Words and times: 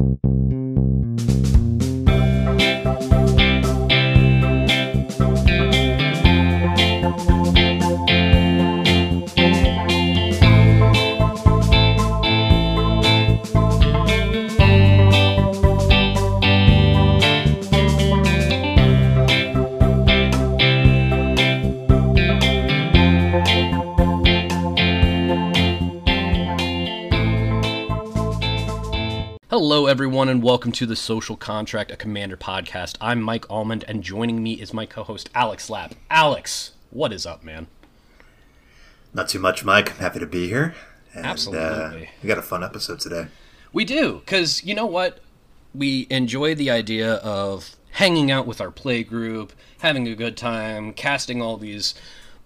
Hello, 0.00 0.59
everyone, 30.20 30.36
and 30.36 30.42
welcome 30.42 30.70
to 30.70 30.84
the 30.84 30.94
Social 30.94 31.34
Contract, 31.34 31.90
a 31.90 31.96
Commander 31.96 32.36
podcast. 32.36 32.98
I'm 33.00 33.22
Mike 33.22 33.48
Almond, 33.48 33.86
and 33.88 34.02
joining 34.02 34.42
me 34.42 34.52
is 34.52 34.74
my 34.74 34.84
co 34.84 35.02
host, 35.02 35.30
Alex 35.34 35.70
Lapp. 35.70 35.94
Alex, 36.10 36.72
what 36.90 37.10
is 37.10 37.24
up, 37.24 37.42
man? 37.42 37.68
Not 39.14 39.30
too 39.30 39.38
much, 39.38 39.64
Mike. 39.64 39.92
I'm 39.92 39.96
Happy 39.96 40.18
to 40.18 40.26
be 40.26 40.46
here. 40.46 40.74
And, 41.14 41.24
Absolutely. 41.24 42.06
Uh, 42.06 42.10
we 42.22 42.28
got 42.28 42.36
a 42.36 42.42
fun 42.42 42.62
episode 42.62 43.00
today. 43.00 43.28
We 43.72 43.86
do, 43.86 44.18
because 44.18 44.62
you 44.62 44.74
know 44.74 44.84
what? 44.84 45.20
We 45.74 46.06
enjoy 46.10 46.54
the 46.54 46.70
idea 46.70 47.14
of 47.14 47.74
hanging 47.92 48.30
out 48.30 48.46
with 48.46 48.60
our 48.60 48.70
play 48.70 49.02
group, 49.02 49.54
having 49.78 50.06
a 50.06 50.14
good 50.14 50.36
time, 50.36 50.92
casting 50.92 51.40
all 51.40 51.56
these 51.56 51.94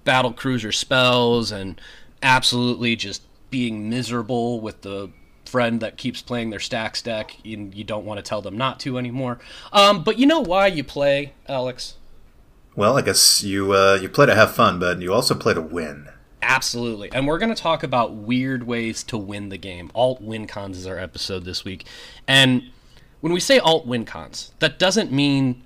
battle 0.05 0.33
cruiser 0.33 0.71
spells, 0.71 1.51
and 1.51 1.81
absolutely 2.23 2.95
just 2.95 3.23
being 3.51 3.91
miserable 3.91 4.61
with 4.61 4.83
the 4.83 5.11
friend 5.47 5.81
that 5.81 5.97
keeps 5.97 6.23
playing 6.23 6.51
their 6.51 6.59
Stax 6.59 7.03
deck 7.03 7.37
and 7.45 7.75
you 7.75 7.85
don't 7.85 8.05
want 8.05 8.19
to 8.19 8.23
tell 8.23 8.43
them 8.43 8.57
not 8.57 8.81
to 8.81 8.99
anymore. 8.99 9.39
Um, 9.73 10.03
but 10.03 10.19
you 10.19 10.27
know 10.27 10.41
why 10.41 10.67
you 10.69 10.85
play, 10.85 11.33
Alex? 11.49 11.97
Well, 12.77 12.99
I 12.99 13.03
guess 13.03 13.43
you 13.45 13.73
uh, 13.73 13.99
you 14.01 14.09
play 14.09 14.27
to 14.27 14.35
have 14.35 14.55
fun, 14.55 14.79
but 14.79 15.01
you 15.01 15.13
also 15.13 15.35
play 15.35 15.55
to 15.55 15.61
win. 15.61 16.09
Absolutely. 16.43 17.11
And 17.13 17.27
we're 17.27 17.39
going 17.39 17.55
to 17.55 17.61
talk 17.61 17.83
about 17.83 18.15
weird 18.15 18.67
ways 18.67 19.03
to 19.05 19.17
win 19.17 19.49
the 19.49 19.57
game. 19.57 19.91
Alt 19.95 20.21
win 20.21 20.47
cons 20.47 20.77
is 20.77 20.87
our 20.87 20.99
episode 20.99 21.45
this 21.45 21.65
week. 21.65 21.87
And 22.29 22.71
when 23.21 23.33
we 23.33 23.41
say 23.41 23.59
alt 23.59 23.87
win 23.87 24.05
cons, 24.05 24.53
that 24.59 24.79
doesn't 24.79 25.11
mean 25.11 25.63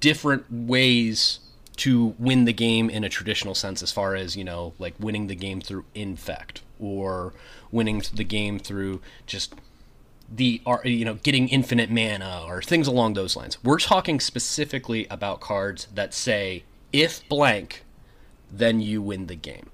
different 0.00 0.44
ways 0.50 1.40
to 1.76 2.14
win 2.18 2.44
the 2.44 2.52
game 2.52 2.90
in 2.90 3.04
a 3.04 3.08
traditional 3.08 3.54
sense 3.54 3.82
as 3.82 3.90
far 3.90 4.14
as, 4.14 4.36
you 4.36 4.44
know, 4.44 4.74
like 4.78 4.94
winning 4.98 5.28
the 5.28 5.34
game 5.34 5.60
through 5.60 5.84
infect 5.94 6.60
or 6.78 7.32
winning 7.70 8.02
the 8.12 8.24
game 8.24 8.58
through 8.58 9.00
just 9.26 9.54
the 10.30 10.60
you 10.84 11.04
know 11.04 11.14
getting 11.14 11.48
infinite 11.48 11.90
mana 11.90 12.44
or 12.46 12.62
things 12.62 12.86
along 12.86 13.14
those 13.14 13.36
lines. 13.36 13.62
We're 13.64 13.78
talking 13.78 14.20
specifically 14.20 15.06
about 15.10 15.40
cards 15.40 15.88
that 15.94 16.12
say 16.12 16.64
if 16.92 17.26
blank, 17.28 17.84
then 18.50 18.80
you 18.80 19.00
win 19.02 19.26
the 19.26 19.34
game, 19.34 19.70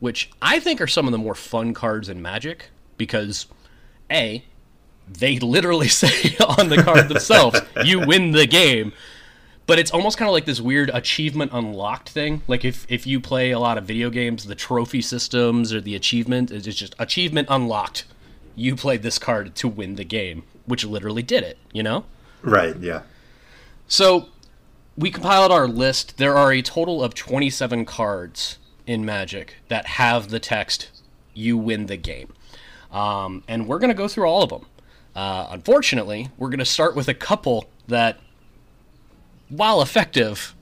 which 0.00 0.30
I 0.40 0.60
think 0.60 0.80
are 0.80 0.86
some 0.86 1.06
of 1.06 1.12
the 1.12 1.18
more 1.18 1.34
fun 1.34 1.74
cards 1.74 2.08
in 2.08 2.22
Magic 2.22 2.70
because 2.96 3.46
a 4.10 4.44
they 5.08 5.38
literally 5.38 5.88
say 6.02 6.36
on 6.58 6.68
the 6.68 6.82
card 6.82 7.08
themselves 7.08 7.60
you 7.84 8.04
win 8.04 8.32
the 8.32 8.46
game 8.46 8.92
but 9.66 9.78
it's 9.78 9.90
almost 9.90 10.16
kind 10.16 10.28
of 10.28 10.32
like 10.32 10.44
this 10.44 10.60
weird 10.60 10.90
achievement 10.94 11.50
unlocked 11.52 12.08
thing. 12.08 12.42
Like 12.46 12.64
if 12.64 12.86
if 12.88 13.06
you 13.06 13.20
play 13.20 13.50
a 13.50 13.58
lot 13.58 13.78
of 13.78 13.84
video 13.84 14.10
games, 14.10 14.44
the 14.44 14.54
trophy 14.54 15.02
systems 15.02 15.72
or 15.72 15.80
the 15.80 15.94
achievement 15.94 16.50
is 16.50 16.64
just 16.64 16.94
achievement 16.98 17.48
unlocked. 17.50 18.04
You 18.54 18.76
played 18.76 19.02
this 19.02 19.18
card 19.18 19.54
to 19.56 19.68
win 19.68 19.96
the 19.96 20.04
game, 20.04 20.44
which 20.66 20.84
literally 20.84 21.22
did 21.22 21.42
it. 21.42 21.58
You 21.72 21.82
know? 21.82 22.04
Right. 22.42 22.76
Yeah. 22.76 23.02
So 23.88 24.28
we 24.96 25.10
compiled 25.10 25.52
our 25.52 25.68
list. 25.68 26.16
There 26.16 26.36
are 26.36 26.52
a 26.52 26.62
total 26.62 27.02
of 27.02 27.14
27 27.14 27.84
cards 27.84 28.58
in 28.86 29.04
Magic 29.04 29.56
that 29.68 29.86
have 29.86 30.28
the 30.28 30.38
text 30.38 30.90
"You 31.34 31.58
win 31.58 31.86
the 31.86 31.96
game," 31.96 32.32
um, 32.92 33.42
and 33.48 33.66
we're 33.66 33.80
going 33.80 33.90
to 33.90 33.94
go 33.94 34.06
through 34.06 34.26
all 34.26 34.44
of 34.44 34.50
them. 34.50 34.66
Uh, 35.16 35.48
unfortunately, 35.50 36.28
we're 36.36 36.50
going 36.50 36.58
to 36.58 36.64
start 36.64 36.94
with 36.94 37.08
a 37.08 37.14
couple 37.14 37.68
that 37.88 38.20
while 39.48 39.82
effective, 39.82 40.54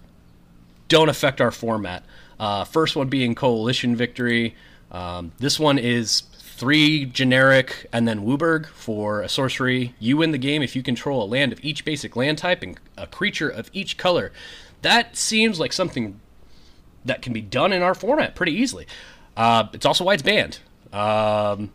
don't 0.89 1.09
affect 1.09 1.41
our 1.41 1.51
format. 1.51 2.05
Uh, 2.39 2.65
first 2.65 2.97
one 2.97 3.09
being 3.09 3.35
Coalition 3.35 3.97
Victory. 3.97 4.55
Um, 4.91 5.33
this 5.39 5.59
one 5.59 5.79
is 5.79 6.23
three 6.41 7.05
generic 7.05 7.87
and 7.93 8.07
then 8.07 8.25
WUBRG 8.25 8.67
for 8.67 9.23
a 9.23 9.29
sorcery. 9.29 9.95
You 9.99 10.19
win 10.19 10.31
the 10.31 10.39
game 10.39 10.63
if 10.63 10.77
you 10.77 10.83
control 10.83 11.23
a 11.23 11.27
land 11.27 11.53
of 11.53 11.65
each 11.65 11.85
basic 11.85 12.15
land 12.17 12.39
type 12.39 12.63
and 12.63 12.79
a 12.97 13.07
creature 13.07 13.49
of 13.49 13.71
each 13.73 13.97
color. 13.97 14.33
That 14.83 15.17
seems 15.17 15.59
like 15.59 15.73
something 15.73 16.21
that 17.05 17.23
can 17.23 17.33
be 17.33 17.41
done 17.41 17.73
in 17.73 17.83
our 17.83 17.95
format 17.95 18.35
pretty 18.35 18.53
easily. 18.53 18.87
Uh, 19.37 19.67
it's 19.73 19.85
also 19.85 20.05
why 20.05 20.15
it's 20.15 20.23
banned. 20.23 20.61
Um, 20.93 21.73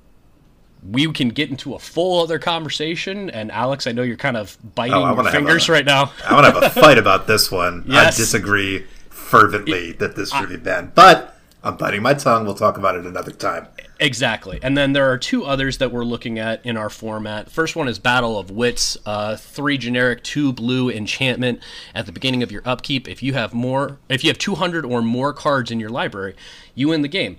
we 0.87 1.11
can 1.11 1.29
get 1.29 1.49
into 1.49 1.75
a 1.75 1.79
full 1.79 2.21
other 2.21 2.39
conversation. 2.39 3.29
And 3.29 3.51
Alex, 3.51 3.87
I 3.87 3.91
know 3.91 4.01
you're 4.01 4.17
kind 4.17 4.37
of 4.37 4.57
biting 4.75 4.95
oh, 4.95 5.13
your 5.13 5.31
fingers 5.31 5.67
a, 5.69 5.71
right 5.71 5.85
now. 5.85 6.11
I 6.27 6.33
want 6.33 6.45
to 6.45 6.51
have 6.53 6.77
a 6.77 6.81
fight 6.81 6.97
about 6.97 7.27
this 7.27 7.51
one. 7.51 7.83
Yes. 7.87 8.15
I 8.15 8.17
disagree 8.17 8.85
fervently 9.09 9.91
that 9.93 10.15
this 10.15 10.31
should 10.31 10.49
be 10.49 10.57
banned, 10.57 10.95
but 10.95 11.37
I'm 11.63 11.77
biting 11.77 12.01
my 12.01 12.13
tongue. 12.13 12.45
We'll 12.45 12.55
talk 12.55 12.77
about 12.77 12.95
it 12.95 13.05
another 13.05 13.31
time. 13.31 13.67
Exactly. 13.99 14.59
And 14.63 14.77
then 14.77 14.93
there 14.93 15.11
are 15.11 15.17
two 15.17 15.43
others 15.43 15.77
that 15.79 15.91
we're 15.91 16.05
looking 16.05 16.39
at 16.39 16.65
in 16.65 16.77
our 16.77 16.89
format. 16.89 17.51
First 17.51 17.75
one 17.75 17.89
is 17.89 17.99
Battle 17.99 18.39
of 18.39 18.49
Wits, 18.49 18.97
uh, 19.05 19.35
three 19.35 19.77
generic, 19.77 20.23
two 20.23 20.53
blue 20.53 20.89
enchantment 20.89 21.59
at 21.93 22.05
the 22.05 22.13
beginning 22.13 22.41
of 22.41 22.51
your 22.51 22.61
upkeep. 22.63 23.09
If 23.09 23.21
you 23.21 23.33
have 23.33 23.53
more, 23.53 23.99
if 24.07 24.23
you 24.23 24.29
have 24.29 24.37
200 24.37 24.85
or 24.85 25.01
more 25.01 25.33
cards 25.33 25.69
in 25.69 25.81
your 25.81 25.89
library, 25.89 26.35
you 26.75 26.87
win 26.87 27.01
the 27.01 27.09
game. 27.09 27.37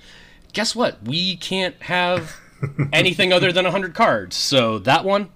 Guess 0.53 0.77
what? 0.77 1.03
We 1.03 1.37
can't 1.37 1.81
have 1.85 2.37
anything 2.93 3.33
other 3.33 3.53
than 3.53 3.65
100 3.65 3.95
cards. 3.95 4.37
So 4.37 4.79
that 4.81 5.05
one, 5.05 5.31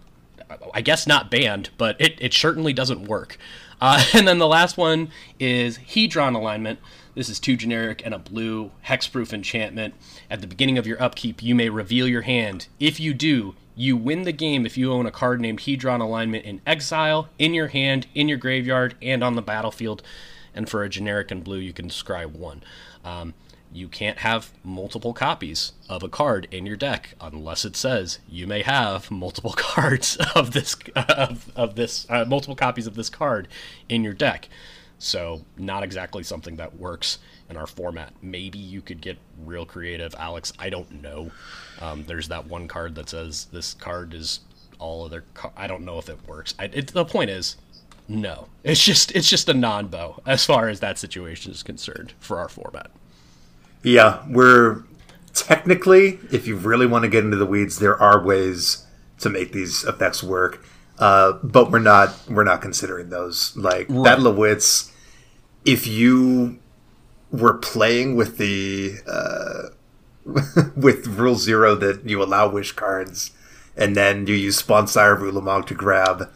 I 0.73 0.81
guess 0.81 1.07
not 1.07 1.31
banned, 1.31 1.71
but 1.79 2.01
it, 2.01 2.17
it 2.21 2.35
certainly 2.35 2.73
doesn't 2.73 3.07
work. 3.07 3.39
Uh, 3.81 4.03
and 4.15 4.27
then 4.27 4.39
the 4.39 4.47
last 4.47 4.77
one 4.77 5.11
is 5.39 5.79
Hedron 5.79 6.35
alignment. 6.35 6.79
This 7.15 7.29
is 7.29 7.39
two 7.39 7.57
generic 7.57 8.03
and 8.05 8.13
a 8.13 8.19
blue 8.19 8.73
hexproof 8.87 9.33
enchantment. 9.33 9.95
At 10.29 10.41
the 10.41 10.47
beginning 10.47 10.79
of 10.79 10.87
your 10.87 11.01
upkeep, 11.01 11.43
you 11.43 11.55
may 11.55 11.69
reveal 11.69 12.09
your 12.09 12.23
hand. 12.23 12.67
If 12.81 12.99
you 12.99 13.15
do, 13.15 13.55
you 13.77 13.97
win 13.97 14.23
the 14.23 14.33
game 14.33 14.67
if 14.67 14.77
you 14.77 14.93
own 14.93 15.07
a 15.07 15.11
card 15.11 15.41
named 15.41 15.61
Hedron 15.61 16.01
alignment 16.01 16.45
in 16.45 16.61
exile, 16.67 17.29
in 17.39 17.55
your 17.55 17.69
hand, 17.69 18.07
in 18.15 18.29
your 18.29 18.39
graveyard, 18.39 18.97
and 19.01 19.23
on 19.23 19.35
the 19.37 19.43
battlefield. 19.43 20.03
And 20.55 20.69
for 20.69 20.83
a 20.83 20.89
generic 20.89 21.31
and 21.31 21.43
blue, 21.43 21.59
you 21.59 21.73
can 21.73 21.89
describe 21.89 22.35
one. 22.37 22.63
Um, 23.05 23.35
you 23.75 23.89
can't 23.89 24.19
have 24.19 24.53
multiple 24.63 25.13
copies 25.13 25.73
of 25.89 26.05
a 26.05 26.09
card 26.09 26.47
in 26.53 26.65
your 26.65 26.77
deck 26.77 27.17
unless 27.21 27.65
it 27.65 27.75
says 27.77 28.21
you 28.29 28.47
may 28.47 28.63
have 28.63 29.11
multiple 29.11 29.53
cards 29.57 30.17
of 30.37 30.53
this 30.53 30.77
of, 30.95 31.51
of 31.57 31.75
this 31.75 32.07
uh, 32.09 32.25
multiple 32.25 32.55
copies 32.55 32.87
of 32.87 32.95
this 32.95 33.11
card 33.11 33.49
in 33.89 34.05
your 34.05 34.15
deck. 34.15 34.49
So 35.01 35.43
not 35.59 35.83
exactly 35.83 36.23
something 36.23 36.55
that 36.57 36.79
works 36.79 37.19
in 37.51 37.57
our 37.57 37.67
format. 37.67 38.13
Maybe 38.23 38.59
you 38.61 38.81
could 38.81 39.01
get 39.01 39.19
real 39.45 39.67
creative, 39.67 40.15
Alex. 40.19 40.53
I 40.57 40.71
don't 40.71 41.03
know. 41.03 41.33
Um, 41.81 42.05
there's 42.05 42.29
that 42.29 42.47
one 42.47 42.69
card 42.69 42.95
that 42.95 43.11
says 43.11 43.47
this 43.47 43.75
card 43.75 44.15
is 44.15 44.41
all 44.79 45.05
other. 45.05 45.25
Car- 45.35 45.53
I 45.57 45.67
don't 45.67 45.85
know 45.85 45.99
if 45.99 46.09
it 46.09 46.19
works. 46.29 46.55
I, 46.61 46.67
it, 46.67 46.93
the 46.93 47.05
point 47.05 47.31
is, 47.31 47.57
no. 48.07 48.47
It's 48.63 48.83
just 48.83 49.11
it's 49.13 49.29
just 49.29 49.49
a 49.49 49.55
non-bo 49.55 50.23
as 50.25 50.45
far 50.45 50.69
as 50.69 50.79
that 50.79 50.97
situation 50.97 51.51
is 51.51 51.65
concerned 51.65 52.13
for 52.21 52.39
our 52.39 52.49
format. 52.49 52.93
Yeah, 53.85 54.25
we're 54.29 54.83
technically, 55.35 56.19
if 56.33 56.47
you 56.47 56.57
really 56.57 56.87
want 56.87 57.03
to 57.03 57.09
get 57.09 57.23
into 57.23 57.37
the 57.37 57.47
weeds, 57.47 57.79
there 57.79 57.97
are 58.01 58.21
ways 58.25 58.87
to 59.19 59.29
make 59.29 59.53
these 59.53 59.85
effects 59.85 60.23
work, 60.23 60.65
uh, 60.99 61.33
but 61.43 61.71
we're 61.71 61.79
not 61.81 62.15
we're 62.29 62.45
not 62.45 62.63
considering 62.63 63.11
those. 63.11 63.55
Like 63.57 63.87
right. 63.91 64.05
Battle 64.05 64.29
of 64.29 64.37
Wits, 64.37 64.91
if 65.65 65.87
you 65.87 66.59
were 67.31 67.55
playing 67.55 68.17
with 68.17 68.39
the 68.39 68.95
uh, 69.07 69.75
with 70.77 71.07
Rule 71.07 71.37
Zero 71.37 71.75
that 71.75 72.09
you 72.09 72.23
allow 72.23 72.49
wish 72.49 72.73
cards, 72.73 73.33
and 73.77 73.95
then 73.95 74.27
you 74.27 74.35
use 74.35 74.63
Spawnsire 74.63 75.15
of 75.15 75.21
Ulamog 75.21 75.67
to 75.67 75.75
grab 75.75 76.31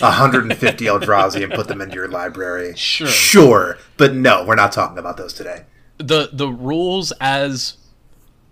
150 0.00 0.84
Eldrazi 0.86 1.44
and 1.44 1.52
put 1.52 1.68
them 1.68 1.80
into 1.80 1.94
your 1.94 2.08
library. 2.08 2.74
Sure. 2.76 3.06
Sure. 3.06 3.78
But 3.96 4.14
no, 4.14 4.44
we're 4.44 4.56
not 4.56 4.72
talking 4.72 4.98
about 4.98 5.16
those 5.16 5.32
today 5.32 5.64
the 5.98 6.30
the 6.32 6.48
rules 6.48 7.12
as 7.20 7.76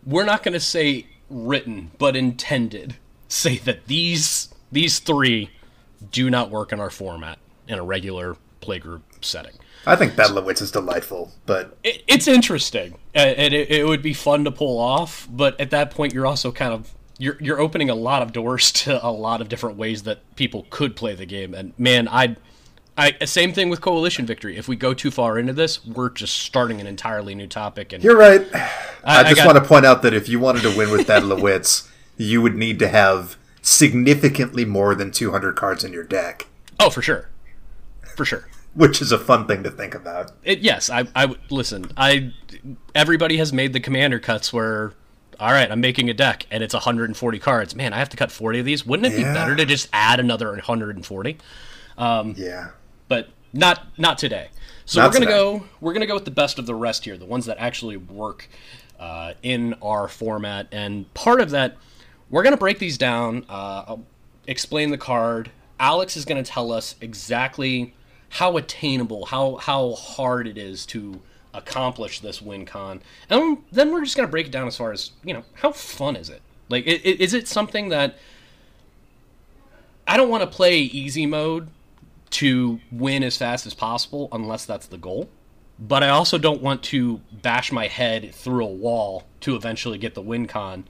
we're 0.04 0.25
not 0.25 0.43
going 0.43 0.52
to 0.52 0.60
say 0.60 1.06
written 1.28 1.90
but 1.98 2.14
intended 2.16 2.96
say 3.28 3.58
that 3.58 3.87
these 3.87 4.52
these 4.70 4.98
three 4.98 5.50
do 6.10 6.31
not 6.31 6.50
work 6.50 6.72
in 6.72 6.81
our 6.81 6.90
format 6.90 7.38
in 7.69 7.78
a 7.78 7.84
regular 7.84 8.37
playgroup 8.60 9.02
setting. 9.20 9.52
I 9.87 9.94
think 9.96 10.16
Battle 10.16 10.38
of 10.38 10.44
Wits 10.44 10.60
is 10.60 10.72
delightful, 10.72 11.32
but 11.46 11.78
it, 11.84 12.02
it's 12.08 12.26
interesting 12.26 12.94
uh, 13.14 13.19
and 13.19 13.54
it, 13.54 13.70
it, 13.70 13.87
would 13.87 14.02
be 14.02 14.12
fun 14.12 14.44
to 14.44 14.50
pull 14.50 14.78
off. 14.78 15.28
But 15.31 15.60
at 15.60 15.70
that 15.70 15.93
point, 15.93 16.12
you're 16.12 16.26
also 16.26 16.50
kind 16.50 16.72
of 16.72 16.93
you're 17.19 17.37
you're 17.40 17.60
opening 17.60 17.88
a 17.88 17.94
lot 17.94 18.22
of 18.22 18.32
doors 18.32 18.72
to 18.82 19.04
a 19.04 19.10
lot 19.10 19.40
of 19.40 19.48
different 19.48 19.76
ways 19.76 20.02
that 20.02 20.37
people 20.37 20.66
could 20.70 20.96
play 20.96 21.14
the 21.14 21.26
game. 21.26 21.54
And 21.54 21.72
man, 21.78 22.08
I, 22.08 22.37
I 22.96 23.25
same 23.26 23.52
thing 23.52 23.69
with 23.69 23.81
coalition 23.81 24.25
victory. 24.26 24.56
If 24.56 24.69
we 24.69 24.76
go 24.76 24.94
too 24.94 25.10
far 25.10 25.38
into 25.38 25.52
this, 25.52 25.84
we're 25.84 26.10
just 26.10 26.38
starting 26.38 26.81
an 26.81 26.87
entirely 26.87 27.34
new 27.34 27.46
topic. 27.46 27.93
And 27.93 28.02
You're 28.02 28.16
right. 28.16 28.46
I, 28.54 28.70
I 29.04 29.22
just 29.25 29.37
got- 29.37 29.46
want 29.46 29.58
to 29.58 29.64
point 29.69 29.84
out 29.87 30.02
that 30.02 30.14
if 30.14 30.28
you 30.28 30.38
wanted 30.40 30.62
to 30.62 30.76
win 30.76 30.90
with 30.90 31.06
Battle 31.06 31.32
of 31.32 31.43
Wits, 31.43 31.90
you 32.16 32.40
would 32.43 32.54
need 32.54 32.78
to 32.78 32.88
have 32.88 33.37
significantly 33.62 34.64
more 34.64 34.94
than 34.94 35.10
200 35.10 35.54
cards 35.56 35.84
in 35.84 35.93
your 35.93 36.04
deck, 36.04 36.46
oh, 36.81 36.88
for 36.88 37.02
sure, 37.02 37.28
for 38.16 38.25
sure. 38.25 38.48
which 38.75 39.02
is 39.02 39.10
a 39.12 39.19
fun 39.19 39.46
thing 39.46 39.62
to 39.64 39.70
think 39.70 39.94
about. 39.94 40.32
It, 40.44 40.60
yes, 40.60 40.88
I, 40.88 41.04
I 41.14 41.26
would- 41.26 41.40
listen. 41.50 41.90
I 41.96 42.32
everybody 42.94 43.37
has 43.37 43.52
made 43.52 43.72
the 43.72 43.81
commander 43.81 44.19
cuts 44.19 44.52
where, 44.52 44.93
all 45.38 45.52
right, 45.52 45.70
I'm 45.70 45.81
making 45.81 46.08
a 46.08 46.14
deck 46.14 46.46
and 46.50 46.62
it's 46.62 46.72
140 46.75 47.38
cards. 47.40 47.75
Man, 47.75 47.93
I 47.93 47.98
have 47.98 48.08
to 48.08 48.16
cut 48.16 48.32
40 48.32 48.60
of 48.60 48.64
these. 48.64 48.87
Wouldn't 48.87 49.12
it 49.12 49.16
be 49.16 49.22
better 49.22 49.54
to 49.54 49.66
just 49.66 49.88
add 49.93 50.19
another 50.20 50.48
140? 50.52 51.38
Um, 51.98 52.34
yeah. 52.37 52.69
But 53.08 53.29
not 53.53 53.87
not 53.99 54.19
today. 54.19 54.49
So 54.85 55.00
Not 55.00 55.08
we're 55.08 55.12
gonna 55.14 55.26
today. 55.26 55.37
go. 55.37 55.64
We're 55.81 55.93
gonna 55.93 56.06
go 56.06 56.14
with 56.14 56.25
the 56.25 56.31
best 56.31 56.58
of 56.58 56.67
the 56.67 56.75
rest 56.75 57.05
here, 57.05 57.17
the 57.17 57.26
ones 57.26 57.47
that 57.47 57.58
actually 57.58 57.97
work 57.97 58.49
uh, 59.00 59.35
in 59.43 59.75
our 59.82 60.08
format. 60.08 60.69
And 60.70 61.12
part 61.14 61.41
of 61.41 61.50
that, 61.50 61.76
we're 62.31 62.43
gonna 62.43 62.56
break 62.56 62.79
these 62.79 62.97
down. 62.97 63.44
Uh, 63.49 63.85
I'll 63.88 64.05
explain 64.47 64.91
the 64.91 64.99
card. 64.99 65.50
Alex 65.81 66.17
is 66.17 66.25
gonna 66.25 66.44
tell 66.44 66.73
us 66.73 66.94
exactly 67.00 67.94
how 68.29 68.56
attainable, 68.56 69.26
how 69.26 69.56
how 69.56 69.93
hard 69.93 70.47
it 70.47 70.56
is 70.56 70.87
to 70.87 71.20
accomplish 71.53 72.20
this 72.20 72.41
win 72.43 72.67
con, 72.67 73.00
and 73.31 73.58
then 73.73 73.91
we're 73.93 74.05
just 74.05 74.17
gonna 74.17 74.29
break 74.29 74.47
it 74.47 74.53
down 74.53 74.67
as 74.67 74.76
far 74.76 74.93
as 74.93 75.12
you 75.25 75.35
know 75.35 75.43
how 75.55 75.73
fun 75.73 76.14
is 76.17 76.29
it. 76.31 76.43
Like, 76.69 76.85
is 76.87 77.32
it 77.35 77.47
something 77.49 77.91
that 77.91 78.19
I 80.06 80.17
don't 80.17 80.29
want 80.29 80.43
to 80.43 80.47
play 80.49 80.79
easy 80.81 81.26
mode 81.26 81.69
to 82.31 82.81
win 82.90 83.23
as 83.23 83.37
fast 83.37 83.67
as 83.67 83.75
possible 83.75 84.28
unless 84.32 84.64
that's 84.64 84.87
the 84.87 84.99
goal. 84.99 85.28
But 85.78 86.02
I 86.02 86.08
also 86.08 86.38
don't 86.38 86.62
want 86.62 86.82
to 86.84 87.20
bash 87.31 87.70
my 87.70 87.87
head 87.87 88.34
through 88.34 88.64
a 88.64 88.69
wall 88.69 89.25
to 89.40 89.56
eventually 89.56 89.99
get 89.99 90.14
the 90.14 90.23
win 90.23 90.46
con 90.46 90.87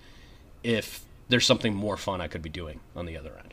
if 0.63 1.05
there's 1.29 1.47
something 1.47 1.75
more 1.75 1.97
fun 1.97 2.21
I 2.21 2.29
could 2.29 2.43
be 2.43 2.49
doing 2.49 2.81
on 2.95 3.07
the 3.07 3.17
other 3.17 3.33
end. 3.37 3.53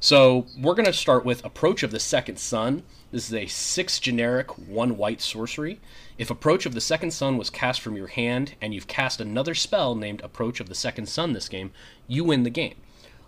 So 0.00 0.46
we're 0.58 0.74
going 0.74 0.86
to 0.86 0.92
start 0.92 1.24
with 1.24 1.44
Approach 1.44 1.82
of 1.82 1.90
the 1.90 1.98
Second 1.98 2.38
Sun. 2.38 2.82
This 3.10 3.28
is 3.28 3.34
a 3.34 3.46
six 3.46 3.98
generic, 3.98 4.50
one 4.68 4.98
white 4.98 5.22
sorcery. 5.22 5.80
If 6.18 6.30
Approach 6.30 6.66
of 6.66 6.74
the 6.74 6.80
Second 6.82 7.12
Sun 7.12 7.38
was 7.38 7.48
cast 7.48 7.80
from 7.80 7.96
your 7.96 8.08
hand 8.08 8.54
and 8.60 8.74
you've 8.74 8.86
cast 8.86 9.20
another 9.20 9.54
spell 9.54 9.94
named 9.94 10.20
Approach 10.22 10.60
of 10.60 10.68
the 10.68 10.74
Second 10.74 11.06
Sun 11.06 11.32
this 11.32 11.48
game, 11.48 11.72
you 12.06 12.24
win 12.24 12.42
the 12.42 12.50
game. 12.50 12.76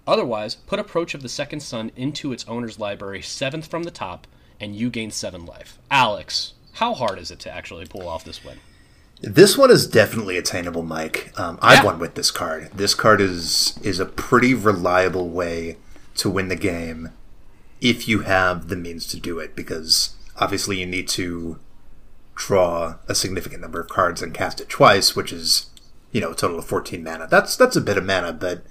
Otherwise, 0.09 0.55
put 0.55 0.79
Approach 0.79 1.13
of 1.15 1.23
the 1.23 1.29
Second 1.29 1.61
Sun 1.61 1.93
into 1.95 2.33
its 2.33 2.45
owner's 2.49 2.79
library, 2.79 3.21
seventh 3.21 3.67
from 3.67 3.83
the 3.83 3.91
top, 3.91 4.27
and 4.59 4.75
you 4.75 4.89
gain 4.89 5.11
seven 5.11 5.45
life. 5.45 5.79
Alex, 5.91 6.55
how 6.73 6.95
hard 6.95 7.19
is 7.19 7.31
it 7.31 7.39
to 7.41 7.55
actually 7.55 7.85
pull 7.85 8.09
off 8.09 8.25
this 8.25 8.43
win? 8.43 8.59
This 9.21 9.59
one 9.59 9.71
is 9.71 9.87
definitely 9.87 10.39
attainable, 10.39 10.83
Mike. 10.83 11.33
Um, 11.39 11.59
I've 11.61 11.79
Yeah. 11.81 11.85
won 11.85 11.99
with 11.99 12.15
this 12.15 12.31
card. 12.31 12.71
This 12.75 12.95
card 12.95 13.21
is 13.21 13.79
is 13.83 14.01
a 14.01 14.07
pretty 14.07 14.55
reliable 14.55 15.29
way 15.29 15.77
to 16.17 16.31
win 16.31 16.49
the 16.49 16.57
game 16.57 17.11
if 17.81 18.09
you 18.09 18.21
have 18.21 18.69
the 18.69 18.77
means 18.77 19.07
to 19.09 19.21
do 19.21 19.39
it, 19.41 19.55
because 19.55 20.11
obviously 20.39 20.79
you 20.81 20.87
need 20.87 21.07
to 21.09 21.59
draw 22.35 22.95
a 23.09 23.15
significant 23.15 23.61
number 23.61 23.81
of 23.81 23.89
cards 23.89 24.23
and 24.23 24.33
cast 24.33 24.61
it 24.61 24.69
twice, 24.69 25.15
which 25.15 25.33
is 25.33 25.67
you 26.13 26.21
know 26.21 26.31
a 26.31 26.35
total 26.35 26.59
of 26.61 26.65
fourteen 26.65 27.05
mana. 27.05 27.27
That's 27.29 27.57
that's 27.57 27.77
a 27.77 27.81
bit 27.83 27.99
of 27.99 28.05
mana, 28.05 28.33
but 28.33 28.63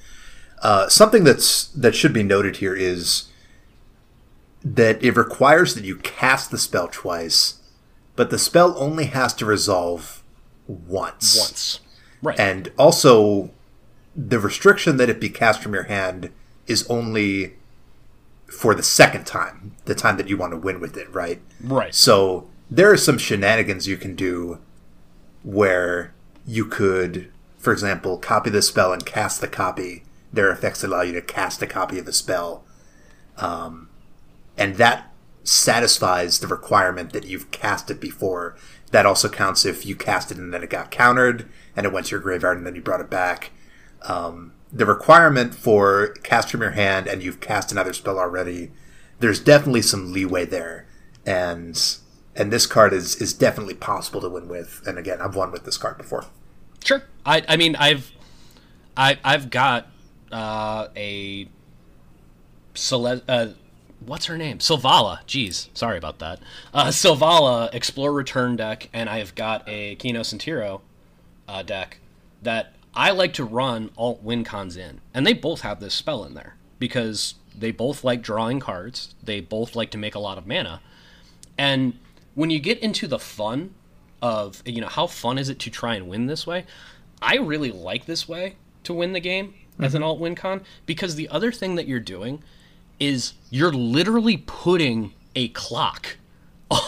uh, 0.62 0.89
something 0.89 1.24
that's 1.24 1.68
that 1.68 1.95
should 1.95 2.13
be 2.13 2.24
noted 2.24 2.57
here 2.57 2.75
is 2.75 3.30
that 4.63 5.01
it 5.04 5.15
requires 5.15 5.75
that 5.75 5.83
you 5.83 5.98
cast 5.98 6.51
the 6.51 6.57
spell 6.57 6.88
twice, 6.92 7.62
but 8.15 8.30
the 8.30 8.39
spell 8.39 8.75
only 8.77 9.06
has 9.06 9.33
to 9.36 9.45
resolve 9.45 10.24
once. 10.68 11.38
Once. 11.39 11.80
Right. 12.21 12.39
And 12.39 12.71
also, 12.77 13.51
the 14.15 14.39
restriction 14.39 14.98
that 14.98 15.09
it 15.09 15.19
be 15.19 15.30
cast 15.30 15.62
from 15.62 15.74
your 15.74 15.83
hand 15.83 16.31
is 16.65 16.88
only 16.89 17.54
for 18.48 18.74
the 18.74 18.83
second 18.83 19.25
time, 19.25 19.75
the 19.86 19.95
time 19.95 20.18
that 20.18 20.27
you 20.27 20.38
want 20.38 20.51
to 20.51 20.57
win 20.57 20.80
with 20.80 20.98
it, 20.98 21.13
right? 21.13 21.42
right. 21.62 21.94
So 21.94 22.48
there 22.69 22.92
are 22.92 22.98
some 22.98 23.18
shenanigans 23.18 23.88
you 23.88 23.98
can 23.98 24.15
do 24.15 24.59
where 25.44 26.13
you 26.45 26.65
could, 26.65 27.31
for 27.57 27.71
example, 27.71 28.18
copy 28.18 28.50
the 28.50 28.62
spell 28.62 28.94
and 28.94 29.06
cast 29.06 29.42
the 29.42 29.48
copy. 29.48 30.04
There 30.38 30.50
are 30.50 30.51
effects 30.51 30.84
allow 30.84 31.01
you 31.01 31.13
to 31.13 31.22
cast 31.24 31.63
a 31.63 31.68
copy 31.68 31.98
of 31.98 32.06
the 32.06 32.13
spell. 32.13 32.63
Um, 33.38 33.89
and 34.56 34.75
that 34.75 35.12
satisfies 35.44 36.39
the 36.39 36.45
requirement 36.45 37.12
that 37.13 37.25
you've 37.25 37.50
cast 37.50 37.89
it 37.89 38.00
before. 38.00 38.56
That 38.92 39.07
also 39.07 39.30
counts 39.30 39.66
if 39.66 39.84
you 39.84 39.95
cast 39.95 40.30
it 40.30 40.38
and 40.38 40.54
then 40.54 40.62
it 40.62 40.69
got 40.69 40.92
countered 40.92 41.50
and 41.75 41.88
it 41.88 41.92
went 41.92 42.06
to 42.06 42.12
your 42.12 42.19
graveyard 42.19 42.56
and 42.56 42.68
then 42.68 42.75
you 42.75 42.84
brought 42.84 43.01
it 43.01 43.10
back. 43.10 43.50
Um, 44.04 44.54
the 44.72 44.86
requirement 44.86 45.56
for 45.56 46.10
cast 46.22 46.51
from 46.51 46.62
your 46.62 46.72
hand 46.72 47.07
and 47.07 47.24
you've 47.24 47.40
cast 47.40 47.72
another 47.72 47.92
spell 47.92 48.19
already, 48.19 48.69
there's 49.18 49.40
definitely 49.40 49.81
some 49.81 50.13
leeway 50.13 50.45
there. 50.45 50.86
And 51.25 51.81
and 52.36 52.54
this 52.54 52.68
card 52.68 52.94
is 52.94 53.16
is 53.16 53.33
definitely 53.33 53.74
possible 53.74 54.22
to 54.22 54.30
win 54.30 54.48
with. 54.48 54.83
And 54.86 55.00
again, 55.00 55.19
I've 55.19 55.36
won 55.36 55.51
with 55.51 55.66
this 55.66 55.80
card 55.80 55.98
before. 55.98 56.25
Sure. 56.86 57.01
I 57.25 57.44
I 57.48 57.57
mean 57.57 57.75
I've 57.75 58.12
I 58.95 59.18
I've 59.24 59.50
got 59.50 59.88
uh, 60.31 60.88
a 60.95 61.47
Cele- 62.74 63.21
uh 63.27 63.47
what's 64.06 64.27
her 64.27 64.38
name? 64.38 64.59
Selvala. 64.59 65.19
Jeez, 65.27 65.69
sorry 65.74 65.97
about 65.97 66.19
that. 66.19 66.39
Uh, 66.74 66.88
Selvala 66.88 67.74
Explore 67.74 68.13
Return 68.13 68.56
deck, 68.56 68.89
and 68.94 69.09
I've 69.09 69.35
got 69.35 69.68
a 69.68 69.95
Kynaios 69.95 70.31
and 70.31 70.39
Tiro 70.39 70.81
uh, 71.47 71.63
deck 71.63 71.97
that 72.41 72.74
I 72.94 73.12
like 73.12 73.33
to 73.33 73.44
run 73.44 73.91
alt 73.97 74.21
win 74.24 74.44
cons 74.44 74.77
in, 74.77 75.01
and 75.13 75.25
they 75.25 75.33
both 75.33 75.62
have 75.62 75.79
this 75.79 75.94
spell 75.94 76.24
in 76.24 76.33
there 76.33 76.56
because 76.80 77.35
they 77.57 77.71
both 77.71 78.03
like 78.03 78.21
drawing 78.21 78.59
cards. 78.59 79.15
They 79.23 79.41
both 79.41 79.75
like 79.75 79.91
to 79.91 79.97
make 79.97 80.15
a 80.15 80.19
lot 80.19 80.38
of 80.38 80.47
mana, 80.47 80.81
and 81.57 81.97
when 82.35 82.50
you 82.50 82.59
get 82.59 82.80
into 82.80 83.07
the 83.07 83.19
fun 83.19 83.73
of 84.21 84.62
you 84.65 84.81
know 84.81 84.88
how 84.88 85.07
fun 85.07 85.38
is 85.38 85.50
it 85.50 85.59
to 85.59 85.69
try 85.69 85.95
and 85.95 86.07
win 86.07 86.27
this 86.27 86.45
way, 86.45 86.65
I 87.21 87.38
really 87.38 87.71
like 87.71 88.06
this 88.06 88.27
way 88.27 88.56
to 88.83 88.94
win 88.94 89.13
the 89.13 89.19
game 89.19 89.53
as 89.79 89.94
an 89.94 90.01
mm-hmm. 90.01 90.07
alt 90.07 90.19
win 90.19 90.35
con 90.35 90.62
because 90.85 91.15
the 91.15 91.29
other 91.29 91.51
thing 91.51 91.75
that 91.75 91.88
you're 91.88 92.00
doing 92.00 92.44
is 93.00 93.33
you're 93.50 93.71
literally 93.71 94.38
putting 94.38 95.13
a 95.35 95.50
clock 95.50 96.18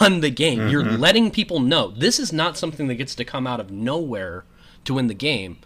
on 0.00 0.20
the 0.20 0.30
game. 0.30 0.68
You're 0.68 0.82
mm-hmm. 0.82 1.00
letting 1.00 1.30
people 1.30 1.60
know 1.60 1.88
this 1.88 2.18
is 2.18 2.32
not 2.32 2.58
something 2.58 2.88
that 2.88 2.96
gets 2.96 3.14
to 3.14 3.24
come 3.24 3.46
out 3.46 3.60
of 3.60 3.70
nowhere 3.70 4.44
to 4.84 4.94
win 4.94 5.06
the 5.06 5.14
game 5.14 5.58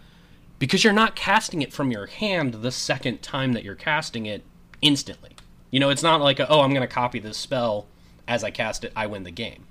because 0.59 0.83
you're 0.83 0.93
not 0.93 1.15
casting 1.15 1.61
it 1.61 1.73
from 1.73 1.91
your 1.91 2.05
hand 2.05 2.55
the 2.55 2.71
second 2.71 3.21
time 3.21 3.53
that 3.53 3.63
you're 3.63 3.75
casting 3.75 4.25
it 4.25 4.43
instantly. 4.81 5.31
You 5.71 5.79
know, 5.79 5.89
it's 5.89 6.03
not 6.03 6.21
like, 6.21 6.39
a, 6.39 6.47
oh, 6.47 6.61
I'm 6.61 6.69
going 6.69 6.87
to 6.87 6.93
copy 6.93 7.19
this 7.19 7.37
spell 7.37 7.87
as 8.27 8.43
I 8.43 8.51
cast 8.51 8.83
it, 8.83 8.91
I 8.95 9.07
win 9.07 9.23
the 9.23 9.31
game. 9.31 9.63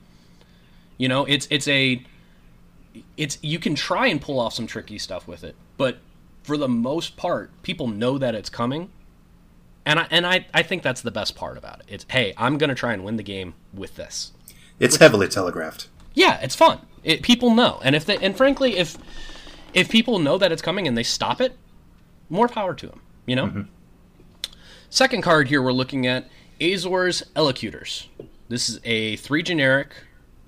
You 0.97 1.09
know, 1.09 1.25
it's 1.25 1.49
it's 1.51 1.67
a 1.67 2.05
it's 3.17 3.39
you 3.43 3.59
can 3.59 3.75
try 3.75 4.07
and 4.07 4.21
pull 4.21 4.39
off 4.39 4.55
some 4.55 4.67
tricky 4.67 4.99
stuff 4.99 5.27
with 5.27 5.43
it, 5.43 5.57
but 5.77 5.99
for 6.45 6.57
the 6.57 6.69
most 6.69 7.17
part, 7.17 7.51
people 7.63 7.89
know 7.89 8.19
that 8.19 8.35
it's 8.35 8.51
coming. 8.51 8.91
And 9.87 9.99
I 9.99 10.07
and 10.11 10.27
I, 10.27 10.47
I 10.55 10.63
think 10.63 10.83
that's 10.83 11.03
the 11.03 11.11
best 11.11 11.35
part 11.35 11.59
about 11.59 11.81
it. 11.81 11.87
It's 11.89 12.07
hey, 12.09 12.33
I'm 12.37 12.57
gonna 12.57 12.75
try 12.75 12.93
and 12.93 13.05
win 13.05 13.17
the 13.17 13.23
game 13.23 13.55
with 13.73 13.97
this. 13.97 14.33
It's 14.79 14.97
heavily 14.97 15.29
telegraphed. 15.29 15.89
Yeah, 16.15 16.39
it's 16.41 16.55
fun. 16.55 16.81
It, 17.03 17.23
people 17.23 17.55
know, 17.55 17.81
and 17.83 17.95
if 17.95 18.07
they 18.07 18.17
and 18.19 18.37
frankly, 18.37 18.77
if 18.77 18.97
if 19.75 19.91
people 19.91 20.19
know 20.19 20.39
that 20.39 20.53
it's 20.53 20.63
coming 20.63 20.87
and 20.87 20.97
they 20.97 21.03
stop 21.03 21.41
it, 21.41 21.57
more 22.31 22.49
power 22.49 22.75
to 22.75 22.87
them. 22.87 23.01
You 23.27 23.37
know. 23.37 23.47
Mm-hmm. 23.47 23.63
Second 24.89 25.23
card 25.23 25.49
here 25.49 25.61
we're 25.61 25.73
looking 25.73 26.07
at 26.07 26.29
Azor's 26.61 27.23
Elocutors. 27.35 28.09
This 28.49 28.69
is 28.69 28.81
a 28.85 29.17
three 29.17 29.43
generic, 29.43 29.93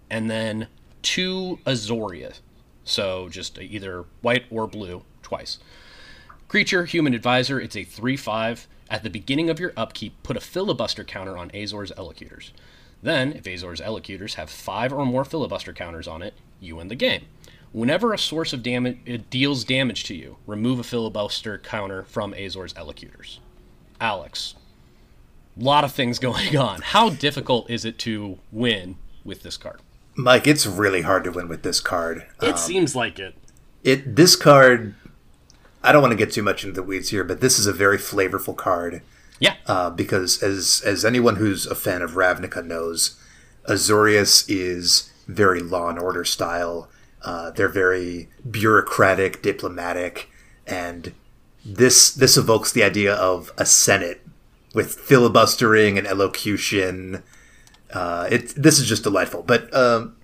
and 0.08 0.30
then 0.30 0.68
two 1.02 1.58
Azorius. 1.66 2.40
So 2.84 3.28
just 3.28 3.58
either 3.58 4.04
white 4.22 4.44
or 4.50 4.66
blue 4.66 5.02
twice. 5.22 5.58
Creature, 6.48 6.84
human 6.84 7.12
advisor, 7.12 7.60
it's 7.60 7.76
a 7.76 7.82
3 7.82 8.16
5. 8.16 8.68
At 8.88 9.02
the 9.02 9.10
beginning 9.10 9.50
of 9.50 9.58
your 9.58 9.72
upkeep, 9.76 10.22
put 10.22 10.36
a 10.36 10.40
filibuster 10.40 11.02
counter 11.02 11.36
on 11.36 11.50
Azor's 11.52 11.90
Elocutors. 11.98 12.52
Then, 13.02 13.32
if 13.32 13.48
Azor's 13.48 13.80
Elocutors 13.80 14.34
have 14.34 14.48
5 14.48 14.92
or 14.92 15.04
more 15.04 15.24
filibuster 15.24 15.72
counters 15.72 16.06
on 16.06 16.22
it, 16.22 16.34
you 16.60 16.76
win 16.76 16.86
the 16.86 16.94
game. 16.94 17.26
Whenever 17.72 18.12
a 18.12 18.18
source 18.18 18.52
of 18.52 18.62
damage 18.62 19.24
deals 19.28 19.64
damage 19.64 20.04
to 20.04 20.14
you, 20.14 20.36
remove 20.46 20.78
a 20.78 20.84
filibuster 20.84 21.58
counter 21.58 22.04
from 22.04 22.32
Azor's 22.32 22.74
Elocutors. 22.76 23.40
Alex, 24.00 24.54
a 25.60 25.64
lot 25.64 25.82
of 25.82 25.90
things 25.90 26.18
going 26.20 26.56
on. 26.56 26.80
How 26.80 27.10
difficult 27.10 27.68
is 27.68 27.84
it 27.84 27.98
to 28.00 28.38
win 28.52 28.98
with 29.24 29.42
this 29.42 29.56
card? 29.56 29.80
Mike, 30.14 30.46
it's 30.46 30.64
really 30.64 31.02
hard 31.02 31.24
to 31.24 31.32
win 31.32 31.48
with 31.48 31.64
this 31.64 31.80
card. 31.80 32.24
It 32.40 32.50
um, 32.50 32.56
seems 32.56 32.94
like 32.94 33.18
it. 33.18 33.34
it 33.82 34.14
this 34.14 34.36
card 34.36 34.94
I 35.86 35.92
don't 35.92 36.02
want 36.02 36.12
to 36.12 36.16
get 36.16 36.32
too 36.32 36.42
much 36.42 36.64
into 36.64 36.74
the 36.74 36.82
weeds 36.82 37.10
here, 37.10 37.24
but 37.24 37.40
this 37.40 37.58
is 37.58 37.66
a 37.66 37.72
very 37.72 37.96
flavorful 37.96 38.56
card. 38.56 39.02
Yeah. 39.38 39.54
Uh, 39.66 39.90
because 39.90 40.42
as 40.42 40.82
as 40.84 41.04
anyone 41.04 41.36
who's 41.36 41.66
a 41.66 41.74
fan 41.74 42.02
of 42.02 42.12
Ravnica 42.12 42.64
knows, 42.64 43.18
Azorius 43.68 44.44
is 44.48 45.12
very 45.28 45.60
law 45.60 45.88
and 45.88 45.98
order 45.98 46.24
style. 46.24 46.88
Uh, 47.22 47.50
they're 47.50 47.68
very 47.68 48.28
bureaucratic, 48.48 49.42
diplomatic, 49.42 50.30
and 50.66 51.12
this 51.64 52.12
this 52.12 52.36
evokes 52.36 52.72
the 52.72 52.82
idea 52.82 53.14
of 53.14 53.52
a 53.58 53.66
senate 53.66 54.26
with 54.74 54.94
filibustering 54.94 55.98
and 55.98 56.06
elocution. 56.06 57.22
Uh, 57.92 58.28
it 58.30 58.54
this 58.56 58.78
is 58.78 58.86
just 58.86 59.02
delightful, 59.02 59.42
but 59.42 59.72
um, 59.74 60.16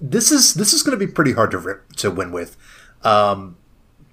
this 0.00 0.30
is 0.32 0.54
this 0.54 0.72
is 0.72 0.82
going 0.82 0.98
to 0.98 1.06
be 1.06 1.10
pretty 1.10 1.32
hard 1.32 1.50
to 1.50 1.58
rip, 1.58 1.92
to 1.94 2.10
win 2.10 2.32
with. 2.32 2.56
Um, 3.02 3.56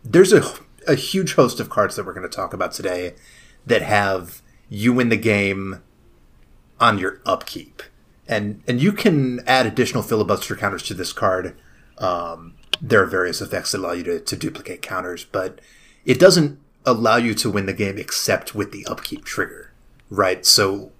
there's 0.04 0.34
a 0.34 0.44
a 0.88 0.96
huge 0.96 1.36
host 1.36 1.60
of 1.60 1.70
cards 1.70 1.96
that 1.96 2.06
we're 2.06 2.14
going 2.14 2.28
to 2.28 2.36
talk 2.36 2.54
about 2.54 2.72
today 2.72 3.14
that 3.66 3.82
have 3.84 4.42
you 4.70 4.94
win 4.94 5.10
the 5.10 5.18
game 5.18 5.84
on 6.80 6.98
your 6.98 7.22
upkeep, 7.26 7.84
and 8.28 8.64
and 8.68 8.82
you 8.82 8.92
can 8.92 9.42
add 9.48 9.66
additional 9.66 10.04
filibuster 10.04 10.56
counters 10.56 10.84
to 10.84 10.94
this 10.94 11.14
card. 11.14 11.56
Um, 11.98 12.56
there 12.82 13.04
are 13.04 13.08
various 13.08 13.42
effects 13.42 13.72
that 13.72 13.78
allow 13.78 13.92
you 13.92 14.04
to, 14.04 14.20
to 14.20 14.36
duplicate 14.36 14.82
counters, 14.82 15.24
but 15.24 15.62
it 16.04 16.20
doesn't 16.20 16.60
allow 16.84 17.18
you 17.18 17.36
to 17.36 17.50
win 17.52 17.68
the 17.68 17.74
game 17.74 18.00
except 18.00 18.56
with 18.56 18.72
the 18.72 18.86
upkeep 18.88 19.24
trigger, 19.24 19.72
right? 20.10 20.44
So 20.44 20.92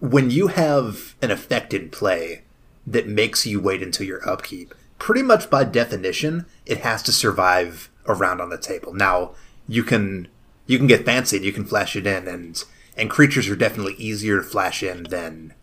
when 0.00 0.30
you 0.30 0.46
have 0.48 1.14
an 1.20 1.30
effect 1.30 1.74
in 1.74 1.90
play 1.90 2.42
that 2.86 3.06
makes 3.06 3.46
you 3.46 3.60
wait 3.60 3.82
until 3.82 4.06
your 4.06 4.26
upkeep, 4.26 4.74
pretty 5.02 5.20
much 5.20 5.50
by 5.50 5.64
definition, 5.64 6.46
it 6.64 6.78
has 6.78 7.02
to 7.02 7.10
survive 7.10 7.90
around 8.06 8.40
on 8.40 8.50
the 8.50 8.56
table. 8.56 8.94
Now, 8.94 9.32
you 9.66 9.82
can 9.82 10.28
you 10.68 10.78
can 10.78 10.86
get 10.86 11.04
fancy 11.04 11.38
and 11.38 11.44
you 11.44 11.52
can 11.52 11.64
flash 11.64 11.96
it 11.96 12.06
in 12.06 12.28
and 12.28 12.62
and 12.96 13.10
creatures 13.10 13.48
are 13.48 13.56
definitely 13.56 13.94
easier 13.94 14.36
to 14.36 14.44
flash 14.44 14.80
in 14.80 15.02
than 15.02 15.54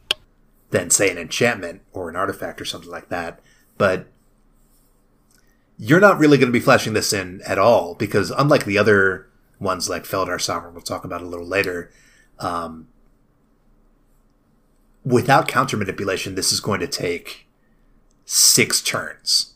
than 0.72 0.90
say 0.90 1.10
an 1.10 1.18
enchantment 1.18 1.80
or 1.94 2.10
an 2.10 2.18
artifact 2.18 2.60
or 2.60 2.66
something 2.66 2.92
like 2.92 3.08
that. 3.08 3.40
But 3.78 4.08
you're 5.78 6.02
not 6.02 6.20
really 6.20 6.38
going 6.38 6.52
to 6.52 6.60
be 6.60 6.60
flashing 6.60 6.92
this 6.92 7.14
in 7.14 7.42
at 7.48 7.58
all 7.58 7.96
because 7.96 8.32
unlike 8.32 8.66
the 8.66 8.78
other 8.78 9.30
ones 9.58 9.90
like 9.90 10.04
Felidar 10.04 10.42
Sovereign, 10.42 10.74
we'll 10.74 10.84
talk 10.84 11.06
about 11.06 11.22
a 11.22 11.26
little 11.26 11.48
later, 11.48 11.94
um, 12.40 12.90
without 15.06 15.48
counter 15.48 15.78
manipulation, 15.78 16.36
this 16.36 16.52
is 16.52 16.60
going 16.60 16.82
to 16.82 16.88
take 16.88 17.49
six 18.32 18.80
turns 18.80 19.56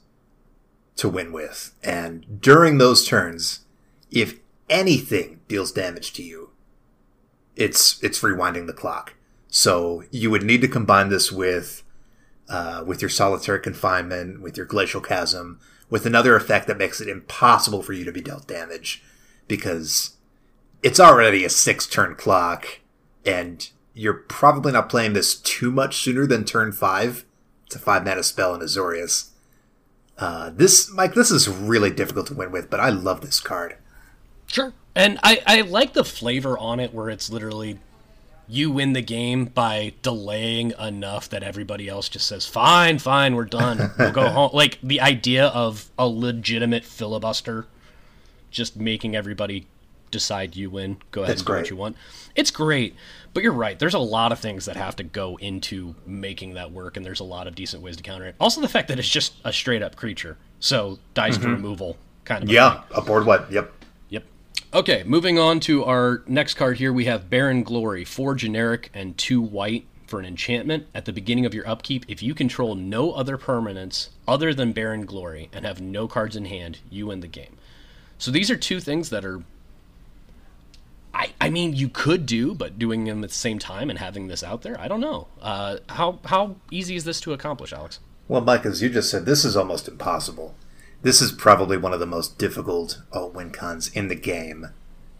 to 0.95 1.07
win 1.07 1.31
with. 1.31 1.75
And 1.83 2.41
during 2.41 2.79
those 2.79 3.07
turns, 3.07 3.59
if 4.09 4.39
anything 4.67 5.41
deals 5.47 5.71
damage 5.71 6.11
to 6.13 6.23
you, 6.23 6.49
it's 7.55 8.03
it's 8.03 8.21
rewinding 8.21 8.65
the 8.65 8.73
clock. 8.73 9.13
So 9.47 10.05
you 10.09 10.31
would 10.31 10.41
need 10.41 10.61
to 10.61 10.67
combine 10.67 11.09
this 11.09 11.31
with 11.31 11.83
uh, 12.49 12.83
with 12.83 12.99
your 12.99 13.09
solitary 13.09 13.59
confinement, 13.59 14.41
with 14.41 14.57
your 14.57 14.65
glacial 14.65 15.01
chasm, 15.01 15.59
with 15.91 16.07
another 16.07 16.35
effect 16.35 16.65
that 16.65 16.79
makes 16.79 16.99
it 16.99 17.07
impossible 17.07 17.83
for 17.83 17.93
you 17.93 18.03
to 18.05 18.11
be 18.11 18.21
dealt 18.21 18.47
damage 18.47 19.03
because 19.47 20.17
it's 20.81 20.99
already 20.99 21.45
a 21.45 21.49
six 21.49 21.85
turn 21.85 22.15
clock 22.15 22.79
and 23.23 23.69
you're 23.93 24.15
probably 24.15 24.71
not 24.71 24.89
playing 24.89 25.13
this 25.13 25.35
too 25.35 25.71
much 25.71 25.97
sooner 25.97 26.25
than 26.25 26.43
turn 26.43 26.71
five. 26.71 27.23
A 27.73 27.79
five 27.79 28.05
mana 28.05 28.23
spell 28.23 28.53
in 28.53 28.61
Azorius. 28.61 29.29
Uh, 30.17 30.51
this, 30.51 30.91
Mike, 30.91 31.15
this 31.15 31.31
is 31.31 31.47
really 31.49 31.89
difficult 31.89 32.27
to 32.27 32.35
win 32.35 32.51
with, 32.51 32.69
but 32.69 32.79
I 32.79 32.89
love 32.89 33.21
this 33.21 33.39
card. 33.39 33.77
Sure. 34.45 34.73
And 34.95 35.19
I, 35.23 35.41
I 35.47 35.61
like 35.61 35.93
the 35.93 36.03
flavor 36.03 36.55
on 36.57 36.79
it 36.79 36.93
where 36.93 37.09
it's 37.09 37.31
literally 37.31 37.79
you 38.47 38.69
win 38.69 38.93
the 38.93 39.01
game 39.01 39.45
by 39.45 39.93
delaying 40.01 40.73
enough 40.79 41.29
that 41.29 41.41
everybody 41.41 41.89
else 41.89 42.09
just 42.09 42.27
says, 42.27 42.45
fine, 42.45 42.99
fine, 42.99 43.35
we're 43.35 43.45
done. 43.45 43.91
We'll 43.97 44.11
go 44.11 44.29
home. 44.29 44.51
Like 44.53 44.77
the 44.83 45.01
idea 45.01 45.47
of 45.47 45.89
a 45.97 46.07
legitimate 46.07 46.83
filibuster 46.83 47.65
just 48.51 48.77
making 48.77 49.15
everybody 49.15 49.65
decide 50.13 50.55
you 50.55 50.69
win. 50.69 50.97
Go 51.11 51.21
ahead 51.21 51.31
That's 51.31 51.41
and 51.41 51.47
do 51.47 51.51
great. 51.51 51.59
what 51.59 51.69
you 51.69 51.75
want. 51.75 51.97
It's 52.35 52.51
great. 52.51 52.95
But 53.33 53.43
you're 53.43 53.51
right. 53.51 53.77
There's 53.77 53.93
a 53.93 53.99
lot 53.99 54.31
of 54.31 54.39
things 54.39 54.65
that 54.65 54.75
have 54.75 54.95
to 54.97 55.03
go 55.03 55.37
into 55.37 55.95
making 56.05 56.53
that 56.53 56.71
work, 56.71 56.95
and 56.95 57.05
there's 57.05 57.19
a 57.19 57.25
lot 57.25 57.47
of 57.47 57.55
decent 57.55 57.83
ways 57.83 57.97
to 57.97 58.03
counter 58.03 58.27
it. 58.27 58.35
Also, 58.39 58.61
the 58.61 58.69
fact 58.69 58.87
that 58.87 58.99
it's 58.99 59.09
just 59.09 59.33
a 59.43 59.51
straight 59.51 59.81
up 59.81 59.95
creature. 59.95 60.37
So, 60.59 60.99
dice 61.13 61.35
to 61.37 61.41
mm-hmm. 61.41 61.53
removal 61.53 61.97
kind 62.25 62.43
of 62.43 62.49
Yeah, 62.49 62.83
a 62.91 63.01
board 63.01 63.25
what? 63.25 63.51
Yep. 63.51 63.71
Yep. 64.09 64.23
Okay, 64.73 65.03
moving 65.05 65.37
on 65.39 65.59
to 65.61 65.83
our 65.83 66.23
next 66.27 66.53
card 66.53 66.77
here, 66.77 66.93
we 66.93 67.05
have 67.05 67.29
Barren 67.29 67.63
Glory, 67.63 68.05
four 68.05 68.35
generic 68.35 68.89
and 68.93 69.17
two 69.17 69.41
white 69.41 69.85
for 70.07 70.19
an 70.19 70.25
enchantment. 70.25 70.85
At 70.93 71.05
the 71.05 71.13
beginning 71.13 71.45
of 71.45 71.55
your 71.55 71.67
upkeep, 71.67 72.05
if 72.07 72.21
you 72.21 72.35
control 72.35 72.75
no 72.75 73.13
other 73.13 73.37
permanents 73.37 74.09
other 74.27 74.53
than 74.53 74.71
Barren 74.71 75.05
Glory 75.05 75.49
and 75.51 75.65
have 75.65 75.81
no 75.81 76.07
cards 76.07 76.35
in 76.35 76.45
hand, 76.45 76.79
you 76.89 77.07
win 77.07 77.21
the 77.21 77.27
game. 77.27 77.57
So 78.19 78.29
these 78.29 78.51
are 78.51 78.55
two 78.55 78.79
things 78.79 79.09
that 79.09 79.25
are. 79.25 79.43
I, 81.13 81.33
I 81.39 81.49
mean, 81.49 81.73
you 81.75 81.89
could 81.89 82.25
do, 82.25 82.55
but 82.55 82.79
doing 82.79 83.03
them 83.03 83.23
at 83.23 83.29
the 83.29 83.35
same 83.35 83.59
time 83.59 83.89
and 83.89 83.99
having 83.99 84.27
this 84.27 84.43
out 84.43 84.63
there, 84.63 84.79
I 84.79 84.87
don't 84.87 85.01
know. 85.01 85.27
Uh, 85.41 85.77
how 85.89 86.19
how 86.25 86.55
easy 86.71 86.95
is 86.95 87.03
this 87.03 87.21
to 87.21 87.33
accomplish, 87.33 87.71
Alex? 87.71 87.99
Well, 88.27 88.41
Mike, 88.41 88.65
as 88.65 88.81
you 88.81 88.89
just 88.89 89.11
said, 89.11 89.25
this 89.25 89.45
is 89.45 89.55
almost 89.55 89.87
impossible. 89.87 90.55
This 91.01 91.21
is 91.21 91.31
probably 91.31 91.77
one 91.77 91.93
of 91.93 91.99
the 91.99 92.05
most 92.05 92.37
difficult 92.37 93.01
uh, 93.11 93.27
win 93.27 93.51
cons 93.51 93.89
in 93.89 94.07
the 94.07 94.15
game 94.15 94.69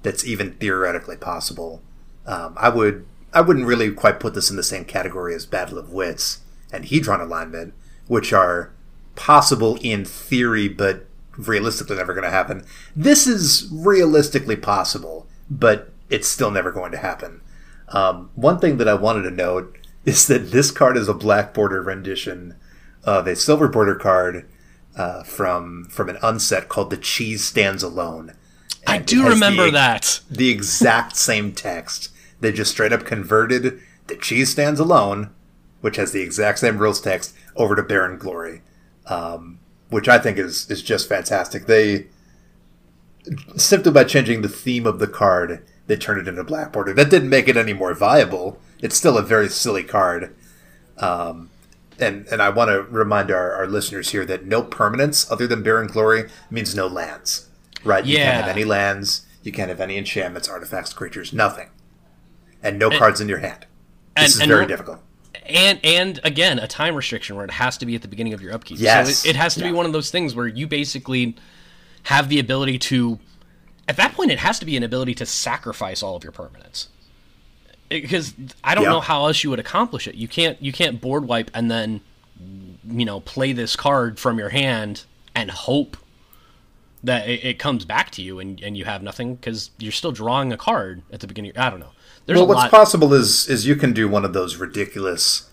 that's 0.02 0.26
even 0.26 0.54
theoretically 0.54 1.18
possible. 1.18 1.82
Um, 2.26 2.54
I 2.58 2.70
would 2.70 3.06
I 3.34 3.42
wouldn't 3.42 3.66
really 3.66 3.92
quite 3.92 4.20
put 4.20 4.34
this 4.34 4.50
in 4.50 4.56
the 4.56 4.64
same 4.64 4.86
category 4.86 5.36
as 5.36 5.46
Battle 5.46 5.78
of 5.78 5.92
Wits 5.92 6.42
and 6.72 6.86
Hedron 6.86 7.22
Alignment, 7.22 7.74
which 8.08 8.32
are 8.32 8.72
possible 9.16 9.78
in 9.82 10.06
theory, 10.06 10.68
but 10.68 11.06
realistically 11.38 11.98
never 11.98 12.14
going 12.14 12.24
to 12.24 12.30
happen. 12.30 12.64
This 12.96 13.28
is 13.28 13.68
realistically 13.72 14.56
possible, 14.56 15.28
but 15.60 15.91
it's 16.10 16.27
still 16.27 16.51
never 16.51 16.72
going 16.72 16.91
to 16.91 16.98
happen. 16.98 17.41
Um, 17.89 18.29
one 18.36 18.60
thing 18.60 18.77
that 18.77 18.88
I 18.88 18.93
wanted 18.93 19.24
to 19.24 19.31
note 19.31 19.77
is 20.05 20.27
that 20.27 20.51
this 20.51 20.72
card 20.72 20.98
is 20.98 21.07
a 21.07 21.13
black 21.13 21.53
border 21.53 21.81
rendition 21.81 22.55
of 23.03 23.27
a 23.27 23.36
silver 23.36 23.67
border 23.67 23.95
card 23.95 24.48
uh, 24.95 25.24
from 25.24 25.86
from 25.86 26.10
an 26.10 26.17
unset 26.22 26.69
called 26.69 26.89
"The 26.89 26.98
Cheese 26.98 27.43
Stands 27.43 27.83
Alone." 27.83 28.33
I 28.86 28.95
And 28.95 29.03
it 29.03 29.07
do 29.07 29.27
remember 29.27 29.65
the, 29.65 29.72
that. 29.72 30.19
the 30.29 30.50
exact 30.50 31.15
same 31.15 31.51
text. 31.53 32.10
They 32.39 32.51
just 32.51 32.72
straight 32.72 32.93
up 32.93 33.05
converted 33.05 33.79
"The 34.07 34.15
Cheese 34.17 34.51
Stands 34.51 34.79
Alone," 34.79 35.29
which 35.81 35.98
has 35.98 36.12
the 36.12 36.22
exact 36.22 36.60
same 36.60 36.77
rules 36.77 37.01
text, 37.01 37.33
over 37.55 37.75
to 37.75 37.83
Barren 37.83 38.17
Glory, 38.17 38.62
um, 39.07 39.60
which 39.89 40.07
I 40.07 40.17
think 40.19 40.38
is 40.38 40.69
is 40.69 40.81
just 40.81 41.07
fantastic. 41.10 41.65
They 41.65 42.07
simply 43.56 43.92
by 43.92 44.03
changing 44.03 44.42
the 44.42 44.50
theme 44.50 44.86
of 44.86 45.00
the 45.00 45.08
card, 45.08 45.65
they 45.88 45.96
turned 45.96 46.20
it 46.22 46.27
into 46.27 46.44
black 46.44 46.72
border. 46.74 46.94
That 46.94 47.10
didn't 47.10 47.30
make 47.30 47.48
it 47.48 47.58
any 47.58 47.74
more 47.74 47.94
viable. 47.94 48.60
It's 48.82 48.96
still 48.96 49.18
a 49.18 49.22
very 49.22 49.50
silly 49.50 49.84
card. 49.84 50.36
Um, 50.98 51.50
and 52.00 52.25
and 52.27 52.42
I 52.42 52.50
want 52.50 52.70
to 52.70 52.82
remind 52.84 53.32
our, 53.32 53.53
our 53.53 53.68
listeners 53.68 54.10
here 54.12 54.25
that 54.25 54.46
no 54.46 54.62
permanence 54.63 55.30
other 55.32 55.48
than 55.48 55.63
Barren 55.63 55.88
Glory 55.88 56.30
means 56.50 56.75
no 56.75 56.88
lands. 56.88 57.50
Right? 57.84 58.06
Yeah. 58.06 58.12
You 58.20 58.24
can't 58.25 58.46
have 58.46 58.56
any 58.56 58.65
lands. 58.65 59.25
You 59.44 59.51
can't 59.51 59.70
have 59.70 59.82
any 59.82 59.98
enchantments, 59.98 60.48
artifacts, 60.48 60.94
creatures, 60.94 61.34
nothing, 61.34 61.70
and 62.62 62.80
no 62.80 62.89
cards 62.89 63.20
in 63.20 63.27
your 63.27 63.39
hand. 63.39 63.65
This 64.15 64.25
and- 64.25 64.25
is 64.27 64.39
and 64.42 64.50
very 64.50 64.62
no- 64.62 64.68
difficult. 64.68 65.00
and 65.46 65.80
and 65.84 66.20
again 66.24 66.60
a 66.60 66.68
time 66.68 66.96
restriction 66.96 67.36
where 67.36 67.44
it 67.46 67.51
has 67.51 67.77
to 67.80 67.86
be 67.86 67.96
at 67.96 68.01
the 68.01 68.08
beginning 68.08 68.34
of 68.34 68.42
your 68.42 68.53
upkeep 68.53 68.80
Yes. 68.80 69.20
so 69.20 69.27
it, 69.27 69.32
it 69.32 69.36
has 69.36 69.56
to 69.56 69.63
be 69.63 69.72
one 69.72 69.86
of 69.86 69.92
those 69.92 70.10
things 70.12 70.34
where 70.36 70.48
you 70.48 70.68
basically 70.68 71.36
have 72.03 72.29
the 72.29 72.39
ability 72.39 72.77
to 72.77 73.19
at 73.88 73.98
that 73.98 74.13
point 74.13 74.31
it 74.31 74.39
has 74.39 74.60
to 74.60 74.65
be 74.65 74.75
an 74.77 74.83
ability 74.83 75.13
to 75.15 75.25
sacrifice 75.25 76.01
all 76.03 76.15
of 76.15 76.24
your 76.24 76.31
permanents 76.33 76.88
because 77.89 78.33
i 78.63 78.75
don't 78.75 78.86
Yeah. 78.86 78.91
know 78.91 79.00
how 79.00 79.25
else 79.25 79.43
you 79.43 79.50
would 79.50 79.60
accomplish 79.60 80.07
it 80.07 80.15
you 80.15 80.27
can't 80.27 80.62
you 80.62 80.72
can't 80.72 81.00
board 81.01 81.25
wipe 81.25 81.50
and 81.53 81.69
then 81.69 82.01
you 82.88 83.05
know 83.05 83.19
play 83.22 83.53
this 83.53 83.75
card 83.75 84.19
from 84.19 84.38
your 84.38 84.50
hand 84.50 85.05
and 85.36 85.50
hope 85.51 85.98
that 87.03 87.27
it, 87.27 87.43
it 87.43 87.60
comes 87.60 87.83
back 87.86 88.12
to 88.12 88.22
you 88.22 88.39
and, 88.39 88.62
and 88.62 88.77
you 88.77 88.86
have 88.86 89.03
nothing 89.03 89.36
because 89.36 89.72
you're 89.77 89.91
still 89.91 90.12
drawing 90.12 90.51
a 90.53 90.57
card 90.57 91.01
at 91.12 91.19
the 91.19 91.27
beginning 91.27 91.51
i 91.57 91.69
don't 91.69 91.79
know 91.79 91.91
there's 92.25 92.38
Well, 92.39 92.48
what's 92.48 92.57
lot 92.62 92.72
possible 92.72 93.13
is 93.13 93.48
is 93.50 93.65
you 93.67 93.75
can 93.75 93.91
do 93.93 94.07
one 94.07 94.24
of 94.24 94.33
those 94.33 94.55
ridiculous 94.55 95.50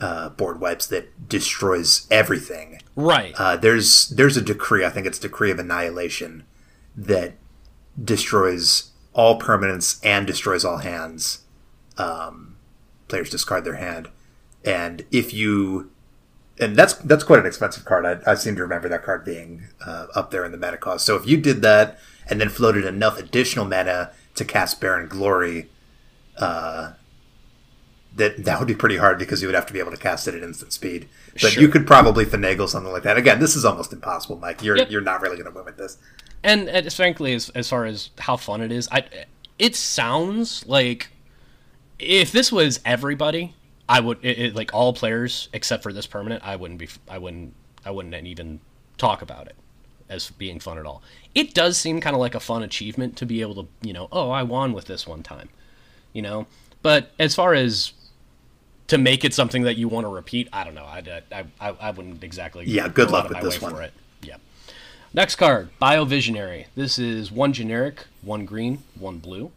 uh, 0.00 0.30
board 0.30 0.58
wipes 0.60 0.86
that 0.86 1.28
destroys 1.28 2.06
everything. 2.10 2.79
Right 2.96 3.34
Uh, 3.38 3.56
there's 3.56 4.08
there's 4.10 4.36
a 4.36 4.42
decree. 4.42 4.84
I 4.84 4.90
think 4.90 5.06
it's 5.06 5.18
decree 5.18 5.50
of 5.50 5.58
annihilation 5.58 6.44
that 6.96 7.34
destroys 8.02 8.90
all 9.12 9.38
permanents 9.40 10.00
and 10.04 10.26
destroys 10.26 10.64
all 10.64 10.78
hands. 10.78 11.40
Um, 11.98 12.56
players 13.08 13.30
discard 13.30 13.64
their 13.64 13.76
hand, 13.76 14.08
and 14.64 15.04
if 15.10 15.34
you 15.34 15.90
and 16.60 16.76
that's 16.76 16.94
that's 16.94 17.24
quite 17.24 17.40
an 17.40 17.46
expensive 17.46 17.84
card. 17.84 18.04
I, 18.04 18.30
I 18.30 18.34
seem 18.34 18.54
to 18.56 18.62
remember 18.62 18.88
that 18.88 19.02
card 19.02 19.24
being 19.24 19.68
uh, 19.84 20.06
up 20.14 20.30
there 20.30 20.44
in 20.44 20.52
the 20.52 20.58
meta 20.58 20.76
cost. 20.76 21.06
So 21.06 21.16
if 21.16 21.26
you 21.26 21.38
did 21.38 21.62
that 21.62 21.98
and 22.28 22.40
then 22.40 22.50
floated 22.50 22.84
enough 22.84 23.18
additional 23.18 23.64
mana 23.64 24.12
to 24.34 24.44
cast 24.44 24.80
Barren 24.80 25.08
Glory, 25.08 25.70
uh, 26.36 26.92
that 28.20 28.44
that 28.44 28.58
would 28.58 28.68
be 28.68 28.74
pretty 28.74 28.96
hard 28.96 29.18
because 29.18 29.42
you 29.42 29.48
would 29.48 29.54
have 29.54 29.66
to 29.66 29.72
be 29.72 29.78
able 29.80 29.90
to 29.90 29.96
cast 29.96 30.28
it 30.28 30.34
at 30.34 30.42
instant 30.42 30.72
speed. 30.72 31.08
But 31.32 31.52
Sure. 31.52 31.62
you 31.62 31.68
could 31.68 31.86
probably 31.86 32.24
finagle 32.24 32.68
something 32.68 32.92
like 32.92 33.02
that. 33.02 33.16
Again, 33.16 33.40
this 33.40 33.56
is 33.56 33.64
almost 33.64 33.92
impossible, 33.92 34.36
Mike. 34.38 34.62
You're 34.62 34.76
Yep. 34.78 34.90
you're 34.90 35.00
not 35.00 35.20
really 35.20 35.36
going 35.36 35.50
to 35.50 35.54
win 35.56 35.64
with 35.64 35.76
this. 35.76 35.98
and, 36.42 36.68
and 36.68 36.90
frankly, 36.92 37.34
as, 37.34 37.50
as 37.50 37.68
far 37.68 37.84
as 37.84 38.10
how 38.18 38.36
fun 38.36 38.60
it 38.62 38.72
is, 38.72 38.88
I 38.90 39.04
it 39.58 39.74
sounds 39.76 40.64
like 40.66 41.08
if 41.98 42.32
this 42.32 42.50
was 42.50 42.80
everybody, 42.84 43.54
I 43.88 44.00
would 44.00 44.18
it, 44.22 44.38
it- 44.38 44.54
like 44.54 44.72
all 44.72 44.92
players 44.92 45.48
except 45.52 45.82
for 45.82 45.92
this 45.92 46.06
permanent. 46.06 46.42
I 46.46 46.56
wouldn't 46.56 46.78
be. 46.78 46.88
I 47.08 47.18
wouldn't. 47.18 47.54
I 47.84 47.90
wouldn't 47.90 48.14
even 48.26 48.60
talk 48.98 49.22
about 49.22 49.46
it 49.46 49.56
as 50.08 50.30
being 50.32 50.60
fun 50.60 50.76
at 50.78 50.84
all. 50.86 51.02
It 51.34 51.54
does 51.54 51.78
seem 51.78 52.00
kind 52.00 52.14
of 52.14 52.20
like 52.20 52.34
a 52.34 52.40
fun 52.40 52.62
achievement 52.62 53.16
to 53.18 53.24
be 53.26 53.40
able 53.42 53.54
to, 53.62 53.68
you 53.80 53.92
know, 53.92 54.08
oh, 54.12 54.30
I 54.30 54.42
won 54.42 54.72
with 54.72 54.86
this 54.86 55.06
one 55.06 55.22
time, 55.22 55.48
you 56.12 56.20
know. 56.20 56.46
But 56.82 57.12
as 57.18 57.34
far 57.34 57.54
as 57.54 57.92
to 58.90 58.98
make 58.98 59.24
it 59.24 59.34
something 59.34 59.62
that 59.62 59.76
you 59.76 59.88
want 59.88 60.04
to 60.04 60.08
repeat, 60.08 60.48
I 60.52 60.62
don't 60.64 60.74
know. 60.74 60.84
I, 60.84 61.22
I, 61.32 61.44
I, 61.60 61.68
I 61.80 61.90
wouldn't 61.90 62.22
exactly. 62.22 62.64
Yeah, 62.66 62.86
good 62.88 63.08
go 63.08 63.14
luck 63.14 63.28
with 63.28 63.40
this 63.40 63.60
one. 63.60 63.74
For 63.74 63.82
it. 63.82 63.92
Yeah. 64.22 64.36
Next 65.12 65.36
card, 65.36 65.70
Biovisionary. 65.80 66.66
This 66.76 66.98
is 66.98 67.32
one 67.32 67.52
generic, 67.52 68.06
one 68.22 68.44
green, 68.44 68.82
one 68.98 69.18
blue. 69.18 69.50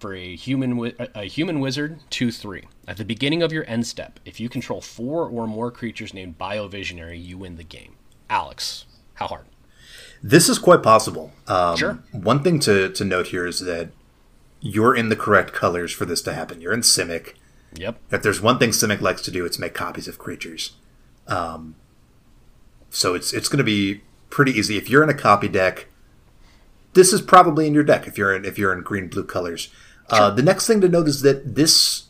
For 0.00 0.14
a 0.14 0.34
human, 0.34 0.70
wi- 0.70 0.94
a 1.14 1.24
human 1.26 1.60
wizard, 1.60 2.00
two 2.10 2.32
three. 2.32 2.64
At 2.88 2.96
the 2.96 3.04
beginning 3.04 3.40
of 3.42 3.52
your 3.52 3.64
end 3.68 3.86
step, 3.86 4.18
if 4.24 4.40
you 4.40 4.48
control 4.48 4.80
four 4.80 5.28
or 5.28 5.46
more 5.46 5.70
creatures 5.70 6.12
named 6.12 6.38
Biovisionary, 6.38 7.24
you 7.24 7.38
win 7.38 7.56
the 7.56 7.62
game. 7.62 7.94
Alex, 8.28 8.84
how 9.14 9.28
hard? 9.28 9.44
This 10.20 10.48
is 10.48 10.58
quite 10.58 10.82
possible. 10.82 11.30
Um, 11.46 11.76
Sure. 11.76 11.98
One 12.10 12.42
thing 12.42 12.58
to, 12.60 12.88
to 12.90 13.04
note 13.04 13.28
here 13.28 13.46
is 13.46 13.60
that 13.60 13.90
you're 14.60 14.96
in 14.96 15.08
the 15.08 15.16
correct 15.16 15.52
colors 15.52 15.92
for 15.92 16.04
this 16.04 16.22
to 16.22 16.32
happen. 16.32 16.60
You're 16.60 16.72
in 16.72 16.80
Simic. 16.80 17.34
Yep. 17.74 17.98
If 18.10 18.22
there's 18.22 18.40
one 18.40 18.58
thing 18.58 18.70
Simic 18.70 19.00
likes 19.00 19.22
to 19.22 19.30
do, 19.30 19.44
it's 19.44 19.58
make 19.58 19.74
copies 19.74 20.08
of 20.08 20.18
creatures. 20.18 20.76
Um, 21.26 21.76
so 22.90 23.14
it's 23.14 23.32
it's 23.32 23.48
going 23.48 23.58
to 23.58 23.64
be 23.64 24.02
pretty 24.30 24.52
easy. 24.52 24.76
If 24.76 24.90
you're 24.90 25.02
in 25.02 25.08
a 25.08 25.14
copy 25.14 25.48
deck, 25.48 25.88
this 26.92 27.12
is 27.12 27.22
probably 27.22 27.66
in 27.66 27.74
your 27.74 27.84
deck. 27.84 28.06
If 28.06 28.18
you're 28.18 28.34
in 28.34 28.44
if 28.44 28.58
you're 28.58 28.72
in 28.72 28.82
green 28.82 29.08
blue 29.08 29.24
colors, 29.24 29.70
uh, 30.10 30.30
the 30.30 30.42
next 30.42 30.66
thing 30.66 30.80
to 30.82 30.88
note 30.88 31.08
is 31.08 31.22
that 31.22 31.54
this 31.54 32.04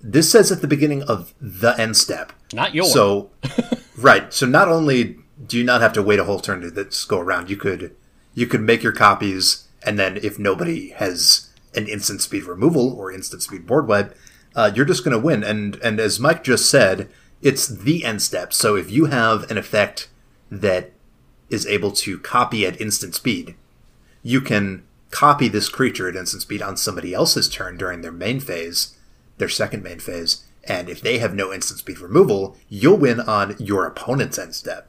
this 0.00 0.30
says 0.30 0.50
at 0.50 0.60
the 0.60 0.66
beginning 0.66 1.02
of 1.02 1.34
the 1.40 1.74
end 1.78 1.96
step. 1.96 2.32
Not 2.52 2.74
yours. 2.74 2.92
So, 2.92 3.30
right. 3.96 4.32
So 4.32 4.46
not 4.46 4.68
only 4.68 5.18
do 5.46 5.58
you 5.58 5.64
not 5.64 5.80
have 5.80 5.92
to 5.94 6.02
wait 6.02 6.18
a 6.18 6.24
whole 6.24 6.40
turn 6.40 6.60
to 6.62 6.70
this 6.70 7.04
go 7.04 7.18
around, 7.18 7.50
you 7.50 7.56
could 7.56 7.94
you 8.34 8.46
could 8.46 8.60
make 8.60 8.82
your 8.82 8.92
copies, 8.92 9.68
and 9.82 9.98
then 9.98 10.18
if 10.18 10.38
nobody 10.38 10.90
has 10.90 11.48
an 11.74 11.86
instant 11.86 12.20
speed 12.20 12.44
removal 12.44 12.92
or 12.92 13.12
instant 13.12 13.42
speed 13.42 13.66
board 13.66 13.86
wipe, 13.86 14.14
uh, 14.54 14.70
you're 14.74 14.84
just 14.84 15.04
going 15.04 15.16
to 15.16 15.24
win. 15.24 15.42
And 15.42 15.76
and 15.76 16.00
as 16.00 16.20
Mike 16.20 16.44
just 16.44 16.70
said, 16.70 17.08
it's 17.42 17.66
the 17.66 18.04
end 18.04 18.22
step. 18.22 18.52
So 18.52 18.76
if 18.76 18.90
you 18.90 19.06
have 19.06 19.50
an 19.50 19.58
effect 19.58 20.08
that 20.50 20.92
is 21.48 21.66
able 21.66 21.90
to 21.92 22.18
copy 22.18 22.66
at 22.66 22.80
instant 22.80 23.14
speed, 23.14 23.54
you 24.22 24.40
can 24.40 24.84
copy 25.10 25.48
this 25.48 25.68
creature 25.68 26.08
at 26.08 26.16
instant 26.16 26.42
speed 26.42 26.62
on 26.62 26.76
somebody 26.76 27.12
else's 27.12 27.48
turn 27.48 27.76
during 27.76 28.00
their 28.00 28.12
main 28.12 28.40
phase, 28.40 28.96
their 29.38 29.48
second 29.48 29.82
main 29.82 29.98
phase, 29.98 30.44
and 30.64 30.88
if 30.88 31.00
they 31.00 31.18
have 31.18 31.34
no 31.34 31.52
instant 31.52 31.80
speed 31.80 31.98
removal, 31.98 32.56
you'll 32.68 32.96
win 32.96 33.20
on 33.20 33.56
your 33.58 33.86
opponent's 33.86 34.38
end 34.38 34.54
step. 34.54 34.88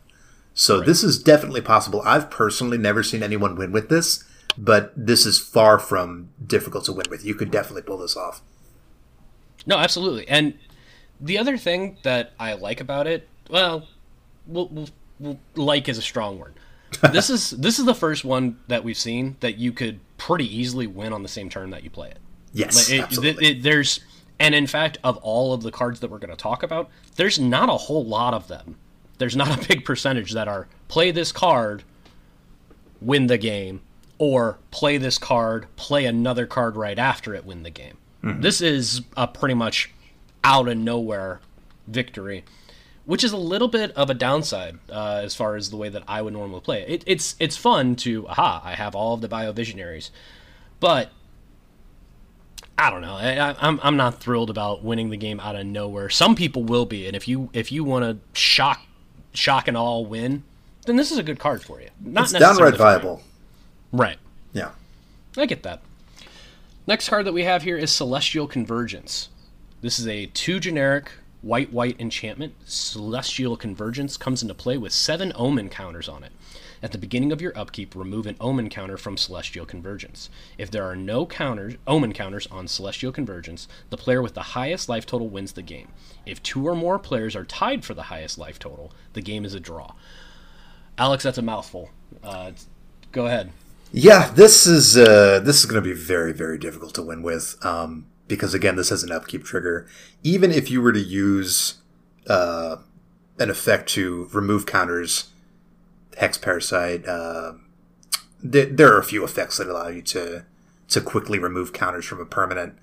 So 0.53 0.81
this 0.81 1.03
is 1.03 1.21
definitely 1.21 1.61
possible. 1.61 2.01
I've 2.05 2.29
personally 2.29 2.77
never 2.77 3.03
seen 3.03 3.23
anyone 3.23 3.55
win 3.55 3.71
with 3.71 3.89
this, 3.89 4.23
but 4.57 4.91
this 4.95 5.25
is 5.25 5.39
far 5.39 5.79
from 5.79 6.29
difficult 6.45 6.85
to 6.85 6.93
win 6.93 7.05
with. 7.09 7.25
You 7.25 7.35
could 7.35 7.51
definitely 7.51 7.83
pull 7.83 7.97
this 7.97 8.17
off. 8.17 8.41
No, 9.65 9.77
absolutely. 9.77 10.27
And 10.27 10.53
the 11.19 11.37
other 11.37 11.57
thing 11.57 11.97
that 12.03 12.33
I 12.39 12.53
like 12.53 12.81
about 12.81 13.07
it, 13.07 13.27
well, 13.49 13.87
we'll, 14.47 14.67
we'll, 14.69 14.89
we'll 15.19 15.39
like 15.55 15.87
is 15.89 15.97
a 15.97 16.01
strong 16.01 16.39
word. 16.39 16.53
this 17.13 17.29
is 17.29 17.51
this 17.51 17.79
is 17.79 17.85
the 17.85 17.95
first 17.95 18.25
one 18.25 18.57
that 18.67 18.83
we've 18.83 18.97
seen 18.97 19.37
that 19.39 19.57
you 19.57 19.71
could 19.71 19.99
pretty 20.17 20.45
easily 20.57 20.87
win 20.87 21.13
on 21.13 21.23
the 21.23 21.29
same 21.29 21.49
turn 21.49 21.69
that 21.69 21.83
you 21.83 21.89
play 21.89 22.09
it. 22.09 22.17
Yes, 22.53 22.89
Like, 22.89 22.99
it- 22.99 23.03
absolutely. 23.03 23.47
it- 23.47 23.63
there's 23.63 24.01
and 24.39 24.53
in 24.55 24.67
fact 24.67 24.97
of 25.03 25.17
all 25.17 25.53
of 25.53 25.61
the 25.63 25.71
cards 25.71 25.99
that 26.01 26.09
we're 26.11 26.17
going 26.17 26.31
to 26.31 26.35
talk 26.35 26.63
about, 26.63 26.89
there's 27.15 27.39
not 27.39 27.69
a 27.69 27.73
whole 27.77 28.03
lot 28.03 28.33
of 28.33 28.47
them. 28.47 28.75
There's 29.19 29.35
not 29.35 29.63
a 29.63 29.67
big 29.67 29.85
percentage 29.85 30.31
that 30.33 30.47
are 30.47 30.67
play 30.87 31.11
this 31.11 31.31
card, 31.31 31.83
win 32.99 33.27
the 33.27 33.37
game, 33.37 33.81
or 34.17 34.57
play 34.71 34.97
this 34.97 35.17
card, 35.17 35.67
play 35.75 36.05
another 36.05 36.45
card 36.45 36.75
right 36.75 36.97
after 36.99 37.33
it, 37.35 37.45
win 37.45 37.63
the 37.63 37.69
game. 37.69 37.97
This 38.23 38.61
is 38.61 39.01
a 39.17 39.27
pretty 39.27 39.55
much 39.55 39.91
out 40.43 40.67
of 40.67 40.77
nowhere 40.77 41.41
victory, 41.87 42.43
which 43.05 43.23
is 43.23 43.31
a 43.31 43.37
little 43.37 43.67
bit 43.67 43.91
of 43.91 44.09
a 44.09 44.13
downside 44.13 44.77
uh, 44.91 45.21
as 45.23 45.35
far 45.35 45.55
as 45.55 45.69
the 45.69 45.77
way 45.77 45.89
that 45.89 46.03
I 46.07 46.21
would 46.21 46.33
normally 46.33 46.61
play 46.61 46.81
it. 46.81 46.89
it. 46.89 47.03
It's 47.07 47.35
it's 47.39 47.57
fun 47.57 47.95
to 47.97 48.27
aha, 48.27 48.61
I 48.63 48.75
have 48.75 48.95
all 48.95 49.15
of 49.15 49.21
the 49.21 49.27
biovisionaries, 49.27 50.11
but 50.79 51.09
I 52.77 52.89
don't 52.89 53.01
know. 53.01 53.15
I, 53.15 53.51
I, 53.51 53.55
I'm 53.59 53.79
I'm 53.83 53.97
not 53.97 54.19
thrilled 54.19 54.49
about 54.49 54.83
winning 54.83 55.09
the 55.09 55.17
game 55.17 55.39
out 55.39 55.55
of 55.55 55.65
nowhere. 55.65 56.09
Some 56.09 56.35
people 56.35 56.63
will 56.63 56.85
be, 56.85 57.07
and 57.07 57.15
if 57.15 57.27
you 57.27 57.49
if 57.53 57.71
you 57.71 57.83
want 57.83 58.05
to 58.05 58.39
shock 58.39 58.81
shock 59.33 59.67
and 59.67 59.77
all 59.77 60.05
win, 60.05 60.43
then 60.85 60.95
this 60.95 61.11
is 61.11 61.17
a 61.17 61.23
good 61.23 61.39
card 61.39 61.61
for 61.61 61.81
you. 61.81 61.89
Not 61.99 62.23
it's 62.23 62.33
downright 62.33 62.77
viable. 62.77 63.21
Right. 63.91 64.17
Yeah. 64.53 64.71
I 65.37 65.45
get 65.45 65.63
that. 65.63 65.81
Next 66.87 67.09
card 67.09 67.27
that 67.27 67.33
we 67.33 67.43
have 67.43 67.61
here 67.61 67.77
is 67.77 67.91
Celestial 67.91 68.47
Convergence. 68.47 69.29
This 69.81 69.99
is 69.99 70.07
a 70.07 70.25
two 70.25 70.59
generic 70.59 71.11
white 71.43 71.71
white 71.71 71.95
enchantment. 71.99 72.55
Celestial 72.65 73.55
Convergence 73.55 74.17
comes 74.17 74.41
into 74.41 74.55
play 74.55 74.77
with 74.77 74.91
seven 74.91 75.31
omen 75.35 75.69
counters 75.69 76.09
on 76.09 76.23
it. 76.23 76.31
At 76.81 76.91
the 76.91 76.97
beginning 76.97 77.31
of 77.31 77.39
your 77.39 77.55
upkeep, 77.55 77.95
remove 77.95 78.25
an 78.25 78.35
omen 78.39 78.67
counter 78.67 78.97
from 78.97 79.15
Celestial 79.15 79.63
Convergence. 79.63 80.31
If 80.57 80.71
there 80.71 80.83
are 80.83 80.95
no 80.95 81.27
counters, 81.27 81.75
omen 81.85 82.13
counters 82.13 82.47
on 82.47 82.67
Celestial 82.67 83.11
Convergence, 83.11 83.67
the 83.91 83.97
player 83.97 84.23
with 84.23 84.33
the 84.33 84.41
highest 84.41 84.89
life 84.89 85.05
total 85.05 85.29
wins 85.29 85.53
the 85.53 85.61
game. 85.61 85.89
If 86.25 86.41
two 86.41 86.67
or 86.67 86.75
more 86.75 86.97
players 86.97 87.35
are 87.35 87.45
tied 87.45 87.85
for 87.85 87.93
the 87.93 88.03
highest 88.03 88.39
life 88.39 88.57
total, 88.57 88.91
the 89.13 89.21
game 89.21 89.45
is 89.45 89.53
a 89.53 89.59
draw. 89.59 89.93
Alex, 90.97 91.23
that's 91.23 91.37
a 91.37 91.43
mouthful. 91.43 91.91
Uh, 92.23 92.53
go 93.11 93.27
ahead. 93.27 93.51
Yeah, 93.91 94.29
this 94.29 94.65
is 94.65 94.97
uh, 94.97 95.39
this 95.39 95.59
is 95.59 95.65
going 95.65 95.81
to 95.81 95.87
be 95.87 95.95
very 95.95 96.31
very 96.31 96.57
difficult 96.57 96.93
to 96.95 97.01
win 97.01 97.21
with 97.23 97.57
um, 97.65 98.07
because 98.27 98.53
again, 98.53 98.77
this 98.77 98.89
has 98.89 99.03
an 99.03 99.11
upkeep 99.11 99.43
trigger. 99.43 99.85
Even 100.23 100.51
if 100.51 100.71
you 100.71 100.81
were 100.81 100.93
to 100.93 100.99
use 100.99 101.75
uh, 102.27 102.77
an 103.37 103.49
effect 103.49 103.89
to 103.89 104.29
remove 104.31 104.65
counters, 104.65 105.31
hex 106.17 106.37
parasite, 106.37 107.05
uh, 107.05 107.53
th- 108.49 108.69
there 108.71 108.93
are 108.93 108.99
a 108.99 109.03
few 109.03 109.25
effects 109.25 109.57
that 109.57 109.67
allow 109.67 109.89
you 109.89 110.01
to 110.03 110.45
to 110.87 111.01
quickly 111.01 111.37
remove 111.37 111.73
counters 111.73 112.05
from 112.05 112.21
a 112.21 112.25
permanent. 112.25 112.77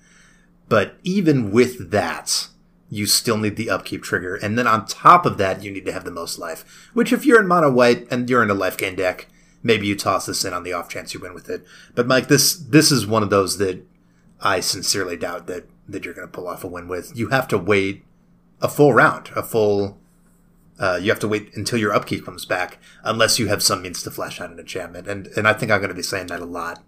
But 0.67 0.97
even 1.03 1.49
with 1.49 1.89
that, 1.89 2.49
you 2.91 3.07
still 3.07 3.37
need 3.37 3.55
the 3.55 3.71
upkeep 3.71 4.03
trigger, 4.03 4.35
and 4.35 4.59
then 4.59 4.67
on 4.67 4.85
top 4.85 5.25
of 5.25 5.39
that, 5.39 5.63
you 5.63 5.71
need 5.71 5.85
to 5.85 5.91
have 5.91 6.05
the 6.05 6.11
most 6.11 6.37
life. 6.37 6.87
Which, 6.93 7.11
if 7.11 7.25
you're 7.25 7.41
in 7.41 7.47
mono 7.47 7.71
white 7.71 8.07
and 8.11 8.29
you're 8.29 8.43
in 8.43 8.51
a 8.51 8.53
life 8.53 8.77
gain 8.77 8.95
deck, 8.95 9.27
maybe 9.63 9.87
you 9.87 9.95
toss 9.95 10.25
this 10.25 10.45
in 10.45 10.53
on 10.53 10.63
the 10.63 10.73
off 10.73 10.89
chance 10.89 11.13
you 11.13 11.19
win 11.19 11.33
with 11.33 11.49
it. 11.49 11.65
But 11.95 12.07
Mike, 12.07 12.27
this 12.27 12.55
this 12.55 12.91
is 12.91 13.05
one 13.05 13.23
of 13.23 13.29
those 13.29 13.57
that 13.57 13.85
I 14.41 14.59
sincerely 14.59 15.17
doubt 15.17 15.47
that 15.47 15.67
that 15.87 16.05
you're 16.05 16.13
going 16.13 16.27
to 16.27 16.31
pull 16.31 16.47
off 16.47 16.63
a 16.63 16.67
win 16.67 16.87
with. 16.87 17.15
You 17.17 17.29
have 17.29 17.47
to 17.49 17.57
wait 17.57 18.03
a 18.61 18.67
full 18.67 18.93
round, 18.93 19.29
a 19.35 19.43
full. 19.43 19.97
Uh, 20.79 20.97
you 21.01 21.09
have 21.09 21.19
to 21.19 21.27
wait 21.27 21.53
until 21.55 21.77
your 21.77 21.93
upkeep 21.93 22.23
comes 22.23 22.45
back, 22.45 22.77
unless 23.03 23.37
you 23.37 23.47
have 23.47 23.61
some 23.61 23.81
means 23.81 24.01
to 24.01 24.11
flash 24.11 24.39
out 24.39 24.49
an 24.49 24.59
enchantment, 24.59 25.07
and 25.07 25.27
and 25.35 25.47
I 25.47 25.53
think 25.53 25.71
I'm 25.71 25.79
going 25.79 25.89
to 25.89 25.95
be 25.95 26.03
saying 26.03 26.27
that 26.27 26.39
a 26.39 26.45
lot 26.45 26.83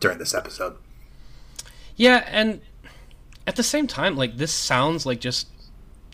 during 0.00 0.18
this 0.18 0.34
episode. 0.34 0.76
Yeah, 1.94 2.24
and 2.28 2.60
at 3.46 3.56
the 3.56 3.62
same 3.62 3.86
time, 3.86 4.16
like 4.16 4.36
this 4.36 4.52
sounds 4.52 5.06
like 5.06 5.20
just 5.20 5.48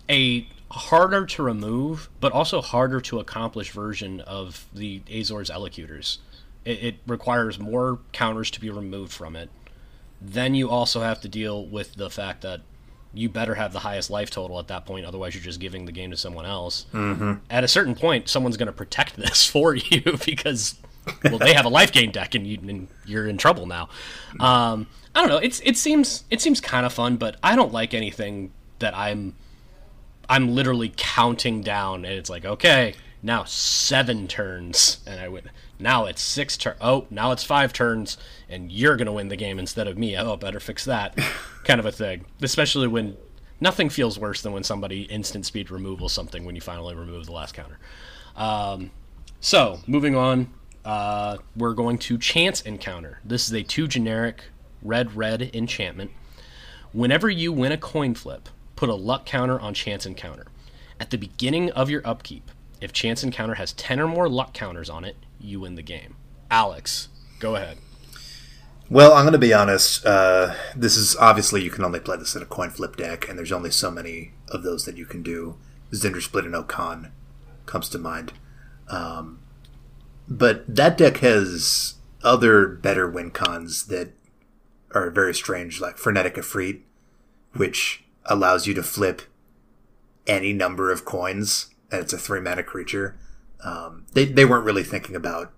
a 0.09 0.47
harder 0.75 1.25
to 1.25 1.43
remove, 1.43 2.11
but 2.21 2.33
also 2.33 2.61
harder 2.61 3.01
to 3.01 3.21
accomplish 3.21 3.71
version 3.71 4.21
of 4.21 4.67
the 4.75 5.03
Azor's 5.13 5.51
Elocutors. 5.51 6.19
It, 6.65 6.85
it 6.85 6.95
requires 7.07 7.59
more 7.59 8.01
counters 8.13 8.51
to 8.53 8.61
be 8.61 8.71
removed 8.71 9.13
from 9.13 9.37
it. 9.37 9.51
Then 10.21 10.55
you 10.55 10.71
also 10.71 11.01
have 11.01 11.21
to 11.21 11.29
deal 11.29 11.65
with 11.65 11.95
the 11.95 12.11
fact 12.11 12.43
that 12.43 12.63
you 13.13 13.29
better 13.29 13.55
have 13.55 13.73
the 13.73 13.79
highest 13.81 14.11
life 14.11 14.31
total 14.31 14.59
at 14.59 14.67
that 14.69 14.85
point, 14.85 15.07
otherwise 15.07 15.35
you're 15.35 15.45
just 15.45 15.61
giving 15.61 15.85
the 15.85 15.93
game 15.93 16.11
to 16.11 16.17
someone 16.17 16.45
else. 16.45 16.87
Mm-hmm. 16.93 17.35
At 17.49 17.63
a 17.63 17.69
certain 17.69 17.95
point, 17.95 18.29
someone's 18.29 18.57
going 18.57 18.67
to 18.67 18.73
protect 18.73 19.17
this 19.17 19.47
for 19.47 19.75
you 19.77 20.19
because, 20.25 20.77
well, 21.23 21.39
they 21.39 21.55
have 21.55 21.67
a 21.67 21.71
life 21.71 21.93
gain 21.93 22.11
deck 22.11 22.35
and, 22.35 22.47
you, 22.47 22.59
and 22.67 22.89
you're 23.07 23.29
in 23.29 23.39
trouble 23.39 23.67
now. 23.67 23.89
Um, 24.41 24.89
I 25.15 25.21
don't 25.21 25.29
know. 25.29 25.37
It's 25.37 25.61
it 25.61 25.77
seems 25.77 26.25
it 26.29 26.41
seems 26.41 26.61
kind 26.61 26.85
of 26.85 26.93
fun, 26.93 27.17
but 27.17 27.37
I 27.41 27.55
don't 27.55 27.73
like 27.73 27.95
anything 27.95 28.53
that 28.81 28.97
I'm 28.97 29.37
I'm 30.29 30.55
literally 30.55 30.93
counting 30.97 31.61
down, 31.61 32.05
and 32.05 32.15
it's 32.15 32.31
like, 32.31 32.45
okay, 32.45 32.95
now 33.23 33.45
seven 33.45 34.29
turns, 34.29 35.01
and 35.07 35.21
I 35.21 35.29
win. 35.29 35.51
Now 35.79 36.05
it's 36.07 36.23
six 36.23 36.57
turn. 36.57 36.77
Oh, 36.81 37.07
now 37.11 37.33
it's 37.33 37.45
five 37.45 37.73
turns, 37.73 38.17
and 38.49 38.71
you're 38.71 38.97
gonna 38.97 39.13
win 39.13 39.29
the 39.29 39.37
game 39.37 39.59
instead 39.59 39.89
of 39.89 39.99
me. 39.99 40.17
Oh, 40.17 40.37
better 40.37 40.61
fix 40.61 40.85
that, 40.85 41.19
kind 41.65 41.81
of 41.81 41.87
a 41.87 41.93
thing. 41.93 42.27
Especially 42.43 42.87
when 42.87 43.17
nothing 43.61 43.89
feels 43.89 44.19
worse 44.19 44.43
than 44.43 44.53
when 44.53 44.63
somebody 44.63 45.03
instant 45.03 45.47
speed 45.47 45.71
removal 45.71 46.09
something 46.09 46.45
when 46.45 46.55
you 46.55 46.61
finally 46.61 46.95
remove 46.95 47.27
the 47.27 47.33
last 47.33 47.55
counter. 47.55 47.79
Um, 48.37 48.91
so 49.41 49.81
moving 49.87 50.15
on, 50.15 50.53
uh, 50.85 51.39
we're 51.57 51.75
going 51.75 51.99
to 51.99 52.19
chance 52.19 52.61
encounter. 52.61 53.21
This 53.25 53.47
is 53.47 53.55
a 53.55 53.63
two 53.63 53.89
generic 53.89 54.45
red 54.83 55.17
red 55.17 55.51
enchantment. 55.55 56.11
Whenever 56.93 57.29
you 57.29 57.53
win 57.53 57.73
a 57.73 57.79
coin 57.79 58.15
flip, 58.15 58.49
put 58.77 58.89
a 58.89 58.95
luck 58.95 59.27
counter 59.27 59.59
on 59.61 59.75
chance 59.75 60.07
encounter. 60.07 60.47
At 61.01 61.11
the 61.11 61.19
beginning 61.19 61.71
of 61.71 61.91
your 61.91 62.03
upkeep, 62.05 62.51
if 62.81 62.93
chance 62.93 63.23
encounter 63.23 63.55
has 63.55 63.73
10 63.73 64.01
or 64.01 64.09
more 64.09 64.29
luck 64.29 64.53
counters 64.53 64.91
on 64.91 65.05
it, 65.05 65.17
you 65.41 65.61
win 65.61 65.75
the 65.75 65.83
game. 65.83 66.17
Alex, 66.51 67.09
go 67.39 67.57
ahead. 67.57 67.79
Well, 68.91 69.15
I'm 69.15 69.25
going 69.25 69.33
to 69.33 69.39
be 69.39 69.55
honest. 69.55 70.05
Uh, 70.05 70.55
this 70.77 70.97
is 70.97 71.17
obviously 71.17 71.63
you 71.63 71.71
can 71.71 71.85
only 71.85 72.01
play 72.01 72.17
this 72.17 72.37
in 72.37 72.43
a 72.43 72.47
coin 72.47 72.71
flip 72.71 72.97
deck, 72.97 73.29
and 73.29 73.39
there's 73.39 73.53
only 73.53 73.71
so 73.71 73.91
many 73.91 74.33
of 74.49 74.63
those 74.63 74.85
that 74.85 74.97
you 74.97 75.07
can 75.07 75.23
do. 75.23 75.57
Zndrsplt 75.93 76.45
and 76.45 76.55
Okaun 76.55 77.11
comes 77.67 77.89
to 77.89 77.99
mind. 77.99 78.35
Um, 78.89 79.41
but 80.29 80.65
that 80.69 80.99
deck 80.99 81.19
has 81.19 81.95
other 82.23 82.69
better 82.69 83.09
win 83.09 83.31
cons 83.31 83.87
that 83.87 84.11
are 84.93 85.11
very 85.11 85.35
strange, 85.35 85.81
like 85.81 85.99
Frenetic 85.99 86.35
Efreet, 86.35 86.83
which 87.55 88.04
allows 88.27 88.67
you 88.67 88.75
to 88.75 88.83
flip 88.83 89.23
any 90.27 90.53
number 90.53 90.91
of 90.91 91.05
coins, 91.05 91.75
and 91.91 92.03
it's 92.03 92.13
a 92.13 92.19
three 92.19 92.41
mana 92.41 92.63
creature. 92.63 93.17
Um, 93.63 94.07
they, 94.13 94.25
they 94.25 94.45
weren't 94.45 94.65
really 94.65 94.83
thinking 94.83 95.17
about 95.17 95.53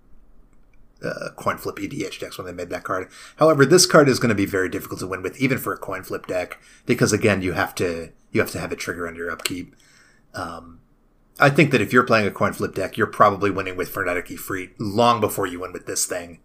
uh, 1.03 1.29
coin 1.35 1.57
flip 1.57 1.75
EDH 1.75 2.19
decks 2.19 2.37
when 2.37 2.47
they 2.47 2.53
made 2.53 2.69
that 2.69 2.83
card. 2.83 3.09
However, 3.37 3.65
this 3.65 3.85
card 3.85 4.09
is 4.09 4.19
going 4.19 4.29
to 4.29 4.35
be 4.35 4.45
very 4.45 4.69
difficult 4.69 4.99
to 5.01 5.07
win 5.07 5.21
with, 5.21 5.39
even 5.39 5.57
for 5.57 5.73
a 5.73 5.77
coin 5.77 6.03
flip 6.03 6.27
deck, 6.27 6.59
because 6.85 7.13
again, 7.13 7.41
you 7.41 7.53
have 7.53 7.75
to 7.75 8.11
you 8.31 8.41
have 8.41 8.51
to 8.51 8.59
have 8.59 8.71
a 8.71 8.75
trigger 8.75 9.07
under 9.07 9.19
your 9.19 9.31
upkeep. 9.31 9.75
Um, 10.33 10.79
I 11.39 11.49
think 11.49 11.71
that 11.71 11.81
if 11.81 11.93
you're 11.93 12.03
playing 12.03 12.27
a 12.27 12.31
coin 12.31 12.53
flip 12.53 12.73
deck, 12.73 12.97
you're 12.97 13.07
probably 13.07 13.51
winning 13.51 13.77
with 13.77 13.89
Frenetic 13.89 14.27
Efreet 14.27 14.71
long 14.79 15.21
before 15.21 15.45
you 15.45 15.59
win 15.59 15.71
with 15.71 15.85
this 15.85 16.05
thing. 16.05 16.39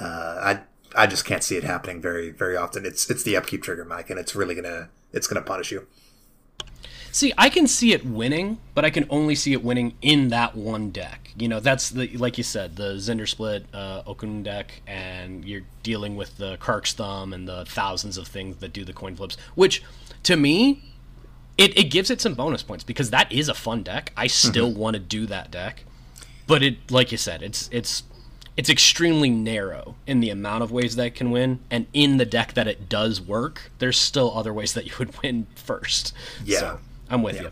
Uh, 0.00 0.38
I 0.42 0.60
I 0.94 1.06
just 1.06 1.24
can't 1.24 1.44
see 1.44 1.56
it 1.56 1.64
happening 1.64 2.00
very 2.00 2.30
very 2.30 2.56
often. 2.56 2.84
It's 2.84 3.08
it's 3.08 3.22
the 3.22 3.36
upkeep 3.36 3.62
trigger, 3.62 3.84
Mike, 3.84 4.10
and 4.10 4.18
it's 4.18 4.34
really 4.34 4.54
gonna 4.54 4.90
it's 5.12 5.26
gonna 5.26 5.42
punish 5.42 5.70
you. 5.72 5.86
See, 7.12 7.32
I 7.36 7.48
can 7.48 7.66
see 7.66 7.92
it 7.92 8.06
winning, 8.06 8.58
but 8.74 8.84
I 8.84 8.90
can 8.90 9.06
only 9.10 9.34
see 9.34 9.52
it 9.52 9.64
winning 9.64 9.94
in 10.00 10.28
that 10.28 10.54
one 10.54 10.90
deck. 10.90 11.32
You 11.36 11.48
know, 11.48 11.58
that's 11.58 11.90
the 11.90 12.08
like 12.16 12.38
you 12.38 12.44
said, 12.44 12.76
the 12.76 12.94
Zndrsplt 12.94 13.64
uh, 13.74 14.02
Okaun 14.04 14.44
deck, 14.44 14.82
and 14.86 15.44
you're 15.44 15.62
dealing 15.82 16.16
with 16.16 16.36
the 16.36 16.56
Krark's 16.58 16.92
Thumb 16.92 17.32
and 17.32 17.48
the 17.48 17.64
thousands 17.64 18.16
of 18.16 18.28
things 18.28 18.58
that 18.58 18.72
do 18.72 18.84
the 18.84 18.92
coin 18.92 19.16
flips. 19.16 19.36
Which, 19.56 19.82
to 20.22 20.36
me, 20.36 20.84
it, 21.58 21.76
it 21.76 21.84
gives 21.84 22.10
it 22.10 22.20
some 22.20 22.34
bonus 22.34 22.62
points 22.62 22.84
because 22.84 23.10
that 23.10 23.30
is 23.32 23.48
a 23.48 23.54
fun 23.54 23.82
deck. 23.82 24.12
I 24.16 24.28
still 24.28 24.70
mm-hmm. 24.70 24.78
want 24.78 24.94
to 24.94 25.00
do 25.00 25.26
that 25.26 25.50
deck, 25.50 25.84
but 26.46 26.62
it, 26.62 26.90
like 26.90 27.10
you 27.10 27.18
said, 27.18 27.42
it's 27.42 27.68
it's 27.72 28.04
it's 28.60 28.68
extremely 28.68 29.30
narrow 29.30 29.94
in 30.06 30.20
the 30.20 30.28
amount 30.28 30.62
of 30.62 30.70
ways 30.70 30.94
that 30.96 31.06
it 31.06 31.14
can 31.14 31.30
win, 31.30 31.60
and 31.70 31.86
in 31.94 32.18
the 32.18 32.26
deck 32.26 32.52
that 32.52 32.68
it 32.68 32.90
does 32.90 33.18
work, 33.18 33.72
there's 33.78 33.96
still 33.96 34.36
other 34.36 34.52
ways 34.52 34.74
that 34.74 34.84
you 34.84 34.92
would 34.98 35.22
win 35.22 35.46
first. 35.54 36.12
Yeah. 36.44 36.58
So, 36.58 36.78
I'm 37.08 37.22
with 37.22 37.36
yeah. 37.36 37.44
you. 37.44 37.50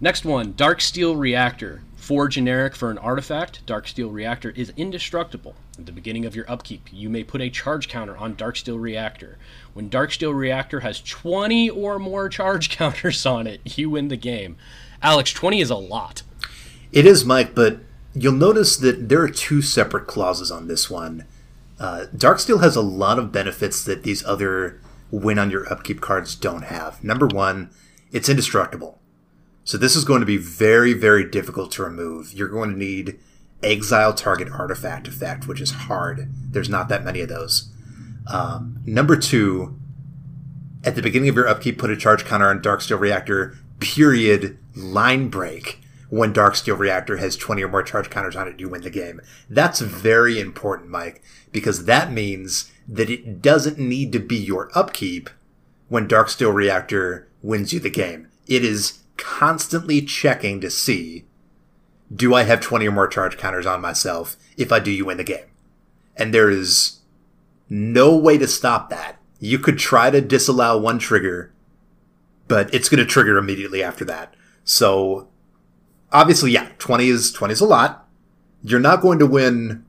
Next 0.00 0.24
one, 0.24 0.54
Darksteel 0.54 1.18
Reactor. 1.18 1.82
Four 1.94 2.28
generic 2.28 2.74
for 2.74 2.90
an 2.90 2.96
artifact. 2.96 3.66
Darksteel 3.66 4.10
Reactor 4.10 4.52
is 4.52 4.72
indestructible. 4.78 5.56
At 5.78 5.84
the 5.84 5.92
beginning 5.92 6.24
of 6.24 6.34
your 6.34 6.50
upkeep, 6.50 6.88
you 6.90 7.10
may 7.10 7.22
put 7.22 7.42
a 7.42 7.50
charge 7.50 7.86
counter 7.86 8.16
on 8.16 8.34
Darksteel 8.34 8.80
Reactor. 8.80 9.36
When 9.74 9.90
Darksteel 9.90 10.34
Reactor 10.34 10.80
has 10.80 11.02
20 11.02 11.68
or 11.68 11.98
more 11.98 12.30
charge 12.30 12.70
counters 12.76 13.26
on 13.26 13.46
it, 13.46 13.76
you 13.76 13.90
win 13.90 14.08
the 14.08 14.16
game. 14.16 14.56
Alex, 15.02 15.34
20 15.34 15.60
is 15.60 15.68
a 15.68 15.76
lot. 15.76 16.22
It 16.92 17.04
is, 17.04 17.26
Mike, 17.26 17.54
but 17.54 17.80
you'll 18.14 18.32
notice 18.32 18.76
that 18.76 19.08
there 19.08 19.22
are 19.22 19.28
two 19.28 19.62
separate 19.62 20.06
clauses 20.06 20.50
on 20.50 20.68
this 20.68 20.90
one. 20.90 21.26
Uh, 21.78 22.06
Darksteel 22.14 22.62
has 22.62 22.76
a 22.76 22.82
lot 22.82 23.18
of 23.18 23.32
benefits 23.32 23.84
that 23.84 24.02
these 24.02 24.24
other 24.24 24.80
win 25.10 25.38
on 25.38 25.50
your 25.50 25.70
upkeep 25.72 26.00
cards 26.00 26.34
don't 26.34 26.64
have. 26.64 27.02
Number 27.02 27.26
one, 27.26 27.70
it's 28.12 28.28
indestructible. 28.28 29.00
So 29.64 29.78
this 29.78 29.94
is 29.94 30.04
going 30.04 30.20
to 30.20 30.26
be 30.26 30.36
very, 30.36 30.92
very 30.92 31.28
difficult 31.28 31.70
to 31.72 31.84
remove. 31.84 32.32
You're 32.32 32.48
going 32.48 32.70
to 32.70 32.78
need 32.78 33.18
exile 33.62 34.12
target 34.12 34.48
artifact 34.50 35.06
effect, 35.06 35.46
which 35.46 35.60
is 35.60 35.70
hard. 35.70 36.28
There's 36.50 36.68
not 36.68 36.88
that 36.88 37.04
many 37.04 37.20
of 37.20 37.28
those. 37.28 37.72
Um, 38.32 38.80
number 38.84 39.16
two, 39.16 39.78
at 40.84 40.96
the 40.96 41.02
beginning 41.02 41.28
of 41.28 41.36
your 41.36 41.48
upkeep, 41.48 41.78
put 41.78 41.90
a 41.90 41.96
charge 41.96 42.24
counter 42.24 42.48
on 42.48 42.60
Darksteel 42.60 42.98
Reactor, 42.98 43.56
period, 43.78 44.58
line 44.74 45.28
break. 45.28 45.80
When 46.12 46.34
Darksteel 46.34 46.78
Reactor 46.78 47.16
has 47.16 47.38
20 47.38 47.62
or 47.62 47.68
more 47.68 47.82
charge 47.82 48.10
counters 48.10 48.36
on 48.36 48.46
it, 48.46 48.60
you 48.60 48.68
win 48.68 48.82
the 48.82 48.90
game. 48.90 49.22
That's 49.48 49.80
very 49.80 50.38
important, 50.38 50.90
Mike, 50.90 51.22
because 51.52 51.86
that 51.86 52.12
means 52.12 52.70
that 52.86 53.08
it 53.08 53.40
doesn't 53.40 53.78
need 53.78 54.12
to 54.12 54.18
be 54.18 54.36
your 54.36 54.70
upkeep 54.74 55.30
when 55.88 56.06
Darksteel 56.06 56.52
Reactor 56.52 57.30
wins 57.40 57.72
you 57.72 57.80
the 57.80 57.88
game. 57.88 58.28
It 58.46 58.62
is 58.62 58.98
constantly 59.16 60.02
checking 60.02 60.60
to 60.60 60.70
see 60.70 61.24
do 62.14 62.34
I 62.34 62.42
have 62.42 62.60
20 62.60 62.86
or 62.86 62.92
more 62.92 63.08
charge 63.08 63.38
counters 63.38 63.64
on 63.64 63.80
myself? 63.80 64.36
If 64.58 64.70
I 64.70 64.80
do, 64.80 64.90
you 64.90 65.06
win 65.06 65.16
the 65.16 65.24
game. 65.24 65.46
And 66.14 66.34
there 66.34 66.50
is 66.50 67.00
no 67.70 68.14
way 68.14 68.36
to 68.36 68.46
stop 68.46 68.90
that. 68.90 69.16
You 69.40 69.58
could 69.58 69.78
try 69.78 70.10
to 70.10 70.20
disallow 70.20 70.78
one 70.78 70.98
trigger, 70.98 71.54
but 72.48 72.74
it's 72.74 72.90
going 72.90 72.98
to 72.98 73.06
trigger 73.06 73.38
immediately 73.38 73.82
after 73.82 74.04
that. 74.04 74.34
So 74.62 75.28
obviously, 76.12 76.52
yeah, 76.52 76.70
20 76.78 77.08
is 77.08 77.32
20 77.32 77.52
is 77.52 77.60
a 77.60 77.66
lot. 77.66 78.08
You're 78.62 78.80
not 78.80 79.00
going 79.02 79.18
to 79.18 79.26
win 79.26 79.84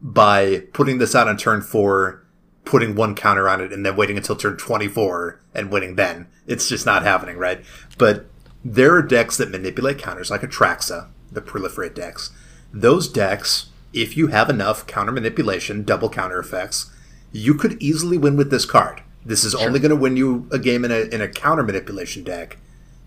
by 0.00 0.64
putting 0.72 0.98
this 0.98 1.14
out 1.14 1.28
on 1.28 1.36
turn 1.36 1.62
four 1.62 2.26
putting 2.66 2.96
one 2.96 3.14
counter 3.14 3.48
on 3.48 3.62
it 3.62 3.72
and 3.72 3.86
then 3.86 3.96
waiting 3.96 4.18
until 4.18 4.36
turn 4.36 4.58
24 4.58 5.40
and 5.54 5.70
winning 5.70 5.94
then. 5.94 6.26
It's 6.46 6.68
just 6.68 6.84
not 6.84 7.04
happening, 7.04 7.38
right? 7.38 7.64
But 7.96 8.26
there 8.62 8.94
are 8.94 9.02
decks 9.02 9.38
that 9.38 9.50
manipulate 9.50 9.98
counters 9.98 10.30
like 10.30 10.42
Atraxa, 10.42 11.08
the 11.32 11.40
proliferate 11.40 11.94
decks. 11.94 12.30
Those 12.72 13.08
decks, 13.08 13.70
if 13.94 14.16
you 14.16 14.26
have 14.26 14.50
enough 14.50 14.86
counter 14.86 15.12
manipulation, 15.12 15.84
double 15.84 16.10
counter 16.10 16.40
effects, 16.40 16.90
you 17.32 17.54
could 17.54 17.80
easily 17.80 18.18
win 18.18 18.36
with 18.36 18.50
this 18.50 18.66
card. 18.66 19.00
This 19.24 19.44
is 19.44 19.52
sure. 19.52 19.62
only 19.62 19.78
going 19.78 19.90
to 19.90 19.96
win 19.96 20.16
you 20.16 20.48
a 20.50 20.58
game 20.58 20.84
in 20.84 20.90
a, 20.90 21.02
in 21.14 21.20
a 21.20 21.28
counter 21.28 21.62
manipulation 21.62 22.24
deck. 22.24 22.58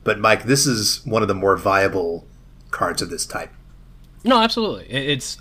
But 0.06 0.20
Mike, 0.20 0.46
this 0.46 0.66
is 0.66 1.06
one 1.06 1.22
of 1.22 1.28
the 1.28 1.36
more 1.36 1.58
viable 1.58 2.26
cards 2.72 3.02
of 3.02 3.10
this 3.10 3.26
type. 3.26 3.52
No, 4.24 4.42
absolutely. 4.42 4.86
It's 4.90 5.38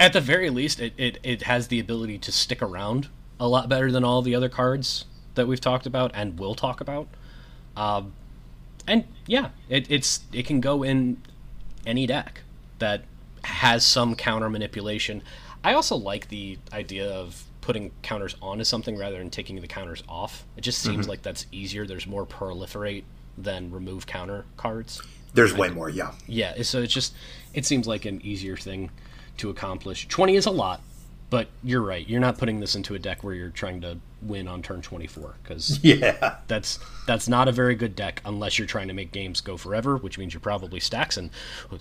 at 0.00 0.12
the 0.12 0.20
very 0.20 0.50
least, 0.50 0.80
it, 0.80 0.92
it, 0.96 1.18
it 1.22 1.42
has 1.42 1.68
the 1.68 1.78
ability 1.78 2.18
to 2.18 2.32
stick 2.32 2.62
around 2.62 3.08
a 3.38 3.48
lot 3.48 3.68
better 3.68 3.90
than 3.90 4.04
all 4.04 4.22
the 4.22 4.34
other 4.34 4.48
cards 4.48 5.04
that 5.34 5.46
we've 5.46 5.60
talked 5.60 5.86
about 5.86 6.10
and 6.14 6.38
will 6.38 6.54
talk 6.54 6.80
about. 6.80 7.08
Um, 7.76 8.12
and 8.86 9.04
yeah, 9.26 9.50
it, 9.68 9.90
it's 9.90 10.20
it 10.32 10.46
can 10.46 10.60
go 10.60 10.82
in 10.82 11.22
any 11.86 12.06
deck 12.06 12.42
that 12.78 13.04
has 13.44 13.84
some 13.84 14.14
counter 14.14 14.50
manipulation. 14.50 15.22
I 15.64 15.74
also 15.74 15.96
like 15.96 16.28
the 16.28 16.58
idea 16.72 17.08
of 17.08 17.44
putting 17.60 17.92
counters 18.02 18.36
onto 18.42 18.64
something 18.64 18.96
rather 18.98 19.18
than 19.18 19.30
taking 19.30 19.60
the 19.60 19.68
counters 19.68 20.02
off. 20.08 20.44
It 20.56 20.62
just 20.62 20.80
seems 20.80 21.02
mm-hmm. 21.02 21.10
like 21.10 21.22
that's 21.22 21.46
easier. 21.52 21.86
There's 21.86 22.06
more 22.06 22.26
proliferate 22.26 23.04
than 23.38 23.70
remove 23.70 24.06
counter 24.06 24.44
cards. 24.56 25.00
There's 25.34 25.54
way 25.54 25.70
more, 25.70 25.88
yeah. 25.88 26.12
Yeah, 26.26 26.62
so 26.62 26.82
it's 26.82 26.92
just 26.92 27.14
it 27.54 27.64
seems 27.64 27.86
like 27.86 28.04
an 28.04 28.20
easier 28.24 28.56
thing 28.56 28.90
to 29.38 29.50
accomplish. 29.50 30.06
20 30.08 30.36
is 30.36 30.46
a 30.46 30.50
lot, 30.50 30.80
but 31.30 31.48
you're 31.64 31.80
right. 31.80 32.06
You're 32.06 32.20
not 32.20 32.38
putting 32.38 32.60
this 32.60 32.74
into 32.74 32.94
a 32.94 32.98
deck 32.98 33.24
where 33.24 33.34
you're 33.34 33.50
trying 33.50 33.80
to 33.82 33.98
win 34.20 34.46
on 34.46 34.62
turn 34.62 34.82
24 34.82 35.34
because 35.42 35.80
yeah, 35.82 36.36
that's 36.46 36.78
that's 37.06 37.28
not 37.28 37.48
a 37.48 37.52
very 37.52 37.74
good 37.74 37.96
deck 37.96 38.20
unless 38.24 38.58
you're 38.58 38.68
trying 38.68 38.88
to 38.88 38.94
make 38.94 39.12
games 39.12 39.40
go 39.40 39.56
forever, 39.56 39.96
which 39.96 40.18
means 40.18 40.34
you're 40.34 40.40
probably 40.40 40.80
Stax. 40.80 41.16
And 41.16 41.30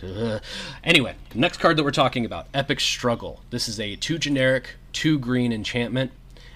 uh, 0.02 0.40
anyway, 0.84 1.16
next 1.36 1.58
card 1.58 1.78
that 1.78 1.84
we're 1.84 1.92
talking 1.92 2.26
about, 2.26 2.48
Epic 2.54 2.80
Struggle. 2.80 3.42
This 3.50 3.68
is 3.68 3.80
a 3.80 3.96
two 3.98 4.18
generic, 4.18 4.76
two 4.94 5.20
green 5.20 5.52
enchantment. 5.52 6.12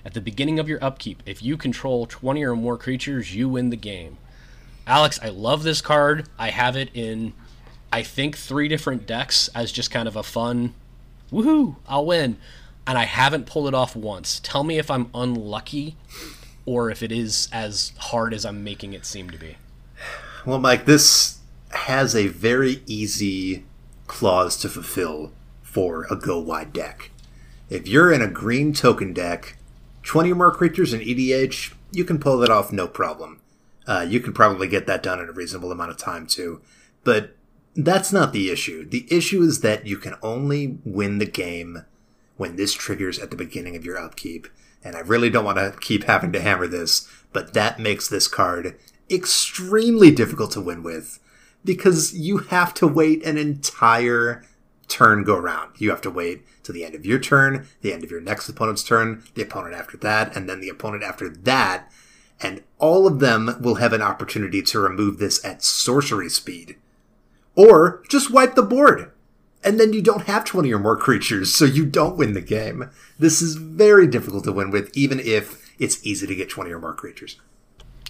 At 0.05 0.13
the 0.13 0.21
beginning 0.21 0.59
of 0.59 0.69
your 0.69 0.83
upkeep, 0.83 1.23
if 1.25 1.41
you 1.41 1.57
control 1.57 2.05
20 2.05 2.43
or 2.43 2.55
more 2.55 2.77
creatures, 2.77 3.35
you 3.35 3.49
win 3.49 3.71
the 3.71 3.75
game. 3.75 4.17
Alex, 4.87 5.19
I 5.21 5.29
love 5.29 5.63
this 5.63 5.81
card. 5.81 6.27
I 6.37 6.49
have 6.49 6.75
it 6.75 6.89
in, 6.93 7.33
I 7.91 8.03
think, 8.03 8.37
three 8.37 8.67
different 8.67 9.07
decks 9.07 9.49
as 9.55 9.71
just 9.71 9.91
kind 9.91 10.07
of 10.07 10.15
a 10.15 10.23
fun, 10.23 10.73
woohoo, 11.31 11.77
I'll 11.87 12.05
win 12.05 12.37
and 12.87 12.97
I 12.97 13.05
haven't 13.05 13.47
pulled 13.47 13.67
it 13.67 13.73
off 13.73 13.95
once. 13.95 14.39
Tell 14.43 14.63
me 14.63 14.77
if 14.77 14.91
I'm 14.91 15.09
unlucky 15.13 15.95
or 16.65 16.89
if 16.89 17.01
it 17.01 17.11
is 17.11 17.49
as 17.51 17.93
hard 17.97 18.33
as 18.33 18.45
I'm 18.45 18.63
making 18.63 18.93
it 18.93 19.05
seem 19.05 19.29
to 19.31 19.37
be. 19.37 19.57
Well, 20.45 20.59
Mike, 20.59 20.85
this 20.85 21.39
has 21.71 22.15
a 22.15 22.27
very 22.27 22.81
easy 22.85 23.65
clause 24.07 24.55
to 24.57 24.69
fulfill 24.69 25.31
for 25.63 26.05
a 26.11 26.15
go 26.15 26.39
wide 26.39 26.73
deck. 26.73 27.09
If 27.69 27.87
you're 27.87 28.11
in 28.11 28.21
a 28.21 28.27
green 28.27 28.73
token 28.73 29.13
deck, 29.13 29.57
20 30.03 30.31
or 30.31 30.35
more 30.35 30.51
creatures 30.51 30.93
in 30.93 31.01
EDH, 31.01 31.73
you 31.91 32.05
can 32.05 32.19
pull 32.19 32.37
that 32.37 32.51
off 32.51 32.71
no 32.71 32.87
problem. 32.87 33.39
Uh, 33.87 34.05
you 34.07 34.19
can 34.19 34.33
probably 34.33 34.67
get 34.67 34.87
that 34.87 35.03
done 35.03 35.19
in 35.19 35.29
a 35.29 35.33
reasonable 35.33 35.71
amount 35.71 35.91
of 35.91 35.97
time 35.97 36.25
too. 36.25 36.61
But 37.03 37.35
that's 37.75 38.11
not 38.11 38.33
the 38.33 38.49
issue. 38.49 38.87
The 38.87 39.05
issue 39.09 39.41
is 39.41 39.61
that 39.61 39.85
you 39.85 39.97
can 39.97 40.15
only 40.21 40.79
win 40.83 41.19
the 41.19 41.25
game 41.25 41.85
when 42.37 42.55
this 42.55 42.73
triggers 42.73 43.19
at 43.19 43.31
the 43.31 43.37
beginning 43.37 43.75
of 43.75 43.85
your 43.85 43.97
upkeep. 43.97 44.47
And 44.83 44.95
I 44.95 44.99
really 44.99 45.29
don't 45.29 45.45
want 45.45 45.57
to 45.57 45.75
keep 45.79 46.03
having 46.05 46.31
to 46.33 46.41
hammer 46.41 46.67
this, 46.67 47.07
but 47.33 47.53
that 47.53 47.79
makes 47.79 48.07
this 48.07 48.27
card 48.27 48.77
extremely 49.09 50.11
difficult 50.11 50.51
to 50.51 50.61
win 50.61 50.83
with 50.83 51.19
because 51.63 52.13
you 52.13 52.37
have 52.37 52.73
to 52.75 52.87
wait 52.87 53.25
an 53.25 53.37
entire 53.37 54.43
turn 54.87 55.23
go 55.23 55.37
round. 55.37 55.71
You 55.79 55.89
have 55.89 56.01
to 56.01 56.11
wait 56.11 56.45
to 56.63 56.71
the 56.71 56.85
end 56.85 56.95
of 56.95 57.05
your 57.05 57.19
turn, 57.19 57.67
the 57.81 57.91
end 57.91 58.03
of 58.03 58.11
your 58.11 58.21
next 58.21 58.47
opponent's 58.47 58.83
turn, 58.83 59.23
the 59.33 59.41
opponent 59.41 59.75
after 59.75 59.97
that, 59.97 60.35
and 60.35 60.47
then 60.47 60.61
the 60.61 60.69
opponent 60.69 61.03
after 61.03 61.27
that. 61.29 61.91
And 62.41 62.63
all 62.79 63.07
of 63.07 63.19
them 63.19 63.57
will 63.61 63.75
have 63.75 63.93
an 63.93 64.01
opportunity 64.01 64.61
to 64.61 64.79
remove 64.79 65.17
this 65.17 65.43
at 65.45 65.63
sorcery 65.63 66.29
speed. 66.29 66.75
Or 67.55 68.03
just 68.09 68.31
wipe 68.31 68.55
the 68.55 68.61
board. 68.61 69.11
And 69.63 69.79
then 69.79 69.93
you 69.93 70.01
don't 70.01 70.27
have 70.27 70.45
20 70.45 70.71
or 70.73 70.79
more 70.79 70.97
creatures, 70.97 71.53
so 71.53 71.65
you 71.65 71.85
don't 71.85 72.17
win 72.17 72.33
the 72.33 72.41
game. 72.41 72.91
This 73.17 73.41
is 73.41 73.55
very 73.55 74.05
difficult 74.05 74.43
to 74.43 74.51
win 74.51 74.69
with, 74.69 74.95
even 74.95 75.19
if 75.19 75.73
it's 75.79 76.05
easy 76.05 76.27
to 76.27 76.35
get 76.35 76.49
20 76.49 76.71
or 76.71 76.79
more 76.79 76.93
creatures. 76.93 77.39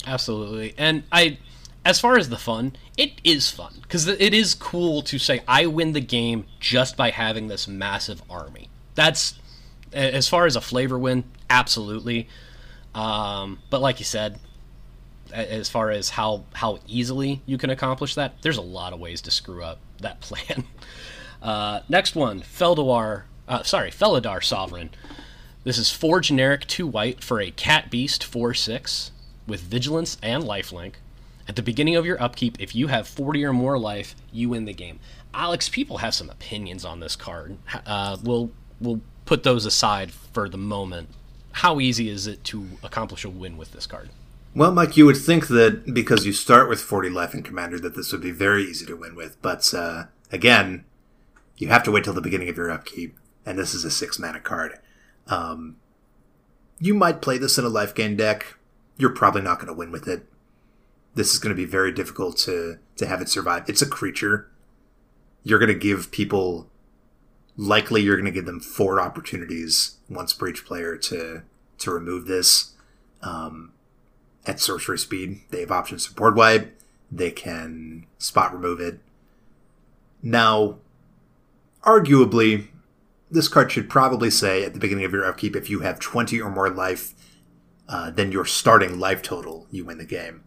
Absolutely. 0.05 0.73
And 0.77 1.03
I 1.11 1.37
as 1.85 1.99
far 1.99 2.17
as 2.17 2.29
the 2.29 2.37
fun, 2.37 2.75
it 2.97 3.13
is 3.23 3.51
fun 3.51 3.77
because 3.83 4.07
it 4.07 4.33
is 4.33 4.55
cool 4.55 5.03
to 5.03 5.19
say 5.19 5.43
I 5.47 5.67
win 5.67 5.93
the 5.93 6.01
game 6.01 6.45
just 6.59 6.97
by 6.97 7.11
having 7.11 7.47
this 7.47 7.67
massive 7.67 8.23
army. 8.27 8.69
That's 8.95 9.39
as 9.93 10.27
far 10.27 10.47
as 10.47 10.55
a 10.55 10.61
flavor 10.61 10.97
win, 10.97 11.25
absolutely. 11.49 12.27
Um, 12.95 13.59
but 13.69 13.81
like 13.81 13.99
you 13.99 14.05
said, 14.05 14.39
as 15.31 15.69
far 15.69 15.91
as 15.91 16.09
how 16.09 16.45
how 16.53 16.79
easily 16.87 17.41
you 17.45 17.57
can 17.57 17.69
accomplish 17.69 18.15
that, 18.15 18.41
there's 18.41 18.57
a 18.57 18.61
lot 18.61 18.93
of 18.93 18.99
ways 18.99 19.21
to 19.21 19.31
screw 19.31 19.63
up 19.63 19.79
that 20.01 20.21
plan. 20.21 20.63
Uh, 21.41 21.81
next 21.89 22.15
one, 22.15 22.41
Feldawar, 22.41 23.23
uh, 23.47 23.61
sorry, 23.61 23.91
Felidar 23.91 24.43
Sovereign. 24.43 24.89
This 25.63 25.77
is 25.77 25.91
four 25.91 26.21
generic, 26.21 26.65
two 26.65 26.87
white 26.87 27.23
for 27.23 27.39
a 27.41 27.51
cat 27.51 27.91
beast, 27.91 28.23
four 28.23 28.53
six 28.53 29.11
with 29.45 29.61
vigilance 29.61 30.17
and 30.23 30.43
lifelink. 30.43 30.93
At 31.47 31.55
the 31.55 31.61
beginning 31.61 31.95
of 31.95 32.05
your 32.05 32.21
upkeep, 32.21 32.59
if 32.59 32.73
you 32.73 32.87
have 32.87 33.07
40 33.07 33.43
or 33.45 33.53
more 33.53 33.77
life, 33.77 34.15
you 34.31 34.49
win 34.49 34.65
the 34.65 34.73
game. 34.73 34.99
Alex, 35.33 35.69
people 35.69 35.99
have 35.99 36.15
some 36.15 36.29
opinions 36.29 36.83
on 36.83 36.99
this 36.99 37.15
card. 37.15 37.57
Uh, 37.85 38.17
we'll 38.23 38.51
we'll 38.79 39.01
put 39.25 39.43
those 39.43 39.65
aside 39.65 40.11
for 40.11 40.49
the 40.49 40.57
moment. 40.57 41.09
How 41.59 41.79
easy 41.79 42.09
is 42.09 42.27
it 42.27 42.43
to 42.45 42.67
accomplish 42.83 43.25
a 43.25 43.29
win 43.29 43.57
with 43.57 43.71
this 43.71 43.87
card? 43.87 44.09
Well, 44.53 44.71
Mike, 44.71 44.95
you 44.95 45.05
would 45.05 45.17
think 45.17 45.47
that 45.47 45.93
because 45.93 46.25
you 46.25 46.31
start 46.31 46.69
with 46.69 46.79
40 46.79 47.09
life 47.09 47.33
in 47.33 47.43
Commander, 47.43 47.79
that 47.79 47.95
this 47.95 48.11
would 48.11 48.21
be 48.21 48.31
very 48.31 48.63
easy 48.63 48.85
to 48.85 48.95
win 48.95 49.15
with. 49.15 49.41
But 49.41 49.73
uh, 49.73 50.05
again, 50.31 50.85
you 51.57 51.67
have 51.67 51.83
to 51.83 51.91
wait 51.91 52.03
till 52.03 52.13
the 52.13 52.21
beginning 52.21 52.49
of 52.49 52.57
your 52.57 52.71
upkeep, 52.71 53.17
and 53.45 53.57
this 53.57 53.73
is 53.73 53.83
a 53.83 53.91
six 53.91 54.17
mana 54.17 54.39
card. 54.39 54.79
Um, 55.27 55.77
you 56.79 56.93
might 56.93 57.21
play 57.21 57.37
this 57.37 57.57
in 57.57 57.65
a 57.65 57.69
life 57.69 57.93
gain 57.93 58.15
deck. 58.15 58.57
You're 58.97 59.09
probably 59.09 59.41
not 59.41 59.57
going 59.57 59.67
to 59.67 59.73
win 59.73 59.91
with 59.91 60.07
it 60.07 60.27
this 61.15 61.31
is 61.33 61.39
going 61.39 61.55
to 61.55 61.59
be 61.59 61.65
very 61.65 61.91
difficult 61.91 62.37
to 62.37 62.77
to 62.97 63.07
have 63.07 63.21
it 63.21 63.29
survive. 63.29 63.67
It's 63.67 63.81
a 63.81 63.87
creature. 63.87 64.49
You're 65.43 65.59
going 65.59 65.73
to 65.73 65.79
give 65.79 66.11
people 66.11 66.69
likely 67.57 68.01
you're 68.01 68.17
going 68.17 68.25
to 68.25 68.31
give 68.31 68.45
them 68.45 68.59
four 68.59 68.99
opportunities 68.99 69.97
once 70.09 70.33
per 70.33 70.47
each 70.47 70.65
player 70.65 70.97
to 70.97 71.43
to 71.77 71.91
remove 71.91 72.25
this 72.25 72.73
um, 73.21 73.73
at 74.45 74.59
sorcery 74.59 74.97
speed. 74.97 75.41
They 75.49 75.61
have 75.61 75.71
options 75.71 76.05
for 76.05 76.13
board 76.13 76.35
wipe. 76.35 76.79
They 77.11 77.31
can 77.31 78.05
spot 78.17 78.53
remove 78.53 78.79
it. 78.79 78.99
Now, 80.23 80.77
arguably, 81.83 82.67
this 83.29 83.47
card 83.47 83.71
should 83.71 83.89
probably 83.89 84.29
say 84.29 84.63
at 84.63 84.73
the 84.73 84.79
beginning 84.79 85.05
of 85.05 85.11
your 85.11 85.25
upkeep 85.25 85.55
if 85.55 85.69
you 85.69 85.81
have 85.81 85.99
20 85.99 86.41
or 86.41 86.49
more 86.49 86.69
life 86.69 87.13
uh, 87.87 88.09
than 88.09 88.31
your 88.31 88.45
starting 88.45 88.99
life 88.99 89.21
total, 89.21 89.67
you 89.69 89.85
win 89.85 89.97
the 89.97 90.05
game 90.05 90.45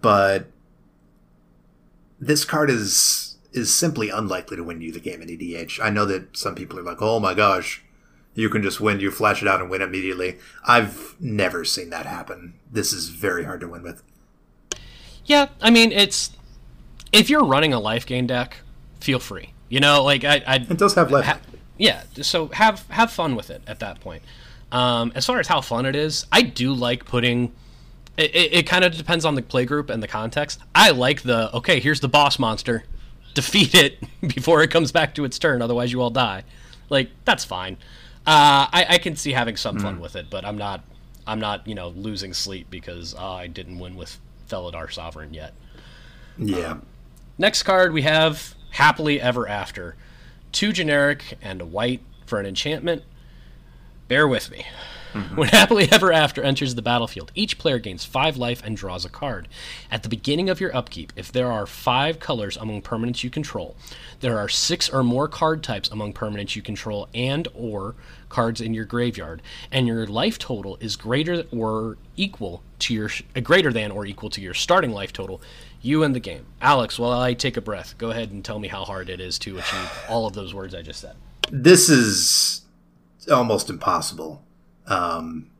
but 0.00 0.50
this 2.20 2.44
card 2.44 2.70
is 2.70 3.27
is 3.58 3.74
simply 3.74 4.08
unlikely 4.08 4.56
to 4.56 4.64
win 4.64 4.80
you 4.80 4.92
the 4.92 5.00
game 5.00 5.20
in 5.20 5.28
EDH. 5.28 5.80
I 5.82 5.90
know 5.90 6.06
that 6.06 6.36
some 6.36 6.54
people 6.54 6.78
are 6.78 6.82
like, 6.82 7.02
"Oh 7.02 7.20
my 7.20 7.34
gosh, 7.34 7.82
you 8.34 8.48
can 8.48 8.62
just 8.62 8.80
win, 8.80 9.00
you 9.00 9.10
flash 9.10 9.42
it 9.42 9.48
out 9.48 9.60
and 9.60 9.68
win 9.68 9.82
immediately." 9.82 10.38
I've 10.64 11.16
never 11.20 11.64
seen 11.64 11.90
that 11.90 12.06
happen. 12.06 12.54
This 12.70 12.92
is 12.92 13.08
very 13.08 13.44
hard 13.44 13.60
to 13.60 13.68
win 13.68 13.82
with. 13.82 14.02
Yeah, 15.26 15.48
I 15.60 15.70
mean, 15.70 15.92
it's 15.92 16.30
if 17.12 17.28
you're 17.28 17.44
running 17.44 17.74
a 17.74 17.80
life 17.80 18.06
gain 18.06 18.26
deck, 18.26 18.58
feel 19.00 19.18
free. 19.18 19.52
You 19.68 19.80
know, 19.80 20.02
like 20.02 20.24
I, 20.24 20.42
I 20.46 20.54
it 20.56 20.78
does 20.78 20.94
have 20.94 21.10
life. 21.10 21.26
Ha, 21.26 21.40
yeah, 21.76 22.04
so 22.22 22.48
have 22.48 22.86
have 22.88 23.10
fun 23.10 23.36
with 23.36 23.50
it 23.50 23.62
at 23.66 23.80
that 23.80 24.00
point. 24.00 24.22
Um, 24.72 25.12
as 25.14 25.24
far 25.26 25.40
as 25.40 25.48
how 25.48 25.60
fun 25.60 25.86
it 25.86 25.96
is, 25.96 26.26
I 26.30 26.42
do 26.42 26.72
like 26.74 27.04
putting 27.04 27.52
it, 28.18 28.34
it, 28.34 28.52
it 28.52 28.66
kind 28.66 28.84
of 28.84 28.94
depends 28.94 29.24
on 29.24 29.34
the 29.34 29.42
playgroup 29.42 29.88
and 29.88 30.02
the 30.02 30.08
context. 30.08 30.60
I 30.74 30.90
like 30.90 31.22
the 31.22 31.54
okay, 31.56 31.80
here's 31.80 32.00
the 32.00 32.08
boss 32.08 32.38
monster, 32.38 32.84
defeat 33.34 33.74
it 33.74 33.98
before 34.34 34.62
it 34.62 34.70
comes 34.70 34.92
back 34.92 35.14
to 35.14 35.24
its 35.24 35.38
turn, 35.38 35.62
otherwise 35.62 35.92
you 35.92 36.00
all 36.00 36.10
die. 36.10 36.44
Like 36.88 37.10
that's 37.24 37.44
fine. 37.44 37.76
Uh, 38.26 38.68
I, 38.72 38.86
I 38.90 38.98
can 38.98 39.16
see 39.16 39.32
having 39.32 39.56
some 39.56 39.78
mm. 39.78 39.82
fun 39.82 40.00
with 40.00 40.16
it, 40.16 40.26
but 40.30 40.44
I'm 40.44 40.58
not 40.58 40.82
I'm 41.26 41.40
not 41.40 41.66
you 41.66 41.74
know 41.74 41.88
losing 41.88 42.34
sleep 42.34 42.68
because 42.70 43.14
uh, 43.14 43.32
I 43.32 43.46
didn't 43.46 43.78
win 43.78 43.96
with 43.96 44.18
Felidar 44.48 44.92
Sovereign 44.92 45.34
yet. 45.34 45.54
Yeah. 46.36 46.72
Um, 46.72 46.86
next 47.36 47.62
card 47.64 47.92
we 47.92 48.02
have 48.02 48.54
Happily 48.70 49.20
Ever 49.20 49.48
After, 49.48 49.96
two 50.52 50.72
generic 50.72 51.38
and 51.42 51.60
a 51.60 51.66
white 51.66 52.02
for 52.26 52.38
an 52.40 52.46
enchantment. 52.46 53.02
Bear 54.08 54.26
with 54.26 54.50
me. 54.50 54.64
Mm-hmm. 55.12 55.36
When 55.36 55.48
Happily 55.48 55.88
Ever 55.90 56.12
After 56.12 56.42
enters 56.42 56.74
the 56.74 56.82
battlefield, 56.82 57.32
each 57.34 57.58
player 57.58 57.78
gains 57.78 58.04
five 58.04 58.36
life 58.36 58.62
and 58.64 58.76
draws 58.76 59.04
a 59.04 59.08
card. 59.08 59.48
At 59.90 60.02
the 60.02 60.08
beginning 60.08 60.48
of 60.50 60.60
your 60.60 60.74
upkeep, 60.76 61.12
if 61.16 61.32
there 61.32 61.50
are 61.50 61.66
five 61.66 62.20
colors 62.20 62.56
among 62.56 62.82
permanents 62.82 63.22
you 63.22 63.30
control, 63.30 63.76
there 64.20 64.38
are 64.38 64.48
six 64.48 64.88
or 64.88 65.02
more 65.02 65.28
card 65.28 65.62
types 65.62 65.90
among 65.90 66.12
permanents 66.12 66.56
you 66.56 66.62
control 66.62 67.08
and 67.14 67.48
or 67.54 67.94
cards 68.28 68.60
in 68.60 68.74
your 68.74 68.84
graveyard, 68.84 69.42
and 69.72 69.86
your 69.86 70.06
life 70.06 70.38
total 70.38 70.76
is 70.80 70.96
greater 70.96 71.44
or 71.50 71.96
equal 72.16 72.62
to 72.80 72.94
your 72.94 73.10
uh, 73.34 73.40
greater 73.40 73.72
than 73.72 73.90
or 73.90 74.04
equal 74.04 74.30
to 74.30 74.40
your 74.40 74.54
starting 74.54 74.92
life 74.92 75.12
total, 75.12 75.40
you 75.80 76.00
win 76.00 76.12
the 76.12 76.20
game. 76.20 76.44
Alex, 76.60 76.98
while 76.98 77.18
I 77.18 77.34
take 77.34 77.56
a 77.56 77.60
breath, 77.60 77.96
go 77.98 78.10
ahead 78.10 78.30
and 78.30 78.44
tell 78.44 78.58
me 78.58 78.68
how 78.68 78.84
hard 78.84 79.08
it 79.08 79.20
is 79.20 79.38
to 79.40 79.58
achieve 79.58 80.04
all 80.08 80.26
of 80.26 80.34
those 80.34 80.52
words 80.52 80.74
I 80.74 80.82
just 80.82 81.00
said. 81.00 81.16
This 81.50 81.88
is 81.88 82.62
almost 83.30 83.70
impossible. 83.70 84.42
Um, 84.88 85.50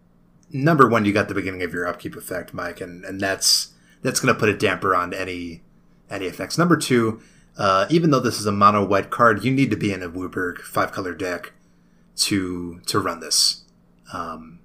number 0.51 0.89
one, 0.89 1.05
you 1.05 1.13
got 1.13 1.29
the 1.29 1.35
beginning 1.35 1.63
of 1.63 1.73
your 1.73 1.87
upkeep 1.87 2.17
effect, 2.17 2.53
Mike, 2.53 2.81
and, 2.81 3.05
and 3.05 3.21
that's 3.21 3.73
that's 4.03 4.21
going 4.21 4.33
to 4.33 4.39
put 4.39 4.49
a 4.49 4.57
damper 4.57 4.95
on 4.95 5.13
any 5.13 5.63
any 6.11 6.27
effects. 6.27 6.59
Number 6.59 6.77
two, 6.77 7.21
uh, 7.57 7.87
even 7.91 8.11
though 8.11 8.21
this 8.21 8.39
is 8.39 8.47
a 8.47 8.53
mono 8.53 8.85
white 8.85 9.11
card, 9.11 9.45
you 9.45 9.53
need 9.53 9.71
to 9.71 9.77
be 9.77 9.93
in 9.93 10.03
a 10.03 10.09
WUBRG 10.09 10.59
five 10.61 10.93
color 10.93 11.15
deck 11.15 11.53
to 12.17 12.81
to 12.87 12.99
run 12.99 13.21
this. 13.21 13.65
Um, 14.13 14.61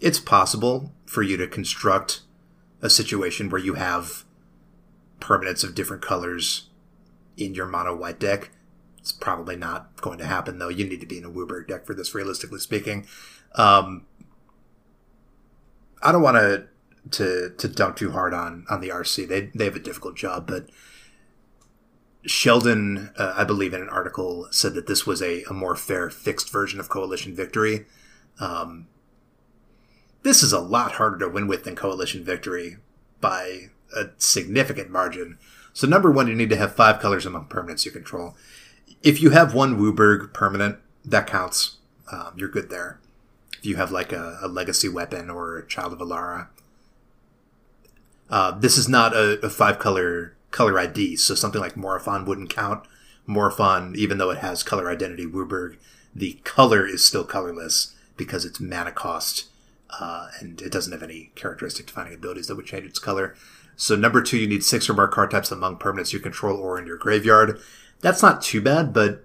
it's 0.00 0.20
possible 0.20 0.92
for 1.04 1.22
you 1.22 1.36
to 1.36 1.46
construct 1.46 2.22
a 2.82 2.90
situation 2.90 3.50
where 3.50 3.60
you 3.60 3.74
have 3.74 4.24
permanents 5.20 5.64
of 5.64 5.74
different 5.74 6.02
colors 6.02 6.68
in 7.36 7.54
your 7.54 7.66
mono 7.66 7.94
white 7.94 8.18
deck. 8.18 8.50
It's 8.98 9.12
probably 9.12 9.56
not 9.56 10.00
going 10.00 10.18
to 10.18 10.26
happen 10.26 10.58
though. 10.58 10.68
You 10.68 10.84
need 10.84 11.00
to 11.00 11.06
be 11.06 11.18
in 11.18 11.24
a 11.24 11.30
WUBRG 11.30 11.68
deck 11.68 11.86
for 11.86 11.94
this, 11.94 12.14
realistically 12.14 12.60
speaking. 12.60 13.06
Um, 13.56 14.06
I 16.02 16.12
don't 16.12 16.22
want 16.22 16.36
to 16.36 16.66
to 17.12 17.50
to 17.56 17.68
dunk 17.68 17.96
too 17.96 18.12
hard 18.12 18.34
on 18.34 18.66
on 18.70 18.80
the 18.80 18.90
RC. 18.90 19.28
They 19.28 19.50
they 19.54 19.64
have 19.64 19.76
a 19.76 19.80
difficult 19.80 20.16
job, 20.16 20.46
but 20.46 20.68
Sheldon, 22.26 23.12
uh, 23.16 23.34
I 23.36 23.44
believe, 23.44 23.72
in 23.72 23.80
an 23.80 23.88
article 23.88 24.48
said 24.50 24.74
that 24.74 24.86
this 24.86 25.06
was 25.06 25.22
a, 25.22 25.42
a 25.44 25.52
more 25.52 25.76
fair, 25.76 26.10
fixed 26.10 26.50
version 26.50 26.80
of 26.80 26.88
Coalition 26.88 27.34
Victory. 27.34 27.86
Um, 28.40 28.88
this 30.22 30.42
is 30.42 30.52
a 30.52 30.60
lot 30.60 30.92
harder 30.92 31.18
to 31.18 31.28
win 31.28 31.46
with 31.46 31.64
than 31.64 31.76
Coalition 31.76 32.24
Victory 32.24 32.78
by 33.20 33.70
a 33.96 34.06
significant 34.18 34.90
margin. 34.90 35.38
So, 35.72 35.86
number 35.86 36.10
one, 36.10 36.26
you 36.26 36.34
need 36.34 36.50
to 36.50 36.56
have 36.56 36.74
five 36.74 37.00
colors 37.00 37.26
among 37.26 37.46
permanents 37.46 37.84
you 37.84 37.92
control. 37.92 38.34
If 39.02 39.22
you 39.22 39.30
have 39.30 39.54
one 39.54 39.78
WUBRG 39.78 40.32
permanent, 40.32 40.78
that 41.04 41.28
counts. 41.28 41.76
Um, 42.10 42.34
you're 42.36 42.48
good 42.48 42.70
there 42.70 43.00
you 43.66 43.76
have 43.76 43.90
like 43.90 44.12
a, 44.12 44.38
a 44.42 44.48
legacy 44.48 44.88
weapon 44.88 45.30
or 45.30 45.58
a 45.58 45.66
Child 45.66 45.94
of 45.94 45.98
Alara. 45.98 46.48
Uh, 48.30 48.52
this 48.52 48.78
is 48.78 48.88
not 48.88 49.14
a, 49.14 49.44
a 49.44 49.50
five 49.50 49.78
color 49.78 50.36
color 50.50 50.78
ID, 50.78 51.16
so 51.16 51.34
something 51.34 51.60
like 51.60 51.76
Morophon 51.76 52.24
wouldn't 52.24 52.50
count. 52.50 52.86
Morophon, 53.26 53.94
even 53.96 54.18
though 54.18 54.30
it 54.30 54.38
has 54.38 54.62
color 54.62 54.90
identity 54.90 55.26
WUBRG, 55.26 55.76
the 56.14 56.34
color 56.44 56.86
is 56.86 57.04
still 57.04 57.24
colorless 57.24 57.94
because 58.16 58.44
it's 58.44 58.60
mana 58.60 58.92
cost, 58.92 59.46
uh, 60.00 60.28
and 60.40 60.62
it 60.62 60.72
doesn't 60.72 60.92
have 60.92 61.02
any 61.02 61.30
characteristic 61.34 61.86
defining 61.86 62.14
abilities 62.14 62.46
that 62.46 62.54
would 62.54 62.66
change 62.66 62.86
its 62.86 62.98
color. 62.98 63.34
So 63.76 63.94
number 63.94 64.22
two, 64.22 64.38
you 64.38 64.46
need 64.46 64.64
six 64.64 64.88
or 64.88 64.94
more 64.94 65.08
card 65.08 65.30
types 65.30 65.50
among 65.50 65.76
permanents 65.76 66.12
you 66.12 66.18
control 66.18 66.56
or 66.58 66.78
in 66.78 66.86
your 66.86 66.96
graveyard. 66.96 67.60
That's 68.00 68.22
not 68.22 68.40
too 68.40 68.62
bad, 68.62 68.94
but 68.94 69.24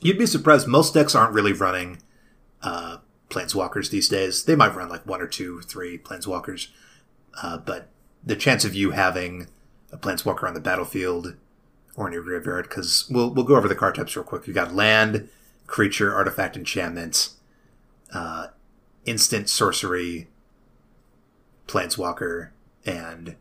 you'd 0.00 0.18
be 0.18 0.26
surprised. 0.26 0.66
Most 0.66 0.92
decks 0.92 1.14
aren't 1.14 1.32
really 1.32 1.52
running 1.52 2.02
uh, 2.62 2.98
planeswalkers 3.32 3.90
these 3.90 4.08
days. 4.08 4.44
They 4.44 4.54
might 4.54 4.74
run 4.74 4.88
like 4.88 5.06
one 5.06 5.22
or 5.22 5.26
two, 5.26 5.62
three 5.62 5.98
planeswalkers, 5.98 6.68
uh, 7.42 7.58
but 7.58 7.88
the 8.22 8.36
chance 8.36 8.64
of 8.64 8.74
you 8.74 8.90
having 8.90 9.48
a 9.90 9.96
planeswalker 9.96 10.46
on 10.46 10.54
the 10.54 10.60
battlefield 10.60 11.36
or 11.96 12.06
in 12.06 12.12
your 12.12 12.22
graveyard, 12.22 12.68
because 12.68 13.08
we'll 13.10 13.30
we'll 13.30 13.44
go 13.44 13.56
over 13.56 13.68
the 13.68 13.74
card 13.74 13.94
types 13.94 14.16
real 14.16 14.24
quick. 14.24 14.46
You 14.46 14.54
got 14.54 14.74
land, 14.74 15.28
creature, 15.66 16.14
artifact, 16.14 16.56
enchantment, 16.56 17.30
uh, 18.12 18.48
instant 19.04 19.48
sorcery, 19.48 20.28
planeswalker, 21.66 22.50
and 22.86 23.36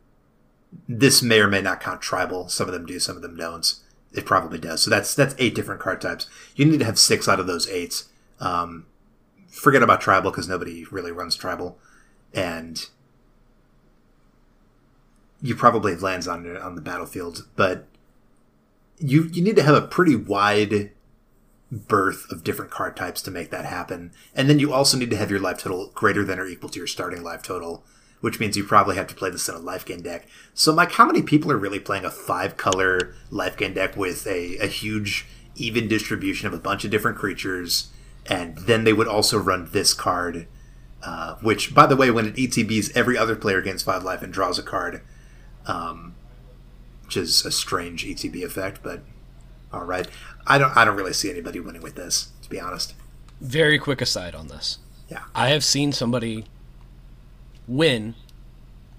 this 0.87 1.21
may 1.21 1.39
or 1.39 1.47
may 1.47 1.61
not 1.61 1.81
count 1.81 2.01
tribal. 2.01 2.49
Some 2.49 2.67
of 2.67 2.73
them 2.73 2.85
do, 2.85 2.99
some 2.99 3.15
of 3.15 3.21
them 3.21 3.35
don't. 3.35 3.73
It 4.13 4.25
probably 4.25 4.59
does. 4.59 4.81
So 4.81 4.89
that's 4.89 5.15
that's 5.15 5.35
eight 5.37 5.55
different 5.55 5.81
card 5.81 6.01
types. 6.01 6.27
You 6.55 6.65
need 6.65 6.79
to 6.79 6.85
have 6.85 6.99
six 6.99 7.27
out 7.27 7.39
of 7.39 7.47
those 7.47 7.69
eight. 7.69 8.03
Um, 8.39 8.85
forget 9.51 9.83
about 9.83 10.01
tribal 10.01 10.31
because 10.31 10.47
nobody 10.47 10.85
really 10.89 11.11
runs 11.11 11.35
tribal, 11.35 11.77
and 12.33 12.87
you 15.41 15.55
probably 15.55 15.91
have 15.91 16.01
lands 16.01 16.27
on 16.27 16.57
on 16.57 16.75
the 16.75 16.81
battlefield, 16.81 17.47
but 17.55 17.85
you 18.97 19.29
you 19.31 19.43
need 19.43 19.55
to 19.57 19.63
have 19.63 19.75
a 19.75 19.87
pretty 19.87 20.15
wide 20.15 20.91
berth 21.71 22.29
of 22.31 22.43
different 22.43 22.71
card 22.71 22.97
types 22.97 23.21
to 23.21 23.31
make 23.31 23.51
that 23.51 23.65
happen, 23.65 24.11
and 24.33 24.49
then 24.49 24.59
you 24.59 24.73
also 24.73 24.97
need 24.97 25.09
to 25.09 25.17
have 25.17 25.29
your 25.29 25.39
life 25.39 25.59
total 25.59 25.91
greater 25.93 26.23
than 26.23 26.39
or 26.39 26.47
equal 26.47 26.69
to 26.69 26.79
your 26.79 26.87
starting 26.87 27.23
life 27.23 27.43
total 27.43 27.83
which 28.21 28.39
means 28.39 28.55
you 28.55 28.63
probably 28.63 28.95
have 28.95 29.07
to 29.07 29.15
play 29.15 29.29
this 29.29 29.49
in 29.49 29.55
a 29.55 29.59
life 29.59 29.83
gain 29.83 30.01
deck. 30.01 30.27
So, 30.53 30.73
Mike, 30.73 30.93
how 30.93 31.05
many 31.05 31.21
people 31.21 31.51
are 31.51 31.57
really 31.57 31.79
playing 31.79 32.05
a 32.05 32.11
five 32.11 32.55
color 32.55 33.15
life 33.29 33.57
gain 33.57 33.73
deck 33.73 33.97
with 33.97 34.25
a, 34.25 34.57
a 34.57 34.67
huge, 34.67 35.25
even 35.55 35.87
distribution 35.87 36.47
of 36.47 36.53
a 36.53 36.59
bunch 36.59 36.85
of 36.85 36.91
different 36.91 37.17
creatures? 37.17 37.91
And 38.27 38.57
then 38.57 38.83
they 38.83 38.93
would 38.93 39.07
also 39.07 39.37
run 39.37 39.69
this 39.71 39.93
card, 39.93 40.47
uh, 41.03 41.35
which, 41.41 41.73
by 41.73 41.85
the 41.85 41.95
way, 41.95 42.11
when 42.11 42.27
it 42.27 42.35
ETBs, 42.35 42.95
every 42.95 43.17
other 43.17 43.35
player 43.35 43.61
gains 43.61 43.83
five 43.83 44.03
life 44.03 44.21
and 44.21 44.31
draws 44.31 44.59
a 44.59 44.63
card, 44.63 45.01
um, 45.65 46.15
which 47.05 47.17
is 47.17 47.45
a 47.45 47.51
strange 47.51 48.05
ETB 48.05 48.43
effect, 48.43 48.81
but 48.83 49.01
all 49.73 49.83
right. 49.85 50.07
I 50.45 50.57
don't, 50.57 50.75
I 50.75 50.85
don't 50.85 50.95
really 50.95 51.13
see 51.13 51.29
anybody 51.29 51.59
winning 51.59 51.81
with 51.81 51.95
this, 51.95 52.29
to 52.41 52.49
be 52.49 52.59
honest. 52.59 52.93
Very 53.39 53.79
quick 53.79 54.01
aside 54.01 54.35
on 54.35 54.47
this. 54.47 54.77
Yeah. 55.09 55.23
I 55.35 55.49
have 55.49 55.63
seen 55.63 55.91
somebody 55.91 56.45
win 57.67 58.15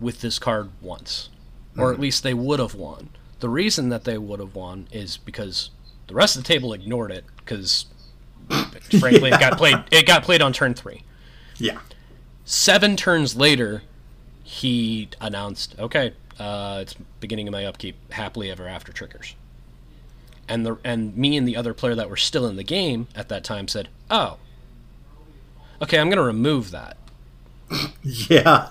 with 0.01 0.21
this 0.21 0.39
card 0.39 0.71
once, 0.81 1.31
or 1.77 1.87
mm-hmm. 1.87 1.95
at 1.95 2.01
least 2.01 2.23
they 2.23 2.35
would 2.35 2.59
have 2.59 2.75
won. 2.75 3.11
The 3.41 3.49
reason 3.49 3.89
that 3.89 4.05
they 4.05 4.19
would 4.19 4.41
have 4.41 4.55
won 4.55 4.89
is 4.93 5.17
because 5.17 5.71
the 6.09 6.15
rest 6.15 6.37
of 6.37 6.43
the 6.43 6.49
table 6.49 6.73
ignored 6.73 7.11
it 7.11 7.25
because, 7.37 7.87
frankly, 9.01 9.31
yeah. 9.31 9.37
it 9.37 9.41
got 9.41 9.59
played. 9.59 9.77
It 9.91 10.07
got 10.07 10.23
played 10.23 10.43
on 10.43 10.53
turn 10.53 10.75
three. 10.75 11.03
Yeah. 11.59 11.79
Seven 12.45 12.97
turns 12.97 13.37
later, 13.37 13.83
he 14.43 15.09
announced, 15.21 15.75
"Okay, 15.79 16.13
uh, 16.39 16.79
it's 16.83 16.95
beginning 17.21 17.49
of 17.49 17.53
my 17.53 17.65
upkeep. 17.65 17.97
Happily 18.13 18.51
ever 18.51 18.67
after 18.69 18.93
triggers." 18.93 19.35
And 20.49 20.67
the 20.67 20.79
and 20.85 21.17
me 21.17 21.37
and 21.37 21.47
the 21.47 21.57
other 21.57 21.73
player 21.73 21.95
that 21.95 22.11
were 22.11 22.17
still 22.17 22.47
in 22.47 22.57
the 22.57 22.65
game 22.65 23.09
at 23.15 23.29
that 23.29 23.45
time 23.45 23.69
said, 23.69 23.89
"Oh, 24.11 24.39
okay, 25.81 25.99
I'm 25.99 26.09
going 26.09 26.19
to 26.19 26.25
remove 26.25 26.71
that." 26.73 26.97
yeah. 28.03 28.71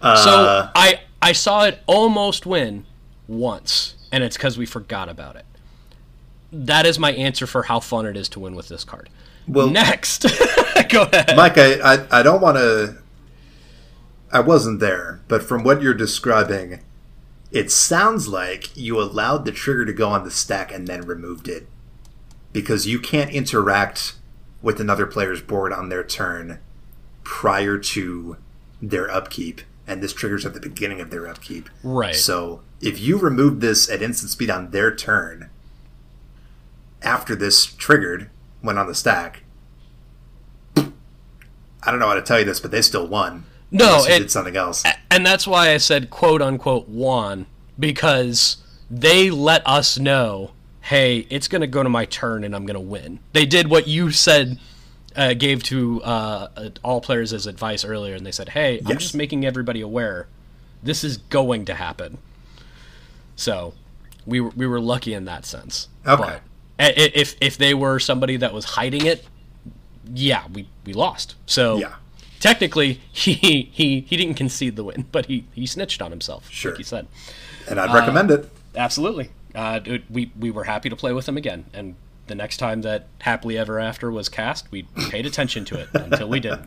Uh, 0.00 0.16
so 0.16 0.70
I 0.74 1.00
I 1.20 1.32
saw 1.32 1.64
it 1.64 1.80
almost 1.86 2.46
win 2.46 2.86
once, 3.28 3.94
and 4.10 4.24
it's 4.24 4.36
because 4.36 4.56
we 4.56 4.66
forgot 4.66 5.08
about 5.08 5.36
it. 5.36 5.44
That 6.52 6.86
is 6.86 6.98
my 6.98 7.12
answer 7.12 7.46
for 7.46 7.64
how 7.64 7.80
fun 7.80 8.06
it 8.06 8.16
is 8.16 8.28
to 8.30 8.40
win 8.40 8.54
with 8.54 8.68
this 8.68 8.84
card. 8.84 9.08
Well, 9.46 9.68
next, 9.68 10.22
go 10.88 11.02
ahead, 11.02 11.36
Mike. 11.36 11.58
I 11.58 11.94
I, 11.94 12.20
I 12.20 12.22
don't 12.22 12.40
want 12.40 12.56
to. 12.56 12.98
I 14.32 14.40
wasn't 14.40 14.80
there, 14.80 15.20
but 15.26 15.42
from 15.42 15.64
what 15.64 15.82
you're 15.82 15.94
describing, 15.94 16.80
it 17.50 17.70
sounds 17.70 18.28
like 18.28 18.76
you 18.76 19.00
allowed 19.00 19.44
the 19.44 19.52
trigger 19.52 19.84
to 19.84 19.92
go 19.92 20.08
on 20.08 20.24
the 20.24 20.30
stack 20.30 20.72
and 20.72 20.86
then 20.86 21.00
removed 21.02 21.48
it 21.48 21.66
because 22.52 22.86
you 22.86 23.00
can't 23.00 23.30
interact 23.30 24.14
with 24.62 24.80
another 24.80 25.06
player's 25.06 25.40
board 25.40 25.72
on 25.72 25.88
their 25.88 26.04
turn 26.04 26.60
prior 27.24 27.78
to 27.78 28.36
their 28.80 29.10
upkeep, 29.10 29.62
and 29.86 30.02
this 30.02 30.12
triggers 30.12 30.46
at 30.46 30.54
the 30.54 30.60
beginning 30.60 31.00
of 31.00 31.10
their 31.10 31.26
upkeep. 31.26 31.68
Right. 31.82 32.14
So 32.14 32.62
if 32.80 33.00
you 33.00 33.18
remove 33.18 33.60
this 33.60 33.90
at 33.90 34.02
instant 34.02 34.30
speed 34.30 34.50
on 34.50 34.70
their 34.70 34.94
turn, 34.94 35.49
after 37.02 37.34
this 37.34 37.66
triggered, 37.66 38.30
went 38.62 38.78
on 38.78 38.86
the 38.86 38.94
stack, 38.94 39.42
I 41.82 41.90
don't 41.90 41.98
know 41.98 42.08
how 42.08 42.14
to 42.14 42.22
tell 42.22 42.38
you 42.38 42.44
this, 42.44 42.60
but 42.60 42.70
they 42.70 42.82
still 42.82 43.06
won. 43.06 43.44
No, 43.70 44.04
it 44.04 44.18
did 44.18 44.30
something 44.30 44.56
else, 44.56 44.84
and 45.10 45.24
that's 45.24 45.46
why 45.46 45.70
I 45.72 45.76
said 45.76 46.10
"quote 46.10 46.42
unquote" 46.42 46.88
won 46.88 47.46
because 47.78 48.58
they 48.90 49.30
let 49.30 49.66
us 49.66 49.98
know, 49.98 50.50
hey, 50.82 51.26
it's 51.30 51.46
going 51.46 51.60
to 51.60 51.66
go 51.66 51.82
to 51.82 51.88
my 51.88 52.04
turn 52.04 52.42
and 52.42 52.54
I'm 52.54 52.66
going 52.66 52.74
to 52.74 52.80
win. 52.80 53.20
They 53.32 53.46
did 53.46 53.70
what 53.70 53.86
you 53.86 54.10
said 54.10 54.58
uh, 55.14 55.34
gave 55.34 55.62
to 55.64 56.02
uh, 56.02 56.70
all 56.82 57.00
players 57.00 57.32
as 57.32 57.46
advice 57.46 57.84
earlier, 57.84 58.14
and 58.14 58.26
they 58.26 58.32
said, 58.32 58.50
"Hey, 58.50 58.74
yes. 58.74 58.90
I'm 58.90 58.98
just 58.98 59.14
making 59.14 59.44
everybody 59.44 59.80
aware. 59.80 60.26
This 60.82 61.04
is 61.04 61.18
going 61.18 61.64
to 61.66 61.74
happen." 61.74 62.18
So, 63.36 63.74
we 64.26 64.40
were, 64.40 64.50
we 64.50 64.66
were 64.66 64.80
lucky 64.80 65.14
in 65.14 65.24
that 65.24 65.46
sense. 65.46 65.88
Okay. 66.06 66.22
But 66.22 66.42
if 66.80 67.36
if 67.40 67.56
they 67.56 67.74
were 67.74 67.98
somebody 67.98 68.36
that 68.36 68.52
was 68.52 68.64
hiding 68.64 69.06
it, 69.06 69.24
yeah, 70.12 70.44
we 70.52 70.68
we 70.84 70.92
lost. 70.92 71.34
So 71.46 71.76
yeah. 71.76 71.94
Technically, 72.40 73.02
he, 73.12 73.34
he 73.70 74.00
he 74.00 74.16
didn't 74.16 74.34
concede 74.34 74.76
the 74.76 74.84
win, 74.84 75.06
but 75.12 75.26
he, 75.26 75.44
he 75.52 75.66
snitched 75.66 76.00
on 76.00 76.10
himself, 76.10 76.50
sure. 76.50 76.72
like 76.72 76.78
he 76.78 76.84
said. 76.84 77.06
And 77.68 77.78
I'd 77.78 77.94
recommend 77.94 78.30
uh, 78.30 78.36
it. 78.36 78.50
Absolutely. 78.74 79.30
Uh, 79.54 79.80
we 80.08 80.32
we 80.38 80.50
were 80.50 80.64
happy 80.64 80.88
to 80.88 80.96
play 80.96 81.12
with 81.12 81.28
him 81.28 81.36
again, 81.36 81.66
and 81.74 81.96
the 82.28 82.34
next 82.34 82.56
time 82.56 82.82
that 82.82 83.08
Happily 83.20 83.58
Ever 83.58 83.78
After 83.78 84.10
was 84.10 84.28
cast, 84.28 84.70
we 84.70 84.84
paid 85.10 85.26
attention 85.26 85.64
to 85.66 85.80
it 85.80 85.88
until 85.94 86.28
we 86.28 86.40
did. 86.40 86.58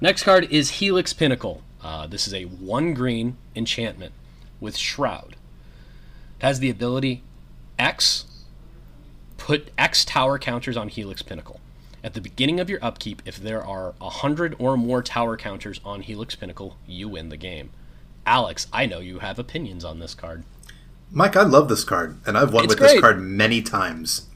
Next 0.00 0.22
card 0.22 0.44
is 0.50 0.70
Helix 0.70 1.12
Pinnacle. 1.12 1.62
Uh, 1.82 2.06
this 2.06 2.26
is 2.26 2.34
a 2.34 2.44
one 2.44 2.94
green 2.94 3.36
enchantment 3.54 4.12
with 4.58 4.76
Shroud. 4.76 5.36
It 6.38 6.42
has 6.42 6.60
the 6.60 6.70
ability 6.70 7.22
X, 7.78 8.24
put 9.40 9.70
X 9.78 10.04
tower 10.04 10.38
counters 10.38 10.76
on 10.76 10.88
Helix 10.88 11.22
Pinnacle. 11.22 11.60
At 12.04 12.14
the 12.14 12.20
beginning 12.20 12.60
of 12.60 12.70
your 12.70 12.78
upkeep, 12.84 13.22
if 13.24 13.36
there 13.38 13.64
are 13.64 13.94
100 13.98 14.54
or 14.58 14.76
more 14.76 15.02
tower 15.02 15.36
counters 15.36 15.80
on 15.84 16.02
Helix 16.02 16.36
Pinnacle, 16.36 16.76
you 16.86 17.08
win 17.08 17.30
the 17.30 17.36
game. 17.36 17.70
Alex, 18.26 18.68
I 18.72 18.86
know 18.86 19.00
you 19.00 19.18
have 19.20 19.38
opinions 19.38 19.84
on 19.84 19.98
this 19.98 20.14
card. 20.14 20.44
Mike, 21.10 21.36
I 21.36 21.42
love 21.42 21.68
this 21.68 21.84
card, 21.84 22.20
and 22.26 22.36
I've 22.38 22.52
won 22.52 22.64
it's 22.64 22.72
with 22.72 22.78
great. 22.78 22.92
this 22.92 23.00
card 23.00 23.20
many 23.20 23.62
times. 23.62 24.28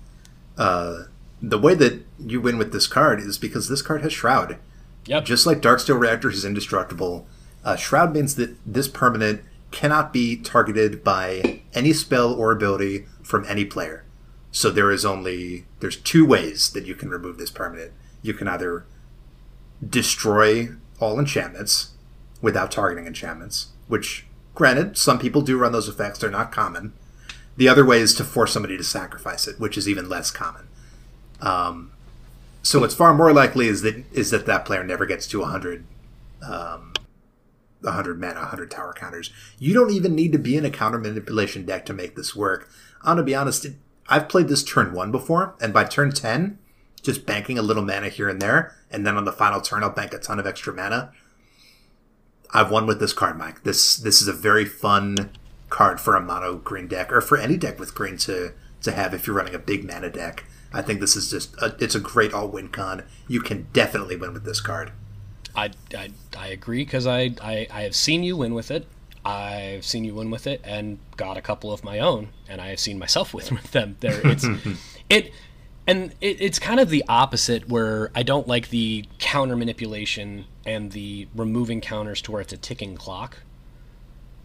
Uh, 0.57 1.05
the 1.41 1.59
way 1.59 1.75
that 1.75 2.05
you 2.19 2.41
win 2.41 2.57
with 2.57 2.73
this 2.73 2.87
card 2.87 3.21
is 3.21 3.39
because 3.39 3.69
this 3.69 3.83
card 3.83 4.03
has 4.03 4.13
Shroud. 4.13 4.59
Yep. 5.05 5.27
Just 5.27 5.47
like 5.47 5.61
Darksteel 5.61 6.01
Reactor 6.01 6.31
is 6.31 6.47
indestructible, 6.47 7.27
uh, 7.63 7.77
Shroud 7.77 8.15
means 8.15 8.37
that 8.37 8.57
this 8.65 8.89
permanent 8.89 9.43
cannot 9.71 10.13
be 10.13 10.37
targeted 10.37 11.05
by 11.05 11.61
any 11.75 11.93
spell 11.93 12.33
or 12.33 12.53
ability 12.53 13.05
from 13.23 13.45
any 13.47 13.67
player. 13.67 14.04
So 14.55 14.71
there 14.71 14.93
is 14.93 15.05
only 15.05 15.65
there's 15.81 15.97
two 15.97 16.25
ways 16.25 16.71
that 16.71 16.87
you 16.87 16.95
can 16.95 17.11
remove 17.11 17.39
this 17.39 17.51
permanent. 17.51 17.91
You 18.23 18.35
can 18.35 18.47
either 18.47 18.87
destroy 19.85 20.69
all 21.01 21.19
enchantments 21.19 21.91
without 22.41 22.71
targeting 22.71 23.09
enchantments, 23.09 23.71
which 23.89 24.27
granted 24.55 24.97
some 24.97 25.19
people 25.19 25.43
do 25.43 25.59
run 25.59 25.73
those 25.73 25.89
effects, 25.89 26.21
they're 26.21 26.31
not 26.31 26.53
common. 26.53 26.93
The 27.57 27.69
other 27.69 27.85
way 27.85 27.99
is 27.99 28.15
to 28.15 28.25
force 28.25 28.53
somebody 28.53 28.77
to 28.77 28.85
sacrifice 28.85 29.49
it, 29.49 29.59
which 29.59 29.77
is 29.77 29.89
even 29.89 30.09
less 30.09 30.31
common. 30.31 30.69
Um, 31.41 31.91
so 32.63 32.79
what's 32.79 32.95
far 32.95 33.13
more 33.13 33.33
likely 33.33 33.67
is 33.67 33.83
that 33.83 34.05
is 34.13 34.31
that 34.31 34.47
that 34.47 34.65
player 34.65 34.85
never 34.85 35.05
gets 35.05 35.27
to 35.29 35.41
100 35.41 35.85
um, 36.49 36.93
100 37.81 38.21
mana, 38.21 38.35
100 38.35 38.71
tower 38.71 38.93
counters. 38.93 39.33
You 39.59 39.75
don't 39.75 39.91
even 39.91 40.15
need 40.15 40.31
to 40.31 40.39
be 40.39 40.57
in 40.57 40.65
a 40.65 40.71
counter 40.71 40.99
manipulation 40.99 41.67
deck 41.67 41.85
to 41.87 41.93
make 41.93 42.15
this 42.15 42.37
work. 42.37 42.69
I'm 43.03 43.17
gonna 43.17 43.25
be 43.25 43.35
honest, 43.35 43.67
I've 44.09 44.29
played 44.29 44.49
this 44.49 44.65
turn 44.65 44.93
one 44.93 45.11
before, 45.11 45.55
and 45.61 45.73
by 45.73 45.85
turn 45.85 46.13
10, 46.13 46.59
just 47.03 47.27
banking 47.27 47.59
a 47.59 47.63
little 47.63 47.85
mana 47.85 48.09
here 48.09 48.29
and 48.29 48.41
there, 48.41 48.75
and 48.91 49.07
then 49.07 49.17
on 49.17 49.25
the 49.25 49.33
final 49.33 49.61
turn 49.61 49.83
I'll 49.83 49.91
bank 49.91 50.13
a 50.13 50.19
ton 50.19 50.39
of 50.39 50.47
extra 50.47 50.75
mana. 50.75 51.13
I've 52.53 52.71
won 52.71 52.87
with 52.87 53.01
this 53.01 53.13
card, 53.13 53.37
Mike. 53.37 53.65
This 53.65 53.97
this 53.97 54.23
is 54.23 54.29
a 54.29 54.33
very 54.33 54.65
fun 54.65 55.31
card 55.71 56.01
for 56.01 56.15
a 56.15 56.21
mono 56.21 56.57
green 56.57 56.87
deck 56.87 57.13
or 57.13 57.21
for 57.21 57.37
any 57.37 57.57
deck 57.57 57.81
with 57.81 57.95
green 57.95 58.17
to 58.19 58.53
to 58.83 58.93
have 58.93 59.13
if 59.13 59.27
you're 59.27 59.35
running 59.35 59.55
a 59.55 59.59
big 59.59 59.85
mana 59.85 60.11
deck. 60.11 60.45
I 60.73 60.83
think 60.83 61.01
this 61.01 61.17
is 61.17 61.31
just 61.31 61.55
a, 61.61 61.75
it's 61.79 61.95
a 61.95 62.01
great 62.01 62.33
all 62.33 62.49
win 62.49 62.69
con. 62.69 63.05
You 63.29 63.41
can 63.41 63.67
definitely 63.73 64.17
win 64.17 64.33
with 64.33 64.45
this 64.45 64.61
card. 64.61 64.93
I, 65.57 65.71
I, 65.97 66.11
I 66.37 66.49
agree 66.49 66.85
because 66.85 67.07
I, 67.07 67.35
I, 67.41 67.69
I 67.71 67.83
have 67.83 67.95
seen 67.95 68.25
you 68.25 68.37
win 68.37 68.55
with 68.55 68.71
it. 68.71 68.87
I've 69.25 69.85
seen 69.85 70.05
you 70.05 70.15
win 70.15 70.31
with 70.31 70.47
it 70.47 70.61
and 70.65 70.99
got 71.17 71.37
a 71.37 71.43
couple 71.43 71.73
of 71.73 71.83
my 71.83 71.99
own, 71.99 72.29
and 72.49 72.61
I 72.61 72.69
have 72.69 72.81
seen 72.81 72.99
myself 72.99 73.33
win 73.35 73.47
with 73.51 73.73
them. 73.73 73.97
There, 74.01 74.21
it's 74.27 74.47
it, 75.11 75.33
and 75.87 76.15
it, 76.21 76.41
it's 76.41 76.59
kind 76.59 76.81
of 76.81 76.91
the 76.91 77.05
opposite 77.09 77.69
where 77.69 78.11
I 78.15 78.23
don't 78.23 78.47
like 78.47 78.71
the 78.71 79.07
counter 79.19 79.57
manipulation 79.57 80.47
and 80.67 80.93
the 80.93 81.29
removing 81.35 81.81
counters 81.81 82.23
to 82.23 82.33
where 82.33 82.41
it's 82.41 82.53
a 82.53 82.57
ticking 82.57 82.97
clock. 82.97 83.39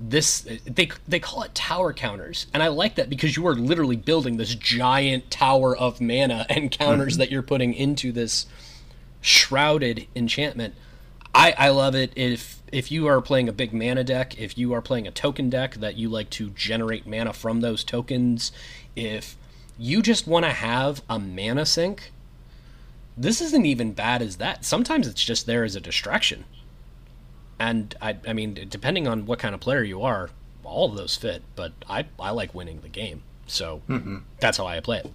This 0.02 0.48
they 0.66 0.90
they 1.08 1.20
call 1.20 1.44
it 1.44 1.54
tower 1.54 1.92
counters, 1.92 2.48
and 2.54 2.64
I 2.64 2.70
like 2.70 2.96
that 2.96 3.10
because 3.10 3.36
you 3.36 3.46
are 3.48 3.56
literally 3.56 3.98
building 3.98 4.38
this 4.38 4.56
giant 4.56 5.30
tower 5.30 5.76
of 5.76 6.00
mana 6.00 6.46
and 6.50 6.72
counters 6.72 7.14
mm-hmm. 7.14 7.20
that 7.20 7.32
you're 7.32 7.42
putting 7.42 7.74
into 7.74 8.14
this 8.14 8.46
shrouded 9.20 10.08
enchantment. 10.16 10.74
I, 11.36 11.54
I 11.58 11.70
love 11.70 11.96
it 11.96 12.14
if 12.16 12.59
if 12.72 12.91
you 12.91 13.07
are 13.07 13.22
playing 13.22 13.49
a 13.49 13.53
big 13.53 13.74
mana 13.74 14.03
deck, 14.03 14.39
if 14.39 14.57
you 14.57 14.74
are 14.74 14.82
playing 14.82 15.07
a 15.07 15.11
token 15.11 15.49
deck 15.49 15.76
that 15.76 15.95
you 15.95 16.09
like 16.09 16.30
to 16.32 16.49
generate 16.51 17.07
mana 17.07 17.34
from 17.34 17.61
those 17.61 17.84
tokens, 17.84 18.51
if 18.95 19.36
you 19.78 20.01
just 20.01 20.28
want 20.28 20.45
to 20.45 20.51
have 20.51 21.01
a 21.09 21.20
mana 21.20 21.65
sink, 21.65 22.11
this 23.17 23.41
isn't 23.41 23.65
even 23.65 23.93
bad 23.93 24.22
as 24.22 24.38
that. 24.38 24.63
Sometimes 24.63 25.07
it's 25.07 25.24
just 25.24 25.45
there 25.45 25.63
as 25.63 25.76
a 25.76 25.82
distraction. 25.82 26.45
And 27.59 27.95
I, 28.01 28.17
I 28.28 28.34
mean, 28.34 28.67
depending 28.70 29.07
on 29.07 29.26
what 29.26 29.39
kind 29.39 29.53
of 29.53 29.59
player 29.59 29.84
you 29.84 30.01
are, 30.01 30.30
all 30.63 30.89
of 30.89 30.95
those 30.95 31.15
fit. 31.15 31.41
But 31.55 31.74
I, 31.89 32.05
I 32.20 32.32
like 32.32 32.53
winning 32.55 32.80
the 32.82 32.89
game, 32.89 33.24
so 33.47 33.82
mm-hmm. 33.89 34.17
that's 34.39 34.57
how 34.57 34.67
I 34.67 34.80
play 34.80 34.99
it. 34.99 35.11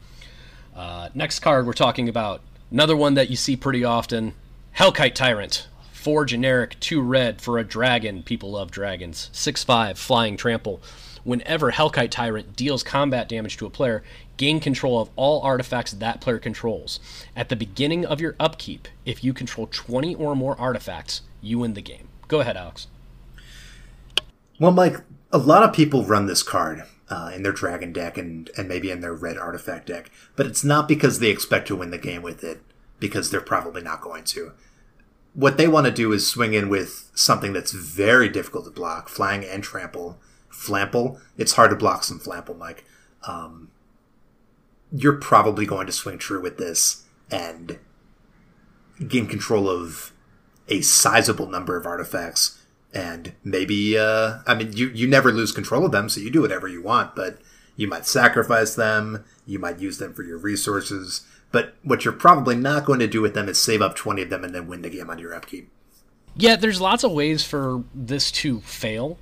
Uh, 0.76 1.08
next 1.14 1.38
card 1.38 1.66
we're 1.66 1.72
talking 1.72 2.08
about 2.08 2.40
another 2.70 2.96
one 2.96 3.14
that 3.14 3.30
you 3.30 3.36
see 3.36 3.56
pretty 3.56 3.84
often: 3.84 4.34
Hellkite 4.76 5.14
Tyrant. 5.14 5.68
Four 6.04 6.26
generic, 6.26 6.78
two 6.80 7.00
red 7.00 7.40
for 7.40 7.58
a 7.58 7.64
dragon. 7.64 8.22
People 8.22 8.50
love 8.50 8.70
dragons. 8.70 9.30
Six 9.32 9.64
five 9.64 9.98
flying 9.98 10.36
trample. 10.36 10.82
Whenever 11.22 11.72
Hellkite 11.72 12.10
Tyrant 12.10 12.54
deals 12.54 12.82
combat 12.82 13.26
damage 13.26 13.56
to 13.56 13.64
a 13.64 13.70
player, 13.70 14.02
gain 14.36 14.60
control 14.60 15.00
of 15.00 15.08
all 15.16 15.40
artifacts 15.40 15.92
that 15.92 16.20
player 16.20 16.38
controls. 16.38 17.00
At 17.34 17.48
the 17.48 17.56
beginning 17.56 18.04
of 18.04 18.20
your 18.20 18.36
upkeep, 18.38 18.86
if 19.06 19.24
you 19.24 19.32
control 19.32 19.66
20 19.66 20.14
or 20.16 20.36
more 20.36 20.60
artifacts, 20.60 21.22
you 21.40 21.60
win 21.60 21.72
the 21.72 21.80
game. 21.80 22.08
Go 22.28 22.40
ahead, 22.40 22.58
Alex. 22.58 22.86
Well, 24.60 24.72
Mike, 24.72 25.00
a 25.32 25.38
lot 25.38 25.62
of 25.62 25.72
people 25.72 26.04
run 26.04 26.26
this 26.26 26.42
card 26.42 26.82
uh, 27.08 27.30
in 27.34 27.44
their 27.44 27.52
dragon 27.52 27.94
deck 27.94 28.18
and, 28.18 28.50
and 28.58 28.68
maybe 28.68 28.90
in 28.90 29.00
their 29.00 29.14
red 29.14 29.38
artifact 29.38 29.86
deck, 29.86 30.10
but 30.36 30.44
it's 30.44 30.62
not 30.62 30.86
because 30.86 31.20
they 31.20 31.30
expect 31.30 31.66
to 31.68 31.76
win 31.76 31.90
the 31.90 31.96
game 31.96 32.20
with 32.20 32.44
it, 32.44 32.60
because 33.00 33.30
they're 33.30 33.40
probably 33.40 33.80
not 33.80 34.02
going 34.02 34.24
to. 34.24 34.52
What 35.34 35.56
they 35.56 35.68
want 35.68 35.86
to 35.86 35.92
do 35.92 36.12
is 36.12 36.26
swing 36.26 36.54
in 36.54 36.68
with 36.68 37.10
something 37.14 37.52
that's 37.52 37.72
very 37.72 38.28
difficult 38.28 38.64
to 38.64 38.70
block, 38.70 39.08
flying 39.08 39.44
and 39.44 39.62
trample. 39.62 40.18
Flample. 40.50 41.20
It's 41.36 41.54
hard 41.54 41.70
to 41.70 41.76
block 41.76 42.04
some 42.04 42.20
Flample, 42.20 42.56
Mike. 42.56 42.84
Um, 43.26 43.70
you're 44.92 45.16
probably 45.16 45.66
going 45.66 45.86
to 45.86 45.92
swing 45.92 46.18
true 46.18 46.40
with 46.40 46.56
this 46.56 47.04
and 47.30 47.78
gain 49.08 49.26
control 49.26 49.68
of 49.68 50.12
a 50.68 50.80
sizable 50.80 51.46
number 51.46 51.76
of 51.76 51.84
artifacts 51.84 52.60
and 52.92 53.32
maybe 53.42 53.98
uh, 53.98 54.38
i 54.46 54.54
mean 54.54 54.72
you, 54.72 54.88
you 54.88 55.06
never 55.06 55.32
lose 55.32 55.52
control 55.52 55.84
of 55.84 55.92
them 55.92 56.08
so 56.08 56.20
you 56.20 56.30
do 56.30 56.40
whatever 56.40 56.68
you 56.68 56.80
want 56.80 57.14
but 57.16 57.38
you 57.76 57.88
might 57.88 58.06
sacrifice 58.06 58.74
them 58.76 59.24
you 59.46 59.58
might 59.58 59.80
use 59.80 59.98
them 59.98 60.14
for 60.14 60.22
your 60.22 60.38
resources 60.38 61.26
but 61.54 61.76
what 61.82 62.04
you're 62.04 62.12
probably 62.12 62.54
not 62.54 62.84
going 62.84 62.98
to 62.98 63.06
do 63.06 63.22
with 63.22 63.32
them 63.32 63.48
is 63.48 63.58
save 63.58 63.80
up 63.80 63.96
20 63.96 64.20
of 64.22 64.28
them 64.28 64.44
and 64.44 64.54
then 64.54 64.68
win 64.68 64.82
the 64.82 64.90
game 64.90 65.08
on 65.08 65.18
your 65.18 65.32
upkeep 65.32 65.70
yeah 66.36 66.54
there's 66.56 66.80
lots 66.80 67.02
of 67.02 67.12
ways 67.12 67.42
for 67.42 67.82
this 67.94 68.30
to 68.30 68.60
fail 68.60 69.16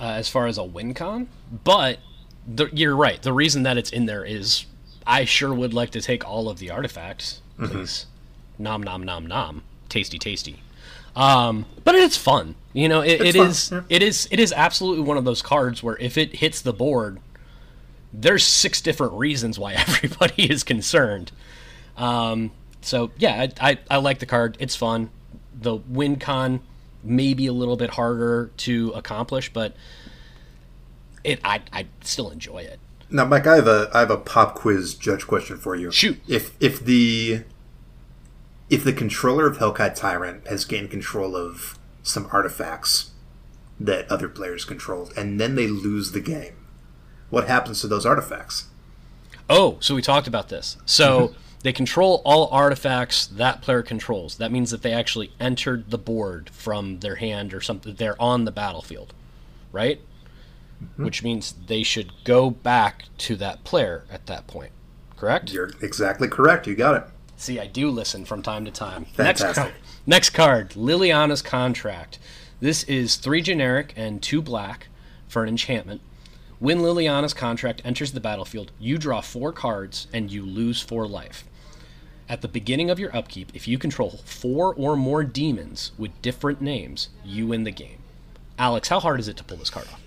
uh, 0.00 0.04
as 0.04 0.28
far 0.28 0.46
as 0.46 0.56
a 0.56 0.64
win 0.64 0.94
con 0.94 1.28
but 1.64 1.98
the, 2.46 2.68
you're 2.72 2.96
right. 2.96 3.20
The 3.20 3.32
reason 3.32 3.64
that 3.64 3.76
it's 3.76 3.90
in 3.90 4.06
there 4.06 4.24
is 4.24 4.66
I 5.06 5.24
sure 5.24 5.52
would 5.52 5.74
like 5.74 5.90
to 5.90 6.00
take 6.00 6.26
all 6.26 6.48
of 6.48 6.58
the 6.58 6.70
artifacts, 6.70 7.42
mm-hmm. 7.58 7.72
please. 7.72 8.06
Mm-hmm. 8.54 8.62
Nom 8.62 8.82
nom 8.82 9.02
nom 9.02 9.26
nom. 9.26 9.62
Tasty 9.88 10.18
tasty. 10.18 10.62
Um, 11.14 11.66
but 11.84 11.94
it's 11.94 12.16
fun. 12.16 12.54
You 12.72 12.88
know, 12.88 13.00
it, 13.00 13.20
it 13.20 13.36
is 13.36 13.70
yeah. 13.72 13.82
it 13.88 14.02
is 14.02 14.28
it 14.30 14.38
is 14.38 14.52
absolutely 14.52 15.02
one 15.02 15.16
of 15.16 15.24
those 15.24 15.42
cards 15.42 15.82
where 15.82 15.96
if 15.98 16.18
it 16.18 16.36
hits 16.36 16.60
the 16.60 16.72
board, 16.72 17.20
there's 18.18 18.44
six 18.44 18.80
different 18.80 19.12
reasons 19.14 19.58
why 19.58 19.72
everybody 19.76 20.50
is 20.50 20.64
concerned. 20.64 21.32
Um, 21.96 22.50
so 22.80 23.10
yeah, 23.18 23.48
I, 23.60 23.70
I, 23.70 23.78
I 23.90 23.96
like 23.98 24.18
the 24.18 24.26
card. 24.26 24.56
It's 24.58 24.76
fun. 24.76 25.10
The 25.58 25.74
win 25.74 26.16
con 26.16 26.60
may 27.02 27.34
be 27.34 27.46
a 27.46 27.52
little 27.52 27.76
bit 27.76 27.90
harder 27.90 28.50
to 28.58 28.90
accomplish, 28.94 29.52
but 29.52 29.74
it 31.24 31.40
I 31.44 31.60
I 31.72 31.86
still 32.02 32.30
enjoy 32.30 32.58
it. 32.58 32.78
Now, 33.10 33.24
Mike, 33.24 33.46
I 33.46 33.56
have 33.56 33.68
a 33.68 33.90
I 33.94 34.00
have 34.00 34.10
a 34.10 34.16
pop 34.16 34.54
quiz 34.54 34.94
judge 34.94 35.26
question 35.26 35.56
for 35.56 35.76
you. 35.76 35.90
Shoot. 35.90 36.18
If 36.26 36.54
if 36.60 36.84
the 36.84 37.44
if 38.68 38.82
the 38.82 38.92
controller 38.92 39.46
of 39.46 39.58
Hellkite 39.58 39.94
Tyrant 39.94 40.46
has 40.48 40.64
gained 40.64 40.90
control 40.90 41.36
of 41.36 41.78
some 42.02 42.28
artifacts 42.32 43.12
that 43.78 44.10
other 44.10 44.28
players 44.28 44.64
controlled, 44.64 45.12
and 45.16 45.40
then 45.40 45.54
they 45.54 45.66
lose 45.66 46.12
the 46.12 46.20
game, 46.20 46.54
what 47.30 47.48
happens 47.48 47.80
to 47.80 47.88
those 47.88 48.06
artifacts? 48.06 48.66
Oh, 49.48 49.76
so 49.80 49.94
we 49.94 50.02
talked 50.02 50.26
about 50.26 50.48
this. 50.48 50.76
So 50.86 51.28
mm-hmm. 51.28 51.38
they 51.62 51.72
control 51.72 52.22
all 52.24 52.48
artifacts 52.48 53.26
that 53.26 53.62
player 53.62 53.82
controls. 53.82 54.36
That 54.38 54.50
means 54.50 54.70
that 54.70 54.82
they 54.82 54.92
actually 54.92 55.32
entered 55.38 55.90
the 55.90 55.98
board 55.98 56.50
from 56.50 57.00
their 57.00 57.16
hand 57.16 57.54
or 57.54 57.60
something. 57.60 57.94
They're 57.94 58.20
on 58.20 58.44
the 58.44 58.52
battlefield, 58.52 59.14
right? 59.72 60.00
mm-hmm. 60.82 61.04
which 61.04 61.22
means 61.22 61.54
they 61.66 61.82
should 61.82 62.12
go 62.24 62.50
back 62.50 63.04
to 63.18 63.36
that 63.36 63.64
player 63.64 64.04
at 64.10 64.26
that 64.26 64.46
point. 64.46 64.72
Correct? 65.16 65.52
You're 65.52 65.70
exactly 65.80 66.28
correct. 66.28 66.66
You 66.66 66.74
got 66.74 66.96
it. 66.96 67.04
See, 67.36 67.58
I 67.58 67.66
do 67.66 67.90
listen 67.90 68.24
from 68.24 68.42
time 68.42 68.64
to 68.64 68.70
time. 68.70 69.04
Fantastic. 69.06 69.46
Next 69.46 69.58
card, 69.58 69.74
next 70.06 70.30
card 70.30 70.70
Liliana's 70.70 71.42
Contract. 71.42 72.18
This 72.60 72.84
is 72.84 73.16
three 73.16 73.42
generic 73.42 73.92
and 73.96 74.22
two 74.22 74.40
black 74.40 74.88
for 75.28 75.42
an 75.42 75.48
enchantment. 75.48 76.00
When 76.58 76.78
Liliana's 76.78 77.34
Contract 77.34 77.82
enters 77.84 78.12
the 78.12 78.20
battlefield, 78.20 78.72
you 78.78 78.96
draw 78.96 79.20
four 79.20 79.52
cards 79.52 80.06
and 80.12 80.30
you 80.30 80.44
lose 80.44 80.80
four 80.80 81.06
life. 81.06 81.44
At 82.30 82.40
the 82.40 82.48
beginning 82.48 82.88
of 82.88 82.98
your 82.98 83.14
upkeep, 83.14 83.52
if 83.54 83.68
you 83.68 83.78
control 83.78 84.20
four 84.24 84.74
or 84.74 84.96
more 84.96 85.22
demons 85.22 85.92
with 85.98 86.22
different 86.22 86.62
names, 86.62 87.10
you 87.22 87.46
win 87.46 87.64
the 87.64 87.70
game. 87.70 87.98
Alex, 88.58 88.88
how 88.88 89.00
hard 89.00 89.20
is 89.20 89.28
it 89.28 89.36
to 89.36 89.44
pull 89.44 89.58
this 89.58 89.68
card 89.68 89.86
off? 89.88 90.00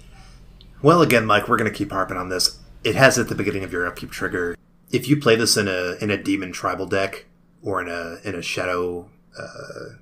Well, 0.81 1.03
again, 1.03 1.25
Mike, 1.25 1.47
we're 1.47 1.57
going 1.57 1.71
to 1.71 1.77
keep 1.77 1.91
harping 1.91 2.17
on 2.17 2.29
this. 2.29 2.57
It 2.83 2.95
has 2.95 3.19
at 3.19 3.29
the 3.29 3.35
beginning 3.35 3.63
of 3.63 3.71
your 3.71 3.85
upkeep 3.85 4.09
trigger. 4.09 4.57
If 4.91 5.07
you 5.07 5.17
play 5.17 5.35
this 5.35 5.55
in 5.55 5.67
a 5.67 5.97
in 6.01 6.09
a 6.09 6.17
demon 6.17 6.51
tribal 6.51 6.87
deck 6.87 7.25
or 7.61 7.79
in 7.79 7.87
a 7.87 8.17
in 8.27 8.33
a 8.33 8.41
shadow 8.41 9.07
uh, 9.37 9.97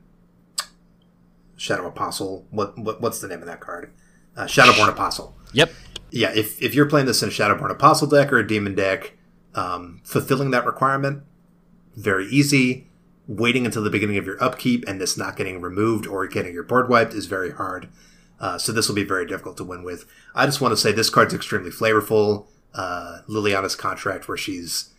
shadow 1.57 1.87
apostle, 1.87 2.45
what, 2.51 2.77
what 2.77 3.01
what's 3.01 3.19
the 3.19 3.27
name 3.27 3.39
of 3.39 3.47
that 3.47 3.59
card? 3.59 3.91
Uh, 4.37 4.45
Shadowborn 4.45 4.87
Apostle. 4.87 5.35
Yep. 5.53 5.71
Yeah, 6.17 6.31
if 6.33 6.61
if 6.61 6.73
you're 6.73 6.89
playing 6.89 7.05
this 7.05 7.21
in 7.21 7.29
a 7.29 7.31
Shadowborn 7.31 7.71
Apostle 7.71 8.07
deck 8.07 8.33
or 8.33 8.39
a 8.39 8.47
demon 8.47 8.75
deck, 8.75 9.13
um, 9.55 10.01
fulfilling 10.03 10.51
that 10.51 10.65
requirement 10.65 11.23
very 11.97 12.27
easy. 12.27 12.87
Waiting 13.27 13.65
until 13.65 13.83
the 13.83 13.89
beginning 13.89 14.17
of 14.17 14.25
your 14.25 14.41
upkeep 14.41 14.85
and 14.87 15.01
this 15.01 15.17
not 15.17 15.35
getting 15.35 15.59
removed 15.59 16.07
or 16.07 16.25
getting 16.27 16.53
your 16.53 16.63
board 16.63 16.87
wiped 16.87 17.13
is 17.13 17.25
very 17.25 17.51
hard. 17.51 17.89
Uh, 18.39 18.57
so 18.57 18.71
this 18.71 18.87
will 18.87 18.95
be 18.95 19.03
very 19.03 19.25
difficult 19.25 19.57
to 19.57 19.65
win 19.65 19.83
with. 19.83 20.05
I 20.33 20.45
just 20.45 20.61
want 20.61 20.71
to 20.71 20.77
say 20.77 20.93
this 20.93 21.09
card's 21.09 21.33
extremely 21.33 21.71
flavorful. 21.71 22.45
Uh, 22.73 23.19
Liliana's 23.27 23.75
contract, 23.75 24.29
where 24.29 24.37
she's 24.37 24.93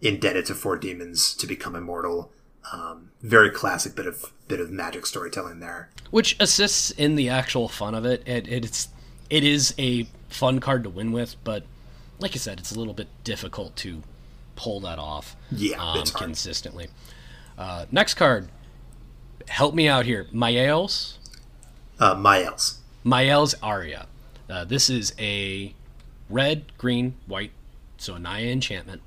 indebted 0.00 0.46
to 0.46 0.54
four 0.54 0.78
demons 0.78 1.34
to 1.34 1.46
become 1.46 1.74
immortal. 1.74 2.32
Um, 2.72 3.10
very 3.20 3.50
classic 3.50 3.94
bit 3.94 4.06
of 4.06 4.32
bit 4.48 4.60
of 4.60 4.70
magic 4.70 5.04
storytelling 5.04 5.60
there, 5.60 5.90
which 6.10 6.36
assists 6.40 6.90
in 6.90 7.16
the 7.16 7.28
actual 7.28 7.68
fun 7.68 7.94
of 7.94 8.06
it. 8.06 8.22
it 8.26 8.48
it's 8.48 8.88
it 9.28 9.44
is 9.44 9.74
a 9.78 10.06
fun 10.28 10.60
card 10.60 10.84
to 10.84 10.90
win 10.90 11.12
with, 11.12 11.36
but 11.44 11.64
like 12.18 12.32
I 12.32 12.38
said, 12.38 12.58
it's 12.58 12.72
a 12.72 12.78
little 12.78 12.94
bit 12.94 13.08
difficult 13.24 13.76
to 13.76 14.02
pull 14.56 14.80
that 14.80 14.98
off. 14.98 15.36
Yeah, 15.50 15.82
um, 15.82 16.04
consistently. 16.06 16.88
Uh, 17.58 17.86
next 17.90 18.14
card, 18.14 18.48
help 19.48 19.74
me 19.74 19.88
out 19.88 20.06
here, 20.06 20.26
Mael's. 20.32 21.18
Uh, 21.98 22.14
Mael's. 22.14 22.80
Mael's 23.04 23.54
Aria. 23.62 24.06
Uh, 24.48 24.64
this 24.64 24.90
is 24.90 25.14
a 25.18 25.74
red, 26.28 26.76
green, 26.78 27.14
white, 27.26 27.52
so 27.96 28.14
a 28.14 28.18
Naya 28.18 28.46
enchantment. 28.46 29.02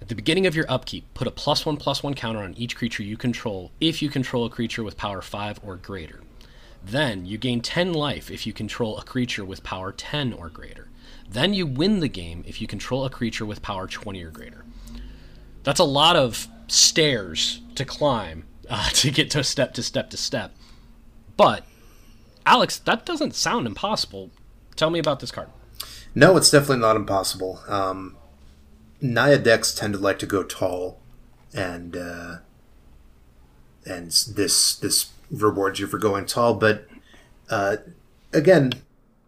At 0.00 0.08
the 0.08 0.14
beginning 0.14 0.46
of 0.46 0.54
your 0.54 0.64
upkeep, 0.68 1.12
put 1.12 1.26
a 1.26 1.30
plus 1.30 1.66
one 1.66 1.76
plus 1.76 2.02
one 2.02 2.14
counter 2.14 2.40
on 2.40 2.54
each 2.54 2.74
creature 2.74 3.02
you 3.02 3.16
control 3.16 3.70
if 3.80 4.00
you 4.00 4.08
control 4.08 4.46
a 4.46 4.50
creature 4.50 4.82
with 4.82 4.96
power 4.96 5.20
5 5.20 5.60
or 5.62 5.76
greater. 5.76 6.20
Then 6.82 7.26
you 7.26 7.38
gain 7.38 7.60
10 7.60 7.92
life 7.92 8.30
if 8.30 8.46
you 8.46 8.52
control 8.52 8.98
a 8.98 9.04
creature 9.04 9.44
with 9.44 9.62
power 9.62 9.92
10 9.92 10.32
or 10.32 10.48
greater. 10.48 10.88
Then 11.28 11.54
you 11.54 11.66
win 11.66 12.00
the 12.00 12.08
game 12.08 12.42
if 12.46 12.60
you 12.60 12.66
control 12.66 13.04
a 13.04 13.10
creature 13.10 13.46
with 13.46 13.62
power 13.62 13.86
20 13.86 14.22
or 14.24 14.30
greater. 14.30 14.64
That's 15.62 15.80
a 15.80 15.84
lot 15.84 16.16
of 16.16 16.48
stairs 16.68 17.60
to 17.74 17.84
climb 17.84 18.44
uh, 18.68 18.88
to 18.94 19.10
get 19.10 19.30
to 19.30 19.44
step 19.44 19.74
to 19.74 19.82
step 19.82 20.10
to 20.10 20.16
step. 20.16 20.54
But, 21.36 21.64
Alex, 22.44 22.78
that 22.78 23.06
doesn't 23.06 23.34
sound 23.34 23.66
impossible. 23.66 24.30
Tell 24.76 24.90
me 24.90 24.98
about 24.98 25.20
this 25.20 25.30
card. 25.30 25.48
No, 26.14 26.36
it's 26.36 26.50
definitely 26.50 26.78
not 26.78 26.96
impossible. 26.96 27.60
Um, 27.68 28.16
Naya 29.00 29.38
decks 29.38 29.74
tend 29.74 29.94
to 29.94 29.98
like 29.98 30.18
to 30.18 30.26
go 30.26 30.42
tall, 30.42 30.98
and 31.54 31.96
uh, 31.96 32.36
and 33.86 34.10
this 34.10 34.74
this 34.74 35.12
rewards 35.30 35.80
you 35.80 35.86
for 35.86 35.98
going 35.98 36.26
tall. 36.26 36.54
But 36.54 36.86
uh, 37.48 37.78
again, 38.32 38.72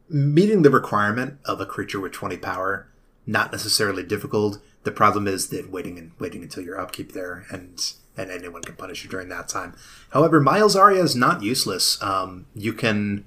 meeting 0.09 0.63
the 0.63 0.71
requirement 0.71 1.39
of 1.45 1.61
a 1.61 1.67
creature 1.67 2.01
with 2.01 2.13
twenty 2.13 2.37
power 2.37 2.89
not 3.27 3.53
necessarily 3.53 4.03
difficult. 4.03 4.59
The 4.83 4.91
problem 4.91 5.29
is 5.29 5.49
that 5.49 5.71
waiting 5.71 5.99
and 5.99 6.11
waiting 6.19 6.43
until 6.43 6.65
your 6.65 6.81
upkeep 6.81 7.13
there, 7.13 7.47
and 7.51 7.81
and 8.17 8.31
anyone 8.31 8.63
can 8.63 8.75
punish 8.75 9.05
you 9.05 9.11
during 9.11 9.29
that 9.29 9.49
time. 9.49 9.75
However, 10.11 10.41
Mayael's 10.41 10.77
Aria 10.77 11.03
is 11.03 11.17
not 11.17 11.43
useless. 11.43 12.03
Um, 12.03 12.47
you 12.55 12.73
can 12.73 13.25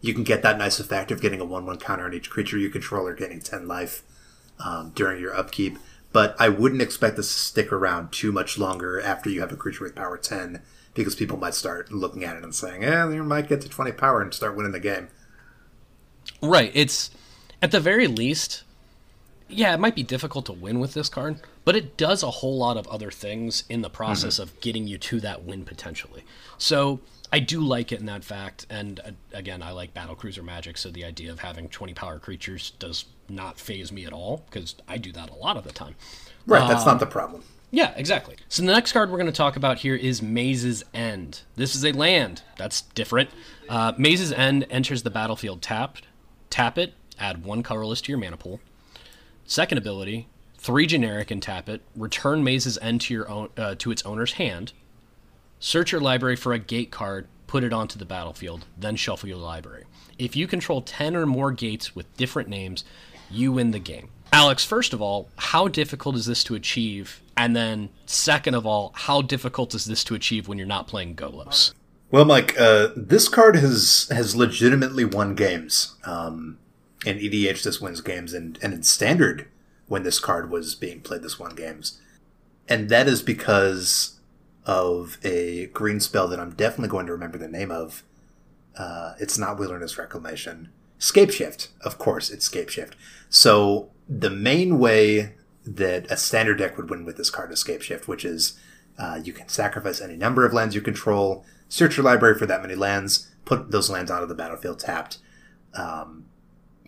you 0.00 0.14
can 0.14 0.24
get 0.24 0.42
that 0.42 0.58
nice 0.58 0.80
effect 0.80 1.10
of 1.10 1.20
getting 1.20 1.40
a 1.40 1.44
one-one 1.44 1.78
counter 1.78 2.04
on 2.04 2.14
each 2.14 2.30
creature 2.30 2.58
you 2.58 2.70
control 2.70 3.06
or 3.06 3.14
getting 3.14 3.40
ten 3.40 3.66
life 3.66 4.02
um, 4.64 4.92
during 4.94 5.20
your 5.20 5.34
upkeep. 5.36 5.78
But 6.12 6.36
I 6.38 6.48
wouldn't 6.48 6.82
expect 6.82 7.16
this 7.16 7.28
to 7.28 7.38
stick 7.38 7.72
around 7.72 8.12
too 8.12 8.32
much 8.32 8.58
longer 8.58 9.00
after 9.00 9.30
you 9.30 9.40
have 9.40 9.52
a 9.52 9.56
creature 9.56 9.84
with 9.84 9.94
power 9.96 10.18
ten, 10.18 10.62
because 10.94 11.14
people 11.14 11.38
might 11.38 11.54
start 11.54 11.92
looking 11.92 12.24
at 12.24 12.36
it 12.36 12.42
and 12.42 12.54
saying, 12.54 12.84
"Eh, 12.84 13.10
you 13.10 13.24
might 13.24 13.48
get 13.48 13.60
to 13.62 13.68
twenty 13.68 13.92
power 13.92 14.20
and 14.20 14.32
start 14.32 14.56
winning 14.56 14.72
the 14.72 14.80
game." 14.80 15.08
Right. 16.40 16.70
It's 16.74 17.10
at 17.60 17.70
the 17.70 17.80
very 17.80 18.06
least 18.06 18.64
yeah, 19.52 19.74
it 19.74 19.80
might 19.80 19.94
be 19.94 20.02
difficult 20.02 20.46
to 20.46 20.52
win 20.52 20.80
with 20.80 20.94
this 20.94 21.08
card, 21.08 21.40
but 21.64 21.76
it 21.76 21.96
does 21.96 22.22
a 22.22 22.30
whole 22.30 22.56
lot 22.56 22.76
of 22.76 22.86
other 22.88 23.10
things 23.10 23.64
in 23.68 23.82
the 23.82 23.90
process 23.90 24.34
mm-hmm. 24.34 24.42
of 24.44 24.60
getting 24.60 24.86
you 24.86 24.98
to 24.98 25.20
that 25.20 25.44
win 25.44 25.64
potentially. 25.64 26.24
So 26.58 27.00
I 27.32 27.38
do 27.38 27.60
like 27.60 27.92
it 27.92 28.00
in 28.00 28.06
that 28.06 28.24
fact, 28.24 28.66
and 28.70 29.00
uh, 29.00 29.10
again, 29.32 29.62
I 29.62 29.72
like 29.72 29.94
battle 29.94 30.14
cruiser 30.14 30.42
magic, 30.42 30.78
so 30.78 30.90
the 30.90 31.04
idea 31.04 31.30
of 31.30 31.40
having 31.40 31.68
20 31.68 31.94
power 31.94 32.18
creatures 32.18 32.72
does 32.78 33.04
not 33.28 33.58
phase 33.58 33.92
me 33.92 34.04
at 34.04 34.12
all 34.12 34.44
because 34.46 34.74
I 34.88 34.96
do 34.96 35.12
that 35.12 35.30
a 35.30 35.34
lot 35.34 35.56
of 35.56 35.64
the 35.64 35.72
time. 35.72 35.94
Right, 36.46 36.66
that's 36.66 36.82
um, 36.82 36.88
not 36.88 37.00
the 37.00 37.06
problem. 37.06 37.44
Yeah, 37.74 37.94
exactly. 37.96 38.36
So 38.50 38.62
the 38.62 38.70
next 38.70 38.92
card 38.92 39.10
we're 39.10 39.16
going 39.16 39.26
to 39.26 39.32
talk 39.32 39.56
about 39.56 39.78
here 39.78 39.96
is 39.96 40.20
Maze's 40.20 40.84
End. 40.92 41.40
This 41.56 41.74
is 41.74 41.82
a 41.86 41.92
land. 41.92 42.42
That's 42.58 42.82
different. 42.82 43.30
Uh, 43.66 43.94
Maze's 43.96 44.30
End 44.30 44.66
enters 44.68 45.04
the 45.04 45.10
battlefield 45.10 45.62
tapped. 45.62 46.06
Tap 46.50 46.76
it, 46.76 46.92
add 47.18 47.46
one 47.46 47.62
colorless 47.62 48.02
to 48.02 48.12
your 48.12 48.18
mana 48.18 48.36
pool. 48.36 48.60
Second 49.46 49.78
ability, 49.78 50.28
three 50.58 50.86
generic 50.86 51.30
and 51.30 51.42
tap 51.42 51.66
it. 51.70 51.80
Return 51.96 52.44
Maze's 52.44 52.76
End 52.82 53.00
to 53.00 53.14
your 53.14 53.26
own 53.30 53.48
uh, 53.56 53.74
to 53.78 53.90
its 53.90 54.02
owner's 54.04 54.34
hand. 54.34 54.74
Search 55.58 55.92
your 55.92 56.00
library 56.02 56.36
for 56.36 56.52
a 56.52 56.58
gate 56.58 56.90
card. 56.90 57.26
Put 57.46 57.64
it 57.64 57.72
onto 57.72 57.98
the 57.98 58.04
battlefield. 58.04 58.66
Then 58.76 58.96
shuffle 58.96 59.30
your 59.30 59.38
library. 59.38 59.84
If 60.18 60.36
you 60.36 60.46
control 60.46 60.82
ten 60.82 61.16
or 61.16 61.24
more 61.24 61.52
gates 61.52 61.96
with 61.96 62.14
different 62.18 62.50
names, 62.50 62.84
you 63.30 63.50
win 63.50 63.70
the 63.70 63.78
game. 63.78 64.10
Alex, 64.30 64.62
first 64.62 64.92
of 64.92 65.00
all, 65.00 65.30
how 65.36 65.68
difficult 65.68 66.16
is 66.16 66.26
this 66.26 66.44
to 66.44 66.54
achieve? 66.54 67.21
And 67.36 67.56
then, 67.56 67.90
second 68.06 68.54
of 68.54 68.66
all, 68.66 68.92
how 68.94 69.22
difficult 69.22 69.74
is 69.74 69.84
this 69.84 70.04
to 70.04 70.14
achieve 70.14 70.48
when 70.48 70.58
you're 70.58 70.66
not 70.66 70.86
playing 70.86 71.16
Golos? 71.16 71.72
Well, 72.10 72.26
Mike, 72.26 72.54
uh, 72.60 72.88
this 72.94 73.28
card 73.28 73.56
has 73.56 74.06
has 74.10 74.36
legitimately 74.36 75.04
won 75.06 75.34
games. 75.34 75.96
Um, 76.04 76.58
in 77.04 77.18
EDH 77.18 77.62
this 77.62 77.80
wins 77.80 78.00
games, 78.00 78.32
and, 78.32 78.58
and 78.62 78.72
in 78.72 78.82
Standard 78.82 79.48
when 79.88 80.02
this 80.02 80.20
card 80.20 80.50
was 80.50 80.74
being 80.74 81.00
played, 81.00 81.22
this 81.22 81.38
won 81.38 81.54
games. 81.54 82.00
And 82.68 82.88
that 82.88 83.08
is 83.08 83.22
because 83.22 84.20
of 84.64 85.18
a 85.24 85.66
green 85.66 86.00
spell 86.00 86.28
that 86.28 86.38
I'm 86.38 86.54
definitely 86.54 86.88
going 86.88 87.06
to 87.06 87.12
remember 87.12 87.38
the 87.38 87.48
name 87.48 87.70
of. 87.70 88.04
Uh, 88.76 89.14
it's 89.20 89.36
not 89.36 89.58
Wilderness 89.58 89.98
Reclamation. 89.98 90.70
Scapeshift, 90.98 91.68
of 91.82 91.98
course, 91.98 92.30
it's 92.30 92.48
Scapeshift. 92.48 92.92
So 93.28 93.90
the 94.08 94.30
main 94.30 94.78
way 94.78 95.34
that 95.64 96.10
a 96.10 96.16
standard 96.16 96.58
deck 96.58 96.76
would 96.76 96.90
win 96.90 97.04
with 97.04 97.16
this 97.16 97.30
card 97.30 97.50
Scapeshift, 97.50 98.08
which 98.08 98.24
is 98.24 98.58
uh, 98.98 99.20
you 99.22 99.32
can 99.32 99.48
sacrifice 99.48 100.00
any 100.00 100.16
number 100.16 100.44
of 100.44 100.52
lands 100.52 100.74
you 100.74 100.80
control, 100.80 101.44
search 101.68 101.96
your 101.96 102.04
library 102.04 102.38
for 102.38 102.46
that 102.46 102.62
many 102.62 102.74
lands, 102.74 103.30
put 103.44 103.70
those 103.70 103.90
lands 103.90 104.10
onto 104.10 104.26
the 104.26 104.34
battlefield 104.34 104.78
tapped. 104.78 105.18
Um, 105.74 106.26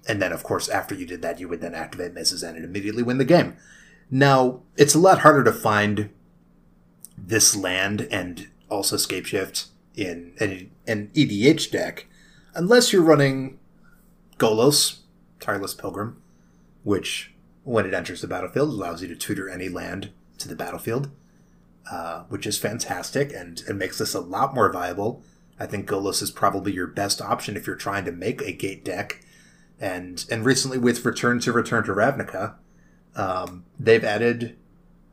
and 0.06 0.20
then, 0.20 0.32
of 0.32 0.42
course, 0.42 0.68
after 0.68 0.94
you 0.94 1.06
did 1.06 1.22
that, 1.22 1.40
you 1.40 1.48
would 1.48 1.60
then 1.60 1.74
activate 1.74 2.14
Maze's 2.14 2.44
End 2.44 2.56
and 2.56 2.64
immediately 2.64 3.02
win 3.02 3.18
the 3.18 3.24
game. 3.24 3.56
Now, 4.10 4.60
it's 4.76 4.94
a 4.94 4.98
lot 4.98 5.20
harder 5.20 5.42
to 5.44 5.52
find 5.52 6.10
this 7.16 7.56
land 7.56 8.06
and 8.10 8.48
also 8.68 8.96
Scapeshift 8.96 9.68
in 9.96 10.34
an 10.38 11.10
EDH 11.14 11.70
deck 11.70 12.06
unless 12.54 12.92
you're 12.92 13.02
running 13.02 13.58
Golos, 14.38 15.00
Tireless 15.40 15.74
Pilgrim, 15.74 16.20
which, 16.82 17.33
when 17.64 17.86
it 17.86 17.94
enters 17.94 18.20
the 18.20 18.28
battlefield, 18.28 18.70
allows 18.70 19.02
you 19.02 19.08
to 19.08 19.16
tutor 19.16 19.48
any 19.48 19.68
land 19.68 20.10
to 20.38 20.48
the 20.48 20.56
battlefield, 20.56 21.10
uh, 21.90 22.22
which 22.28 22.46
is 22.46 22.58
fantastic 22.58 23.32
and, 23.32 23.62
and 23.68 23.78
makes 23.78 23.98
this 23.98 24.14
a 24.14 24.20
lot 24.20 24.54
more 24.54 24.72
viable. 24.72 25.22
I 25.58 25.66
think 25.66 25.88
Golos 25.88 26.22
is 26.22 26.30
probably 26.30 26.72
your 26.72 26.86
best 26.86 27.22
option 27.22 27.56
if 27.56 27.66
you're 27.66 27.76
trying 27.76 28.04
to 28.04 28.12
make 28.12 28.42
a 28.42 28.52
gate 28.52 28.84
deck 28.84 29.24
and 29.80 30.24
and 30.30 30.44
recently 30.44 30.78
with 30.78 31.04
Return 31.04 31.40
to 31.40 31.52
Return 31.52 31.84
to 31.84 31.92
Ravnica, 31.92 32.54
um, 33.16 33.64
they've 33.78 34.04
added, 34.04 34.56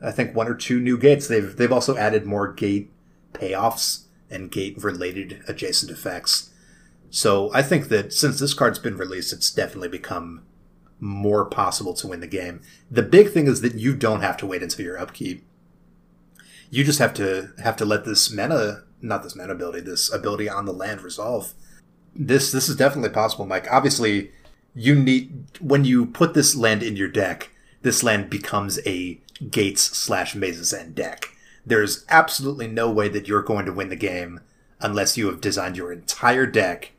I 0.02 0.12
think, 0.12 0.36
one 0.36 0.48
or 0.48 0.56
two 0.56 0.80
new 0.80 0.98
gates. 0.98 1.28
They've 1.28 1.56
they've 1.56 1.72
also 1.72 1.98
added 1.98 2.26
more 2.26 2.52
gate 2.52 2.92
payoffs 3.34 4.04
and 4.30 4.52
gate 4.52 4.82
related 4.82 5.42
adjacent 5.48 5.92
effects. 5.92 6.52
So 7.10 7.52
I 7.54 7.62
think 7.62 7.90
that 7.90 8.14
since 8.14 8.40
this 8.40 8.54
card's 8.54 8.80
been 8.80 8.98
released, 8.98 9.34
it's 9.34 9.52
definitely 9.52 9.90
become 9.90 10.44
more 11.02 11.44
possible 11.46 11.94
to 11.96 12.08
win 12.08 12.20
the 12.20 12.28
game. 12.28 12.62
The 12.90 13.02
big 13.02 13.32
thing 13.32 13.48
is 13.48 13.62
that 13.62 13.76
you 13.76 13.96
don't 13.96 14.22
have 14.22 14.38
to 14.38 14.46
wait 14.46 14.64
until 14.64 14.86
your 14.86 15.00
upkeep. 15.00 15.44
You 16.70 16.84
just 16.86 17.00
have 17.00 17.14
to 17.16 17.52
have 17.62 17.76
to 17.78 17.86
let 17.86 18.06
this 18.06 18.32
mana, 18.32 18.84
not 19.02 19.24
this 19.24 19.36
mana 19.36 19.54
ability, 19.54 19.82
this 19.82 20.14
ability 20.14 20.48
on 20.48 20.66
the 20.66 20.72
land 20.72 21.02
resolve. 21.02 21.54
This 22.16 22.52
this 22.52 22.70
is 22.70 22.76
definitely 22.76 23.10
possible, 23.10 23.46
Mike. 23.46 23.68
Obviously, 23.70 24.32
you 24.74 24.96
need 24.96 25.46
when 25.60 25.84
you 25.84 26.06
put 26.06 26.34
this 26.34 26.56
land 26.56 26.84
in 26.84 26.96
your 26.96 27.10
deck, 27.10 27.50
this 27.82 28.04
land 28.04 28.30
becomes 28.30 28.80
a 28.86 29.20
Gates 29.50 29.82
slash 29.82 30.36
Maze's 30.36 30.72
End 30.72 30.96
deck. 30.96 31.30
There's 31.66 32.06
absolutely 32.10 32.68
no 32.68 32.90
way 32.90 33.10
that 33.10 33.28
you're 33.28 33.42
going 33.42 33.66
to 33.66 33.74
win 33.74 33.90
the 33.90 33.96
game 33.96 34.42
unless 34.80 35.18
you 35.18 35.28
have 35.28 35.42
designed 35.42 35.78
your 35.78 35.92
entire 35.92 36.46
deck 36.46 36.92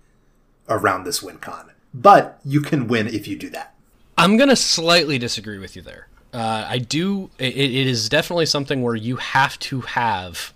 around 0.68 1.05
this 1.05 1.22
win 1.22 1.38
con. 1.38 1.70
But 1.94 2.40
you 2.44 2.61
can 2.61 2.88
win 2.88 3.07
if 3.07 3.26
you 3.26 3.36
do 3.36 3.50
that. 3.50 3.72
I'm 4.16 4.36
gonna 4.36 4.56
slightly 4.56 5.18
disagree 5.18 5.58
with 5.58 5.76
you 5.76 5.82
there. 5.82 6.08
Uh, 6.32 6.66
I 6.68 6.78
do. 6.78 7.30
It, 7.38 7.56
it 7.56 7.86
is 7.86 8.08
definitely 8.08 8.46
something 8.46 8.82
where 8.82 8.94
you 8.94 9.16
have 9.16 9.58
to 9.60 9.82
have 9.82 10.52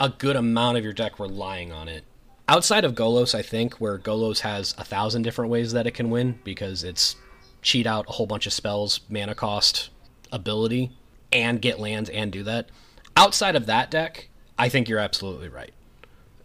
a 0.00 0.10
good 0.10 0.36
amount 0.36 0.76
of 0.76 0.84
your 0.84 0.92
deck 0.92 1.18
relying 1.18 1.72
on 1.72 1.88
it 1.88 2.04
outside 2.48 2.84
of 2.84 2.94
Golos, 2.94 3.34
I 3.34 3.42
think 3.42 3.74
where 3.74 3.98
Golos 3.98 4.40
has 4.40 4.74
a 4.78 4.84
thousand 4.84 5.22
different 5.22 5.50
ways 5.50 5.72
that 5.72 5.86
it 5.86 5.92
can 5.92 6.10
win 6.10 6.38
because 6.44 6.84
it's 6.84 7.16
cheat 7.62 7.86
out 7.86 8.06
a 8.08 8.12
whole 8.12 8.26
bunch 8.26 8.46
of 8.46 8.52
spells, 8.52 9.00
mana 9.08 9.34
cost, 9.34 9.90
ability, 10.32 10.90
and 11.32 11.62
get 11.62 11.80
lands 11.80 12.10
and 12.10 12.30
do 12.30 12.42
that. 12.44 12.68
Outside 13.16 13.56
of 13.56 13.66
that 13.66 13.90
deck, 13.90 14.28
I 14.58 14.68
think 14.68 14.88
you're 14.88 14.98
absolutely 14.98 15.48
right. 15.48 15.72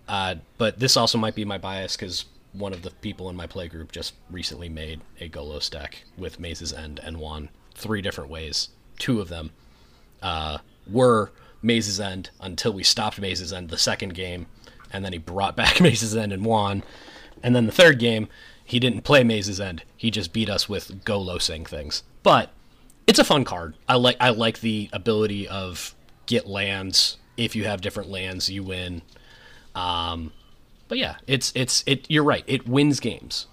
Uh, 0.07 0.35
but 0.57 0.79
this 0.79 0.97
also 0.97 1.17
might 1.17 1.35
be 1.35 1.45
my 1.45 1.57
bias 1.57 1.95
because 1.95 2.25
one 2.53 2.73
of 2.73 2.81
the 2.81 2.91
people 2.91 3.29
in 3.29 3.35
my 3.35 3.47
play 3.47 3.67
group 3.67 3.91
just 3.91 4.13
recently 4.29 4.69
made 4.69 5.01
a 5.19 5.29
Golos 5.29 5.69
deck 5.69 6.03
with 6.17 6.39
Maze's 6.39 6.73
End 6.73 6.99
and 7.03 7.17
won 7.17 7.49
three 7.75 8.01
different 8.01 8.29
ways. 8.29 8.69
Two 8.97 9.21
of 9.21 9.29
them 9.29 9.51
uh, 10.21 10.59
were 10.89 11.31
Maze's 11.61 11.99
End 11.99 12.29
until 12.41 12.73
we 12.73 12.83
stopped 12.83 13.21
Maze's 13.21 13.53
End 13.53 13.69
the 13.69 13.77
second 13.77 14.13
game 14.13 14.47
and 14.91 15.05
then 15.05 15.13
he 15.13 15.19
brought 15.19 15.55
back 15.55 15.79
Maze's 15.79 16.15
End 16.15 16.33
and 16.33 16.45
won. 16.45 16.83
And 17.43 17.55
then 17.55 17.65
the 17.65 17.71
third 17.71 17.99
game, 17.99 18.27
he 18.63 18.79
didn't 18.79 19.01
play 19.01 19.23
Maze's 19.23 19.59
End. 19.59 19.83
He 19.95 20.11
just 20.11 20.33
beat 20.33 20.49
us 20.49 20.67
with 20.67 21.03
Golosing 21.05 21.67
things. 21.67 22.03
But 22.23 22.51
it's 23.07 23.19
a 23.19 23.23
fun 23.23 23.43
card. 23.45 23.75
I 23.87 23.95
like 23.95 24.17
I 24.19 24.29
like 24.29 24.59
the 24.59 24.89
ability 24.93 25.47
of 25.47 25.95
get 26.25 26.47
lands. 26.47 27.17
If 27.37 27.55
you 27.55 27.63
have 27.63 27.81
different 27.81 28.09
lands, 28.09 28.49
you 28.49 28.63
win. 28.63 29.01
Um, 29.73 30.33
but 30.89 30.97
yeah, 30.97 31.15
it's 31.25 31.53
it's 31.55 31.83
it. 31.85 32.05
You're 32.09 32.25
right. 32.25 32.43
It 32.45 32.67
wins 32.67 32.99
games. 32.99 33.47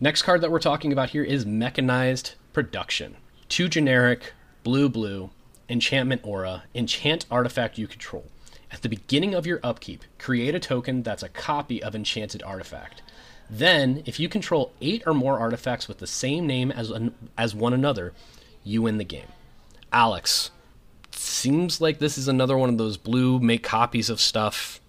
Next 0.00 0.22
card 0.22 0.40
that 0.40 0.50
we're 0.50 0.58
talking 0.58 0.92
about 0.92 1.10
here 1.10 1.22
is 1.22 1.46
Mechanized 1.46 2.34
Production. 2.52 3.16
Two 3.48 3.68
generic, 3.68 4.32
blue 4.64 4.88
blue, 4.88 5.30
enchantment 5.68 6.22
aura, 6.24 6.64
enchant 6.74 7.26
artifact 7.30 7.78
you 7.78 7.86
control. 7.86 8.24
At 8.72 8.82
the 8.82 8.88
beginning 8.88 9.34
of 9.34 9.46
your 9.46 9.60
upkeep, 9.62 10.02
create 10.18 10.54
a 10.54 10.58
token 10.60 11.02
that's 11.04 11.22
a 11.22 11.28
copy 11.28 11.82
of 11.82 11.94
enchanted 11.94 12.42
artifact. 12.42 13.00
Then, 13.48 14.02
if 14.06 14.18
you 14.18 14.28
control 14.28 14.72
eight 14.80 15.04
or 15.06 15.14
more 15.14 15.38
artifacts 15.38 15.86
with 15.86 15.98
the 15.98 16.06
same 16.06 16.46
name 16.46 16.72
as 16.72 16.90
an, 16.90 17.14
as 17.38 17.54
one 17.54 17.72
another, 17.72 18.12
you 18.64 18.82
win 18.82 18.98
the 18.98 19.04
game. 19.04 19.28
Alex, 19.92 20.50
seems 21.12 21.80
like 21.80 21.98
this 21.98 22.18
is 22.18 22.26
another 22.26 22.58
one 22.58 22.68
of 22.68 22.78
those 22.78 22.96
blue 22.96 23.38
make 23.38 23.62
copies 23.62 24.10
of 24.10 24.20
stuff. 24.20 24.80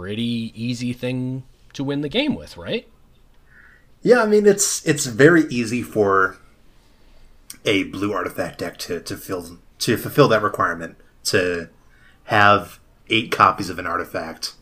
Pretty 0.00 0.50
easy 0.54 0.94
thing 0.94 1.42
to 1.74 1.84
win 1.84 2.00
the 2.00 2.08
game 2.08 2.34
with, 2.34 2.56
right? 2.56 2.88
Yeah, 4.00 4.22
I 4.22 4.26
mean 4.26 4.46
it's 4.46 4.82
it's 4.86 5.04
very 5.04 5.44
easy 5.48 5.82
for 5.82 6.38
a 7.66 7.84
blue 7.84 8.14
artifact 8.14 8.60
deck 8.60 8.78
to 8.78 9.00
to 9.00 9.14
fill 9.14 9.58
to 9.80 9.98
fulfill 9.98 10.28
that 10.28 10.42
requirement 10.42 10.96
to 11.24 11.68
have 12.24 12.80
eight 13.10 13.30
copies 13.30 13.68
of 13.68 13.78
an 13.78 13.86
artifact. 13.86 14.54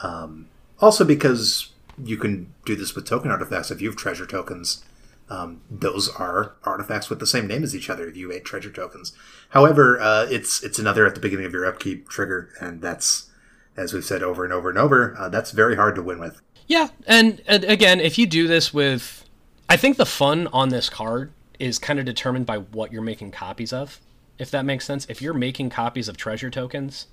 Um, 0.00 0.48
also, 0.80 1.04
because 1.04 1.72
you 2.02 2.16
can 2.16 2.54
do 2.64 2.74
this 2.74 2.94
with 2.94 3.06
token 3.06 3.30
artifacts. 3.30 3.70
If 3.70 3.82
you 3.82 3.90
have 3.90 3.96
treasure 3.96 4.24
tokens, 4.24 4.82
um, 5.28 5.60
those 5.70 6.08
are 6.08 6.54
artifacts 6.64 7.10
with 7.10 7.18
the 7.18 7.26
same 7.26 7.46
name 7.46 7.62
as 7.64 7.76
each 7.76 7.90
other. 7.90 8.08
If 8.08 8.16
you 8.16 8.32
eight 8.32 8.46
treasure 8.46 8.70
tokens, 8.70 9.12
however, 9.50 10.00
uh, 10.00 10.26
it's 10.30 10.62
it's 10.62 10.78
another 10.78 11.06
at 11.06 11.14
the 11.14 11.20
beginning 11.20 11.44
of 11.44 11.52
your 11.52 11.66
upkeep 11.66 12.08
trigger, 12.08 12.48
and 12.62 12.80
that's 12.80 13.28
as 13.76 13.92
we've 13.92 14.04
said 14.04 14.22
over 14.22 14.44
and 14.44 14.52
over 14.52 14.68
and 14.68 14.78
over. 14.78 15.14
Uh, 15.18 15.28
that's 15.28 15.50
very 15.50 15.76
hard 15.76 15.94
to 15.96 16.02
win 16.02 16.18
with. 16.18 16.40
Yeah, 16.66 16.88
and, 17.06 17.42
and 17.46 17.64
again, 17.64 18.00
if 18.00 18.18
you 18.18 18.26
do 18.26 18.48
this 18.48 18.74
with, 18.74 19.24
I 19.68 19.76
think 19.76 19.96
the 19.96 20.06
fun 20.06 20.48
on 20.48 20.70
this 20.70 20.88
card 20.88 21.32
is 21.58 21.78
kind 21.78 21.98
of 21.98 22.04
determined 22.04 22.46
by 22.46 22.58
what 22.58 22.92
you're 22.92 23.02
making 23.02 23.30
copies 23.30 23.72
of. 23.72 24.00
If 24.38 24.50
that 24.50 24.64
makes 24.64 24.84
sense. 24.84 25.06
If 25.08 25.22
you're 25.22 25.32
making 25.34 25.70
copies 25.70 26.08
of 26.08 26.16
treasure 26.16 26.50
tokens, 26.50 27.06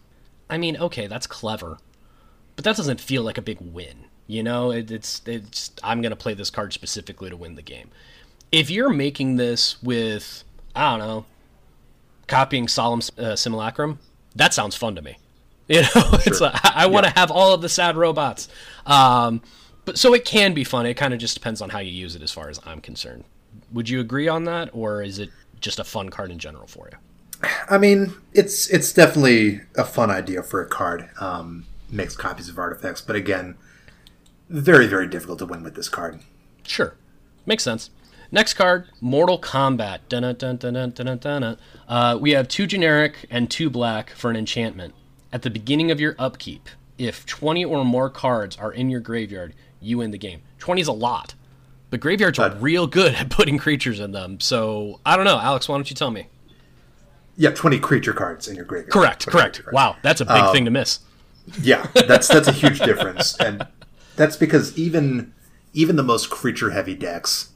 I 0.49 0.57
mean, 0.57 0.76
okay, 0.78 1.07
that's 1.07 1.28
clever, 1.28 1.78
but 2.55 2.66
that 2.66 2.76
doesn't 2.76 2.99
feel 2.99 3.24
like 3.24 3.38
a 3.38 3.41
big 3.41 3.59
win. 3.61 4.05
You 4.28 4.43
know, 4.43 4.72
it, 4.72 4.91
it's 4.91 5.22
it's 5.26 5.72
I'm 5.84 6.01
gonna 6.01 6.16
play 6.16 6.34
this 6.34 6.49
card 6.49 6.74
specifically 6.74 7.30
to 7.30 7.38
win 7.38 7.55
the 7.55 7.61
game. 7.61 7.89
If 8.51 8.70
you're 8.70 8.89
making 8.89 9.38
this 9.38 9.82
with 9.82 10.43
I 10.76 10.91
don't 10.91 11.07
know, 11.07 11.26
copying 12.28 12.68
solemn 12.68 13.01
uh, 13.18 13.36
simulacrum, 13.36 13.99
that 14.36 14.53
sounds 14.53 14.76
fun 14.76 14.95
to 14.95 15.01
me. 15.01 15.18
You 15.68 15.82
know, 15.82 15.88
sure. 15.93 16.20
it's 16.26 16.41
like, 16.41 16.53
I, 16.66 16.84
I 16.84 16.86
want 16.88 17.05
to 17.05 17.11
yeah. 17.11 17.20
have 17.20 17.32
all 17.32 17.53
of 17.53 17.61
the 17.61 17.70
sad 17.70 17.95
robots. 17.95 18.47
Um, 18.86 19.41
but 19.86 19.97
so 19.97 20.14
it 20.14 20.26
can 20.26 20.53
be 20.53 20.64
fun. 20.64 20.86
It 20.86 20.95
kind 20.95 21.14
of 21.14 21.20
just 21.20 21.36
depends 21.36 21.61
on 21.61 21.70
how 21.70 21.80
you 21.80 21.91
use 21.91 22.16
it, 22.16 22.22
as 22.22 22.32
far 22.32 22.49
as 22.49 22.59
I'm 22.66 22.82
concerned. 22.82 23.26
Would 23.72 23.89
you 23.89 23.99
agree 23.99 24.28
on 24.28 24.45
that, 24.45 24.70
or 24.74 25.01
is 25.01 25.20
it 25.20 25.30
just 25.59 25.80
a 25.80 25.84
fun 25.84 26.09
card 26.09 26.32
in 26.32 26.39
general 26.39 26.68
for 26.68 26.89
you? 26.91 27.49
I 27.70 27.78
mean, 27.78 28.14
it's 28.34 28.70
it's 28.70 28.93
definitely 28.93 29.61
a 29.76 29.84
fun 29.84 30.09
idea 30.09 30.43
for 30.43 30.61
a 30.61 30.68
card. 30.68 31.09
Um, 31.20 31.66
makes 31.89 32.16
copies 32.16 32.49
of 32.49 32.57
artifacts, 32.57 33.01
but 33.01 33.16
again, 33.16 33.57
very 34.49 34.88
very 34.88 35.07
difficult 35.07 35.39
to 35.39 35.45
win 35.45 35.64
with 35.64 35.76
this 35.76 35.89
card. 35.89 36.22
Sure, 36.64 36.95
makes 37.45 37.64
sense. 37.64 37.89
Next 38.32 38.55
card, 38.55 38.88
Mortal 38.99 39.38
Combat. 39.38 40.09
Dun, 40.09 40.36
dun, 40.36 40.57
dun, 40.57 41.57
uh, 41.88 42.18
we 42.20 42.32
have 42.32 42.47
two 42.47 42.66
generic 42.66 43.28
and 43.30 43.51
two 43.51 43.70
black 43.70 44.09
for 44.09 44.32
an 44.32 44.36
enchantment. 44.36 44.95
At 45.34 45.42
the 45.42 45.50
beginning 45.50 45.90
of 45.90 46.00
your 46.00 46.16
upkeep, 46.20 46.70
if 47.00 47.26
20 47.26 47.66
or 47.66 47.84
more 47.84 48.10
cards 48.10 48.56
are 48.58 48.72
in 48.72 48.92
your 48.92 49.00
graveyard, 49.00 49.56
you 49.82 49.98
win 49.98 50.12
the 50.12 50.18
game. 50.20 50.44
20 50.60 50.82
is 50.82 50.88
a 50.88 50.94
lot. 50.94 51.34
But 51.90 52.00
graveyards 52.00 52.38
are 52.38 52.56
real 52.56 52.86
good 52.86 53.16
at 53.16 53.32
putting 53.32 53.58
creatures 53.58 54.00
in 54.00 54.12
them. 54.12 54.40
So 54.40 55.00
I 55.06 55.16
don't 55.16 55.26
know. 55.26 55.40
Alex, 55.40 55.68
why 55.68 55.76
don't 55.76 55.90
you 55.90 55.96
tell 55.96 56.12
me? 56.12 56.28
Yeah, 57.36 57.50
20 57.50 57.80
creature 57.80 58.14
cards 58.14 58.48
in 58.48 58.56
your 58.56 58.66
graveyard. 58.66 58.92
Correct, 58.92 59.26
correct. 59.26 59.62
Wow, 59.74 59.96
that's 60.04 60.22
a 60.22 60.26
big 60.26 60.36
um, 60.36 60.54
thing 60.54 60.66
to 60.66 60.72
miss. 60.72 61.00
Yeah, 61.60 61.88
that's 61.94 62.28
that's 62.28 62.48
a 62.48 62.52
huge 62.52 62.80
difference. 62.80 63.36
And 63.40 63.68
that's 64.16 64.38
because 64.38 64.78
even 64.78 65.34
even 65.74 65.96
the 65.96 66.04
most 66.04 66.30
creature 66.30 66.70
heavy 66.70 66.94
decks 66.94 67.50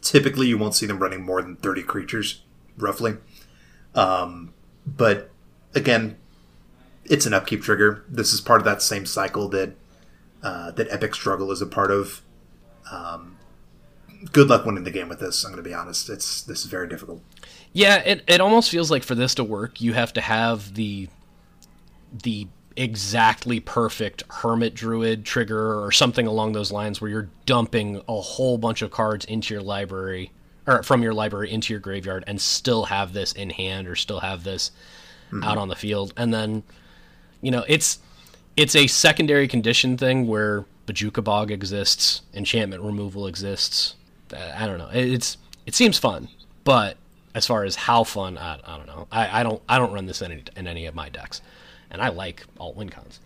typically 0.00 0.46
you 0.46 0.58
won't 0.58 0.74
see 0.74 0.86
them 0.86 0.98
running 0.98 1.22
more 1.22 1.42
than 1.42 1.56
30 1.56 1.82
creatures 1.82 2.42
roughly. 2.76 3.16
Um, 3.94 4.52
but 4.86 5.30
again, 5.74 6.16
it's 7.04 7.26
an 7.26 7.34
upkeep 7.34 7.62
trigger. 7.62 8.04
This 8.08 8.32
is 8.32 8.40
part 8.40 8.60
of 8.60 8.64
that 8.64 8.82
same 8.82 9.06
cycle 9.06 9.48
that 9.48 9.74
uh, 10.42 10.70
that 10.72 10.90
Epic 10.90 11.14
Struggle 11.14 11.50
is 11.50 11.60
a 11.62 11.66
part 11.66 11.90
of. 11.90 12.22
Um, 12.90 13.38
good 14.32 14.48
luck 14.48 14.64
winning 14.64 14.84
the 14.84 14.90
game 14.90 15.08
with 15.08 15.20
this. 15.20 15.44
I'm 15.44 15.52
going 15.52 15.62
to 15.62 15.68
be 15.68 15.74
honest. 15.74 16.08
It's 16.08 16.42
this 16.42 16.60
is 16.60 16.66
very 16.66 16.88
difficult. 16.88 17.22
Yeah, 17.72 17.96
it 17.96 18.24
it 18.26 18.40
almost 18.40 18.70
feels 18.70 18.90
like 18.90 19.02
for 19.02 19.14
this 19.14 19.34
to 19.36 19.44
work, 19.44 19.80
you 19.80 19.92
have 19.94 20.12
to 20.14 20.20
have 20.20 20.74
the 20.74 21.08
the 22.22 22.46
exactly 22.76 23.60
perfect 23.60 24.24
hermit 24.30 24.74
druid 24.74 25.24
trigger 25.24 25.82
or 25.82 25.92
something 25.92 26.26
along 26.26 26.52
those 26.52 26.72
lines 26.72 27.00
where 27.00 27.10
you're 27.10 27.30
dumping 27.46 28.02
a 28.08 28.20
whole 28.20 28.58
bunch 28.58 28.82
of 28.82 28.90
cards 28.90 29.24
into 29.26 29.54
your 29.54 29.62
library 29.62 30.32
or 30.66 30.82
from 30.82 31.02
your 31.02 31.14
library 31.14 31.50
into 31.52 31.72
your 31.72 31.80
graveyard 31.80 32.24
and 32.26 32.40
still 32.40 32.84
have 32.84 33.12
this 33.12 33.32
in 33.32 33.50
hand 33.50 33.86
or 33.86 33.94
still 33.94 34.18
have 34.18 34.42
this 34.42 34.72
mm-hmm. 35.28 35.44
out 35.44 35.56
on 35.56 35.68
the 35.68 35.76
field 35.76 36.12
and 36.16 36.34
then 36.34 36.64
you 37.44 37.50
know, 37.50 37.64
it's 37.68 37.98
it's 38.56 38.74
a 38.74 38.86
secondary 38.86 39.46
condition 39.46 39.96
thing 39.96 40.26
where 40.26 40.64
Bojuka 40.86 41.22
Bog 41.22 41.50
exists, 41.50 42.22
enchantment 42.32 42.82
removal 42.82 43.26
exists. 43.26 43.96
Uh, 44.32 44.52
I 44.56 44.66
don't 44.66 44.78
know. 44.78 44.90
It's 44.92 45.36
it 45.66 45.74
seems 45.74 45.98
fun, 45.98 46.28
but 46.64 46.96
as 47.34 47.46
far 47.46 47.64
as 47.64 47.74
how 47.74 48.04
fun, 48.04 48.38
I, 48.38 48.58
I 48.64 48.76
don't 48.76 48.86
know. 48.86 49.08
I, 49.12 49.40
I 49.40 49.42
don't 49.42 49.62
I 49.68 49.78
don't 49.78 49.92
run 49.92 50.06
this 50.06 50.22
in 50.22 50.32
any, 50.32 50.42
in 50.56 50.66
any 50.66 50.86
of 50.86 50.94
my 50.94 51.08
decks, 51.10 51.42
and 51.90 52.00
I 52.00 52.08
like 52.08 52.44
alt 52.58 52.76
win 52.76 52.88
cons. 52.88 53.20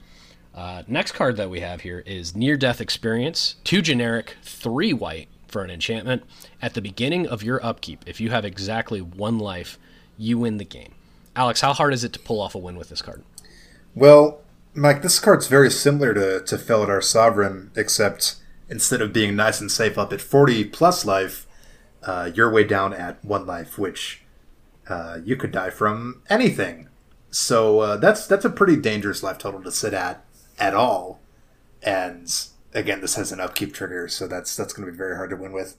Uh, 0.55 0.83
next 0.89 1.13
card 1.13 1.37
that 1.37 1.51
we 1.51 1.61
have 1.61 1.83
here 1.83 2.03
is 2.05 2.35
Near 2.35 2.57
Death 2.57 2.81
Experience, 2.81 3.55
two 3.63 3.81
generic, 3.81 4.37
three 4.43 4.93
white 4.93 5.29
for 5.47 5.63
an 5.63 5.71
enchantment. 5.71 6.25
At 6.61 6.75
the 6.75 6.83
beginning 6.83 7.29
of 7.29 7.45
your 7.45 7.65
upkeep, 7.65 8.03
if 8.07 8.21
you 8.21 8.31
have 8.31 8.45
exactly 8.45 9.01
one 9.01 9.39
life, 9.39 9.79
you 10.17 10.39
win 10.39 10.57
the 10.57 10.65
game. 10.65 10.95
Alex, 11.37 11.61
how 11.61 11.73
hard 11.73 11.95
is 11.95 12.03
it 12.03 12.13
to 12.15 12.19
pull 12.19 12.41
off 12.41 12.57
a 12.57 12.59
win 12.59 12.77
with 12.77 12.89
this 12.89 13.03
card? 13.03 13.23
Well, 13.99 14.43
Mike, 14.75 15.03
this 15.03 15.19
card's 15.19 15.49
very 15.49 15.73
similar 15.73 16.15
to, 16.15 16.41
to 16.41 16.57
Felidar 16.57 17.03
Sovereign, 17.03 17.73
except 17.75 18.37
instead 18.69 19.03
of 19.03 19.13
being 19.13 19.35
nice 19.35 19.61
and 19.61 19.73
safe 19.73 19.99
up 19.99 20.13
at 20.13 20.21
40 20.21 20.67
plus 20.67 21.05
life, 21.05 21.49
uh, 22.05 22.31
you're 22.33 22.49
way 22.49 22.63
down 22.63 22.95
at 22.95 23.25
one 23.25 23.45
life, 23.45 23.77
which 23.77 24.23
uh, 24.89 25.19
you 25.25 25.35
could 25.35 25.51
die 25.51 25.71
from 25.71 26.23
anything. 26.31 26.89
So 27.33 27.81
uh, 27.81 27.97
that's 27.97 28.25
that's 28.29 28.45
a 28.45 28.51
pretty 28.51 28.77
dangerous 28.77 29.25
life 29.25 29.39
total 29.39 29.65
to 29.65 29.73
sit 29.73 29.93
at 29.93 30.25
at 30.61 30.75
all. 30.75 31.19
And 31.83 32.33
again, 32.73 33.01
this 33.01 33.17
has 33.17 33.33
an 33.33 33.41
upkeep 33.41 33.75
trigger, 33.75 34.07
so 34.07 34.29
that's 34.29 34.55
that's 34.55 34.73
going 34.73 34.87
to 34.87 34.93
be 34.93 34.97
very 34.97 35.17
hard 35.17 35.31
to 35.31 35.37
win 35.37 35.51
with. 35.51 35.77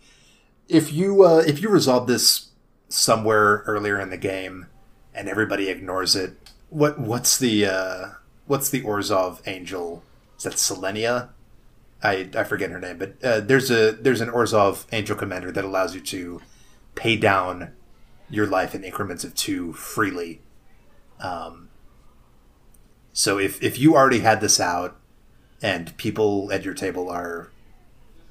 If 0.67 0.91
you 0.91 1.24
uh, 1.24 1.41
if 1.47 1.61
you 1.61 1.70
resolve 1.70 2.07
this 2.07 2.49
somewhere 2.89 3.63
earlier 3.65 3.97
in 3.97 4.09
the 4.09 4.17
game 4.17 4.65
and 5.15 5.30
everybody 5.30 5.70
ignores 5.70 6.17
it, 6.17 6.49
what 6.70 6.99
what's 6.99 7.38
the 7.38 7.65
uh, 7.65 8.05
what's 8.47 8.70
the 8.70 8.82
Orzhov 8.82 9.41
angel? 9.47 10.03
Is 10.38 10.43
that 10.43 10.53
Selenia? 10.53 11.30
I 12.01 12.30
I 12.36 12.43
forget 12.43 12.72
her 12.72 12.80
name, 12.80 12.97
but 12.97 13.15
uh, 13.24 13.39
there's 13.41 13.70
a 13.72 13.91
there's 13.91 14.22
an 14.22 14.30
Orzhov 14.30 14.86
angel 14.91 15.15
commander 15.15 15.51
that 15.51 15.65
allows 15.65 15.95
you 15.95 16.01
to 16.01 16.41
pay 16.95 17.15
down 17.15 17.74
your 18.30 18.47
life 18.47 18.76
in 18.76 18.84
increments 18.84 19.24
of 19.24 19.36
two 19.36 19.74
freely. 19.74 20.41
Um, 21.20 21.70
so 23.11 23.38
if 23.38 23.61
if 23.61 23.78
you 23.78 23.95
already 23.95 24.20
had 24.20 24.39
this 24.39 24.59
out, 24.59 24.97
and 25.61 25.95
people 25.97 26.51
at 26.51 26.63
your 26.63 26.74
table 26.74 27.09
are 27.09 27.51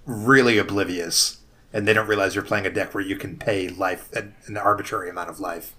really 0.06 0.56
oblivious, 0.56 1.38
and 1.72 1.86
they 1.86 1.92
don't 1.92 2.08
realize 2.08 2.34
you're 2.34 2.44
playing 2.44 2.66
a 2.66 2.70
deck 2.70 2.94
where 2.94 3.04
you 3.04 3.16
can 3.16 3.36
pay 3.36 3.68
life 3.68 4.10
an 4.14 4.56
arbitrary 4.56 5.10
amount 5.10 5.28
of 5.28 5.40
life, 5.40 5.74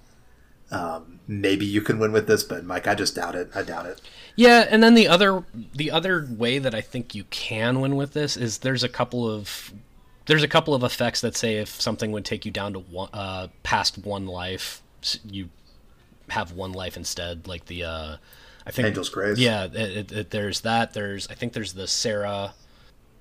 um, 0.72 1.20
maybe 1.28 1.66
you 1.66 1.82
can 1.82 2.00
win 2.00 2.12
with 2.12 2.28
this, 2.28 2.44
but 2.44 2.64
Mike, 2.64 2.88
I 2.88 2.96
just 2.96 3.16
doubt 3.16 3.36
it. 3.36 3.50
I 3.56 3.64
doubt 3.64 3.86
it. 3.86 4.02
Yeah, 4.36 4.66
and 4.70 4.82
then 4.84 4.94
the 4.94 5.08
other 5.08 5.44
the 5.54 5.92
other 5.92 6.28
way 6.30 6.60
that 6.60 6.76
I 6.76 6.82
think 6.82 7.16
you 7.16 7.26
can 7.26 7.82
win 7.82 7.96
with 7.96 8.14
this 8.14 8.38
is 8.38 8.60
there's 8.60 8.84
a 8.84 8.90
couple 8.90 9.30
of 9.30 9.74
there's 10.28 10.44
a 10.44 10.48
couple 10.48 10.76
of 10.76 10.84
effects 10.84 11.22
that 11.22 11.36
say 11.36 11.58
if 11.58 11.82
something 11.82 12.12
would 12.12 12.26
take 12.26 12.46
you 12.46 12.52
down 12.52 12.74
to 12.74 12.80
one 12.80 13.10
uh, 13.14 13.48
past 13.64 13.98
one 13.98 14.28
life, 14.28 14.82
you 15.26 15.50
have 16.30 16.54
one 16.54 16.72
life 16.72 16.96
instead. 16.96 17.48
Like 17.48 17.66
the 17.66 17.84
uh, 17.84 18.18
I 18.66 18.72
think 18.72 18.88
Angel's 18.88 19.10
Grace. 19.10 19.40
Yeah, 19.40 19.66
it, 19.66 19.76
it, 19.76 20.12
it, 20.12 20.30
there's 20.30 20.62
that. 20.62 20.94
There's 20.94 21.28
I 21.30 21.34
think 21.34 21.54
there's 21.54 21.74
the 21.74 21.88
Serra 21.88 22.54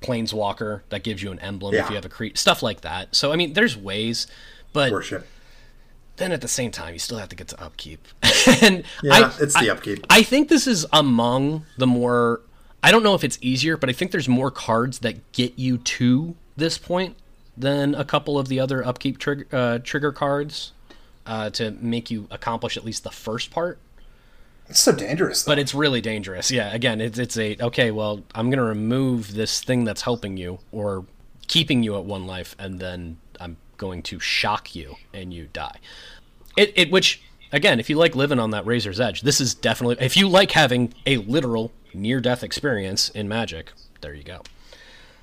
Planeswalker 0.03 0.83
that 0.91 1.03
gives 1.03 1.23
you 1.23 1.33
an 1.33 1.39
emblem 1.41 1.75
yeah. 1.75 1.83
if 1.83 1.89
you 1.89 1.97
have 1.97 2.05
a 2.05 2.11
creep 2.11 2.37
stuff 2.37 2.63
like 2.63 2.83
that. 2.83 3.17
So 3.17 3.33
I 3.33 3.37
mean, 3.37 3.55
there's 3.55 3.77
ways, 3.77 4.27
but 4.73 4.93
worship 4.93 5.27
then 6.19 6.33
at 6.33 6.41
the 6.41 6.49
same 6.49 6.71
time 6.71 6.93
you 6.93 6.99
still 6.99 7.19
have 7.19 7.29
to 7.29 7.37
get 7.37 7.49
to 7.49 7.61
upkeep 7.63 8.07
and 8.63 8.85
yeah 9.03 9.15
I, 9.15 9.33
it's 9.41 9.59
the 9.59 9.71
upkeep 9.71 10.05
I, 10.11 10.19
I 10.19 10.23
think 10.23 10.49
this 10.49 10.67
is 10.67 10.87
among 10.93 11.65
the 11.77 11.87
more 11.87 12.41
i 12.83 12.91
don't 12.91 13.03
know 13.03 13.15
if 13.15 13.25
it's 13.25 13.39
easier 13.41 13.77
but 13.77 13.89
i 13.89 13.93
think 13.93 14.11
there's 14.11 14.29
more 14.29 14.51
cards 14.51 15.01
that 15.01 15.33
get 15.33 15.59
you 15.59 15.79
to 15.79 16.35
this 16.57 16.77
point 16.79 17.17
than 17.57 17.95
a 17.95 18.05
couple 18.05 18.39
of 18.39 18.47
the 18.49 18.61
other 18.61 18.85
upkeep 18.87 19.19
trigger, 19.19 19.47
uh, 19.53 19.79
trigger 19.83 20.13
cards 20.13 20.73
uh, 21.27 21.51
to 21.51 21.73
make 21.73 22.11
you 22.11 22.27
accomplish 22.31 22.77
at 22.77 22.85
least 22.85 23.03
the 23.05 23.11
first 23.11 23.51
part 23.51 23.79
It's 24.69 24.81
so 24.81 24.93
dangerous. 24.93 25.43
Though. 25.43 25.53
but 25.53 25.59
it's 25.59 25.75
really 25.75 26.01
dangerous. 26.01 26.51
Yeah, 26.51 26.73
again, 26.73 27.01
it's 27.01 27.19
it's 27.19 27.37
a 27.37 27.57
okay. 27.61 27.91
Well, 27.91 28.23
I'm 28.35 28.49
gonna 28.51 28.65
remove 28.65 29.35
this 29.35 29.61
thing 29.63 29.85
that's 29.85 30.03
helping 30.03 30.37
you 30.37 30.59
or 30.73 31.05
keeping 31.49 31.83
you 31.83 31.97
at 31.97 32.05
one 32.05 32.27
life, 32.27 32.55
and 32.59 32.79
then 32.79 33.17
going 33.79 34.03
to 34.03 34.21
shock 34.21 34.75
you 34.75 34.97
and 35.15 35.33
you 35.33 35.49
die. 35.53 35.79
It 36.57 36.73
it 36.77 36.91
which 36.91 37.23
again, 37.53 37.81
if 37.81 37.89
you 37.89 37.97
like 37.97 38.15
living 38.15 38.39
on 38.39 38.51
that 38.51 38.67
razor's 38.67 39.01
edge, 39.01 39.23
this 39.23 39.41
is 39.41 39.55
definitely 39.55 39.97
if 40.05 40.17
you 40.17 40.29
like 40.29 40.51
having 40.51 40.93
a 41.07 41.17
literal 41.19 41.73
near 41.95 42.21
death 42.21 42.45
experience 42.45 43.09
in 43.09 43.29
Magic. 43.29 43.73
There 44.03 44.13
you 44.13 44.25
go. 44.25 44.43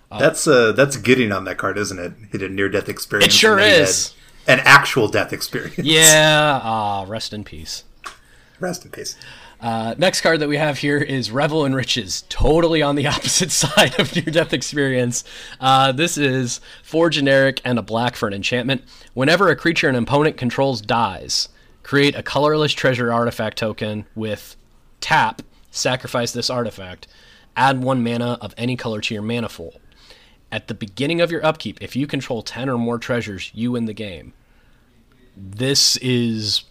that's 0.10 0.48
uh 0.48 0.72
that's 0.72 0.98
getting 0.98 1.32
on 1.32 1.44
that 1.44 1.58
card, 1.58 1.78
isn't 1.78 2.00
it? 2.00 2.14
Hit 2.32 2.42
a 2.42 2.50
near 2.50 2.70
death 2.70 2.90
experience. 2.90 3.34
It 3.34 3.38
sure 3.38 3.54
and 3.54 3.62
then 3.62 3.78
you 3.78 3.84
is. 3.84 4.14
An 4.48 4.60
actual 4.64 5.08
death 5.08 5.34
experience. 5.34 5.78
Yeah. 5.80 6.60
Ah, 6.64 7.06
rest 7.08 7.34
in 7.34 7.44
peace. 7.44 7.84
Rest 8.60 8.86
in 8.86 8.92
peace. 8.92 9.18
Uh, 9.60 9.96
next 9.98 10.22
card 10.22 10.40
that 10.40 10.50
we 10.50 10.58
have 10.58 10.78
here 10.78 10.98
is 10.98 11.32
Revel 11.32 11.66
in 11.66 11.74
Riches, 11.74 12.24
totally 12.30 12.82
on 12.82 12.96
the 12.96 13.08
opposite 13.16 13.52
side 13.52 14.00
of 14.00 14.16
near 14.16 14.26
death 14.26 14.54
experience. 14.54 15.24
Uh, 15.60 15.92
this 15.92 16.18
is 16.18 16.62
four 16.84 17.10
generic 17.10 17.62
and 17.64 17.80
a 17.80 17.82
black 17.82 18.16
for 18.16 18.28
an 18.28 18.34
enchantment. 18.34 18.84
Whenever 19.14 19.50
a 19.50 19.56
creature 19.56 19.90
an 19.90 19.96
opponent 19.96 20.38
controls 20.38 20.82
dies, 20.82 21.50
create 21.84 22.16
a 22.16 22.24
colorless 22.24 22.74
treasure 22.74 23.12
artifact 23.12 23.58
token 23.58 24.06
with 24.16 24.56
tap, 25.02 25.42
sacrifice 25.72 26.32
this 26.32 26.50
artifact, 26.50 27.08
add 27.56 27.84
one 27.84 28.04
mana 28.04 28.38
of 28.42 28.54
any 28.58 28.76
color 28.76 29.02
to 29.02 29.14
your 29.14 29.24
manifold. 29.24 29.80
At 30.52 30.68
the 30.68 30.74
beginning 30.74 31.22
of 31.22 31.32
your 31.32 31.46
upkeep, 31.46 31.78
if 31.82 31.96
you 31.96 32.08
control 32.08 32.42
10 32.42 32.70
or 32.70 32.78
more 32.78 32.98
treasures, 32.98 33.52
you 33.54 33.72
win 33.74 33.86
the 33.86 33.94
game. 33.94 34.34
This 35.36 35.98
is 35.98 36.64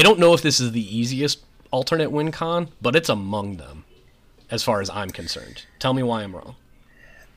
I 0.00 0.02
don't 0.02 0.18
know 0.18 0.32
if 0.32 0.42
this 0.42 0.60
is 0.60 0.72
the 0.72 0.96
easiest 0.96 1.44
alternate 1.70 2.10
win 2.10 2.32
con, 2.32 2.70
but 2.80 2.96
it's 2.96 3.08
among 3.08 3.58
them, 3.58 3.84
as 4.50 4.62
far 4.62 4.80
as 4.80 4.88
I'm 4.90 5.10
concerned. 5.10 5.66
Tell 5.78 5.92
me 5.92 6.02
why 6.02 6.22
I'm 6.22 6.34
wrong. 6.34 6.56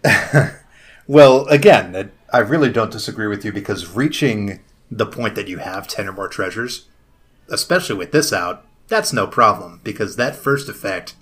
Well, 1.07 1.45
again, 1.47 2.11
I 2.32 2.38
really 2.39 2.72
don't 2.72 2.91
disagree 2.91 3.28
with 3.28 3.43
you 3.43 3.51
because 3.51 3.93
reaching 3.93 4.61
the 4.89 5.05
point 5.05 5.36
that 5.36 5.49
you 5.49 5.57
have 5.57 5.88
10 5.88 6.07
or 6.07 6.14
more 6.14 6.30
treasures, 6.30 6.88
especially 7.49 7.97
with 7.97 8.14
this 8.14 8.32
out, 8.32 8.66
that's 8.88 9.11
no 9.11 9.28
problem 9.28 9.82
because 9.84 10.16
that 10.16 10.36
first 10.36 10.70
effect, 10.70 11.16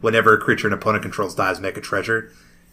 whenever 0.00 0.32
a 0.32 0.40
creature 0.40 0.68
an 0.68 0.72
opponent 0.72 1.02
controls 1.02 1.34
dies, 1.34 1.60
make 1.60 1.76
a 1.76 1.80
treasure, 1.80 2.30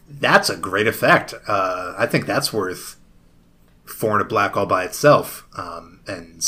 that's 0.08 0.48
a 0.48 0.56
great 0.56 0.86
effect. 0.86 1.34
Uh, 1.48 1.94
I 1.98 2.06
think 2.06 2.26
that's 2.26 2.52
worth 2.52 2.96
four 3.84 4.12
and 4.12 4.22
a 4.22 4.24
black 4.24 4.56
all 4.56 4.66
by 4.66 4.84
itself. 4.84 5.48
Um, 5.56 6.00
and 6.06 6.46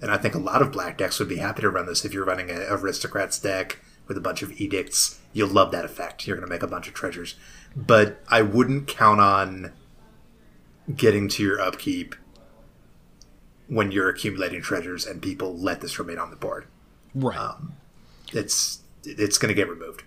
and 0.00 0.10
I 0.10 0.16
think 0.16 0.34
a 0.34 0.38
lot 0.38 0.62
of 0.62 0.72
black 0.72 0.98
decks 0.98 1.18
would 1.18 1.28
be 1.28 1.36
happy 1.36 1.62
to 1.62 1.70
run 1.70 1.86
this 1.86 2.04
if 2.04 2.12
you're 2.14 2.24
running 2.24 2.50
an 2.50 2.62
aristocrats 2.68 3.38
deck 3.38 3.78
with 4.08 4.16
a 4.16 4.20
bunch 4.20 4.42
of 4.42 4.60
edicts. 4.60 5.18
You'll 5.32 5.48
love 5.50 5.70
that 5.72 5.84
effect. 5.84 6.26
You're 6.26 6.36
going 6.36 6.48
to 6.48 6.52
make 6.52 6.62
a 6.62 6.66
bunch 6.66 6.88
of 6.88 6.94
treasures. 6.94 7.36
But 7.76 8.20
I 8.28 8.42
wouldn't 8.42 8.88
count 8.88 9.20
on 9.20 9.72
getting 10.96 11.28
to 11.28 11.42
your 11.42 11.60
upkeep 11.60 12.14
when 13.68 13.92
you're 13.92 14.08
accumulating 14.08 14.60
treasures 14.62 15.06
and 15.06 15.22
people 15.22 15.56
let 15.56 15.80
this 15.80 15.98
remain 15.98 16.18
on 16.18 16.30
the 16.30 16.36
board. 16.36 16.66
Right. 17.14 17.54
It's 18.32 18.80
it's 19.04 19.38
going 19.38 19.48
to 19.48 19.54
get 19.54 19.68
removed. 19.68 20.02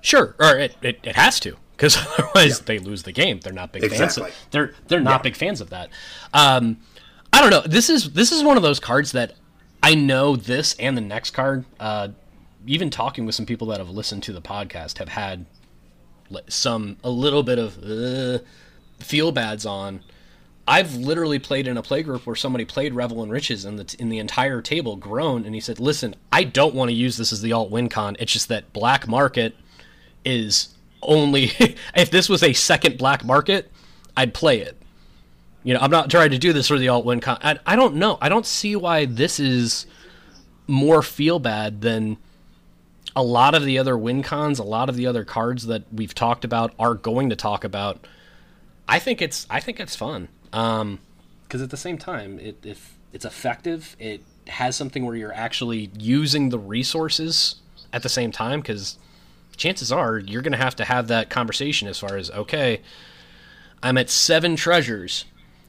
sure. 0.00 0.34
Or 0.38 0.56
it, 0.56 0.76
it, 0.82 1.00
it 1.02 1.16
has 1.16 1.38
to, 1.40 1.56
because 1.76 1.96
otherwise 2.18 2.60
they 2.60 2.78
lose 2.78 3.02
the 3.02 3.12
game. 3.12 3.40
They're 3.40 3.52
not 3.52 3.72
big 3.72 3.82
fans. 3.82 3.92
Exactly. 4.00 4.30
Of, 4.30 4.36
they're 4.52 4.74
they're 4.86 5.00
not 5.00 5.18
Yeah. 5.20 5.22
big 5.22 5.36
fans 5.36 5.60
of 5.60 5.70
that. 5.70 5.90
Um, 6.32 6.78
I 7.38 7.40
don't 7.40 7.50
know. 7.50 7.60
This 7.60 7.88
is 7.88 8.14
this 8.14 8.32
is 8.32 8.42
one 8.42 8.56
of 8.56 8.64
those 8.64 8.80
cards 8.80 9.12
that 9.12 9.34
I 9.80 9.94
know 9.94 10.34
this 10.34 10.74
and 10.80 10.96
the 10.96 11.00
next 11.00 11.30
card. 11.30 11.64
Uh, 11.78 12.08
even 12.66 12.90
talking 12.90 13.26
with 13.26 13.36
some 13.36 13.46
people 13.46 13.68
that 13.68 13.78
have 13.78 13.90
listened 13.90 14.24
to 14.24 14.32
the 14.32 14.40
podcast 14.40 14.98
have 14.98 15.08
had 15.08 15.46
some 16.48 16.96
a 17.04 17.10
little 17.10 17.44
bit 17.44 17.60
of 17.60 17.78
uh, 17.78 18.42
feel 18.98 19.30
bads 19.30 19.64
on. 19.64 20.00
I've 20.66 20.96
literally 20.96 21.38
played 21.38 21.68
in 21.68 21.76
a 21.76 21.82
play 21.82 22.02
group 22.02 22.26
where 22.26 22.34
somebody 22.34 22.64
played 22.64 22.92
Revel 22.92 23.22
and 23.22 23.30
Riches 23.30 23.64
and 23.64 23.78
the 23.78 23.96
in 24.00 24.08
the 24.08 24.18
entire 24.18 24.60
table 24.60 24.96
groaned 24.96 25.46
and 25.46 25.54
he 25.54 25.60
said, 25.60 25.78
"Listen, 25.78 26.16
I 26.32 26.42
don't 26.42 26.74
want 26.74 26.88
to 26.88 26.94
use 26.94 27.18
this 27.18 27.32
as 27.32 27.40
the 27.40 27.52
alt 27.52 27.70
win 27.70 27.88
con. 27.88 28.16
It's 28.18 28.32
just 28.32 28.48
that 28.48 28.72
black 28.72 29.06
market 29.06 29.54
is 30.24 30.74
only 31.02 31.52
if 31.94 32.10
this 32.10 32.28
was 32.28 32.42
a 32.42 32.52
second 32.52 32.98
black 32.98 33.24
market, 33.24 33.70
I'd 34.16 34.34
play 34.34 34.58
it. 34.58 34.77
You 35.64 35.74
know, 35.74 35.80
I'm 35.80 35.90
not 35.90 36.10
trying 36.10 36.30
to 36.30 36.38
do 36.38 36.52
this 36.52 36.68
for 36.68 36.78
the 36.78 36.88
alt 36.88 37.04
win 37.04 37.20
con. 37.20 37.38
I, 37.42 37.58
I 37.66 37.76
don't 37.76 37.96
know. 37.96 38.18
I 38.20 38.28
don't 38.28 38.46
see 38.46 38.76
why 38.76 39.04
this 39.04 39.40
is 39.40 39.86
more 40.66 41.02
feel 41.02 41.38
bad 41.38 41.80
than 41.80 42.18
a 43.16 43.22
lot 43.22 43.54
of 43.54 43.64
the 43.64 43.78
other 43.78 43.98
win 43.98 44.22
cons, 44.22 44.58
a 44.58 44.64
lot 44.64 44.88
of 44.88 44.96
the 44.96 45.06
other 45.06 45.24
cards 45.24 45.66
that 45.66 45.82
we've 45.92 46.14
talked 46.14 46.44
about 46.44 46.72
are 46.78 46.94
going 46.94 47.30
to 47.30 47.36
talk 47.36 47.64
about. 47.64 48.06
I 48.86 48.98
think 48.98 49.20
it's 49.20 49.46
I 49.50 49.60
think 49.60 49.80
it's 49.80 49.96
fun. 49.96 50.28
Um, 50.52 51.00
because 51.42 51.62
at 51.62 51.70
the 51.70 51.76
same 51.76 51.98
time, 51.98 52.38
it 52.38 52.56
if 52.64 52.96
it's 53.12 53.24
effective, 53.24 53.96
it 53.98 54.22
has 54.46 54.76
something 54.76 55.04
where 55.04 55.16
you're 55.16 55.32
actually 55.32 55.90
using 55.98 56.50
the 56.50 56.58
resources 56.58 57.56
at 57.92 58.02
the 58.02 58.08
same 58.08 58.30
time. 58.30 58.60
Because 58.60 58.98
chances 59.56 59.90
are 59.90 60.18
you're 60.18 60.42
going 60.42 60.52
to 60.52 60.58
have 60.58 60.76
to 60.76 60.84
have 60.84 61.08
that 61.08 61.30
conversation 61.30 61.88
as 61.88 61.98
far 61.98 62.16
as 62.16 62.30
okay, 62.30 62.80
I'm 63.82 63.98
at 63.98 64.10
seven 64.10 64.56
treasures. 64.56 65.24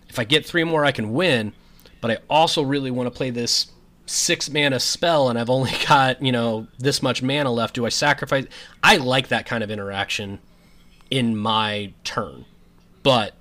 If 0.09 0.19
I 0.19 0.23
get 0.23 0.45
three 0.45 0.63
more, 0.63 0.83
I 0.85 0.91
can 0.91 1.13
win. 1.13 1.53
But 2.01 2.11
I 2.11 2.17
also 2.29 2.61
really 2.63 2.91
want 2.91 3.07
to 3.07 3.11
play 3.11 3.29
this 3.29 3.67
six 4.05 4.49
mana 4.49 4.79
spell, 4.79 5.29
and 5.29 5.37
I've 5.37 5.49
only 5.49 5.71
got 5.87 6.21
you 6.21 6.31
know 6.31 6.67
this 6.77 7.01
much 7.03 7.21
mana 7.21 7.51
left. 7.51 7.75
Do 7.75 7.85
I 7.85 7.89
sacrifice? 7.89 8.45
I 8.83 8.97
like 8.97 9.27
that 9.29 9.45
kind 9.45 9.63
of 9.63 9.69
interaction 9.71 10.39
in 11.09 11.35
my 11.37 11.93
turn, 12.03 12.45
but 13.03 13.33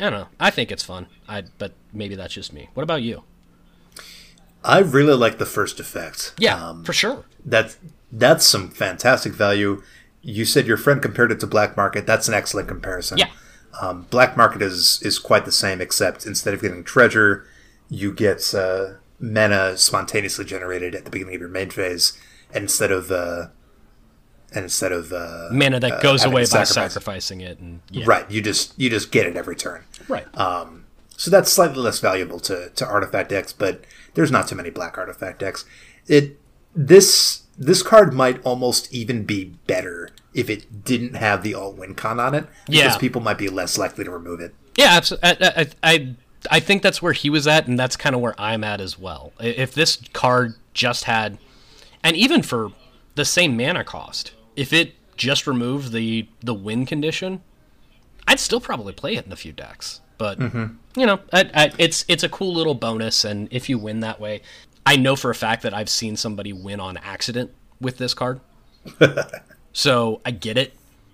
I 0.00 0.04
don't 0.10 0.12
know. 0.12 0.28
I 0.40 0.50
think 0.50 0.70
it's 0.72 0.82
fun. 0.84 1.06
I 1.28 1.44
but 1.58 1.72
maybe 1.92 2.14
that's 2.16 2.34
just 2.34 2.52
me. 2.52 2.68
What 2.74 2.82
about 2.82 3.02
you? 3.02 3.22
I 4.64 4.78
really 4.80 5.14
like 5.14 5.38
the 5.38 5.46
first 5.46 5.78
effect. 5.78 6.34
Yeah, 6.38 6.70
Um, 6.70 6.84
for 6.84 6.92
sure. 6.92 7.24
that's 7.44 7.78
that's 8.10 8.44
some 8.44 8.68
fantastic 8.70 9.32
value. 9.32 9.82
You 10.22 10.44
said 10.44 10.66
your 10.66 10.76
friend 10.76 11.00
compared 11.00 11.30
it 11.30 11.38
to 11.40 11.46
Black 11.46 11.76
Market. 11.76 12.04
That's 12.06 12.26
an 12.26 12.34
excellent 12.34 12.66
comparison. 12.68 13.18
Yeah. 13.18 13.28
Um, 13.80 14.06
Black 14.10 14.36
Market 14.36 14.62
is 14.62 15.00
is 15.02 15.18
quite 15.18 15.44
the 15.44 15.52
same, 15.52 15.80
except 15.80 16.26
instead 16.26 16.54
of 16.54 16.62
getting 16.62 16.84
treasure, 16.84 17.46
you 17.88 18.12
get 18.12 18.54
uh, 18.54 18.94
mana 19.20 19.76
spontaneously 19.76 20.44
generated 20.44 20.94
at 20.94 21.04
the 21.04 21.10
beginning 21.10 21.34
of 21.34 21.40
your 21.40 21.50
main 21.50 21.70
phase, 21.70 22.18
and 22.52 22.62
instead 22.64 22.90
of 22.90 23.10
uh, 23.10 23.48
and 24.52 24.64
instead 24.64 24.92
of 24.92 25.12
uh, 25.12 25.48
Mana 25.50 25.80
that 25.80 26.02
goes 26.02 26.24
away 26.24 26.46
by 26.50 26.64
sacrificing 26.64 27.40
it, 27.40 27.58
and 27.58 27.80
yeah, 27.90 28.04
right, 28.06 28.30
you 28.30 28.40
just 28.40 28.78
you 28.78 28.88
just 28.88 29.12
get 29.12 29.26
it 29.26 29.36
every 29.36 29.56
turn. 29.56 29.84
right. 30.08 30.26
So 31.16 31.30
that's 31.30 31.50
slightly 31.50 31.78
less 31.78 31.98
valuable 31.98 32.38
to, 32.40 32.70
to 32.70 32.86
artifact 32.86 33.30
decks, 33.30 33.52
but 33.52 33.84
there's 34.14 34.30
not 34.30 34.48
too 34.48 34.54
many 34.54 34.70
black 34.70 34.98
artifact 34.98 35.38
decks. 35.40 35.64
It 36.06 36.38
this 36.74 37.42
this 37.58 37.82
card 37.82 38.12
might 38.12 38.42
almost 38.44 38.92
even 38.92 39.24
be 39.24 39.44
better 39.66 40.10
if 40.36 40.50
it 40.50 40.84
didn't 40.84 41.14
have 41.14 41.42
the 41.42 41.54
alt 41.54 41.76
win 41.76 41.94
con 41.94 42.20
on 42.20 42.34
it, 42.34 42.46
because 42.66 42.82
Yeah. 42.82 42.98
people 42.98 43.22
might 43.22 43.38
be 43.38 43.48
less 43.48 43.78
likely 43.78 44.04
to 44.04 44.10
remove 44.10 44.38
it. 44.38 44.54
Yeah, 44.76 44.90
absolutely. 44.90 45.30
I, 45.30 45.66
I, 45.82 46.14
I, 46.50 46.60
think 46.60 46.82
that's 46.82 47.00
where 47.00 47.14
he 47.14 47.30
was 47.30 47.46
at, 47.46 47.66
and 47.66 47.78
that's 47.78 47.96
kind 47.96 48.14
of 48.14 48.20
where 48.20 48.34
I'm 48.38 48.62
at 48.62 48.78
as 48.78 48.98
well. 48.98 49.32
If 49.40 49.72
this 49.72 49.98
card 50.12 50.54
just 50.74 51.04
had, 51.04 51.38
and 52.04 52.14
even 52.14 52.42
for 52.42 52.72
the 53.14 53.24
same 53.24 53.56
mana 53.56 53.82
cost, 53.82 54.32
if 54.54 54.74
it 54.74 54.94
just 55.16 55.46
removed 55.46 55.92
the 55.92 56.28
the 56.40 56.52
win 56.52 56.84
condition, 56.84 57.40
I'd 58.28 58.38
still 58.38 58.60
probably 58.60 58.92
play 58.92 59.16
it 59.16 59.24
in 59.24 59.32
a 59.32 59.36
few 59.36 59.52
decks. 59.52 60.02
But 60.18 60.38
mm-hmm. 60.38 61.00
you 61.00 61.06
know, 61.06 61.20
I, 61.32 61.50
I, 61.54 61.72
it's 61.78 62.04
it's 62.08 62.22
a 62.22 62.28
cool 62.28 62.52
little 62.52 62.74
bonus, 62.74 63.24
and 63.24 63.48
if 63.50 63.70
you 63.70 63.78
win 63.78 64.00
that 64.00 64.20
way, 64.20 64.42
I 64.84 64.96
know 64.96 65.16
for 65.16 65.30
a 65.30 65.34
fact 65.34 65.62
that 65.62 65.72
I've 65.72 65.88
seen 65.88 66.16
somebody 66.16 66.52
win 66.52 66.80
on 66.80 66.98
accident 66.98 67.52
with 67.80 67.96
this 67.96 68.12
card. 68.12 68.40
so 69.76 70.22
I 70.24 70.30
get 70.30 70.56
it 70.56 70.72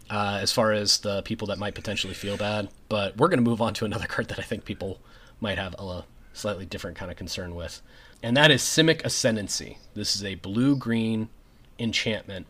uh, 0.09 0.39
as 0.41 0.53
far 0.53 0.71
as 0.71 1.01
the 1.01 1.23
people 1.23 1.49
that 1.49 1.59
might 1.59 1.75
potentially 1.75 2.15
feel 2.15 2.37
bad. 2.37 2.69
But 2.89 3.17
we're 3.17 3.27
going 3.27 3.43
to 3.43 3.51
move 3.51 3.61
on 3.61 3.75
to 3.75 3.85
another 3.85 4.07
card 4.09 4.29
that 4.29 4.39
I 4.39 4.43
think 4.43 4.65
people 4.65 5.01
might 5.41 5.59
have 5.59 5.75
a 5.81 6.05
slightly 6.33 6.65
different 6.65 6.97
kind 6.97 7.11
of 7.11 7.17
concern 7.17 7.57
with, 7.57 7.83
and 8.23 8.37
that 8.37 8.53
is 8.53 8.63
Simic 8.63 9.05
Ascendancy. 9.05 9.79
This 9.95 10.15
is 10.15 10.23
a 10.23 10.37
blue 10.37 10.77
green 10.77 11.29
enchantment 11.77 12.47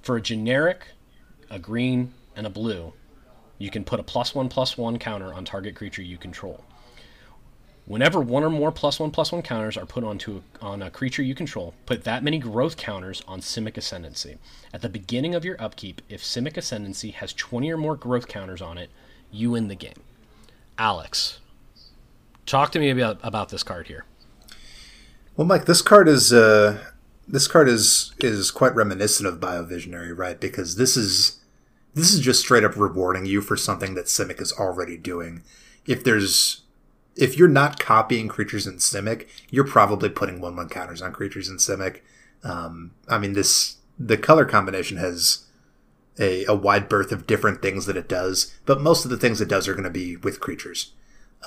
for 0.00 0.16
a 0.16 0.22
generic, 0.22 0.86
a 1.50 1.58
green, 1.58 2.14
and 2.34 2.46
a 2.46 2.50
blue. 2.50 2.94
You 3.58 3.70
can 3.70 3.84
put 3.84 4.00
a 4.00 4.02
plus 4.02 4.34
one 4.34 4.48
plus 4.48 4.78
one 4.78 4.98
counter 4.98 5.34
on 5.34 5.44
target 5.44 5.76
creature 5.76 6.00
you 6.00 6.16
control. 6.16 6.64
Whenever 7.86 8.20
one 8.20 8.42
or 8.42 8.48
more 8.48 8.72
plus 8.72 8.98
one 8.98 9.10
plus 9.10 9.30
one 9.30 9.42
counters 9.42 9.76
are 9.76 9.84
put 9.84 10.04
onto 10.04 10.40
a, 10.60 10.64
on 10.64 10.82
a 10.82 10.90
creature 10.90 11.22
you 11.22 11.34
control, 11.34 11.74
put 11.84 12.04
that 12.04 12.24
many 12.24 12.38
growth 12.38 12.78
counters 12.78 13.22
on 13.28 13.40
Simic 13.40 13.76
Ascendancy. 13.76 14.38
At 14.72 14.80
the 14.80 14.88
beginning 14.88 15.34
of 15.34 15.44
your 15.44 15.60
upkeep, 15.60 16.00
if 16.08 16.22
Simic 16.22 16.56
Ascendancy 16.56 17.10
has 17.10 17.34
20 17.34 17.70
or 17.70 17.76
more 17.76 17.94
growth 17.94 18.26
counters 18.26 18.62
on 18.62 18.78
it, 18.78 18.88
you 19.30 19.50
win 19.50 19.68
the 19.68 19.74
game. 19.74 20.00
Alex, 20.78 21.40
talk 22.46 22.72
to 22.72 22.78
me 22.78 22.88
about 22.88 23.18
about 23.22 23.50
this 23.50 23.62
card 23.62 23.88
here. 23.88 24.06
Well, 25.36 25.46
Mike, 25.46 25.66
this 25.66 25.82
card 25.82 26.08
is 26.08 26.32
uh, 26.32 26.82
this 27.28 27.46
card 27.46 27.68
is 27.68 28.14
is 28.18 28.50
quite 28.50 28.74
reminiscent 28.74 29.28
of 29.28 29.40
Biovisionary, 29.40 30.16
right? 30.16 30.40
Because 30.40 30.76
this 30.76 30.96
is 30.96 31.40
this 31.92 32.14
is 32.14 32.20
just 32.20 32.40
straight 32.40 32.64
up 32.64 32.76
rewarding 32.76 33.26
you 33.26 33.42
for 33.42 33.56
something 33.58 33.94
that 33.94 34.06
Simic 34.06 34.40
is 34.40 34.52
already 34.54 34.96
doing. 34.96 35.42
If 35.86 36.02
there's 36.02 36.62
if 37.16 37.38
you're 37.38 37.48
not 37.48 37.78
copying 37.78 38.28
creatures 38.28 38.66
in 38.66 38.76
Simic, 38.76 39.28
you're 39.50 39.66
probably 39.66 40.08
putting 40.08 40.40
one 40.40 40.56
one 40.56 40.68
counters 40.68 41.02
on 41.02 41.12
creatures 41.12 41.48
in 41.48 41.56
Simic. 41.56 42.00
Um, 42.42 42.92
I 43.08 43.18
mean, 43.18 43.32
this 43.32 43.76
the 43.98 44.16
color 44.16 44.44
combination 44.44 44.96
has 44.96 45.46
a, 46.18 46.44
a 46.46 46.54
wide 46.54 46.88
berth 46.88 47.12
of 47.12 47.26
different 47.26 47.62
things 47.62 47.86
that 47.86 47.96
it 47.96 48.08
does, 48.08 48.54
but 48.66 48.80
most 48.80 49.04
of 49.04 49.10
the 49.10 49.16
things 49.16 49.40
it 49.40 49.48
does 49.48 49.68
are 49.68 49.74
going 49.74 49.84
to 49.84 49.90
be 49.90 50.16
with 50.16 50.40
creatures 50.40 50.92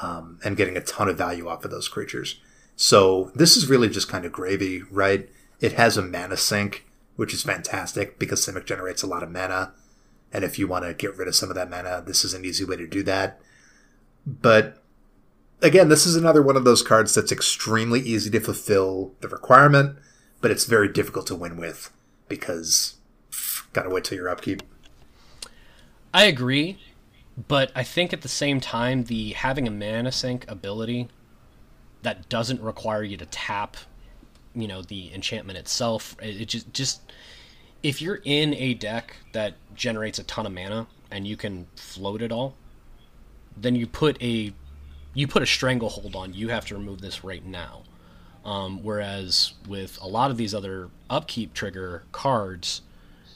um, 0.01 0.39
and 0.43 0.57
getting 0.57 0.77
a 0.77 0.81
ton 0.81 1.09
of 1.09 1.17
value 1.17 1.47
off 1.47 1.65
of 1.65 1.71
those 1.71 1.87
creatures. 1.87 2.39
So 2.75 3.31
this 3.35 3.57
is 3.57 3.69
really 3.69 3.89
just 3.89 4.07
kind 4.07 4.25
of 4.25 4.31
gravy, 4.31 4.83
right? 4.91 5.29
It 5.59 5.73
has 5.73 5.97
a 5.97 6.01
mana 6.01 6.37
sink, 6.37 6.85
which 7.15 7.33
is 7.33 7.43
fantastic 7.43 8.19
because 8.19 8.45
Simic 8.45 8.65
generates 8.65 9.03
a 9.03 9.07
lot 9.07 9.23
of 9.23 9.31
mana. 9.31 9.73
And 10.31 10.43
if 10.43 10.59
you 10.59 10.67
want 10.67 10.85
to 10.85 10.93
get 10.93 11.15
rid 11.15 11.27
of 11.27 11.35
some 11.35 11.49
of 11.49 11.55
that 11.55 11.69
mana, 11.69 12.03
this 12.05 12.23
is 12.23 12.33
an 12.33 12.45
easy 12.45 12.63
way 12.65 12.75
to 12.75 12.87
do 12.87 13.01
that. 13.03 13.39
But 14.25 14.83
again, 15.61 15.89
this 15.89 16.05
is 16.05 16.15
another 16.15 16.41
one 16.41 16.55
of 16.55 16.63
those 16.63 16.81
cards 16.81 17.13
that's 17.15 17.31
extremely 17.31 17.99
easy 17.99 18.29
to 18.31 18.39
fulfill 18.39 19.13
the 19.21 19.27
requirement, 19.27 19.97
but 20.41 20.51
it's 20.51 20.65
very 20.65 20.87
difficult 20.87 21.27
to 21.27 21.35
win 21.35 21.57
with 21.57 21.91
because 22.27 22.95
gotta 23.73 23.89
wait 23.89 24.03
till 24.03 24.17
your 24.17 24.29
upkeep. 24.29 24.61
I 26.13 26.25
agree, 26.25 26.79
but 27.47 27.71
I 27.75 27.83
think 27.83 28.13
at 28.13 28.21
the 28.21 28.27
same 28.27 28.59
time, 28.59 29.05
the 29.05 29.33
having 29.33 29.67
a 29.67 29.71
mana 29.71 30.11
sink 30.11 30.45
ability 30.47 31.09
that 32.01 32.29
doesn't 32.29 32.61
require 32.61 33.03
you 33.03 33.17
to 33.17 33.25
tap, 33.25 33.77
you 34.55 34.67
know, 34.67 34.81
the 34.81 35.13
enchantment 35.13 35.57
itself. 35.57 36.15
It, 36.21 36.45
just 36.45 36.73
just 36.73 37.01
if 37.83 38.01
you're 38.01 38.21
in 38.23 38.53
a 38.55 38.73
deck 38.73 39.15
that 39.33 39.55
generates 39.75 40.17
a 40.17 40.23
ton 40.23 40.45
of 40.45 40.53
mana 40.53 40.87
and 41.11 41.27
you 41.27 41.37
can 41.37 41.67
float 41.75 42.21
it 42.21 42.31
all, 42.31 42.55
then 43.55 43.75
you 43.75 43.85
put 43.85 44.21
a 44.21 44.53
you 45.17 45.27
put 45.27 45.41
a 45.41 45.47
stranglehold 45.47 46.15
on. 46.15 46.35
You 46.35 46.49
have 46.49 46.67
to 46.67 46.75
remove 46.75 47.01
this 47.01 47.23
right 47.23 47.43
now. 47.43 47.81
Um, 48.45 48.83
whereas 48.83 49.53
with 49.67 49.97
a 49.99 50.07
lot 50.07 50.29
of 50.29 50.37
these 50.37 50.53
other 50.53 50.89
upkeep 51.09 51.55
trigger 51.55 52.03
cards, 52.11 52.83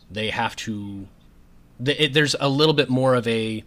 they 0.10 0.30
have 0.30 0.56
to. 0.58 1.08
It, 1.84 2.14
there's 2.14 2.36
a 2.40 2.48
little 2.48 2.76
bit 2.76 2.88
more 2.88 3.16
of 3.16 3.28
a 3.28 3.64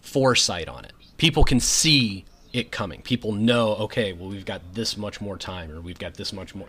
foresight 0.00 0.66
on 0.66 0.86
it. 0.86 0.94
People 1.18 1.44
can 1.44 1.60
see 1.60 2.24
it 2.54 2.72
coming. 2.72 3.02
People 3.02 3.32
know, 3.32 3.76
okay, 3.76 4.14
well, 4.14 4.30
we've 4.30 4.46
got 4.46 4.62
this 4.72 4.96
much 4.96 5.20
more 5.20 5.36
time, 5.36 5.70
or 5.70 5.82
we've 5.82 5.98
got 5.98 6.14
this 6.14 6.32
much 6.32 6.54
more. 6.54 6.68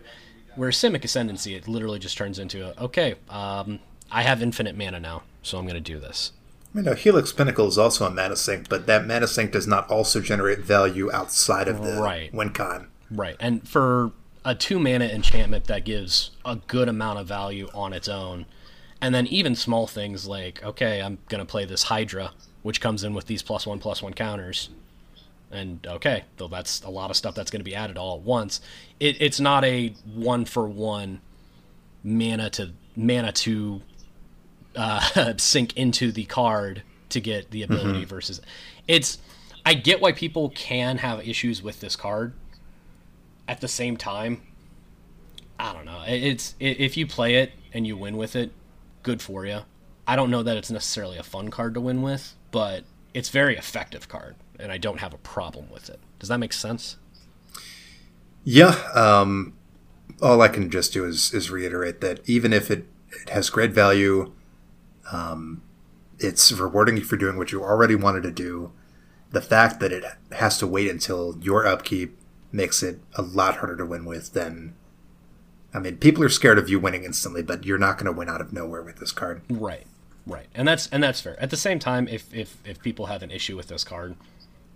Where 0.55 0.69
Simic 0.69 1.05
Ascendancy, 1.05 1.55
it 1.55 1.65
literally 1.65 1.97
just 1.97 2.17
turns 2.17 2.37
into, 2.39 2.67
a, 2.67 2.83
okay, 2.83 3.15
um, 3.29 3.79
I 4.11 4.23
have 4.23 4.43
infinite 4.43 4.77
mana 4.77 4.99
now, 4.99 5.23
so 5.43 5.57
I'm 5.57 5.63
going 5.63 5.75
to 5.75 5.79
do 5.79 5.97
this. 5.97 6.33
I 6.75 6.81
no, 6.81 6.93
Helix 6.93 7.33
Pinnacle 7.33 7.67
is 7.67 7.77
also 7.77 8.05
a 8.05 8.09
mana 8.09 8.35
sink, 8.35 8.69
but 8.69 8.87
that 8.87 9.05
mana 9.05 9.27
sink 9.27 9.51
does 9.51 9.67
not 9.67 9.89
also 9.89 10.21
generate 10.21 10.59
value 10.59 11.11
outside 11.11 11.67
of 11.67 11.83
the 11.83 12.01
right. 12.01 12.33
win 12.33 12.51
con. 12.51 12.87
Right, 13.09 13.35
and 13.39 13.67
for 13.67 14.11
a 14.45 14.55
two 14.55 14.79
mana 14.79 15.05
enchantment 15.05 15.65
that 15.65 15.83
gives 15.83 16.31
a 16.45 16.55
good 16.55 16.87
amount 16.87 17.19
of 17.19 17.27
value 17.27 17.67
on 17.73 17.91
its 17.93 18.07
own, 18.07 18.45
and 19.01 19.13
then 19.13 19.27
even 19.27 19.55
small 19.55 19.85
things 19.85 20.27
like, 20.27 20.63
okay, 20.63 21.01
I'm 21.01 21.17
going 21.27 21.39
to 21.39 21.45
play 21.45 21.65
this 21.65 21.83
Hydra, 21.83 22.31
which 22.61 22.79
comes 22.79 23.03
in 23.03 23.13
with 23.13 23.27
these 23.27 23.43
plus 23.43 23.67
one 23.67 23.79
plus 23.79 24.01
one 24.01 24.13
counters 24.13 24.69
and 25.51 25.85
okay, 25.85 26.23
though 26.37 26.47
that's 26.47 26.81
a 26.83 26.89
lot 26.89 27.09
of 27.09 27.17
stuff 27.17 27.35
that's 27.35 27.51
going 27.51 27.59
to 27.59 27.65
be 27.65 27.75
added 27.75 27.97
all 27.97 28.17
at 28.17 28.21
once. 28.21 28.61
It, 28.99 29.17
it's 29.19 29.39
not 29.39 29.63
a 29.63 29.89
one 30.13 30.45
for 30.45 30.67
one 30.67 31.21
mana 32.03 32.49
to 32.51 32.71
mana 32.95 33.31
to 33.31 33.81
uh, 34.75 35.33
sink 35.37 35.75
into 35.77 36.11
the 36.11 36.25
card 36.25 36.83
to 37.09 37.19
get 37.19 37.51
the 37.51 37.63
ability 37.63 38.01
mm-hmm. 38.01 38.09
versus 38.09 38.41
it's. 38.87 39.17
I 39.63 39.75
get 39.75 40.01
why 40.01 40.11
people 40.11 40.49
can 40.49 40.97
have 40.97 41.27
issues 41.27 41.61
with 41.61 41.81
this 41.81 41.95
card. 41.95 42.33
At 43.47 43.61
the 43.61 43.67
same 43.67 43.95
time, 43.95 44.41
I 45.59 45.73
don't 45.73 45.85
know. 45.85 46.03
It's 46.07 46.55
if 46.59 46.97
you 46.97 47.05
play 47.05 47.35
it 47.35 47.51
and 47.73 47.85
you 47.85 47.95
win 47.95 48.17
with 48.17 48.35
it, 48.35 48.51
good 49.03 49.21
for 49.21 49.45
you. 49.45 49.59
I 50.07 50.15
don't 50.15 50.31
know 50.31 50.41
that 50.41 50.57
it's 50.57 50.71
necessarily 50.71 51.17
a 51.17 51.23
fun 51.23 51.49
card 51.49 51.75
to 51.75 51.81
win 51.81 52.01
with, 52.01 52.35
but 52.49 52.85
it's 53.13 53.29
very 53.29 53.55
effective 53.55 54.07
card 54.07 54.35
and 54.59 54.71
I 54.71 54.77
don't 54.77 54.99
have 54.99 55.13
a 55.13 55.17
problem 55.17 55.69
with 55.71 55.89
it. 55.89 55.99
Does 56.19 56.29
that 56.29 56.37
make 56.37 56.53
sense? 56.53 56.97
Yeah. 58.43 58.75
Um, 58.93 59.53
all 60.21 60.41
I 60.41 60.47
can 60.47 60.69
just 60.69 60.93
do 60.93 61.05
is, 61.05 61.33
is 61.33 61.49
reiterate 61.49 62.01
that 62.01 62.27
even 62.29 62.53
if 62.53 62.69
it, 62.69 62.85
it 63.09 63.29
has 63.29 63.49
great 63.49 63.71
value, 63.71 64.31
um, 65.11 65.61
it's 66.19 66.51
rewarding 66.51 66.97
you 66.97 67.03
for 67.03 67.17
doing 67.17 67.37
what 67.37 67.51
you 67.51 67.63
already 67.63 67.95
wanted 67.95 68.23
to 68.23 68.31
do. 68.31 68.71
The 69.31 69.41
fact 69.41 69.79
that 69.79 69.91
it 69.91 70.03
has 70.31 70.57
to 70.59 70.67
wait 70.67 70.89
until 70.89 71.37
your 71.41 71.65
upkeep 71.65 72.17
makes 72.51 72.83
it 72.83 72.99
a 73.15 73.21
lot 73.21 73.57
harder 73.57 73.77
to 73.77 73.85
win 73.85 74.05
with 74.05 74.33
than. 74.33 74.75
I 75.73 75.79
mean, 75.79 75.97
people 75.97 76.21
are 76.23 76.29
scared 76.29 76.57
of 76.57 76.69
you 76.69 76.79
winning 76.79 77.05
instantly, 77.05 77.41
but 77.41 77.65
you're 77.65 77.77
not 77.77 77.97
going 77.97 78.07
to 78.07 78.11
win 78.11 78.27
out 78.27 78.41
of 78.41 78.51
nowhere 78.51 78.81
with 78.81 78.97
this 78.97 79.13
card. 79.13 79.41
Right, 79.49 79.87
right, 80.27 80.47
and 80.53 80.67
that's 80.67 80.87
and 80.87 81.01
that's 81.01 81.21
fair. 81.21 81.41
At 81.41 81.49
the 81.49 81.57
same 81.57 81.79
time, 81.79 82.09
if 82.09 82.33
if 82.33 82.57
if 82.65 82.81
people 82.81 83.05
have 83.05 83.23
an 83.23 83.31
issue 83.31 83.55
with 83.55 83.69
this 83.69 83.85
card, 83.85 84.15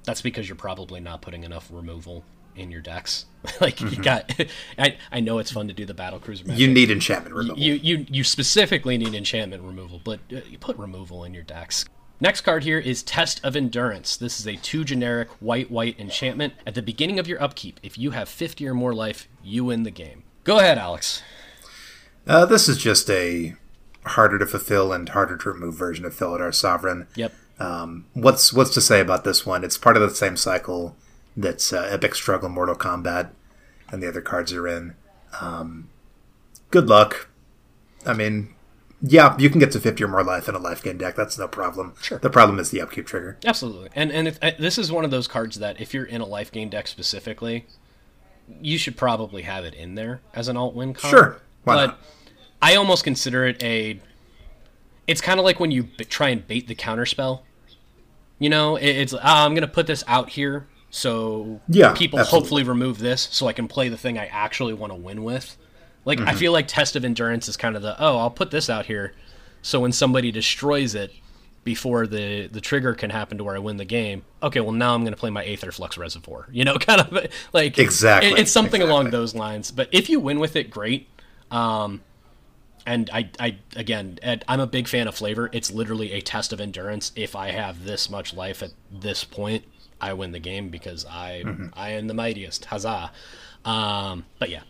that's 0.06 0.22
because 0.22 0.48
you're 0.48 0.56
probably 0.56 1.02
not 1.02 1.22
putting 1.22 1.44
enough 1.44 1.68
removal 1.70 2.24
in 2.56 2.72
your 2.72 2.82
decks. 2.82 3.26
like 3.62 3.78
mm-hmm. 3.78 3.96
you 3.96 4.04
got, 4.04 4.34
I, 4.78 4.98
I 5.12 5.20
know 5.20 5.40
it's 5.40 5.52
fun 5.52 5.68
to 5.68 5.74
do 5.74 5.86
the 5.86 5.94
battle 5.94 6.20
cruiser. 6.20 6.46
Magic. 6.46 6.60
You 6.60 6.68
need 6.68 6.92
enchantment 6.92 7.36
removal. 7.36 7.62
You 7.62 7.74
you 7.74 8.06
you 8.10 8.24
specifically 8.24 8.98
need 8.98 9.14
enchantment 9.14 9.64
removal, 9.64 10.02
but 10.04 10.20
uh, 10.32 10.40
you 10.50 10.58
put 10.58 10.78
removal 10.78 11.24
in 11.24 11.34
your 11.34 11.44
decks. 11.44 11.86
Next 12.22 12.42
card 12.42 12.64
here 12.64 12.80
is 12.80 13.04
Test 13.04 13.44
of 13.44 13.56
Endurance. 13.56 14.16
This 14.16 14.40
is 14.40 14.48
a 14.48 14.56
two 14.56 14.86
generic 14.86 15.30
white 15.40 15.70
white 15.70 16.00
enchantment. 16.00 16.54
At 16.66 16.74
the 16.74 16.82
beginning 16.82 17.20
of 17.20 17.28
your 17.28 17.42
upkeep, 17.44 17.80
if 17.84 17.98
you 17.98 18.12
have 18.12 18.30
50 18.30 18.66
or 18.68 18.74
more 18.74 18.94
life, 18.94 19.28
you 19.44 19.66
win 19.66 19.84
the 19.84 19.92
game. 19.92 20.24
Go 20.46 20.60
ahead, 20.60 20.78
Alex. 20.78 21.22
Uh, 22.26 22.46
this 22.46 22.70
is 22.70 22.78
just 22.78 23.10
a 23.10 23.56
harder 24.06 24.40
to 24.40 24.46
fulfill 24.46 24.94
and 24.94 25.10
harder 25.10 25.38
to 25.38 25.50
remove 25.50 25.76
version 25.76 26.06
of 26.06 26.14
Felidar 26.14 26.54
Sovereign. 26.54 27.08
Yep. 27.16 27.34
Um, 27.60 28.06
what's 28.14 28.54
what's 28.54 28.74
to 28.74 28.82
say 28.82 29.02
about 29.02 29.24
this 29.24 29.46
one? 29.46 29.64
It's 29.64 29.78
part 29.78 29.98
of 29.98 30.02
the 30.02 30.16
same 30.16 30.38
cycle 30.38 30.96
that's 31.36 31.74
uh, 31.74 31.88
Epic 31.90 32.16
Struggle, 32.16 32.50
Mortal 32.50 32.76
Combat, 32.76 33.34
and 33.92 34.02
the 34.02 34.08
other 34.08 34.22
cards 34.22 34.54
are 34.54 34.68
in. 34.68 34.96
Um, 35.42 35.90
good 36.72 36.88
luck. 36.88 37.30
I 38.06 38.14
mean, 38.14 38.54
yeah, 39.02 39.36
you 39.38 39.50
can 39.50 39.60
get 39.60 39.72
to 39.72 39.80
50 39.80 40.04
or 40.04 40.08
more 40.08 40.24
life 40.24 40.48
in 40.48 40.56
a 40.56 40.60
life 40.60 40.82
gain 40.82 40.98
deck. 40.98 41.16
That's 41.16 41.38
no 41.38 41.48
problem. 41.48 41.94
Sure. 42.02 42.18
The 42.20 42.30
problem 42.30 42.60
is 42.60 42.72
the 42.72 42.82
upkeep 42.82 43.06
trigger. 43.06 43.38
Absolutely. 43.46 43.90
And 43.96 44.12
and 44.12 44.28
if, 44.28 44.40
uh, 44.42 44.52
this 44.58 44.78
is 44.78 44.92
one 44.92 45.04
of 45.06 45.12
those 45.12 45.28
cards 45.28 45.60
that 45.60 45.80
if 45.80 45.94
you're 45.94 46.06
in 46.06 46.22
a 46.22 46.26
life 46.26 46.52
gain 46.52 46.70
deck 46.70 46.88
specifically, 46.88 47.66
you 48.62 48.78
should 48.78 48.96
probably 48.96 49.44
have 49.44 49.66
it 49.66 49.74
in 49.74 49.96
there 49.96 50.22
as 50.34 50.48
an 50.48 50.58
alt 50.58 50.76
win 50.76 50.94
card. 50.94 51.12
Sure. 51.12 51.42
Why 51.64 51.76
but 51.76 51.86
not? 51.88 52.00
I 52.62 52.76
almost 52.76 53.04
consider 53.04 53.46
it 53.46 53.62
a 53.62 54.00
it's 55.08 55.22
kind 55.22 55.40
of 55.40 55.46
like 55.46 55.60
when 55.60 55.72
you 55.72 55.84
b- 55.84 56.06
try 56.06 56.30
and 56.30 56.48
bait 56.48 56.68
the 56.68 56.76
counterspell. 56.76 57.42
You 58.40 58.50
know, 58.50 58.76
it, 58.76 58.90
it's 58.90 59.14
oh, 59.14 59.20
I'm 59.22 59.54
gonna 59.54 59.68
put 59.68 59.88
this 59.88 60.04
out 60.08 60.30
here 60.30 60.68
so 60.96 61.60
yeah, 61.68 61.92
people 61.92 62.20
absolutely. 62.20 62.40
hopefully 62.40 62.64
remove 62.64 63.00
this 63.00 63.28
so 63.30 63.48
I 63.48 63.54
can 63.54 63.68
play 63.68 63.90
the 63.90 63.98
thing 63.98 64.18
I 64.18 64.28
actually 64.28 64.74
want 64.74 64.94
to 64.94 64.96
win 64.96 65.26
with. 65.26 65.58
Like 66.06 66.20
mm-hmm. 66.20 66.30
I 66.30 66.36
feel 66.36 66.54
like 66.54 66.70
test 66.70 66.96
of 66.96 67.04
endurance 67.04 67.50
is 67.50 67.58
kind 67.58 67.76
of 67.76 67.82
the 67.82 68.02
oh 68.02 68.18
I'll 68.18 68.32
put 68.32 68.50
this 68.50 68.70
out 68.70 68.86
here 68.86 69.14
so 69.62 69.82
when 69.82 69.92
somebody 69.92 70.32
destroys 70.32 70.96
it 70.96 71.12
before 71.66 72.08
the 72.08 72.48
the 72.48 72.62
trigger 72.62 72.94
can 72.94 73.10
happen 73.10 73.38
to 73.40 73.44
where 73.44 73.58
I 73.58 73.60
win 73.60 73.76
the 73.76 73.84
game. 73.84 74.24
Okay, 74.42 74.62
well 74.62 74.72
now 74.72 74.96
I'm 74.96 75.02
going 75.02 75.12
to 75.12 75.20
play 75.20 75.32
my 75.32 75.44
Aetherflux 75.44 75.98
Reservoir. 75.98 76.48
You 76.54 76.64
know, 76.64 76.78
kind 76.78 77.02
of 77.02 77.28
like 77.52 77.78
exactly. 77.78 78.32
It, 78.32 78.40
it's 78.40 78.52
something 78.52 78.82
exactly. 78.82 78.90
along 78.90 79.10
those 79.10 79.36
lines. 79.36 79.72
But 79.72 79.90
if 79.92 80.10
you 80.10 80.22
win 80.22 80.40
with 80.40 80.56
it, 80.56 80.70
great. 80.70 81.10
Um, 81.52 82.04
and 82.86 83.10
I, 83.12 83.30
I 83.40 83.58
again, 83.76 84.20
Ed, 84.22 84.46
I'm 84.48 84.60
a 84.60 84.68
big 84.68 84.88
fan 84.88 85.08
of 85.08 85.16
flavor. 85.16 85.50
It's 85.52 85.72
literally 85.72 86.12
a 86.12 86.22
test 86.22 86.54
of 86.54 86.62
endurance. 86.62 87.12
If 87.16 87.36
I 87.36 87.52
have 87.52 87.86
this 87.86 88.10
much 88.10 88.34
life 88.34 88.62
at 88.62 88.72
this 88.92 89.24
point, 89.24 89.66
I 90.00 90.14
win 90.14 90.32
the 90.32 90.40
game 90.40 90.70
because 90.70 91.06
I, 91.06 91.44
mm-hmm. 91.46 91.68
I 91.74 91.92
am 91.92 92.08
the 92.08 92.14
mightiest. 92.14 92.66
Huzzah! 92.66 93.12
Um, 93.64 94.26
but 94.38 94.50
yeah, 94.50 94.62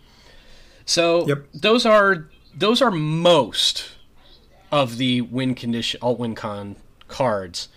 so 0.85 1.27
yep. 1.27 1.45
those 1.53 1.85
are 1.85 2.29
those 2.55 2.81
are 2.81 2.91
most 2.91 3.89
of 4.71 4.97
the 4.97 5.21
win 5.21 5.55
condition 5.55 5.99
alt 6.01 6.19
win 6.19 6.35
con 6.35 6.77
cards. 7.07 7.67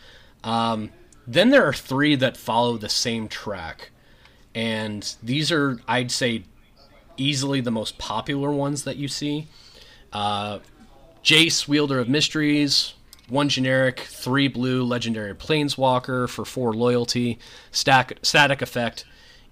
Um, 0.44 0.90
then 1.26 1.50
there 1.50 1.64
are 1.66 1.72
three 1.72 2.14
that 2.16 2.36
follow 2.36 2.76
the 2.76 2.88
same 2.88 3.28
track, 3.28 3.90
and 4.54 5.16
these 5.22 5.50
are 5.50 5.80
I'd 5.88 6.12
say 6.12 6.44
easily 7.16 7.60
the 7.60 7.72
most 7.72 7.98
popular 7.98 8.52
ones 8.52 8.84
that 8.84 8.96
you 8.96 9.08
see. 9.08 9.48
Uh, 10.12 10.58
Jace, 11.22 11.68
Wielder 11.68 11.98
of 11.98 12.08
Mysteries, 12.08 12.94
one 13.28 13.48
generic, 13.48 14.00
three 14.00 14.48
blue, 14.48 14.82
legendary 14.82 15.34
planeswalker 15.34 16.28
for 16.28 16.44
four 16.44 16.72
loyalty, 16.72 17.38
stack, 17.70 18.18
static 18.22 18.62
effect. 18.62 19.04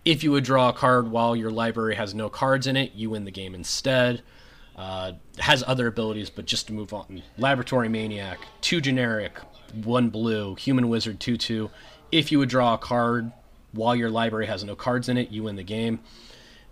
If 0.05 0.23
you 0.23 0.31
would 0.33 0.45
draw 0.45 0.71
a 0.71 0.73
card 0.73 1.11
while 1.11 1.35
your 1.37 1.51
library 1.51 1.97
has 1.97 2.15
no 2.15 2.29
cards 2.29 2.67
in 2.67 2.77
it, 2.77 2.93
you 2.95 3.11
win 3.11 3.25
the 3.25 3.31
game 3.31 3.55
instead. 3.55 4.23
Uh, 4.77 5.13
has 5.39 5.65
other 5.67 5.87
abilities, 5.87 6.29
but 6.31 6.45
just 6.45 6.67
to 6.67 6.73
move 6.73 6.93
on. 6.93 7.23
Laboratory 7.39 7.89
Maniac, 7.89 8.39
two 8.61 8.81
generic, 8.81 9.39
one 9.85 10.11
blue, 10.11 10.55
Human 10.57 10.89
Wizard 10.89 11.19
2 11.19 11.37
2. 11.37 11.71
If 12.13 12.31
you 12.31 12.39
would 12.39 12.49
draw 12.49 12.75
a 12.75 12.79
card 12.79 13.33
while 13.73 13.97
your 13.97 14.11
library 14.11 14.47
has 14.47 14.65
no 14.65 14.77
cards 14.77 15.09
in 15.09 15.17
it, 15.17 15.31
you 15.31 15.45
win 15.45 15.57
the 15.57 15.63
game. 15.63 16.01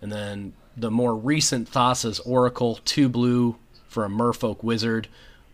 And 0.01 0.11
then 0.11 0.53
the 0.77 0.91
more 0.91 1.15
recent 1.15 1.67
Thassa's 1.67 2.19
Oracle, 2.19 2.79
two 2.85 3.09
blue 3.09 3.55
for 3.95 4.03
a 4.03 4.09
Merfolk 4.09 4.61
Wizard. 4.61 5.07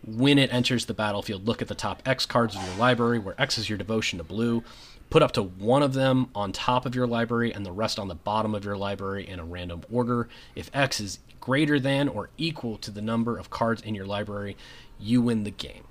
When 0.04 0.36
it 0.36 0.52
enters 0.52 0.86
the 0.86 0.94
battlefield, 0.94 1.46
look 1.46 1.62
at 1.62 1.68
the 1.68 1.76
top 1.76 2.02
X 2.04 2.26
cards 2.26 2.56
of 2.56 2.66
your 2.66 2.74
library, 2.74 3.20
where 3.20 3.40
X 3.40 3.56
is 3.56 3.68
your 3.68 3.78
devotion 3.78 4.18
to 4.18 4.24
blue. 4.24 4.64
Put 5.10 5.22
up 5.22 5.30
to 5.32 5.42
one 5.44 5.80
of 5.80 5.94
them 5.94 6.28
on 6.34 6.50
top 6.50 6.84
of 6.84 6.96
your 6.96 7.06
library 7.06 7.54
and 7.54 7.64
the 7.64 7.70
rest 7.70 8.00
on 8.00 8.08
the 8.08 8.16
bottom 8.16 8.52
of 8.52 8.64
your 8.64 8.76
library 8.76 9.28
in 9.28 9.38
a 9.38 9.44
random 9.44 9.82
order. 9.92 10.28
If 10.56 10.70
X 10.74 10.98
is 10.98 11.20
greater 11.40 11.78
than 11.78 12.08
or 12.08 12.30
equal 12.36 12.78
to 12.78 12.90
the 12.90 13.00
number 13.00 13.38
of 13.38 13.48
cards 13.48 13.80
in 13.80 13.94
your 13.94 14.06
library, 14.06 14.56
you 14.98 15.22
win 15.22 15.44
the 15.44 15.52
game. 15.52 15.84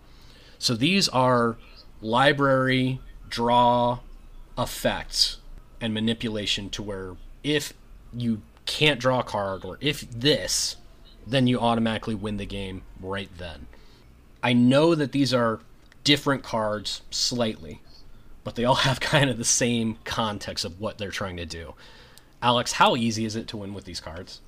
So 0.60 0.76
these 0.76 1.08
are 1.08 1.56
library 2.02 3.00
draw 3.30 4.00
effects 4.58 5.38
and 5.80 5.94
manipulation 5.94 6.70
to 6.72 6.84
where 6.84 7.16
if 7.46 7.74
you 8.14 8.42
can't 8.66 9.00
draw 9.00 9.22
a 9.22 9.24
card 9.24 9.64
or 9.64 9.78
if 9.80 10.02
this, 10.12 10.76
then 11.32 11.48
you 11.48 11.60
automatically 11.60 12.16
win 12.16 12.38
the 12.38 12.46
game 12.46 12.84
right 13.02 13.30
then. 13.38 13.68
I 14.44 14.54
know 14.54 14.96
that 14.96 15.12
these 15.12 15.34
are 15.34 15.60
different 16.04 16.44
cards 16.44 17.02
slightly, 17.10 17.82
but 18.44 18.56
they 18.56 18.66
all 18.66 18.76
have 18.88 19.00
kind 19.00 19.30
of 19.30 19.38
the 19.38 19.46
same 19.46 19.98
context 20.04 20.66
of 20.66 20.80
what 20.80 20.98
they're 20.98 21.12
trying 21.12 21.38
to 21.38 21.46
do. 21.46 21.74
Alex, 22.42 22.74
how 22.74 22.96
easy 22.96 23.26
is 23.26 23.36
it 23.36 23.48
to 23.50 23.58
win 23.58 23.74
with 23.74 23.86
these 23.86 24.00
cards? 24.00 24.42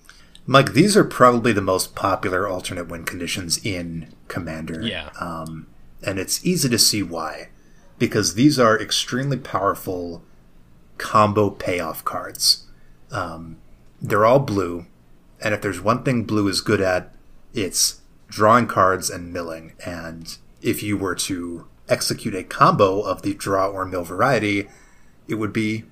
Mike, 0.46 0.74
these 0.74 0.98
are 0.98 1.06
probably 1.06 1.54
the 1.54 1.62
most 1.62 1.96
popular 1.96 2.48
alternate 2.48 2.90
win 2.90 3.06
conditions 3.06 3.64
in 3.64 4.14
Commander. 4.28 4.82
Yeah. 4.82 5.10
Um, 5.20 5.68
and 6.06 6.20
it's 6.20 6.46
easy 6.46 6.68
to 6.68 6.80
see 6.80 7.02
why. 7.02 7.50
Because 7.98 8.34
these 8.34 8.60
are 8.60 8.80
extremely 8.80 9.38
powerful 9.38 10.24
combo 10.98 11.50
payoff 11.50 12.04
cards. 12.04 12.66
Um, 13.12 13.58
they're 14.02 14.26
all 14.26 14.40
blue, 14.40 14.86
and 15.44 15.54
if 15.54 15.62
there's 15.62 15.82
one 15.82 16.04
thing 16.04 16.24
blue 16.24 16.48
is 16.48 16.62
good 16.62 16.82
at, 16.82 17.14
it's 17.54 18.02
drawing 18.30 18.66
cards 18.66 19.10
and 19.10 19.32
milling. 19.32 19.74
And 19.86 20.36
if 20.62 20.82
you 20.82 20.98
were 20.98 21.16
to 21.16 21.68
execute 21.90 22.34
a 22.34 22.44
combo 22.44 23.02
of 23.02 23.22
the 23.22 23.34
draw 23.34 23.68
or 23.68 23.86
mill 23.86 24.04
variety, 24.04 24.70
it 25.28 25.36
would 25.36 25.54
be 25.54 25.84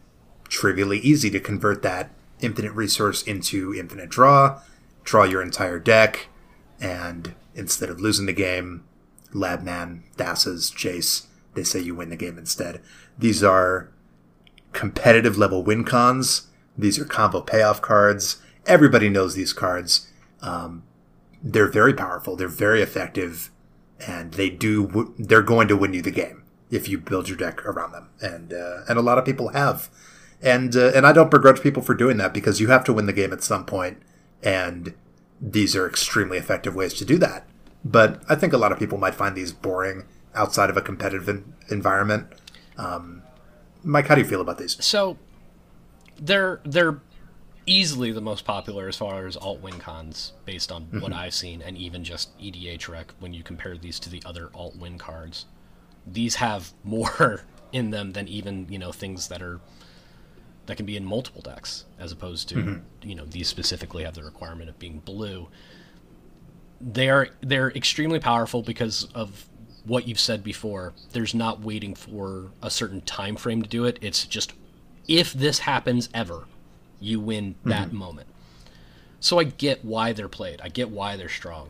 trivially 0.47 0.99
easy 0.99 1.29
to 1.29 1.39
convert 1.39 1.81
that 1.83 2.11
infinite 2.39 2.71
resource 2.71 3.21
into 3.23 3.75
infinite 3.75 4.09
draw, 4.09 4.61
draw 5.03 5.23
your 5.23 5.41
entire 5.41 5.79
deck, 5.79 6.27
and 6.79 7.35
instead 7.53 7.89
of 7.89 7.99
losing 7.99 8.25
the 8.25 8.33
game, 8.33 8.83
Labman, 9.33 10.01
Thassa's, 10.17 10.71
Jace, 10.71 11.27
they 11.53 11.63
say 11.63 11.79
you 11.79 11.93
win 11.93 12.09
the 12.09 12.15
game 12.15 12.37
instead. 12.37 12.81
These 13.19 13.43
are 13.43 13.89
competitive 14.71 15.37
level 15.37 15.63
win 15.63 15.83
cons. 15.83 16.47
These 16.77 16.97
are 16.97 17.05
combo 17.05 17.41
payoff 17.41 17.81
cards. 17.81 18.41
Everybody 18.65 19.09
knows 19.09 19.35
these 19.35 19.53
cards. 19.53 20.07
Um, 20.41 20.83
they're 21.43 21.71
very 21.71 21.93
powerful. 21.93 22.35
They're 22.35 22.47
very 22.47 22.81
effective, 22.81 23.49
and 23.99 24.33
they 24.33 24.49
do. 24.49 25.13
They're 25.17 25.41
going 25.41 25.67
to 25.67 25.77
win 25.77 25.93
you 25.93 26.01
the 26.01 26.11
game 26.11 26.43
if 26.69 26.87
you 26.87 26.97
build 26.97 27.27
your 27.27 27.37
deck 27.37 27.65
around 27.65 27.91
them, 27.91 28.09
and 28.21 28.53
uh, 28.53 28.81
and 28.87 28.97
a 28.97 29.01
lot 29.01 29.17
of 29.17 29.25
people 29.25 29.49
have 29.49 29.89
and 30.41 30.75
uh, 30.75 30.91
and 30.95 31.05
I 31.05 31.11
don't 31.11 31.31
begrudge 31.31 31.61
people 31.61 31.83
for 31.83 31.93
doing 31.93 32.17
that 32.17 32.33
because 32.33 32.59
you 32.59 32.67
have 32.69 32.83
to 32.85 32.93
win 32.93 33.05
the 33.05 33.13
game 33.13 33.31
at 33.31 33.43
some 33.43 33.65
point, 33.65 34.01
and 34.41 34.93
these 35.39 35.75
are 35.75 35.87
extremely 35.87 36.37
effective 36.37 36.75
ways 36.75 36.93
to 36.95 37.05
do 37.05 37.17
that. 37.19 37.47
But 37.85 38.23
I 38.27 38.35
think 38.35 38.53
a 38.53 38.57
lot 38.57 38.71
of 38.71 38.79
people 38.79 38.97
might 38.97 39.15
find 39.15 39.35
these 39.35 39.51
boring 39.51 40.05
outside 40.33 40.69
of 40.69 40.77
a 40.77 40.81
competitive 40.81 41.27
in- 41.29 41.53
environment. 41.69 42.27
Um, 42.77 43.23
Mike, 43.83 44.07
how 44.07 44.15
do 44.15 44.21
you 44.21 44.27
feel 44.27 44.41
about 44.41 44.57
these? 44.57 44.83
So 44.83 45.17
they're 46.19 46.59
they're 46.63 46.99
easily 47.65 48.11
the 48.11 48.21
most 48.21 48.45
popular 48.45 48.87
as 48.87 48.97
far 48.97 49.27
as 49.27 49.37
alt 49.37 49.61
win 49.61 49.79
cons 49.79 50.33
based 50.45 50.71
on 50.71 50.83
mm-hmm. 50.83 51.01
what 51.01 51.13
I've 51.13 51.33
seen, 51.33 51.61
and 51.61 51.77
even 51.77 52.03
just 52.03 52.37
EDHRec 52.39 53.11
when 53.19 53.33
you 53.33 53.43
compare 53.43 53.77
these 53.77 53.99
to 53.99 54.09
the 54.09 54.21
other 54.25 54.49
alt 54.53 54.75
win 54.75 54.97
cards. 54.97 55.45
These 56.05 56.35
have 56.35 56.73
more 56.83 57.43
in 57.71 57.91
them 57.91 58.11
than 58.11 58.27
even 58.27 58.67
you 58.69 58.79
know 58.79 58.91
things 58.91 59.27
that 59.29 59.41
are 59.41 59.59
that 60.65 60.77
can 60.77 60.85
be 60.85 60.95
in 60.95 61.05
multiple 61.05 61.41
decks 61.41 61.85
as 61.99 62.11
opposed 62.11 62.49
to 62.49 62.55
mm-hmm. 62.55 63.07
you 63.07 63.15
know 63.15 63.25
these 63.25 63.47
specifically 63.47 64.03
have 64.03 64.13
the 64.13 64.23
requirement 64.23 64.69
of 64.69 64.77
being 64.77 64.99
blue 64.99 65.47
they're 66.79 67.29
they're 67.41 67.71
extremely 67.71 68.19
powerful 68.19 68.61
because 68.61 69.05
of 69.15 69.47
what 69.85 70.07
you've 70.07 70.19
said 70.19 70.43
before 70.43 70.93
there's 71.11 71.33
not 71.33 71.61
waiting 71.61 71.95
for 71.95 72.51
a 72.61 72.69
certain 72.69 73.01
time 73.01 73.35
frame 73.35 73.61
to 73.61 73.69
do 73.69 73.85
it 73.85 73.97
it's 74.01 74.25
just 74.25 74.53
if 75.07 75.33
this 75.33 75.59
happens 75.59 76.09
ever 76.13 76.45
you 77.01 77.19
win 77.19 77.55
that 77.65 77.87
mm-hmm. 77.87 77.97
moment 77.97 78.27
so 79.19 79.39
i 79.39 79.43
get 79.43 79.83
why 79.83 80.13
they're 80.13 80.29
played 80.29 80.61
i 80.61 80.69
get 80.69 80.89
why 80.89 81.15
they're 81.15 81.29
strong 81.29 81.69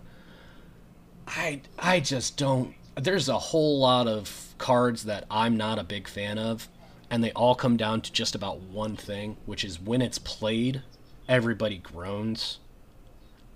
i 1.27 1.61
i 1.79 1.99
just 1.99 2.37
don't 2.37 2.73
there's 2.95 3.29
a 3.29 3.39
whole 3.39 3.79
lot 3.79 4.07
of 4.07 4.53
cards 4.57 5.05
that 5.05 5.25
i'm 5.31 5.57
not 5.57 5.79
a 5.79 5.83
big 5.83 6.07
fan 6.07 6.37
of 6.37 6.67
and 7.11 7.21
they 7.21 7.31
all 7.33 7.55
come 7.55 7.75
down 7.75 7.99
to 7.99 8.11
just 8.11 8.35
about 8.35 8.61
one 8.61 8.95
thing, 8.95 9.35
which 9.45 9.65
is 9.65 9.81
when 9.81 10.01
it's 10.01 10.17
played, 10.17 10.81
everybody 11.27 11.77
groans 11.77 12.59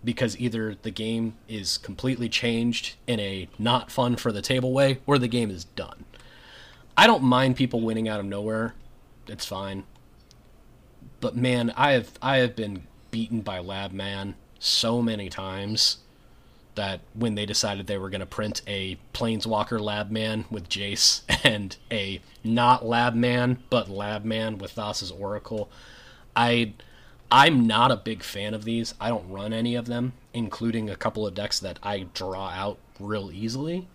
because 0.04 0.38
either 0.38 0.76
the 0.76 0.92
game 0.92 1.36
is 1.48 1.78
completely 1.78 2.28
changed 2.28 2.96
in 3.08 3.20
a 3.20 3.48
not 3.58 3.90
fun 3.90 4.18
for 4.18 4.32
the 4.32 4.42
table 4.42 4.74
way 4.74 5.00
or 5.08 5.18
the 5.18 5.30
game 5.30 5.50
is 5.50 5.64
done. 5.64 6.04
I 6.98 7.08
don't 7.08 7.24
mind 7.24 7.56
people 7.56 7.80
winning 7.80 8.10
out 8.10 8.20
of 8.20 8.26
nowhere. 8.26 8.76
It's 9.26 9.46
fine. 9.46 9.86
But 11.26 11.36
man, 11.36 11.74
I 11.76 11.94
have 11.94 12.12
I 12.22 12.38
have 12.38 12.56
been 12.56 12.84
beaten 13.10 13.42
by 13.42 13.58
Lab 13.58 13.92
Man 13.92 14.36
so 14.60 15.02
many 15.02 15.28
times 15.28 15.98
that 16.76 17.00
when 17.16 17.34
they 17.34 17.48
decided 17.48 17.88
they 17.88 17.98
were 17.98 18.12
going 18.12 18.20
to 18.20 18.28
print 18.28 18.62
a 18.68 19.00
Planeswalker 19.12 19.82
Lab 19.82 20.12
Man 20.12 20.46
with 20.52 20.70
Jace 20.70 21.24
and 21.44 21.76
a 21.92 22.22
not 22.44 22.86
Lab 22.86 23.16
Man 23.16 23.58
but 23.72 23.90
Lab 23.90 24.24
Man 24.24 24.60
with 24.60 24.76
Thassa's 24.76 25.10
Oracle, 25.10 25.68
I 26.36 26.74
I'm 27.32 27.66
not 27.66 27.92
a 27.92 27.98
big 27.98 28.22
fan 28.22 28.54
of 28.54 28.64
these. 28.64 28.94
I 29.02 29.10
don't 29.10 29.28
run 29.28 29.52
any 29.52 29.74
of 29.74 29.88
them, 29.88 30.14
including 30.32 30.92
a 30.92 30.96
couple 30.96 31.26
of 31.26 31.34
decks 31.34 31.60
that 31.60 31.80
I 31.82 32.06
draw 32.14 32.50
out 32.50 32.78
real 33.00 33.32
easily. 33.32 33.88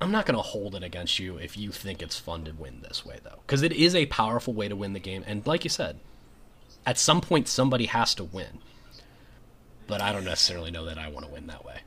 I'm 0.00 0.10
not 0.10 0.26
going 0.26 0.36
to 0.36 0.42
hold 0.42 0.74
it 0.74 0.82
against 0.82 1.20
you 1.20 1.36
if 1.36 1.56
you 1.56 1.70
think 1.70 2.02
it's 2.02 2.18
fun 2.18 2.42
to 2.46 2.50
win 2.50 2.80
this 2.82 3.06
way 3.06 3.20
though, 3.22 3.38
because 3.46 3.62
it 3.62 3.70
is 3.70 3.94
a 3.94 4.06
powerful 4.06 4.52
way 4.52 4.66
to 4.66 4.74
win 4.74 4.94
the 4.94 4.98
game 4.98 5.22
and 5.28 5.46
like 5.46 5.62
you 5.62 5.70
said, 5.70 6.00
at 6.86 6.98
some 6.98 7.20
point 7.20 7.48
somebody 7.48 7.86
has 7.86 8.14
to 8.16 8.24
win. 8.24 8.58
But 9.86 10.00
I 10.00 10.12
don't 10.12 10.24
necessarily 10.24 10.70
know 10.70 10.84
that 10.86 10.98
I 10.98 11.08
want 11.08 11.26
to 11.26 11.32
win 11.32 11.46
that 11.48 11.64
way. 11.64 11.80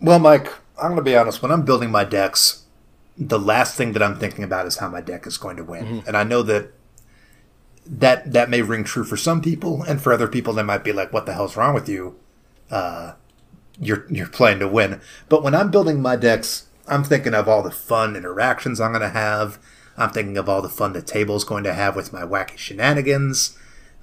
Well, 0.00 0.18
Mike, 0.18 0.52
I'm 0.76 0.88
going 0.88 0.96
to 0.96 1.02
be 1.02 1.16
honest. 1.16 1.42
When 1.42 1.50
I'm 1.50 1.64
building 1.64 1.90
my 1.90 2.04
decks, 2.04 2.64
the 3.16 3.38
last 3.38 3.76
thing 3.76 3.92
that 3.92 4.02
I'm 4.02 4.18
thinking 4.18 4.44
about 4.44 4.66
is 4.66 4.76
how 4.76 4.88
my 4.88 5.00
deck 5.00 5.26
is 5.26 5.38
going 5.38 5.56
to 5.56 5.64
win. 5.64 5.84
Mm-hmm. 5.84 6.08
And 6.08 6.16
I 6.16 6.24
know 6.24 6.42
that 6.42 6.72
that 7.86 8.32
that 8.32 8.50
may 8.50 8.62
ring 8.62 8.84
true 8.84 9.04
for 9.04 9.16
some 9.16 9.40
people, 9.40 9.82
and 9.82 10.00
for 10.00 10.12
other 10.12 10.28
people, 10.28 10.52
they 10.52 10.62
might 10.62 10.84
be 10.84 10.92
like, 10.92 11.12
"What 11.12 11.24
the 11.24 11.32
hell's 11.32 11.56
wrong 11.56 11.74
with 11.74 11.88
you? 11.88 12.16
Uh, 12.70 13.12
you're 13.78 14.06
you're 14.10 14.28
playing 14.28 14.58
to 14.58 14.68
win." 14.68 15.00
But 15.28 15.42
when 15.42 15.54
I'm 15.54 15.70
building 15.70 16.02
my 16.02 16.16
decks, 16.16 16.66
I'm 16.88 17.04
thinking 17.04 17.34
of 17.34 17.48
all 17.48 17.62
the 17.62 17.70
fun 17.70 18.16
interactions 18.16 18.80
I'm 18.80 18.92
going 18.92 19.02
to 19.02 19.08
have. 19.08 19.58
I'm 19.96 20.10
thinking 20.10 20.36
of 20.36 20.48
all 20.48 20.60
the 20.60 20.68
fun 20.68 20.92
the 20.92 21.00
table's 21.00 21.44
going 21.44 21.64
to 21.64 21.72
have 21.72 21.96
with 21.96 22.12
my 22.12 22.22
wacky 22.22 22.58
shenanigans. 22.58 23.56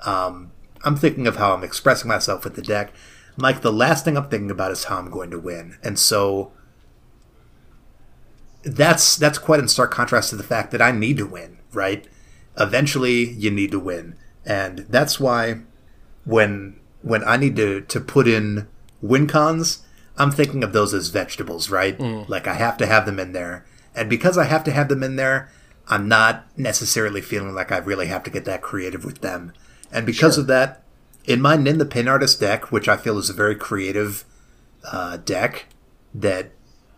Um, 0.06 0.51
I'm 0.84 0.95
thinking 0.95 1.28
of 1.28 1.38
how 1.38 1.54
I'm 1.54 1.64
expressing 1.64 2.08
myself 2.08 2.43
with 2.43 2.56
the 2.56 2.62
deck. 2.62 2.93
Like 3.38 3.62
the 3.62 3.74
last 3.74 4.06
thing 4.06 4.18
I'm 4.18 4.30
thinking 4.30 4.51
about 4.51 4.72
is 4.72 4.86
how 4.86 4.97
I'm 4.97 5.10
going 5.10 5.32
to 5.32 5.39
win. 5.39 5.78
And 5.84 5.97
so 5.97 6.51
that's 8.64 9.16
that's 9.18 9.38
quite 9.38 9.60
in 9.60 9.68
stark 9.68 9.91
contrast 9.91 10.30
to 10.30 10.36
the 10.36 10.43
fact 10.43 10.72
that 10.72 10.82
I 10.82 10.91
need 10.91 11.18
to 11.18 11.26
win, 11.26 11.60
right? 11.72 12.08
Eventually 12.58 13.30
you 13.30 13.49
need 13.49 13.72
to 13.72 13.80
win. 13.80 14.16
And 14.45 14.80
that's 14.89 15.20
why 15.20 15.62
when 16.26 16.80
when 17.01 17.24
I 17.24 17.38
need 17.38 17.56
to, 17.58 17.82
to 17.82 17.99
put 17.99 18.28
in 18.28 18.68
win 19.01 19.28
cons, 19.28 19.84
I'm 20.18 20.32
thinking 20.32 20.64
of 20.64 20.74
those 20.74 20.93
as 20.93 21.10
vegetables, 21.10 21.70
right? 21.70 21.97
Mm. 21.97 22.28
Like 22.30 22.47
I 22.47 22.54
have 22.54 22.78
to 22.78 22.86
have 22.86 23.06
them 23.06 23.20
in 23.20 23.34
there. 23.34 23.66
And 23.95 24.10
because 24.10 24.38
I 24.38 24.45
have 24.45 24.64
to 24.66 24.72
have 24.72 24.89
them 24.89 25.04
in 25.04 25.18
there, 25.18 25.51
I'm 25.88 26.08
not 26.08 26.45
necessarily 26.58 27.22
feeling 27.22 27.54
like 27.54 27.72
I 27.72 27.78
really 27.78 28.08
have 28.08 28.24
to 28.24 28.30
get 28.30 28.45
that 28.45 28.62
creative 28.62 29.04
with 29.04 29.22
them. 29.22 29.54
And 29.94 30.06
because 30.06 30.36
sure. 30.36 30.41
of 30.41 30.48
that, 30.48 30.84
in 31.26 31.39
my 31.39 31.56
Nin 31.56 31.78
the 31.78 31.86
Pain 31.86 32.08
Artist 32.08 32.39
deck, 32.39 32.72
which 32.72 32.89
I 32.89 32.98
feel 32.98 33.18
is 33.18 33.30
a 33.30 33.34
very 33.34 33.56
creative 33.56 34.26
uh, 34.91 35.18
deck 35.18 35.68
that 36.14 36.52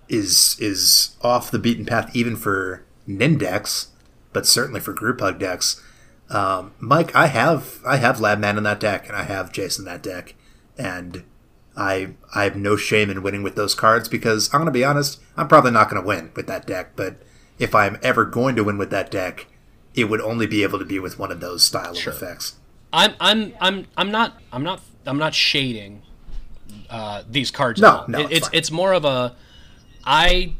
is 0.10 0.56
is 0.60 1.16
off 1.22 1.52
the 1.52 1.60
beaten 1.60 1.86
path 1.86 2.16
even 2.16 2.36
for 2.36 2.84
Nin 3.06 3.38
decks, 3.38 3.90
but 4.34 4.48
certainly 4.48 4.80
for 4.80 4.94
group 4.94 5.20
hug 5.20 5.38
decks, 5.40 5.82
Um, 6.30 6.74
Mike, 6.80 7.16
I 7.16 7.28
have 7.28 7.80
I 7.86 7.98
have 7.98 8.18
Labman 8.18 8.58
in 8.58 8.64
that 8.64 8.80
deck, 8.80 9.08
and 9.08 9.16
I 9.16 9.24
have 9.24 9.52
Jason 9.52 9.88
in 9.88 9.94
that 9.94 10.02
deck, 10.02 10.34
and 10.78 11.24
I 11.78 12.16
I 12.34 12.46
have 12.46 12.56
no 12.56 12.76
shame 12.76 13.10
in 13.10 13.22
winning 13.22 13.44
with 13.44 13.56
those 13.56 13.76
cards 13.76 14.10
because 14.10 14.50
I'm 14.52 14.60
going 14.60 14.66
to 14.66 14.72
be 14.72 14.84
honest, 14.84 15.20
I'm 15.38 15.48
probably 15.48 15.72
not 15.72 15.90
going 15.90 16.02
to 16.02 16.08
win 16.08 16.32
with 16.36 16.48
that 16.48 16.66
deck. 16.66 16.96
But 16.96 17.18
if 17.60 17.76
I'm 17.76 18.00
ever 18.02 18.26
going 18.26 18.56
to 18.56 18.64
win 18.64 18.78
with 18.78 18.90
that 18.90 19.12
deck, 19.12 19.48
it 19.94 20.06
would 20.06 20.22
only 20.22 20.48
be 20.48 20.64
able 20.64 20.80
to 20.80 20.86
be 20.86 21.00
with 21.00 21.20
one 21.20 21.32
of 21.32 21.40
those 21.40 21.64
style 21.64 21.92
of 21.92 22.08
effects. 22.08 22.56
I'm 22.96 23.14
I'm 23.20 23.54
I'm 23.60 23.86
I'm 23.98 24.12
not 24.12 24.42
I'm 24.52 24.64
not 24.64 24.82
I'm 25.06 25.18
not 25.18 25.34
shading 25.36 26.02
uh, 26.90 27.24
these 27.30 27.52
cards. 27.52 27.82
No, 27.82 27.90
all. 27.90 28.06
no, 28.08 28.20
It- 28.22 28.32
it's 28.32 28.48
it's 28.48 28.50
it's 28.54 28.72
more 28.72 28.94
of 28.94 29.06
a 29.06 29.36
I 30.06 30.54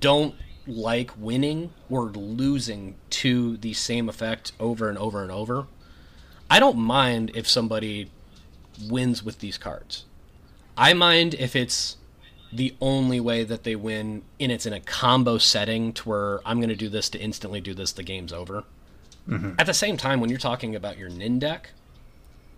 don't 0.00 0.34
like 0.66 1.10
winning 1.18 1.72
or 1.88 2.04
losing 2.10 2.94
to 3.08 3.56
the 3.56 3.72
same 3.72 4.08
effect 4.08 4.52
over 4.60 4.88
and 4.88 4.98
over 4.98 5.22
and 5.22 5.32
over. 5.32 5.66
I 6.50 6.60
don't 6.60 6.78
mind 6.78 7.30
if 7.34 7.48
somebody 7.48 8.10
wins 8.88 9.22
with 9.24 9.38
these 9.38 9.56
cards. 9.58 10.04
I 10.76 10.92
mind 10.94 11.34
if 11.34 11.56
it's 11.56 11.96
the 12.52 12.74
only 12.80 13.20
way 13.20 13.44
that 13.44 13.62
they 13.64 13.76
win 13.76 14.22
and 14.38 14.50
it's 14.52 14.66
in 14.66 14.72
a 14.72 14.80
combo 14.80 15.38
setting 15.38 15.92
to 15.94 16.08
where 16.08 16.40
I'm 16.44 16.58
going 16.58 16.68
to 16.70 16.76
do 16.76 16.88
this 16.88 17.08
to 17.10 17.18
instantly 17.18 17.60
do 17.60 17.74
this, 17.74 17.92
the 17.92 18.02
game's 18.02 18.32
over. 18.32 18.64
Mm-hmm. 19.30 19.52
At 19.58 19.66
the 19.66 19.74
same 19.74 19.96
time, 19.96 20.20
when 20.20 20.28
you're 20.28 20.38
talking 20.38 20.74
about 20.74 20.98
your 20.98 21.08
Nin 21.08 21.38
deck, 21.38 21.70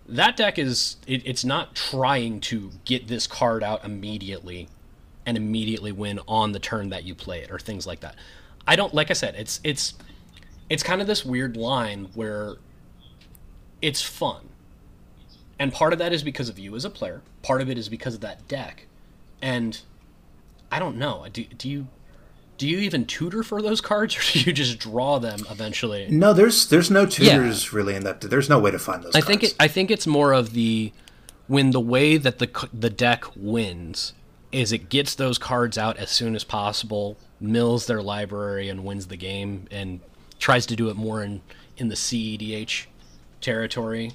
that 0.07 0.35
deck 0.35 0.57
is 0.57 0.97
it, 1.07 1.21
it's 1.25 1.45
not 1.45 1.75
trying 1.75 2.41
to 2.41 2.71
get 2.83 3.07
this 3.07 3.27
card 3.27 3.63
out 3.63 3.85
immediately 3.85 4.67
and 5.25 5.37
immediately 5.37 5.91
win 5.91 6.19
on 6.27 6.51
the 6.51 6.59
turn 6.59 6.89
that 6.89 7.03
you 7.03 7.15
play 7.15 7.41
it 7.41 7.51
or 7.51 7.59
things 7.59 7.87
like 7.87 7.99
that. 8.01 8.15
I 8.67 8.75
don't 8.75 8.93
like 8.93 9.11
I 9.11 9.13
said, 9.13 9.35
it's 9.35 9.59
it's 9.63 9.93
it's 10.69 10.83
kind 10.83 10.99
of 10.99 11.07
this 11.07 11.23
weird 11.23 11.55
line 11.55 12.09
where 12.15 12.55
it's 13.81 14.01
fun. 14.01 14.49
And 15.59 15.71
part 15.71 15.93
of 15.93 15.99
that 15.99 16.11
is 16.11 16.23
because 16.23 16.49
of 16.49 16.57
you 16.57 16.75
as 16.75 16.83
a 16.83 16.89
player. 16.89 17.21
Part 17.43 17.61
of 17.61 17.69
it 17.69 17.77
is 17.77 17.87
because 17.87 18.15
of 18.15 18.21
that 18.21 18.47
deck. 18.47 18.87
And 19.41 19.79
I 20.71 20.79
don't 20.79 20.97
know. 20.97 21.25
Do, 21.31 21.43
do 21.43 21.69
you 21.69 21.87
do 22.63 22.69
you 22.69 22.79
even 22.79 23.03
tutor 23.03 23.43
for 23.43 23.61
those 23.61 23.81
cards 23.81 24.15
or 24.17 24.21
do 24.21 24.39
you 24.39 24.53
just 24.53 24.79
draw 24.79 25.19
them 25.19 25.41
eventually? 25.51 26.07
No, 26.09 26.31
there's 26.31 26.69
there's 26.69 26.89
no 26.89 27.05
tutors 27.05 27.73
really 27.73 27.93
in 27.93 28.05
that. 28.05 28.21
There's 28.21 28.47
no 28.47 28.57
way 28.57 28.71
to 28.71 28.79
find 28.79 29.03
those. 29.03 29.13
I 29.15 29.19
think 29.19 29.43
it, 29.43 29.53
I 29.59 29.67
think 29.67 29.91
it's 29.91 30.07
more 30.07 30.31
of 30.31 30.53
the 30.53 30.93
when 31.47 31.71
the 31.71 31.81
way 31.81 32.15
that 32.15 32.39
the 32.39 32.69
the 32.73 32.89
deck 32.89 33.25
wins 33.35 34.13
is 34.53 34.71
it 34.71 34.87
gets 34.87 35.13
those 35.15 35.37
cards 35.37 35.77
out 35.77 35.97
as 35.97 36.09
soon 36.09 36.35
as 36.35 36.45
possible, 36.45 37.17
mills 37.41 37.85
their 37.85 38.01
library 38.01 38.69
and 38.69 38.85
wins 38.85 39.07
the 39.07 39.17
game, 39.17 39.67
and 39.69 39.99
tries 40.39 40.65
to 40.67 40.77
do 40.77 40.89
it 40.89 40.95
more 40.95 41.21
in 41.21 41.41
in 41.75 41.89
the 41.89 41.95
CEDH 41.95 42.85
territory 43.41 44.13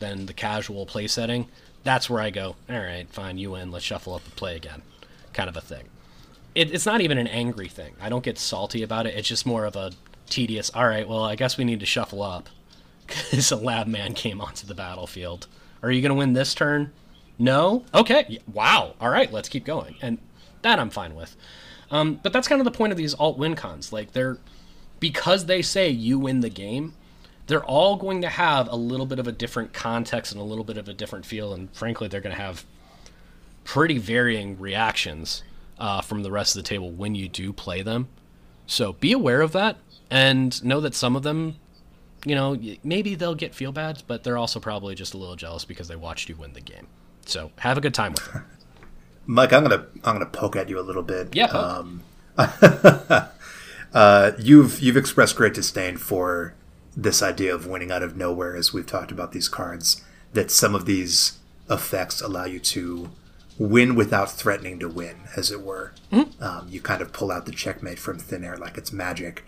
than 0.00 0.26
the 0.26 0.34
casual 0.34 0.84
play 0.84 1.06
setting. 1.06 1.48
That's 1.82 2.10
where 2.10 2.20
I 2.20 2.28
go. 2.28 2.56
All 2.68 2.78
right, 2.78 3.08
fine, 3.08 3.38
you 3.38 3.52
win. 3.52 3.70
Let's 3.70 3.86
shuffle 3.86 4.14
up 4.14 4.24
and 4.26 4.36
play 4.36 4.54
again, 4.54 4.82
kind 5.32 5.48
of 5.48 5.56
a 5.56 5.62
thing. 5.62 5.88
It, 6.56 6.72
it's 6.72 6.86
not 6.86 7.02
even 7.02 7.18
an 7.18 7.26
angry 7.26 7.68
thing. 7.68 7.94
I 8.00 8.08
don't 8.08 8.24
get 8.24 8.38
salty 8.38 8.82
about 8.82 9.06
it. 9.06 9.14
It's 9.14 9.28
just 9.28 9.44
more 9.44 9.66
of 9.66 9.76
a 9.76 9.92
tedious. 10.26 10.70
All 10.70 10.88
right, 10.88 11.06
well, 11.06 11.22
I 11.22 11.36
guess 11.36 11.58
we 11.58 11.64
need 11.64 11.80
to 11.80 11.86
shuffle 11.86 12.22
up 12.22 12.48
because 13.06 13.52
a 13.52 13.56
lab 13.56 13.86
man 13.86 14.14
came 14.14 14.40
onto 14.40 14.66
the 14.66 14.74
battlefield. 14.74 15.48
Are 15.82 15.90
you 15.90 16.00
going 16.00 16.10
to 16.10 16.16
win 16.16 16.32
this 16.32 16.54
turn? 16.54 16.92
No? 17.38 17.84
Okay. 17.92 18.38
Wow. 18.50 18.94
All 18.98 19.10
right, 19.10 19.30
let's 19.30 19.50
keep 19.50 19.66
going. 19.66 19.96
And 20.00 20.16
that 20.62 20.78
I'm 20.78 20.88
fine 20.88 21.14
with. 21.14 21.36
Um, 21.90 22.18
but 22.22 22.32
that's 22.32 22.48
kind 22.48 22.60
of 22.60 22.64
the 22.64 22.70
point 22.70 22.90
of 22.90 22.96
these 22.96 23.12
alt 23.12 23.36
win 23.36 23.54
cons. 23.54 23.92
Like, 23.92 24.12
they're, 24.12 24.38
because 24.98 25.44
they 25.44 25.60
say 25.60 25.90
you 25.90 26.18
win 26.18 26.40
the 26.40 26.48
game, 26.48 26.94
they're 27.48 27.64
all 27.64 27.96
going 27.96 28.22
to 28.22 28.30
have 28.30 28.66
a 28.68 28.76
little 28.76 29.04
bit 29.04 29.18
of 29.18 29.28
a 29.28 29.32
different 29.32 29.74
context 29.74 30.32
and 30.32 30.40
a 30.40 30.44
little 30.44 30.64
bit 30.64 30.78
of 30.78 30.88
a 30.88 30.94
different 30.94 31.26
feel. 31.26 31.52
And 31.52 31.70
frankly, 31.76 32.08
they're 32.08 32.22
going 32.22 32.34
to 32.34 32.42
have 32.42 32.64
pretty 33.64 33.98
varying 33.98 34.58
reactions 34.58 35.42
uh, 35.78 36.00
from 36.00 36.22
the 36.22 36.30
rest 36.30 36.56
of 36.56 36.62
the 36.62 36.68
table 36.68 36.90
when 36.90 37.14
you 37.14 37.28
do 37.28 37.52
play 37.52 37.82
them. 37.82 38.08
So 38.66 38.94
be 38.94 39.12
aware 39.12 39.40
of 39.40 39.52
that 39.52 39.76
and 40.10 40.62
know 40.64 40.80
that 40.80 40.94
some 40.94 41.16
of 41.16 41.22
them 41.22 41.56
you 42.26 42.34
know, 42.34 42.58
maybe 42.82 43.14
they'll 43.14 43.36
get 43.36 43.54
feel 43.54 43.70
bad, 43.70 44.02
but 44.08 44.24
they're 44.24 44.36
also 44.36 44.58
probably 44.58 44.96
just 44.96 45.14
a 45.14 45.16
little 45.16 45.36
jealous 45.36 45.64
because 45.64 45.86
they 45.86 45.94
watched 45.94 46.28
you 46.28 46.34
win 46.34 46.54
the 46.54 46.60
game. 46.60 46.88
So 47.24 47.52
have 47.58 47.78
a 47.78 47.80
good 47.80 47.94
time 47.94 48.12
with 48.12 48.32
them. 48.32 48.44
Mike, 49.26 49.52
I'm 49.52 49.62
gonna 49.62 49.86
I'm 50.02 50.14
gonna 50.14 50.26
poke 50.26 50.56
at 50.56 50.68
you 50.68 50.78
a 50.78 50.82
little 50.82 51.04
bit. 51.04 51.34
Yeah, 51.34 51.46
poke. 51.46 52.00
Uh, 53.94 54.32
you've 54.38 54.78
you've 54.80 54.96
expressed 54.96 55.36
great 55.36 55.54
disdain 55.54 55.96
for 55.96 56.54
this 56.94 57.22
idea 57.22 57.54
of 57.54 57.66
winning 57.66 57.90
out 57.90 58.02
of 58.02 58.14
nowhere, 58.14 58.54
as 58.54 58.70
we've 58.70 58.84
talked 58.84 59.10
about 59.10 59.32
these 59.32 59.48
cards. 59.48 60.02
That 60.34 60.50
some 60.50 60.74
of 60.74 60.84
these 60.84 61.38
effects 61.70 62.20
allow 62.20 62.44
you 62.44 62.58
to 62.58 63.10
win 63.58 63.94
without 63.94 64.30
threatening 64.30 64.78
to 64.80 64.88
win, 64.88 65.16
as 65.36 65.50
it 65.50 65.62
were. 65.62 65.92
Um, 66.12 66.66
you 66.68 66.80
kind 66.80 67.02
of 67.02 67.12
pull 67.12 67.30
out 67.30 67.46
the 67.46 67.52
checkmate 67.52 67.98
from 67.98 68.18
thin 68.18 68.44
air 68.44 68.56
like 68.56 68.76
it's 68.76 68.92
magic. 68.92 69.44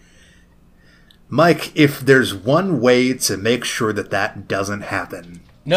Mike, 1.28 1.76
if 1.76 2.00
there's 2.00 2.34
one 2.34 2.80
way 2.80 3.12
to 3.12 3.36
make 3.36 3.64
sure 3.64 3.92
that 3.92 4.10
that 4.10 4.48
doesn't 4.48 4.80
happen, 4.82 5.40
No, 5.64 5.76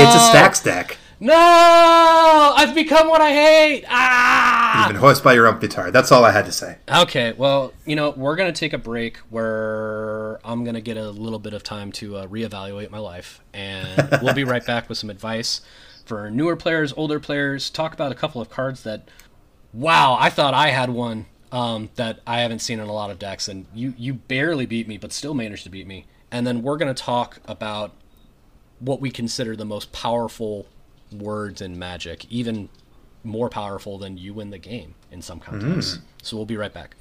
it's 0.00 0.14
a 0.14 0.36
Stax 0.36 0.62
deck. 0.62 0.98
No, 1.20 1.34
I've 1.34 2.74
become 2.76 3.08
what 3.08 3.20
I 3.20 3.32
hate. 3.32 3.84
Ah. 3.88 4.78
You've 4.78 4.92
been 4.92 5.00
hoist 5.00 5.24
by 5.24 5.32
your 5.32 5.48
own 5.48 5.58
petard. 5.58 5.92
That's 5.92 6.12
all 6.12 6.24
I 6.24 6.30
had 6.30 6.44
to 6.44 6.52
say. 6.52 6.76
Okay, 6.88 7.32
well, 7.32 7.72
you 7.84 7.96
know, 7.96 8.10
we're 8.10 8.36
going 8.36 8.52
to 8.52 8.58
take 8.58 8.72
a 8.72 8.78
break 8.78 9.16
where 9.30 10.38
I'm 10.44 10.62
going 10.62 10.74
to 10.74 10.80
get 10.80 10.96
a 10.96 11.10
little 11.10 11.40
bit 11.40 11.54
of 11.54 11.64
time 11.64 11.90
to 11.92 12.18
uh, 12.18 12.26
reevaluate 12.28 12.90
my 12.90 12.98
life. 12.98 13.40
And 13.52 14.20
we'll 14.22 14.34
be 14.34 14.44
right 14.44 14.64
back 14.64 14.88
with 14.88 14.96
some 14.98 15.10
advice 15.10 15.60
for 16.08 16.30
newer 16.30 16.56
players, 16.56 16.92
older 16.96 17.20
players, 17.20 17.70
talk 17.70 17.92
about 17.92 18.10
a 18.10 18.14
couple 18.14 18.40
of 18.40 18.48
cards 18.50 18.82
that, 18.82 19.08
wow, 19.72 20.16
I 20.18 20.30
thought 20.30 20.54
I 20.54 20.70
had 20.70 20.90
one 20.90 21.26
um, 21.52 21.90
that 21.96 22.20
I 22.26 22.40
haven't 22.40 22.60
seen 22.60 22.80
in 22.80 22.88
a 22.88 22.92
lot 22.92 23.10
of 23.10 23.18
decks. 23.18 23.46
And 23.46 23.66
you, 23.74 23.94
you 23.96 24.14
barely 24.14 24.66
beat 24.66 24.88
me, 24.88 24.96
but 24.96 25.12
still 25.12 25.34
managed 25.34 25.64
to 25.64 25.70
beat 25.70 25.86
me. 25.86 26.06
And 26.30 26.46
then 26.46 26.62
we're 26.62 26.78
going 26.78 26.92
to 26.92 27.02
talk 27.02 27.40
about 27.46 27.92
what 28.80 29.00
we 29.00 29.10
consider 29.10 29.54
the 29.54 29.64
most 29.64 29.92
powerful 29.92 30.66
words 31.12 31.60
in 31.60 31.78
Magic, 31.78 32.24
even 32.30 32.68
more 33.24 33.48
powerful 33.48 33.98
than 33.98 34.16
you 34.16 34.32
win 34.34 34.50
the 34.50 34.58
game 34.58 34.94
in 35.10 35.20
some 35.22 35.40
contexts. 35.40 35.98
So 36.22 36.36
we'll 36.36 36.46
be 36.46 36.56
right 36.56 36.72
back. 36.72 36.96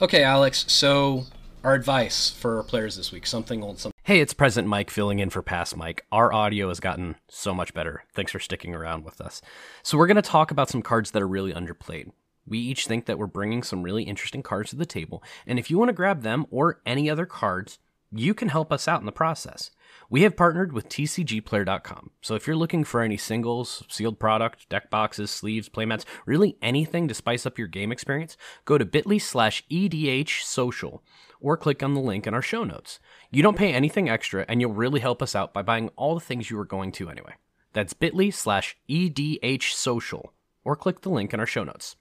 Okay, 0.00 0.22
Alex. 0.22 0.64
So 0.68 1.24
our 1.64 1.74
advice 1.74 2.30
for 2.30 2.56
our 2.56 2.62
players 2.62 2.96
this 2.96 3.12
week: 3.12 3.26
something 3.26 3.62
old, 3.62 3.78
something. 3.78 3.91
Hey, 4.04 4.18
it's 4.18 4.34
Present 4.34 4.66
Mike 4.66 4.90
filling 4.90 5.20
in 5.20 5.30
for 5.30 5.42
Past 5.42 5.76
Mike. 5.76 6.04
Our 6.10 6.32
audio 6.32 6.66
has 6.66 6.80
gotten 6.80 7.14
so 7.28 7.54
much 7.54 7.72
better. 7.72 8.02
Thanks 8.12 8.32
for 8.32 8.40
sticking 8.40 8.74
around 8.74 9.04
with 9.04 9.20
us. 9.20 9.40
So 9.84 9.96
we're 9.96 10.08
going 10.08 10.16
to 10.16 10.22
talk 10.22 10.50
about 10.50 10.68
some 10.68 10.82
cards 10.82 11.12
that 11.12 11.22
are 11.22 11.28
really 11.28 11.52
underplayed. 11.52 12.10
We 12.44 12.58
each 12.58 12.88
think 12.88 13.06
that 13.06 13.16
we're 13.16 13.28
bringing 13.28 13.62
some 13.62 13.84
really 13.84 14.02
interesting 14.02 14.42
cards 14.42 14.70
to 14.70 14.76
the 14.76 14.86
table, 14.86 15.22
and 15.46 15.56
if 15.56 15.70
you 15.70 15.78
want 15.78 15.90
to 15.90 15.92
grab 15.92 16.22
them 16.22 16.46
or 16.50 16.80
any 16.84 17.08
other 17.08 17.26
cards, 17.26 17.78
you 18.10 18.34
can 18.34 18.48
help 18.48 18.72
us 18.72 18.88
out 18.88 18.98
in 18.98 19.06
the 19.06 19.12
process. 19.12 19.70
We 20.10 20.22
have 20.22 20.36
partnered 20.36 20.72
with 20.72 20.88
TCGplayer.com, 20.88 22.10
so 22.20 22.34
if 22.34 22.48
you're 22.48 22.56
looking 22.56 22.82
for 22.82 23.02
any 23.02 23.16
singles, 23.16 23.84
sealed 23.88 24.18
product, 24.18 24.68
deck 24.68 24.90
boxes, 24.90 25.30
sleeves, 25.30 25.68
playmats, 25.68 26.04
really 26.26 26.58
anything 26.60 27.06
to 27.06 27.14
spice 27.14 27.46
up 27.46 27.56
your 27.56 27.68
game 27.68 27.92
experience, 27.92 28.36
go 28.64 28.78
to 28.78 28.84
bit.ly 28.84 29.18
slash 29.18 29.62
EDH 29.70 30.42
social 30.42 31.04
or 31.42 31.56
click 31.56 31.82
on 31.82 31.94
the 31.94 32.00
link 32.00 32.26
in 32.26 32.34
our 32.34 32.40
show 32.40 32.64
notes. 32.64 32.98
You 33.30 33.42
don't 33.42 33.58
pay 33.58 33.72
anything 33.72 34.08
extra, 34.08 34.46
and 34.48 34.60
you'll 34.60 34.72
really 34.72 35.00
help 35.00 35.20
us 35.20 35.34
out 35.34 35.52
by 35.52 35.62
buying 35.62 35.90
all 35.96 36.14
the 36.14 36.20
things 36.20 36.50
you 36.50 36.56
were 36.56 36.64
going 36.64 36.92
to 36.92 37.10
anyway. 37.10 37.34
That's 37.72 37.92
bit.ly 37.92 38.30
slash 38.30 38.76
EDH 38.88 39.72
social 39.72 40.32
or 40.64 40.76
click 40.76 41.00
the 41.00 41.10
link 41.10 41.34
in 41.34 41.40
our 41.40 41.46
show 41.46 41.64
notes. 41.64 41.96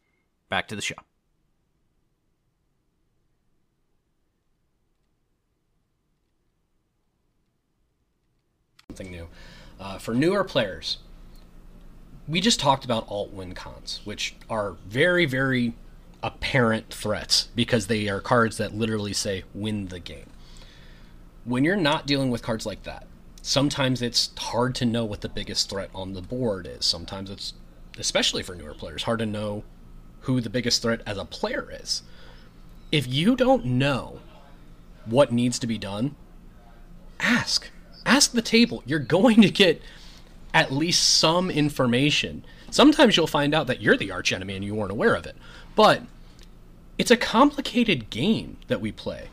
Back 0.50 0.68
to 0.70 0.76
the 0.76 0.82
show. 0.82 0.96
something 8.92 9.12
new. 9.12 9.28
Uh, 9.80 9.98
for 9.98 10.14
newer 10.14 10.44
players, 10.44 10.98
we 12.28 12.42
just 12.42 12.60
talked 12.60 12.86
about 12.86 13.08
alt 13.08 13.32
win 13.32 13.54
cons, 13.54 14.02
which 14.04 14.36
are 14.50 14.76
very, 14.88 15.26
very 15.26 15.74
apparent 16.24 16.94
threats 16.94 17.50
because 17.56 17.88
they 17.88 18.08
are 18.08 18.20
cards 18.20 18.58
that 18.58 18.76
literally 18.76 19.14
say 19.14 19.44
win 19.54 19.88
the 19.88 20.00
game. 20.00 20.30
When 21.46 21.64
you're 21.64 21.76
not 21.76 22.06
dealing 22.06 22.30
with 22.30 22.44
cards 22.44 22.66
like 22.66 22.84
that, 22.84 23.08
sometimes 23.42 24.02
it's 24.02 24.32
hard 24.38 24.76
to 24.76 24.86
know 24.86 25.04
what 25.04 25.22
the 25.22 25.30
biggest 25.30 25.70
threat 25.70 25.90
on 25.96 26.14
the 26.14 26.22
board 26.22 26.68
is. 26.68 26.86
Sometimes 26.86 27.30
it's, 27.30 27.54
especially 27.98 28.44
for 28.44 28.56
newer 28.56 28.74
players, 28.74 29.04
hard 29.04 29.20
to 29.20 29.26
know 29.26 29.64
who 30.22 30.40
the 30.40 30.50
biggest 30.50 30.82
threat 30.82 31.02
as 31.06 31.18
a 31.18 31.26
player 31.26 31.68
is. 31.72 32.04
If 32.92 33.08
you 33.08 33.36
don't 33.36 33.66
know 33.66 34.20
what 35.06 35.32
needs 35.32 35.58
to 35.60 35.68
be 35.68 35.78
done, 35.78 36.16
ask. 37.20 37.70
Ask 38.06 38.32
the 38.32 38.42
table. 38.42 38.84
You're 38.86 39.00
going 39.00 39.42
to 39.42 39.50
get 39.50 39.82
at 40.54 40.72
least 40.72 41.18
some 41.18 41.50
information. 41.50 42.46
Sometimes 42.70 43.18
you'll 43.18 43.28
find 43.28 43.56
out 43.56 43.68
that 43.68 43.82
you're 43.82 43.98
the 43.98 44.12
archenemy 44.12 44.56
and 44.56 44.64
you 44.64 44.76
weren't 44.76 44.92
aware 44.92 45.16
of 45.16 45.26
it. 45.26 45.36
But 45.76 46.04
it's 46.98 47.12
a 47.12 47.18
complicated 47.18 48.10
game 48.10 48.58
that 48.68 48.82
we 48.82 48.92
play. 48.92 49.30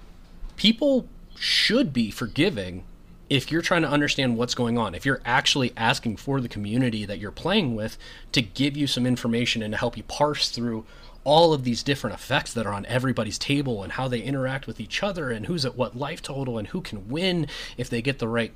People 0.56 1.08
should 1.36 1.92
be 1.92 2.10
forgiving 2.10 2.84
if 3.28 3.52
you're 3.52 3.62
trying 3.62 3.82
to 3.82 3.88
understand 3.88 4.36
what's 4.36 4.54
going 4.54 4.78
on, 4.78 4.94
if 4.94 5.04
you're 5.04 5.20
actually 5.24 5.72
asking 5.76 6.16
for 6.16 6.40
the 6.40 6.48
community 6.48 7.04
that 7.04 7.18
you're 7.18 7.30
playing 7.30 7.74
with 7.74 7.98
to 8.32 8.40
give 8.40 8.76
you 8.76 8.86
some 8.86 9.06
information 9.06 9.62
and 9.62 9.72
to 9.72 9.78
help 9.78 9.96
you 9.96 10.02
parse 10.04 10.48
through 10.48 10.86
all 11.24 11.52
of 11.52 11.62
these 11.62 11.82
different 11.82 12.14
effects 12.14 12.54
that 12.54 12.66
are 12.66 12.72
on 12.72 12.86
everybody's 12.86 13.38
table 13.38 13.82
and 13.82 13.92
how 13.92 14.08
they 14.08 14.20
interact 14.20 14.66
with 14.66 14.80
each 14.80 15.02
other 15.02 15.30
and 15.30 15.44
who's 15.44 15.66
at 15.66 15.76
what 15.76 15.94
life 15.94 16.22
total 16.22 16.56
and 16.56 16.68
who 16.68 16.80
can 16.80 17.06
win 17.08 17.46
if 17.76 17.90
they 17.90 18.00
get 18.00 18.18
the 18.18 18.28
right 18.28 18.52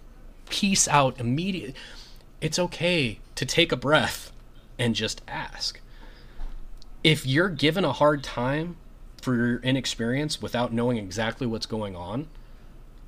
piece 0.49 0.89
out 0.89 1.21
immediately. 1.21 1.75
It's 2.41 2.59
okay 2.59 3.19
to 3.35 3.45
take 3.45 3.73
a 3.73 3.77
breath 3.77 4.33
and 4.79 4.95
just 4.95 5.21
ask. 5.29 5.81
If 7.05 7.27
you're 7.27 7.49
given 7.49 7.85
a 7.85 7.93
hard 7.93 8.23
time 8.23 8.77
for 9.21 9.35
your 9.35 9.59
inexperience 9.59 10.41
without 10.43 10.73
knowing 10.73 10.99
exactly 10.99 11.47
what's 11.47 11.67
going 11.67 11.97
on, 11.97 12.29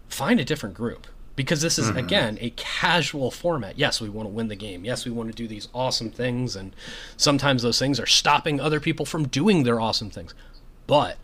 find 0.09 0.41
a 0.41 0.45
different 0.45 0.75
group 0.75 1.07
because 1.37 1.61
this 1.61 1.79
is 1.79 1.89
mm-hmm. 1.89 1.99
again 1.99 2.39
a 2.41 2.51
casual 2.51 3.31
format. 3.31 3.79
Yes, 3.79 4.01
we 4.01 4.09
want 4.09 4.27
to 4.27 4.33
win 4.33 4.49
the 4.49 4.57
game. 4.57 4.85
Yes, 4.85 5.05
we 5.05 5.11
want 5.11 5.31
to 5.31 5.35
do 5.35 5.49
these 5.49 5.69
awesome 5.75 6.11
things 6.11 6.55
and 6.57 6.75
sometimes 7.17 7.63
those 7.63 7.79
things 7.79 7.99
are 7.99 8.07
stopping 8.07 8.61
other 8.61 8.81
people 8.81 9.05
from 9.05 9.29
doing 9.29 9.65
their 9.65 9.81
awesome 9.81 10.11
things. 10.11 10.35
But 10.87 11.17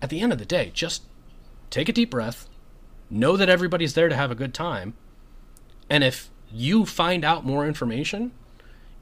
at 0.00 0.10
the 0.10 0.20
end 0.20 0.32
of 0.32 0.38
the 0.38 0.44
day, 0.44 0.70
just 0.74 1.02
take 1.70 1.88
a 1.88 1.92
deep 1.92 2.10
breath, 2.10 2.48
know 3.10 3.36
that 3.36 3.48
everybody's 3.48 3.94
there 3.94 4.08
to 4.08 4.16
have 4.16 4.30
a 4.30 4.36
good 4.36 4.54
time, 4.54 4.94
and 5.88 6.04
if 6.04 6.30
you 6.52 6.86
find 6.86 7.24
out 7.24 7.44
more 7.44 7.66
information, 7.66 8.32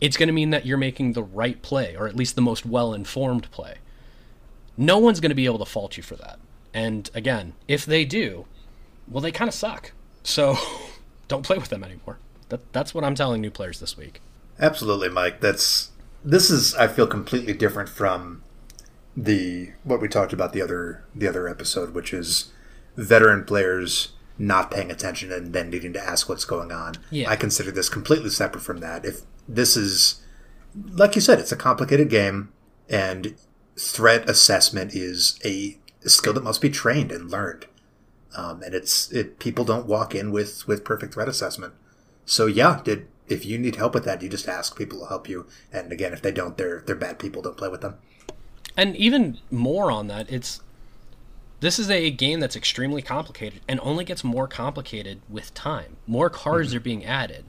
it's 0.02 0.16
going 0.16 0.26
to 0.26 0.32
mean 0.32 0.50
that 0.50 0.66
you're 0.66 0.76
making 0.76 1.12
the 1.12 1.22
right 1.22 1.62
play 1.62 1.94
or 1.96 2.08
at 2.08 2.16
least 2.16 2.34
the 2.34 2.42
most 2.42 2.66
well-informed 2.66 3.48
play. 3.52 3.76
No 4.76 4.98
one's 4.98 5.20
going 5.20 5.30
to 5.30 5.36
be 5.36 5.46
able 5.46 5.60
to 5.60 5.64
fault 5.64 5.96
you 5.96 6.02
for 6.02 6.16
that. 6.16 6.40
And 6.74 7.08
again, 7.14 7.52
if 7.68 7.86
they 7.86 8.04
do, 8.04 8.46
well, 9.06 9.20
they 9.20 9.30
kind 9.30 9.48
of 9.48 9.54
suck. 9.54 9.92
So 10.24 10.56
don't 11.28 11.46
play 11.46 11.56
with 11.56 11.68
them 11.68 11.84
anymore. 11.84 12.18
That, 12.48 12.72
that's 12.72 12.92
what 12.92 13.04
I'm 13.04 13.14
telling 13.14 13.40
new 13.40 13.50
players 13.52 13.78
this 13.78 13.96
week. 13.96 14.20
Absolutely, 14.58 15.08
Mike. 15.08 15.40
That's 15.40 15.90
this 16.24 16.50
is 16.50 16.74
I 16.74 16.88
feel 16.88 17.06
completely 17.06 17.52
different 17.52 17.88
from 17.88 18.42
the 19.16 19.70
what 19.84 20.00
we 20.00 20.08
talked 20.08 20.32
about 20.32 20.52
the 20.52 20.62
other 20.62 21.04
the 21.14 21.28
other 21.28 21.48
episode, 21.48 21.94
which 21.94 22.12
is 22.12 22.52
veteran 22.96 23.44
players 23.44 24.12
not 24.38 24.70
paying 24.70 24.90
attention 24.90 25.30
and 25.30 25.52
then 25.52 25.70
needing 25.70 25.92
to 25.92 26.02
ask 26.02 26.28
what's 26.28 26.44
going 26.44 26.72
on. 26.72 26.94
Yeah. 27.10 27.30
I 27.30 27.36
consider 27.36 27.70
this 27.70 27.88
completely 27.88 28.30
separate 28.30 28.62
from 28.62 28.78
that. 28.78 29.04
If 29.04 29.22
this 29.48 29.76
is 29.76 30.22
like 30.94 31.14
you 31.14 31.20
said, 31.20 31.38
it's 31.38 31.52
a 31.52 31.56
complicated 31.56 32.08
game 32.08 32.52
and 32.88 33.34
threat 33.76 34.28
assessment 34.28 34.94
is 34.94 35.38
a 35.44 35.78
skill 36.00 36.32
that 36.34 36.44
must 36.44 36.60
be 36.60 36.70
trained 36.70 37.12
and 37.12 37.30
learned. 37.30 37.66
Um, 38.36 38.62
and 38.62 38.74
it's 38.74 39.12
it 39.12 39.38
people 39.38 39.64
don't 39.64 39.86
walk 39.86 40.14
in 40.14 40.32
with 40.32 40.66
with 40.66 40.84
perfect 40.84 41.14
threat 41.14 41.28
assessment. 41.28 41.74
So 42.24 42.46
yeah, 42.46 42.80
did 42.82 43.08
if 43.28 43.44
you 43.44 43.58
need 43.58 43.76
help 43.76 43.94
with 43.94 44.04
that, 44.04 44.22
you 44.22 44.28
just 44.28 44.48
ask 44.48 44.76
people 44.76 45.00
to 45.00 45.06
help 45.06 45.28
you. 45.28 45.46
And 45.72 45.92
again, 45.92 46.12
if 46.12 46.22
they 46.22 46.32
don't, 46.32 46.56
they're 46.56 46.82
they're 46.86 46.96
bad 46.96 47.18
people. 47.18 47.42
Don't 47.42 47.56
play 47.56 47.68
with 47.68 47.82
them. 47.82 47.98
And 48.76 48.96
even 48.96 49.38
more 49.50 49.90
on 49.90 50.06
that, 50.06 50.30
it's 50.32 50.62
this 51.60 51.78
is 51.78 51.90
a 51.90 52.10
game 52.10 52.40
that's 52.40 52.56
extremely 52.56 53.02
complicated 53.02 53.60
and 53.68 53.78
only 53.82 54.04
gets 54.04 54.24
more 54.24 54.48
complicated 54.48 55.20
with 55.28 55.52
time. 55.54 55.96
More 56.06 56.30
cards 56.30 56.70
mm-hmm. 56.70 56.78
are 56.78 56.80
being 56.80 57.04
added. 57.04 57.44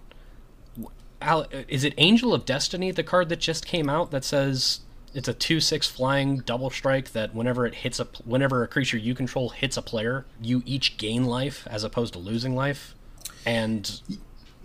Is 1.68 1.84
it 1.84 1.94
Angel 1.98 2.34
of 2.34 2.46
Destiny, 2.46 2.92
the 2.92 3.04
card 3.04 3.30
that 3.30 3.40
just 3.40 3.66
came 3.66 3.90
out 3.90 4.12
that 4.12 4.24
says 4.24 4.82
it's 5.14 5.28
a 5.28 5.34
two 5.34 5.60
six 5.60 5.88
flying 5.88 6.40
double 6.40 6.70
strike 6.70 7.12
that 7.12 7.36
whenever 7.36 7.66
it 7.66 7.76
hits 7.76 8.00
a 8.00 8.08
whenever 8.26 8.64
a 8.64 8.68
creature 8.68 8.98
you 8.98 9.14
control 9.16 9.50
hits 9.50 9.78
a 9.78 9.82
player, 9.82 10.26
you 10.42 10.64
each 10.66 10.98
gain 10.98 11.26
life 11.26 11.68
as 11.70 11.84
opposed 11.84 12.14
to 12.14 12.20
losing 12.20 12.56
life, 12.56 12.96
and 13.46 14.02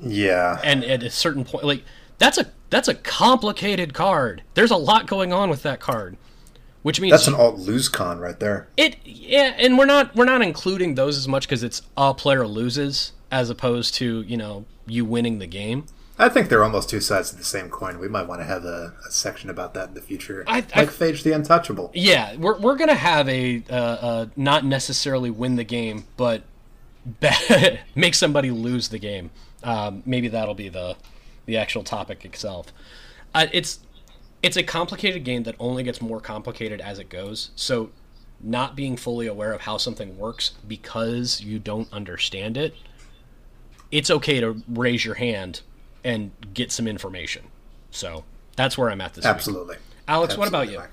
yeah, 0.00 0.60
and 0.64 0.84
at 0.84 1.02
a 1.02 1.10
certain 1.10 1.44
point, 1.44 1.64
like 1.64 1.84
that's 2.18 2.38
a 2.38 2.50
that's 2.70 2.88
a 2.88 2.94
complicated 2.94 3.94
card. 3.94 4.42
There's 4.54 4.70
a 4.70 4.76
lot 4.76 5.06
going 5.06 5.32
on 5.32 5.50
with 5.50 5.62
that 5.62 5.80
card, 5.80 6.16
which 6.82 7.00
means 7.00 7.12
that's 7.12 7.28
an 7.28 7.34
alt 7.34 7.58
lose 7.58 7.88
con 7.88 8.18
right 8.18 8.38
there. 8.38 8.68
It 8.76 8.96
yeah, 9.04 9.54
and 9.58 9.76
we're 9.76 9.86
not 9.86 10.14
we're 10.14 10.24
not 10.24 10.42
including 10.42 10.94
those 10.94 11.16
as 11.16 11.28
much 11.28 11.46
because 11.46 11.62
it's 11.62 11.82
a 11.96 12.14
player 12.14 12.46
loses 12.46 13.12
as 13.30 13.50
opposed 13.50 13.94
to 13.94 14.22
you 14.22 14.36
know 14.36 14.64
you 14.86 15.04
winning 15.04 15.38
the 15.38 15.46
game. 15.46 15.86
I 16.18 16.28
think 16.28 16.48
they're 16.48 16.64
almost 16.64 16.90
two 16.90 17.00
sides 17.00 17.32
of 17.32 17.38
the 17.38 17.44
same 17.44 17.70
coin. 17.70 18.00
We 18.00 18.08
might 18.08 18.26
want 18.26 18.40
to 18.40 18.44
have 18.44 18.64
a, 18.64 18.94
a 19.06 19.10
section 19.10 19.50
about 19.50 19.74
that 19.74 19.88
in 19.88 19.94
the 19.94 20.00
future, 20.00 20.42
I, 20.48 20.60
like 20.60 20.74
I, 20.74 20.86
Phage 20.86 21.22
the 21.22 21.32
Untouchable. 21.32 21.92
Yeah, 21.94 22.34
we're 22.36 22.58
we're 22.58 22.76
gonna 22.76 22.94
have 22.94 23.28
a, 23.28 23.62
uh, 23.70 23.74
uh, 23.74 24.26
not 24.36 24.64
necessarily 24.64 25.30
win 25.30 25.54
the 25.54 25.64
game, 25.64 26.06
but 26.16 26.42
make 27.94 28.14
somebody 28.14 28.50
lose 28.50 28.88
the 28.88 28.98
game. 28.98 29.30
Um, 29.62 30.02
maybe 30.04 30.28
that'll 30.28 30.54
be 30.54 30.68
the 30.68 30.96
the 31.46 31.56
actual 31.56 31.84
topic 31.84 32.24
itself. 32.24 32.72
Uh, 33.32 33.46
it's 33.52 33.78
it's 34.42 34.56
a 34.56 34.62
complicated 34.64 35.24
game 35.24 35.44
that 35.44 35.54
only 35.60 35.84
gets 35.84 36.02
more 36.02 36.20
complicated 36.20 36.80
as 36.80 36.98
it 36.98 37.08
goes. 37.08 37.50
So, 37.54 37.90
not 38.40 38.74
being 38.74 38.96
fully 38.96 39.28
aware 39.28 39.52
of 39.52 39.60
how 39.60 39.76
something 39.78 40.18
works 40.18 40.52
because 40.66 41.40
you 41.40 41.60
don't 41.60 41.92
understand 41.92 42.56
it, 42.56 42.74
it's 43.92 44.10
okay 44.10 44.40
to 44.40 44.62
raise 44.68 45.04
your 45.04 45.14
hand 45.14 45.60
and 46.04 46.30
get 46.54 46.72
some 46.72 46.86
information. 46.86 47.44
So 47.90 48.24
that's 48.56 48.76
where 48.76 48.90
I'm 48.90 49.00
at 49.00 49.14
this 49.14 49.24
time. 49.24 49.34
Absolutely. 49.34 49.76
Week. 49.76 49.84
Alex, 50.06 50.34
Absolutely. 50.34 50.40
what 50.40 50.48
about 50.48 50.72
you? 50.72 50.90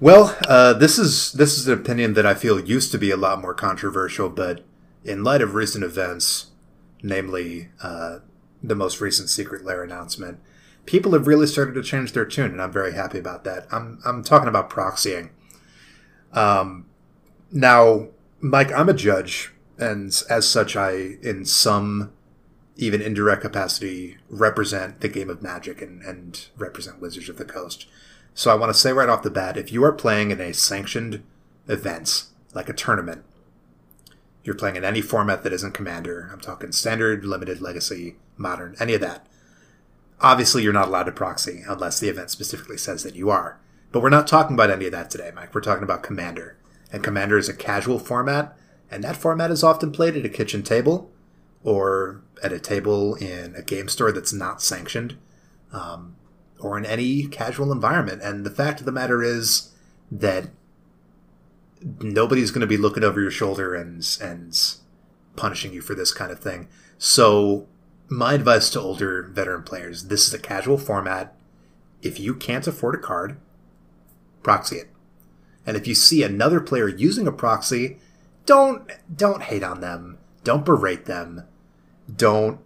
Well, 0.00 0.36
uh, 0.48 0.72
this 0.72 0.98
is 0.98 1.32
this 1.32 1.56
is 1.56 1.68
an 1.68 1.78
opinion 1.78 2.14
that 2.14 2.26
I 2.26 2.34
feel 2.34 2.58
used 2.58 2.90
to 2.90 2.98
be 2.98 3.12
a 3.12 3.16
lot 3.16 3.40
more 3.40 3.54
controversial, 3.54 4.28
but 4.28 4.64
in 5.04 5.22
light 5.22 5.40
of 5.40 5.54
recent 5.54 5.84
events, 5.84 6.46
namely 7.04 7.68
uh, 7.82 8.18
the 8.62 8.74
most 8.74 9.00
recent 9.00 9.28
Secret 9.28 9.64
Lair 9.64 9.84
announcement, 9.84 10.40
people 10.86 11.12
have 11.12 11.28
really 11.28 11.46
started 11.46 11.74
to 11.74 11.82
change 11.84 12.12
their 12.12 12.24
tune, 12.24 12.50
and 12.50 12.60
I'm 12.60 12.72
very 12.72 12.94
happy 12.94 13.18
about 13.18 13.44
that. 13.44 13.68
I'm 13.70 14.00
I'm 14.04 14.24
talking 14.24 14.48
about 14.48 14.70
proxying. 14.70 15.30
Um, 16.32 16.86
now, 17.52 18.08
Mike, 18.40 18.72
I'm 18.72 18.88
a 18.88 18.94
judge, 18.94 19.52
and 19.78 20.08
as 20.28 20.48
such, 20.48 20.74
I 20.74 21.16
in 21.22 21.44
some 21.44 22.12
even 22.82 23.00
indirect 23.00 23.42
capacity, 23.42 24.16
represent 24.28 25.00
the 25.00 25.08
game 25.08 25.30
of 25.30 25.42
Magic 25.42 25.80
and, 25.80 26.02
and 26.02 26.48
represent 26.56 27.00
Wizards 27.00 27.28
of 27.28 27.36
the 27.36 27.44
Coast. 27.44 27.86
So 28.34 28.50
I 28.50 28.56
want 28.56 28.72
to 28.72 28.78
say 28.78 28.92
right 28.92 29.08
off 29.08 29.22
the 29.22 29.30
bat, 29.30 29.56
if 29.56 29.70
you 29.70 29.84
are 29.84 29.92
playing 29.92 30.30
in 30.30 30.40
a 30.40 30.52
sanctioned 30.52 31.22
event, 31.68 32.24
like 32.54 32.68
a 32.68 32.74
tournament, 32.74 33.24
you're 34.42 34.56
playing 34.56 34.76
in 34.76 34.84
any 34.84 35.00
format 35.00 35.44
that 35.44 35.52
isn't 35.52 35.74
Commander, 35.74 36.28
I'm 36.32 36.40
talking 36.40 36.72
standard, 36.72 37.24
limited, 37.24 37.60
legacy, 37.60 38.16
modern, 38.36 38.74
any 38.80 38.94
of 38.94 39.00
that. 39.00 39.26
Obviously, 40.20 40.62
you're 40.62 40.72
not 40.72 40.88
allowed 40.88 41.04
to 41.04 41.12
proxy 41.12 41.62
unless 41.66 42.00
the 42.00 42.08
event 42.08 42.30
specifically 42.30 42.78
says 42.78 43.04
that 43.04 43.14
you 43.14 43.30
are. 43.30 43.60
But 43.92 44.00
we're 44.00 44.08
not 44.08 44.26
talking 44.26 44.54
about 44.54 44.70
any 44.70 44.86
of 44.86 44.92
that 44.92 45.10
today, 45.10 45.30
Mike. 45.34 45.54
We're 45.54 45.60
talking 45.60 45.84
about 45.84 46.02
Commander. 46.02 46.56
And 46.92 47.04
Commander 47.04 47.38
is 47.38 47.48
a 47.48 47.54
casual 47.54 47.98
format, 47.98 48.56
and 48.90 49.04
that 49.04 49.16
format 49.16 49.50
is 49.50 49.62
often 49.62 49.92
played 49.92 50.16
at 50.16 50.24
a 50.24 50.28
kitchen 50.28 50.62
table 50.62 51.10
or 51.64 52.22
at 52.42 52.52
a 52.52 52.58
table 52.58 53.14
in 53.14 53.54
a 53.54 53.62
game 53.62 53.88
store 53.88 54.12
that's 54.12 54.32
not 54.32 54.60
sanctioned, 54.60 55.16
um, 55.72 56.16
or 56.58 56.76
in 56.76 56.84
any 56.84 57.24
casual 57.26 57.72
environment. 57.72 58.20
And 58.22 58.44
the 58.44 58.50
fact 58.50 58.80
of 58.80 58.86
the 58.86 58.92
matter 58.92 59.22
is 59.22 59.72
that 60.10 60.48
nobody's 62.00 62.50
going 62.50 62.60
to 62.60 62.66
be 62.66 62.76
looking 62.76 63.04
over 63.04 63.20
your 63.20 63.30
shoulder 63.30 63.74
and 63.74 64.04
and 64.20 64.58
punishing 65.36 65.72
you 65.72 65.80
for 65.80 65.94
this 65.94 66.12
kind 66.12 66.30
of 66.32 66.40
thing. 66.40 66.68
So, 66.98 67.66
my 68.08 68.34
advice 68.34 68.68
to 68.70 68.80
older 68.80 69.22
veteran 69.22 69.62
players: 69.62 70.08
this 70.08 70.26
is 70.26 70.34
a 70.34 70.38
casual 70.38 70.78
format. 70.78 71.34
If 72.02 72.18
you 72.18 72.34
can't 72.34 72.66
afford 72.66 72.96
a 72.96 72.98
card, 72.98 73.36
proxy 74.42 74.76
it. 74.76 74.88
And 75.64 75.76
if 75.76 75.86
you 75.86 75.94
see 75.94 76.24
another 76.24 76.60
player 76.60 76.88
using 76.88 77.28
a 77.28 77.32
proxy, 77.32 77.98
don't 78.46 78.90
don't 79.14 79.42
hate 79.42 79.62
on 79.62 79.80
them. 79.80 80.18
Don't 80.42 80.64
berate 80.64 81.04
them 81.04 81.44
don't 82.14 82.60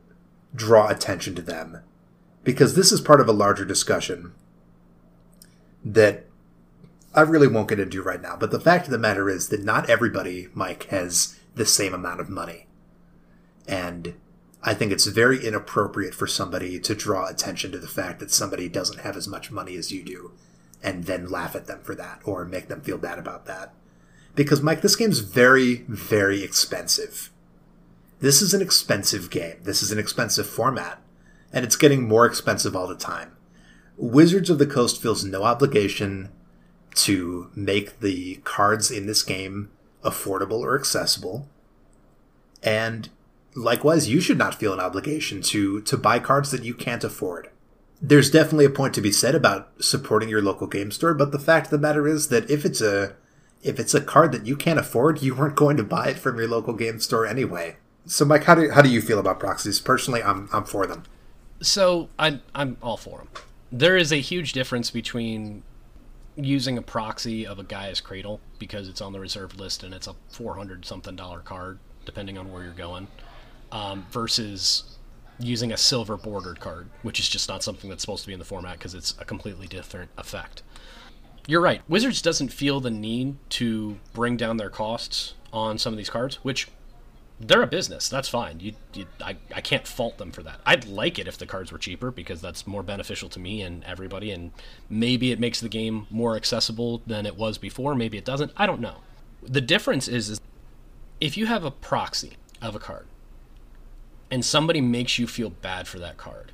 draw 0.55 0.89
attention 0.89 1.35
to 1.35 1.43
them. 1.43 1.83
Because 2.45 2.75
this 2.75 2.93
is 2.93 3.01
part 3.01 3.21
of 3.21 3.29
a 3.29 3.33
larger 3.33 3.65
discussion 3.65 4.33
that 5.85 6.27
I 7.15 7.23
really 7.23 7.49
won't 7.49 7.69
get 7.69 7.81
into 7.81 8.03
right 8.03 8.21
now. 8.21 8.37
But 8.37 8.51
the 8.51 8.61
fact 8.61 8.87
of 8.87 8.91
the 8.91 8.99
matter 8.99 9.29
is 9.29 9.49
that 9.49 9.65
not 9.65 9.89
everybody, 9.89 10.49
Mike, 10.55 10.85
has 10.85 11.39
the 11.55 11.67
same 11.67 11.95
amount 11.95 12.21
of 12.21 12.29
money. 12.29 12.67
And 13.67 14.15
I 14.63 14.75
think 14.75 14.93
it's 14.93 15.07
very 15.07 15.45
inappropriate 15.45 16.15
for 16.15 16.27
somebody 16.27 16.79
to 16.81 16.95
draw 16.95 17.27
attention 17.27 17.73
to 17.73 17.79
the 17.79 17.89
fact 17.89 18.21
that 18.21 18.31
somebody 18.31 18.69
doesn't 18.69 19.01
have 19.01 19.17
as 19.17 19.27
much 19.27 19.51
money 19.51 19.77
as 19.77 19.91
you 19.91 20.03
do 20.03 20.33
and 20.83 21.05
then 21.05 21.31
laugh 21.31 21.57
at 21.57 21.67
them 21.67 21.81
for 21.83 21.95
that 21.95 22.21
or 22.25 22.45
make 22.45 22.69
them 22.69 22.81
feel 22.81 22.99
bad 22.99 23.19
about 23.19 23.47
that. 23.47 23.73
Because, 24.35 24.61
Mike, 24.61 24.83
this 24.83 24.97
game's 24.97 25.21
very, 25.21 25.85
very 25.89 26.43
expensive. 26.43 27.31
This 28.21 28.41
is 28.41 28.55
an 28.55 28.63
expensive 28.63 29.31
game. 29.31 29.57
This 29.63 29.83
is 29.83 29.93
an 29.93 29.99
expensive 29.99 30.47
format, 30.47 31.01
and 31.53 31.65
it's 31.65 31.77
getting 31.77 32.09
more 32.09 32.25
expensive 32.25 32.75
all 32.75 32.87
the 32.87 32.97
time. 32.97 33.37
Wizards 33.97 34.51
of 34.51 34.59
the 34.59 34.67
Coast 34.67 35.01
feels 35.01 35.25
no 35.25 35.43
obligation 35.43 36.31
to 36.95 37.51
make 37.55 38.01
the 38.01 38.37
cards 38.37 38.91
in 38.91 39.07
this 39.07 39.23
game 39.23 39.71
affordable 40.03 40.61
or 40.61 40.79
accessible. 40.79 41.49
And 42.63 43.11
likewise, 43.55 44.09
you 44.09 44.21
should 44.21 44.39
not 44.39 44.55
feel 44.55 44.73
an 44.73 44.81
obligation 44.81 45.43
to 45.43 45.83
to 45.83 45.97
buy 45.97 46.19
cards 46.19 46.51
that 46.51 46.65
you 46.65 46.75
can't 46.75 47.05
afford. 47.05 47.51
There's 48.01 48.31
definitely 48.31 48.65
a 48.65 48.71
point 48.71 48.95
to 48.95 49.01
be 49.01 49.13
said 49.13 49.35
about 49.35 49.73
supporting 49.83 50.29
your 50.29 50.43
local 50.43 50.67
game 50.67 50.91
store, 50.91 51.15
but 51.15 51.33
the 51.33 51.39
fact 51.39 51.67
of 51.67 51.71
the 51.71 51.79
matter 51.79 52.07
is 52.07 52.29
that 52.29 52.51
if 52.51 52.65
it's 52.65 52.81
a 52.81 53.15
if 53.63 53.79
it's 53.79 53.95
a 53.95 54.01
card 54.01 54.33
that 54.33 54.47
you 54.47 54.57
can't 54.57 54.79
afford, 54.79 55.23
you 55.23 55.35
weren't 55.35 55.57
going 55.57 55.77
to 55.77 55.83
buy 55.83 56.09
it 56.09 56.19
from 56.19 56.39
your 56.39 56.49
local 56.49 56.75
game 56.75 57.01
store 57.01 57.27
anyway. 57.27 57.77
So, 58.07 58.25
Mike, 58.25 58.45
how 58.45 58.55
do 58.55 58.71
how 58.71 58.83
do 58.83 58.89
you 58.89 59.03
feel 59.03 59.19
about 59.19 59.41
proxies? 59.41 59.81
Personally, 59.81 60.23
I'm 60.23 60.49
I'm 60.53 60.65
for 60.65 60.87
them. 60.87 61.03
So 61.61 62.09
I 62.19 62.41
I'm 62.55 62.77
all 62.81 62.97
for 62.97 63.19
them. 63.19 63.29
There 63.73 63.97
is 63.97 64.13
a 64.13 64.21
huge 64.21 64.53
difference 64.53 64.91
between 64.91 65.65
using 66.37 66.79
a 66.79 66.83
proxy 66.83 67.47
of 67.47 67.59
a 67.59 67.65
Gaea's 67.65 68.01
Cradle 68.01 68.41
because 68.59 68.89
it's 68.89 69.01
on 69.01 69.13
the 69.13 69.19
reserved 69.19 69.59
list 69.59 69.83
and 69.83 69.93
it's 69.95 70.07
a 70.07 70.15
400 70.31 70.85
something 70.85 71.17
dollar 71.17 71.41
card 71.41 71.79
depending 72.05 72.39
on 72.39 72.53
where 72.53 72.63
you're 72.63 72.73
going 72.73 73.09
um, 73.73 74.07
versus 74.11 74.99
using 75.39 75.73
a 75.73 75.77
silver 75.77 76.17
bordered 76.17 76.61
card 76.61 76.89
which 77.03 77.19
is 77.19 77.29
just 77.29 77.49
not 77.49 77.63
something 77.63 77.89
that's 77.89 78.03
supposed 78.03 78.23
to 78.23 78.27
be 78.27 78.35
in 78.35 78.39
the 78.39 78.45
format 78.45 78.75
because 78.79 78.95
it's 78.95 79.15
a 79.19 79.25
completely 79.25 79.67
different 79.67 80.11
effect 80.19 80.63
you're 81.47 81.61
right 81.61 81.81
wizards 81.89 82.21
doesn't 82.21 82.49
feel 82.49 82.81
the 82.81 82.91
need 82.91 83.37
to 83.49 83.99
bring 84.13 84.37
down 84.37 84.59
their 84.59 84.71
costs 84.71 85.35
on 85.53 85.79
some 85.79 85.93
of 85.93 85.97
these 85.97 86.11
cards 86.11 86.37
which 86.37 86.69
they're 87.39 87.63
a 87.63 87.67
business. 87.67 88.09
That's 88.09 88.29
fine. 88.29 88.61
You, 88.61 88.73
you, 88.95 89.07
I, 89.21 89.37
I 89.55 89.61
can't 89.61 89.87
fault 89.87 90.17
them 90.19 90.31
for 90.31 90.43
that. 90.43 90.61
I'd 90.65 90.87
like 90.87 91.19
it 91.19 91.29
if 91.29 91.37
the 91.37 91.47
cards 91.47 91.71
were 91.71 91.79
cheaper 91.79 92.11
because 92.11 92.41
that's 92.41 92.67
more 92.67 92.83
beneficial 92.83 93.29
to 93.31 93.39
me 93.39 93.61
and 93.61 93.85
everybody. 93.85 94.31
And 94.31 94.53
maybe 94.89 95.33
it 95.33 95.39
makes 95.39 95.61
the 95.61 95.69
game 95.69 96.07
more 96.11 96.35
accessible 96.37 97.03
than 97.07 97.27
it 97.27 97.37
was 97.37 97.59
before. 97.59 97.95
Maybe 97.95 98.17
it 98.17 98.25
doesn't. 98.25 98.53
I 98.57 98.67
don't 98.67 98.81
know. 98.81 98.97
The 99.43 99.61
difference 99.61 100.09
is, 100.09 100.31
is 100.31 100.41
if 101.21 101.37
you 101.37 101.47
have 101.47 101.65
a 101.65 101.71
proxy 101.71 102.37
of 102.63 102.75
a 102.75 102.79
card 102.79 103.07
and 104.31 104.45
somebody 104.45 104.81
makes 104.81 105.19
you 105.19 105.27
feel 105.27 105.51
bad 105.51 105.87
for 105.87 105.99
that 105.99 106.17
card, 106.17 106.53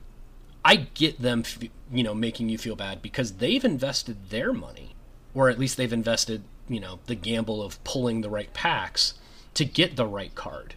I 0.65 0.77
get 0.77 1.23
them, 1.23 1.45
you 1.93 2.03
know, 2.03 2.15
making 2.15 2.49
you 2.49 2.59
feel 2.59 2.77
bad 2.77 3.03
because 3.03 3.35
they've 3.35 3.65
invested 3.65 4.31
their 4.31 4.53
money, 4.53 4.95
or 5.33 5.49
at 5.49 5.59
least 5.59 5.77
they've 5.77 5.93
invested, 5.93 6.43
you 6.69 6.81
know, 6.81 6.99
the 7.07 7.15
gamble 7.15 7.63
of 7.63 7.83
pulling 7.85 8.21
the 8.21 8.31
right 8.31 8.53
packs 8.53 9.15
to 9.55 9.65
get 9.65 9.97
the 9.97 10.07
right 10.07 10.35
card. 10.35 10.75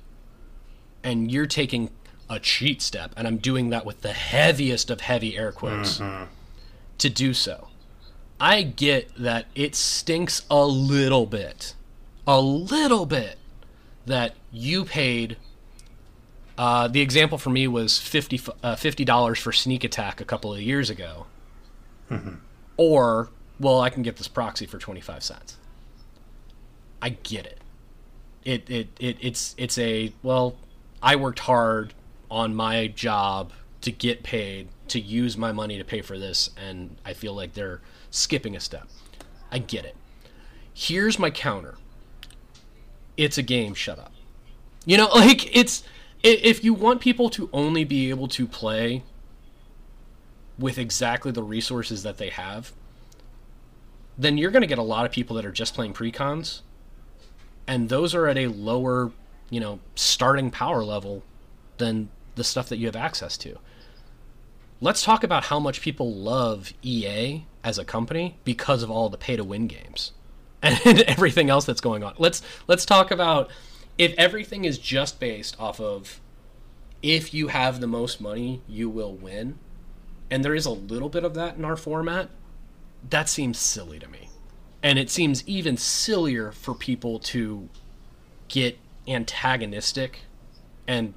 And 1.03 1.31
you're 1.31 1.45
taking 1.45 1.91
a 2.30 2.39
cheat 2.39 2.81
step, 2.81 3.11
and 3.15 3.27
I'm 3.27 3.38
doing 3.38 3.69
that 3.69 3.85
with 3.85 4.02
the 4.02 4.14
heaviest 4.14 4.89
of 4.89 5.02
heavy 5.02 5.38
air 5.38 5.52
quotes 5.52 5.99
mm-hmm. 5.99 6.26
to 6.97 7.10
do 7.10 7.34
so. 7.34 7.68
I 8.39 8.64
get 8.64 9.15
that 9.18 9.45
it 9.56 9.76
stinks 9.76 10.45
a 10.49 10.65
little 10.65 11.26
bit, 11.26 11.76
a 12.27 12.41
little 12.41 13.06
bit, 13.06 13.38
that 14.06 14.35
you 14.52 14.85
paid. 14.85 15.38
Uh, 16.57 16.88
the 16.88 17.02
example 17.02 17.38
for 17.38 17.49
me 17.49 17.68
was 17.68 17.99
50 17.99 18.41
uh, 18.64 18.76
dollars 19.06 19.39
for 19.39 19.52
sneak 19.52 19.84
attack 19.84 20.19
a 20.19 20.26
couple 20.26 20.53
of 20.53 20.61
years 20.61 20.89
ago, 20.89 21.27
mm-hmm. 22.10 22.35
or 22.77 23.30
well, 23.60 23.80
I 23.80 23.89
can 23.89 24.03
get 24.03 24.18
this 24.18 24.27
proxy 24.27 24.65
for 24.65 24.77
twenty 24.80 25.02
five 25.02 25.23
cents. 25.23 25.57
I 27.02 27.10
get 27.10 27.45
it 27.45 27.60
it, 28.45 28.69
it, 28.69 28.88
it 28.99 29.17
it's 29.19 29.55
it's 29.57 29.77
a 29.77 30.13
well 30.23 30.55
i 31.01 31.15
worked 31.15 31.39
hard 31.39 31.93
on 32.31 32.55
my 32.55 32.88
job 32.88 33.51
to 33.81 33.91
get 33.91 34.23
paid 34.23 34.67
to 34.88 34.99
use 34.99 35.35
my 35.35 35.51
money 35.51 35.77
to 35.77 35.84
pay 35.84 36.01
for 36.01 36.17
this 36.17 36.51
and 36.57 36.95
i 37.05 37.13
feel 37.13 37.34
like 37.34 37.53
they're 37.53 37.81
skipping 38.15 38.55
a 38.55 38.59
step. 38.59 38.88
I 39.51 39.59
get 39.59 39.85
it. 39.85 39.95
Here's 40.73 41.19
my 41.19 41.30
counter. 41.30 41.76
It's 43.17 43.38
a 43.38 43.43
game 43.43 43.73
shut 43.73 43.99
up. 43.99 44.11
You 44.85 44.97
know 44.97 45.07
like 45.15 45.55
it's 45.55 45.84
if 46.23 46.63
you 46.63 46.73
want 46.73 47.01
people 47.01 47.30
to 47.31 47.49
only 47.53 47.84
be 47.84 48.09
able 48.09 48.27
to 48.30 48.47
play 48.47 49.03
with 50.57 50.77
exactly 50.77 51.31
the 51.31 51.43
resources 51.43 52.03
that 52.03 52.17
they 52.17 52.30
have 52.30 52.72
then 54.17 54.38
you're 54.38 54.49
going 54.49 54.61
to 54.61 54.67
get 54.67 54.77
a 54.77 54.84
lot 54.84 55.05
of 55.05 55.11
people 55.11 55.35
that 55.35 55.45
are 55.45 55.51
just 55.51 55.73
playing 55.76 55.93
precons 55.93 56.61
and 57.67 57.89
those 57.89 58.13
are 58.13 58.27
at 58.27 58.37
a 58.37 58.47
lower, 58.47 59.11
you 59.49 59.59
know, 59.59 59.79
starting 59.95 60.51
power 60.51 60.83
level 60.83 61.23
than 61.77 62.09
the 62.35 62.43
stuff 62.43 62.69
that 62.69 62.77
you 62.77 62.85
have 62.85 62.95
access 62.95 63.37
to. 63.37 63.57
Let's 64.81 65.03
talk 65.03 65.23
about 65.23 65.45
how 65.45 65.59
much 65.59 65.81
people 65.81 66.13
love 66.13 66.73
EA 66.81 67.45
as 67.63 67.79
a 67.79 67.85
company 67.85 68.37
because 68.43 68.83
of 68.83 68.91
all 68.91 69.09
the 69.09 69.17
pay 69.17 69.35
to 69.35 69.43
win 69.43 69.67
games 69.67 70.11
and 70.61 71.01
everything 71.01 71.49
else 71.49 71.65
that's 71.65 71.81
going 71.81 72.03
on. 72.03 72.13
Let's 72.17 72.41
let's 72.67 72.85
talk 72.85 73.11
about 73.11 73.49
if 73.97 74.13
everything 74.17 74.65
is 74.65 74.77
just 74.77 75.19
based 75.19 75.59
off 75.59 75.79
of 75.79 76.19
if 77.01 77.33
you 77.33 77.47
have 77.47 77.79
the 77.79 77.87
most 77.87 78.19
money, 78.19 78.61
you 78.67 78.89
will 78.89 79.13
win. 79.13 79.59
And 80.29 80.43
there 80.43 80.55
is 80.55 80.65
a 80.65 80.71
little 80.71 81.09
bit 81.09 81.23
of 81.23 81.35
that 81.35 81.55
in 81.55 81.63
our 81.63 81.75
format. 81.75 82.29
That 83.09 83.29
seems 83.29 83.59
silly 83.59 83.99
to 83.99 84.07
me. 84.07 84.29
And 84.85 84.99
it 84.99 85.09
seems 85.09 85.43
even 85.47 85.77
sillier 85.77 86.51
for 86.51 86.75
people 86.75 87.17
to 87.17 87.69
get 88.47 88.77
antagonistic 89.07 90.19
and 90.87 91.15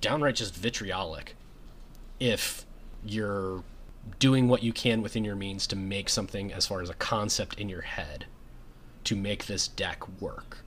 downright 0.00 0.36
just 0.36 0.54
vitriolic 0.54 1.36
if 2.18 2.64
you're 3.04 3.62
doing 4.18 4.48
what 4.48 4.62
you 4.62 4.72
can 4.72 5.02
within 5.02 5.24
your 5.24 5.36
means 5.36 5.66
to 5.66 5.76
make 5.76 6.08
something 6.08 6.54
as 6.54 6.66
far 6.66 6.80
as 6.80 6.88
a 6.88 6.94
concept 6.94 7.60
in 7.60 7.68
your 7.68 7.82
head 7.82 8.24
to 9.04 9.14
make 9.14 9.44
this 9.44 9.68
deck 9.68 10.02
work. 10.18 10.64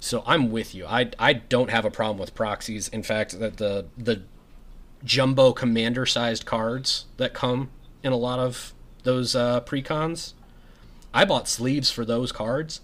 So 0.00 0.22
I'm 0.26 0.50
with 0.50 0.74
you. 0.74 0.86
I, 0.86 1.10
I 1.18 1.34
don't 1.34 1.68
have 1.68 1.84
a 1.84 1.90
problem 1.90 2.16
with 2.16 2.34
proxies. 2.34 2.88
In 2.88 3.02
fact, 3.02 3.38
that 3.40 3.58
the 3.58 3.88
the 3.98 4.22
jumbo 5.04 5.52
commander 5.52 6.06
sized 6.06 6.46
cards 6.46 7.04
that 7.18 7.34
come 7.34 7.68
in 8.02 8.14
a 8.14 8.16
lot 8.16 8.38
of 8.38 8.72
those 9.02 9.36
uh, 9.36 9.60
precons 9.60 10.32
I 11.14 11.24
bought 11.24 11.48
sleeves 11.48 11.90
for 11.90 12.04
those 12.04 12.32
cards. 12.32 12.80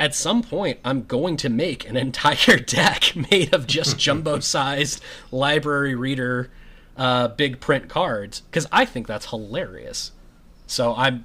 At 0.00 0.14
some 0.14 0.42
point, 0.44 0.78
I'm 0.84 1.02
going 1.02 1.36
to 1.38 1.48
make 1.48 1.86
an 1.88 1.96
entire 2.06 2.56
deck 2.56 3.14
made 3.30 3.52
of 3.52 3.66
just 3.66 3.98
jumbo 4.06 4.38
sized 4.38 5.02
library 5.30 5.94
reader 5.94 6.50
uh, 6.96 7.28
big 7.28 7.60
print 7.60 7.88
cards 7.88 8.40
because 8.40 8.66
I 8.72 8.84
think 8.84 9.06
that's 9.06 9.26
hilarious. 9.26 10.12
So 10.66 10.94
I'm 10.96 11.24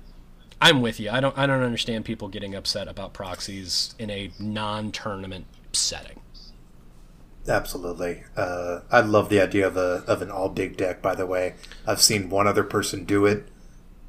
I'm 0.62 0.82
with 0.82 1.00
you. 1.00 1.10
I 1.10 1.20
don't 1.20 1.38
I 1.38 1.46
don't 1.46 1.64
understand 1.64 2.06
people 2.06 2.30
getting 2.30 2.56
upset 2.56 2.88
about 2.88 3.14
proxies 3.14 3.96
in 4.00 4.10
a 4.10 4.32
non-tournament 4.40 5.46
setting. 5.74 6.22
Absolutely. 7.48 8.24
Uh, 8.38 8.80
I 8.90 9.02
love 9.02 9.28
the 9.30 9.42
idea 9.42 9.68
of 9.68 9.76
a 9.76 10.04
of 10.08 10.22
an 10.22 10.32
all 10.32 10.48
big 10.48 10.78
deck. 10.78 11.02
By 11.02 11.16
the 11.16 11.26
way, 11.26 11.56
I've 11.86 12.02
seen 12.02 12.30
one 12.30 12.48
other 12.48 12.64
person 12.64 13.04
do 13.04 13.26
it, 13.26 13.48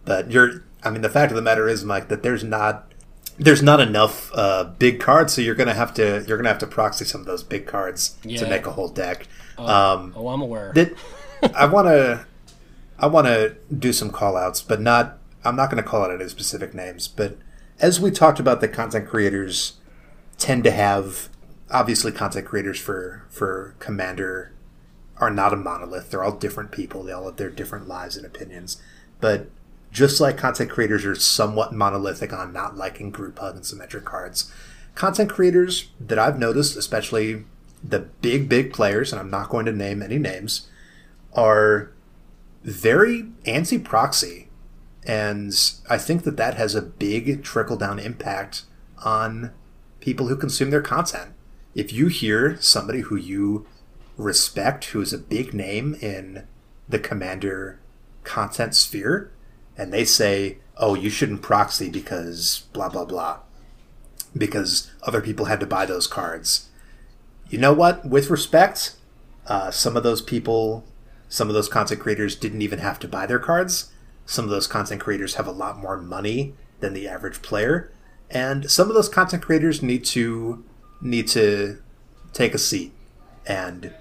but 0.04 0.30
you're 0.30 0.62
I 0.84 0.90
mean, 0.90 1.02
the 1.02 1.08
fact 1.08 1.32
of 1.32 1.36
the 1.36 1.42
matter 1.42 1.68
is, 1.68 1.84
Mike, 1.84 2.08
that 2.08 2.22
there's 2.22 2.44
not 2.44 2.92
there's 3.38 3.62
not 3.62 3.80
enough 3.80 4.30
uh, 4.34 4.64
big 4.78 5.00
cards, 5.00 5.32
so 5.32 5.40
you're 5.40 5.54
gonna 5.54 5.74
have 5.74 5.94
to 5.94 6.24
you're 6.28 6.36
gonna 6.36 6.48
have 6.48 6.58
to 6.58 6.66
proxy 6.66 7.04
some 7.04 7.20
of 7.20 7.26
those 7.26 7.42
big 7.42 7.66
cards 7.66 8.16
yeah. 8.22 8.38
to 8.38 8.48
make 8.48 8.66
a 8.66 8.72
whole 8.72 8.88
deck. 8.88 9.26
Oh, 9.58 9.66
um, 9.66 10.12
oh 10.16 10.28
I'm 10.28 10.42
aware. 10.42 10.72
That 10.74 10.94
I 11.54 11.66
want 11.66 11.88
to 11.88 12.26
I 12.98 13.06
want 13.06 13.26
to 13.26 13.56
do 13.76 13.92
some 13.92 14.10
call 14.10 14.36
outs, 14.36 14.62
but 14.62 14.80
not 14.80 15.18
I'm 15.44 15.56
not 15.56 15.70
going 15.70 15.82
to 15.82 15.88
call 15.88 16.02
out 16.02 16.10
any 16.10 16.28
specific 16.28 16.74
names. 16.74 17.08
But 17.08 17.36
as 17.80 18.00
we 18.00 18.10
talked 18.10 18.40
about, 18.40 18.60
the 18.60 18.68
content 18.68 19.08
creators 19.08 19.74
tend 20.38 20.64
to 20.64 20.70
have 20.70 21.28
obviously 21.70 22.12
content 22.12 22.46
creators 22.46 22.78
for 22.78 23.26
for 23.30 23.74
Commander 23.78 24.52
are 25.18 25.30
not 25.30 25.52
a 25.52 25.56
monolith. 25.56 26.10
They're 26.10 26.24
all 26.24 26.32
different 26.32 26.72
people. 26.72 27.02
They 27.02 27.12
all 27.12 27.26
have 27.26 27.36
their 27.36 27.50
different 27.50 27.88
lives 27.88 28.16
and 28.16 28.26
opinions. 28.26 28.80
But 29.20 29.48
just 29.94 30.20
like 30.20 30.36
content 30.36 30.68
creators 30.68 31.06
are 31.06 31.14
somewhat 31.14 31.72
monolithic 31.72 32.32
on 32.32 32.52
not 32.52 32.76
liking 32.76 33.10
group 33.10 33.38
hug 33.38 33.54
and 33.54 33.64
symmetric 33.64 34.04
cards. 34.04 34.52
Content 34.96 35.30
creators 35.30 35.90
that 36.00 36.18
I've 36.18 36.38
noticed, 36.38 36.76
especially 36.76 37.44
the 37.82 38.00
big, 38.00 38.48
big 38.48 38.72
players, 38.72 39.12
and 39.12 39.20
I'm 39.20 39.30
not 39.30 39.48
going 39.48 39.66
to 39.66 39.72
name 39.72 40.02
any 40.02 40.18
names, 40.18 40.68
are 41.32 41.92
very 42.64 43.28
anti 43.46 43.78
proxy. 43.78 44.48
And 45.06 45.54
I 45.88 45.98
think 45.98 46.24
that 46.24 46.36
that 46.38 46.56
has 46.56 46.74
a 46.74 46.82
big 46.82 47.44
trickle 47.44 47.76
down 47.76 48.00
impact 48.00 48.64
on 49.04 49.52
people 50.00 50.26
who 50.26 50.36
consume 50.36 50.70
their 50.70 50.82
content. 50.82 51.34
If 51.74 51.92
you 51.92 52.08
hear 52.08 52.60
somebody 52.60 53.00
who 53.02 53.16
you 53.16 53.64
respect, 54.16 54.86
who 54.86 55.00
is 55.00 55.12
a 55.12 55.18
big 55.18 55.54
name 55.54 55.94
in 56.00 56.48
the 56.88 56.98
Commander 56.98 57.78
content 58.24 58.74
sphere, 58.74 59.30
and 59.76 59.92
they 59.92 60.04
say, 60.04 60.58
oh, 60.76 60.94
you 60.94 61.10
shouldn't 61.10 61.42
proxy 61.42 61.88
because 61.90 62.64
blah, 62.72 62.88
blah, 62.88 63.04
blah, 63.04 63.40
because 64.36 64.90
other 65.02 65.20
people 65.20 65.46
had 65.46 65.60
to 65.60 65.66
buy 65.66 65.86
those 65.86 66.06
cards. 66.06 66.68
You 67.48 67.58
know 67.58 67.72
what? 67.72 68.04
With 68.04 68.30
respect, 68.30 68.96
uh, 69.46 69.70
some 69.70 69.96
of 69.96 70.02
those 70.02 70.22
people, 70.22 70.84
some 71.28 71.48
of 71.48 71.54
those 71.54 71.68
content 71.68 72.00
creators 72.00 72.34
didn't 72.36 72.62
even 72.62 72.78
have 72.78 72.98
to 73.00 73.08
buy 73.08 73.26
their 73.26 73.38
cards. 73.38 73.92
Some 74.26 74.44
of 74.44 74.50
those 74.50 74.66
content 74.66 75.00
creators 75.00 75.34
have 75.34 75.46
a 75.46 75.52
lot 75.52 75.78
more 75.78 75.96
money 75.98 76.54
than 76.80 76.94
the 76.94 77.06
average 77.08 77.42
player. 77.42 77.92
and 78.30 78.70
some 78.70 78.88
of 78.88 78.94
those 78.94 79.08
content 79.08 79.42
creators 79.42 79.82
need 79.82 80.04
to 80.04 80.64
need 81.00 81.28
to 81.28 81.78
take 82.32 82.54
a 82.54 82.58
seat 82.58 82.92
and 83.46 83.92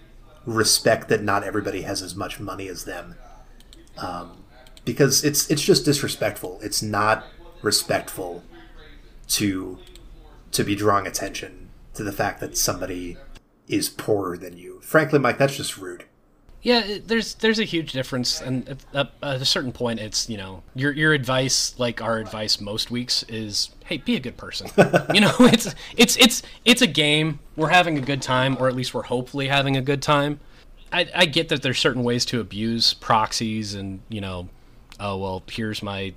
respect 0.45 1.09
that 1.09 1.21
not 1.21 1.43
everybody 1.43 1.81
has 1.81 2.01
as 2.01 2.15
much 2.15 2.39
money 2.39 2.67
as 2.67 2.85
them. 2.85 3.15
Um, 3.97 4.42
because 4.85 5.23
it's 5.23 5.49
it's 5.49 5.61
just 5.61 5.85
disrespectful. 5.85 6.59
It's 6.61 6.81
not 6.81 7.25
respectful 7.61 8.43
to 9.29 9.79
to 10.51 10.63
be 10.63 10.75
drawing 10.75 11.07
attention 11.07 11.69
to 11.95 12.03
the 12.03 12.11
fact 12.11 12.39
that 12.39 12.57
somebody 12.57 13.17
is 13.67 13.89
poorer 13.89 14.37
than 14.37 14.57
you. 14.57 14.79
Frankly, 14.81 15.19
Mike, 15.19 15.37
that's 15.37 15.55
just 15.55 15.77
rude. 15.77 16.05
Yeah, 16.61 16.99
there's 17.05 17.35
there's 17.35 17.59
a 17.59 17.65
huge 17.65 17.91
difference, 17.91 18.39
and 18.39 18.69
at, 18.93 19.11
at, 19.21 19.41
a 19.41 19.43
certain 19.43 19.73
point, 19.73 19.99
it's 19.99 20.29
you 20.29 20.37
know 20.37 20.63
your 20.75 20.93
your 20.93 21.11
advice, 21.11 21.77
like 21.77 22.01
our 22.01 22.19
advice 22.19 22.61
most 22.61 22.89
weeks, 22.89 23.23
is 23.23 23.71
hey, 23.83 23.97
be 23.97 24.15
a 24.15 24.19
good 24.19 24.37
person. 24.37 24.69
you 25.13 25.19
know, 25.19 25.33
it's 25.39 25.75
it's 25.97 26.15
it's 26.15 26.41
it's 26.63 26.81
a 26.81 26.87
game. 26.87 27.39
We're 27.57 27.67
having 27.67 27.97
a 27.97 28.01
good 28.01 28.21
time, 28.21 28.55
or 28.57 28.69
at 28.69 28.75
least 28.75 28.93
we're 28.93 29.03
hopefully 29.03 29.49
having 29.49 29.75
a 29.75 29.81
good 29.81 30.01
time. 30.01 30.39
I, 30.93 31.09
I 31.13 31.25
get 31.25 31.49
that 31.49 31.63
there's 31.63 31.79
certain 31.79 32.03
ways 32.03 32.23
to 32.25 32.39
abuse 32.39 32.93
proxies, 32.93 33.73
and 33.73 33.99
you 34.07 34.21
know, 34.21 34.47
oh 34.99 35.17
well, 35.17 35.43
here's 35.49 35.81
my 35.83 36.13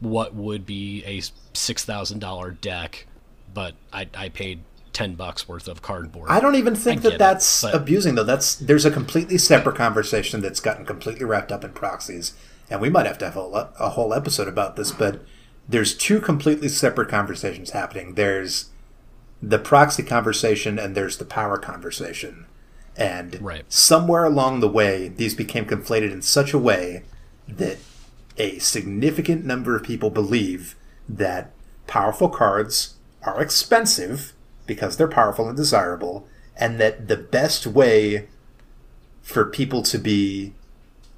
what 0.00 0.34
would 0.34 0.66
be 0.66 1.02
a 1.04 1.22
six 1.56 1.84
thousand 1.84 2.20
dollar 2.20 2.50
deck, 2.50 3.06
but 3.52 3.74
I 3.92 4.08
I 4.14 4.28
paid 4.28 4.60
ten 4.92 5.14
bucks 5.14 5.48
worth 5.48 5.68
of 5.68 5.82
cardboard. 5.82 6.30
I 6.30 6.40
don't 6.40 6.54
even 6.54 6.74
think 6.74 7.02
that 7.02 7.18
that's 7.18 7.62
it, 7.62 7.72
but... 7.72 7.74
abusing 7.74 8.14
though. 8.14 8.24
That's 8.24 8.54
there's 8.56 8.84
a 8.84 8.90
completely 8.90 9.38
separate 9.38 9.76
conversation 9.76 10.40
that's 10.40 10.60
gotten 10.60 10.84
completely 10.84 11.24
wrapped 11.24 11.52
up 11.52 11.64
in 11.64 11.72
proxies, 11.72 12.34
and 12.70 12.80
we 12.80 12.90
might 12.90 13.06
have 13.06 13.18
to 13.18 13.24
have 13.26 13.36
a, 13.36 13.70
a 13.78 13.90
whole 13.90 14.14
episode 14.14 14.48
about 14.48 14.76
this. 14.76 14.92
But 14.92 15.22
there's 15.68 15.96
two 15.96 16.20
completely 16.20 16.68
separate 16.68 17.08
conversations 17.08 17.70
happening. 17.70 18.14
There's 18.14 18.70
the 19.42 19.58
proxy 19.58 20.02
conversation 20.02 20.78
and 20.78 20.94
there's 20.94 21.18
the 21.18 21.24
power 21.24 21.58
conversation. 21.58 22.46
And 22.96 23.40
right. 23.40 23.64
somewhere 23.68 24.24
along 24.24 24.60
the 24.60 24.68
way, 24.68 25.08
these 25.08 25.34
became 25.34 25.64
conflated 25.64 26.10
in 26.10 26.22
such 26.22 26.52
a 26.52 26.58
way 26.58 27.04
that 27.46 27.78
a 28.38 28.58
significant 28.58 29.44
number 29.44 29.76
of 29.76 29.82
people 29.82 30.10
believe 30.10 30.76
that 31.08 31.52
powerful 31.86 32.28
cards 32.28 32.94
are 33.22 33.42
expensive 33.42 34.32
because 34.66 34.96
they're 34.96 35.08
powerful 35.08 35.48
and 35.48 35.56
desirable, 35.56 36.28
and 36.56 36.78
that 36.78 37.08
the 37.08 37.16
best 37.16 37.66
way 37.66 38.28
for 39.22 39.44
people 39.44 39.82
to 39.82 39.98
be 39.98 40.52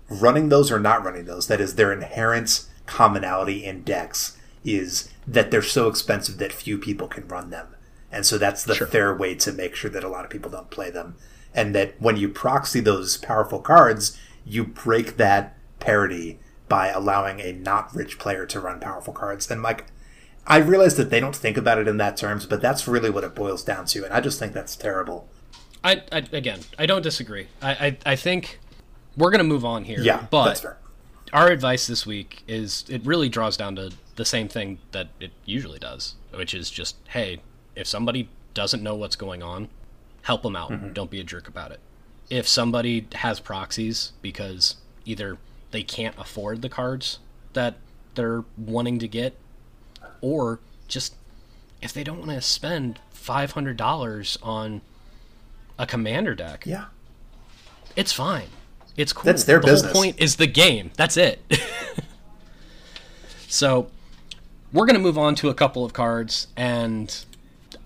running 0.09 0.49
those 0.49 0.73
or 0.73 0.81
not 0.81 1.05
running 1.05 1.25
those, 1.25 1.47
that 1.47 1.61
is, 1.61 1.75
their 1.75 1.93
inherent 1.93 2.67
commonality 2.87 3.65
in 3.65 3.83
decks, 3.83 4.37
is 4.65 5.11
that 5.27 5.51
they're 5.51 5.63
so 5.63 5.89
expensive 5.89 6.39
that 6.39 6.53
few 6.53 6.79
people 6.79 7.07
can 7.09 7.27
run 7.29 7.51
them. 7.51 7.69
And 8.13 8.27
so 8.27 8.39
that's 8.39 8.65
the 8.65 8.75
sure. 8.75 8.87
fair 8.87 9.15
way 9.15 9.35
to 9.37 9.53
make 9.53 9.75
sure 9.75 9.91
that 9.91 10.05
a 10.05 10.09
lot 10.09 10.25
of 10.25 10.31
people 10.31 10.51
don't 10.51 10.71
play 10.71 10.91
them. 10.91 11.17
And 11.55 11.75
that 11.75 12.01
when 12.01 12.17
you 12.17 12.29
proxy 12.29 12.81
those 12.81 13.17
powerful 13.17 13.61
cards, 13.61 14.19
you 14.45 14.65
break 14.65 15.17
that 15.17 15.57
parity 15.79 16.39
by 16.71 16.89
allowing 16.89 17.41
a 17.41 17.53
not 17.53 17.95
rich 17.95 18.19
player 18.19 18.47
to 18.47 18.61
run 18.61 18.81
powerful 18.81 19.13
cards. 19.13 19.51
And 19.51 19.61
like, 19.61 19.87
I 20.47 20.59
realize 20.59 20.97
that 20.97 21.11
they 21.11 21.21
don't 21.21 21.37
think 21.37 21.59
about 21.59 21.77
it 21.77 21.87
in 21.87 21.99
that 21.99 22.17
terms, 22.17 22.47
but 22.47 22.63
that's 22.63 22.89
really 22.89 23.11
what 23.11 23.25
it 23.25 23.35
boils 23.35 23.63
down 23.63 23.85
to, 23.87 24.05
and 24.05 24.15
I 24.15 24.23
just 24.23 24.39
think 24.39 24.55
that's 24.55 24.75
terrible. 24.75 25.29
I, 25.85 26.03
I 26.11 26.25
again, 26.33 26.61
I 26.79 26.87
don't 26.87 27.03
disagree. 27.03 27.49
I, 27.61 27.71
I, 27.71 27.99
I 28.07 28.17
think 28.17 28.59
we're 29.17 29.31
gonna 29.31 29.45
move 29.45 29.65
on 29.65 29.85
here. 29.85 30.01
Yeah, 30.01 30.27
but 30.31 30.65
our 31.33 31.49
advice 31.49 31.87
this 31.87 32.07
week 32.07 32.43
is 32.49 32.85
it 32.89 33.05
really 33.05 33.29
draws 33.29 33.57
down 33.57 33.77
to 33.77 33.93
the 34.17 34.25
same 34.25 34.49
thing 34.49 34.79
that 34.93 35.09
it 35.21 35.33
usually 35.45 35.79
does, 35.79 36.15
which 36.33 36.55
is 36.55 36.71
just 36.71 36.97
hey, 37.09 37.41
if 37.75 37.87
somebody 37.87 38.29
doesn't 38.55 38.83
know 38.83 38.95
what's 38.95 39.17
going 39.17 39.43
on, 39.43 39.69
help 40.23 40.43
them 40.43 40.57
out. 40.57 40.71
Mm-hmm. 40.71 40.93
Don't 40.93 41.11
be 41.11 41.21
a 41.21 41.25
jerk 41.25 41.49
about 41.49 41.71
it. 41.71 41.81
If 42.31 42.49
somebody 42.49 43.07
has 43.13 43.41
proxies 43.41 44.13
because 44.23 44.77
either 45.05 45.39
they 45.71 45.83
can't 45.83 46.15
afford 46.19 46.63
the 46.63 46.69
cards 46.69 47.19
that 47.53 47.77
they're 48.15 48.45
wanting 48.57 48.99
to 48.99 49.09
get 49.09 49.37
or 50.21 50.61
just 50.89 51.15
if 51.81 51.93
they 51.93 52.05
don't 52.05 52.19
want 52.19 52.31
to 52.31 52.41
spend 52.41 52.99
five 53.11 53.53
hundred 53.53 53.77
dollars 53.77 54.39
on 54.43 54.83
a 55.79 55.87
commander 55.87 56.35
deck, 56.35 56.65
yeah, 56.67 56.87
it's 57.97 58.13
fine. 58.13 58.49
It's 58.97 59.13
cool. 59.13 59.25
That's 59.25 59.45
their 59.45 59.61
the 59.61 59.67
business. 59.67 59.93
whole 59.93 60.03
point 60.03 60.17
is 60.19 60.37
the 60.37 60.47
game. 60.47 60.91
That's 60.97 61.17
it. 61.17 61.41
so 63.49 63.89
we're 64.73 64.87
gonna 64.87 64.99
move 64.99 65.17
on 65.17 65.35
to 65.37 65.49
a 65.49 65.55
couple 65.55 65.85
of 65.85 65.93
cards, 65.93 66.49
and 66.57 67.25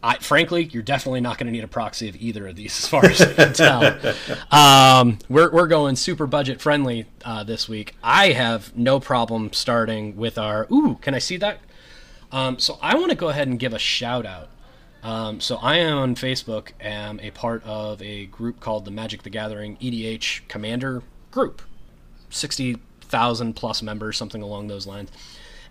I, 0.05 0.19
frankly, 0.19 0.65
you're 0.65 0.83
definitely 0.83 1.23
not 1.23 1.39
going 1.39 1.47
to 1.47 1.53
need 1.53 1.65
a 1.65 1.69
proxy 1.69 2.11
of 2.11 2.17
either 2.17 2.47
of 2.47 2.57
these, 2.57 2.79
as 2.79 2.87
far 2.87 3.07
as 3.07 3.23
I 3.23 3.33
can 3.33 3.53
tell. 3.55 3.99
Um, 4.51 5.19
we're, 5.29 5.51
we're 5.51 5.67
going 5.67 5.97
super 5.97 6.27
budget 6.27 6.61
friendly 6.61 7.07
uh, 7.25 7.43
this 7.43 7.69
week. 7.69 7.97
I 8.03 8.29
have 8.33 8.77
no 8.77 9.01
problem 9.01 9.53
starting 9.53 10.17
with 10.17 10.37
our. 10.39 10.67
Ooh, 10.71 10.99
can 11.01 11.15
I 11.15 11.19
see 11.19 11.39
that? 11.39 11.61
Um, 12.31 12.59
so 12.59 12.79
I 12.83 12.97
want 12.97 13.11
to 13.11 13.17
go 13.17 13.31
ahead 13.31 13.49
and 13.49 13.59
give 13.59 13.73
a 13.73 13.79
shout 13.79 14.27
out. 14.27 14.51
Um, 15.03 15.41
so 15.41 15.57
I 15.57 15.79
am 15.79 15.97
on 15.97 16.15
Facebook, 16.15 16.73
am 16.81 17.19
a 17.21 17.31
part 17.31 17.65
of 17.65 18.01
a 18.03 18.27
group 18.27 18.61
called 18.61 18.85
the 18.85 18.91
Magic 18.91 19.23
the 19.23 19.31
Gathering 19.31 19.77
EDH 19.79 20.47
Commander 20.49 21.03
Group, 21.31 21.63
sixty 22.31 22.79
thousand 23.01 23.55
plus 23.55 23.83
members, 23.83 24.17
something 24.17 24.43
along 24.43 24.69
those 24.69 24.87
lines. 24.87 25.11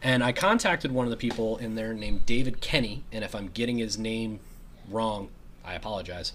And 0.03 0.21
I 0.21 0.33
contacted 0.33 0.91
one 0.91 1.05
of 1.05 1.11
the 1.11 1.17
people 1.17 1.55
in 1.57 1.75
there 1.75 1.93
named 1.93 2.25
David 2.25 2.59
Kenney, 2.59 3.03
and 3.13 3.23
if 3.23 3.33
I'm 3.33 3.47
getting 3.47 3.77
his 3.77 3.97
name 3.97 4.41
wrong, 4.89 5.29
I 5.63 5.75
apologize. 5.75 6.33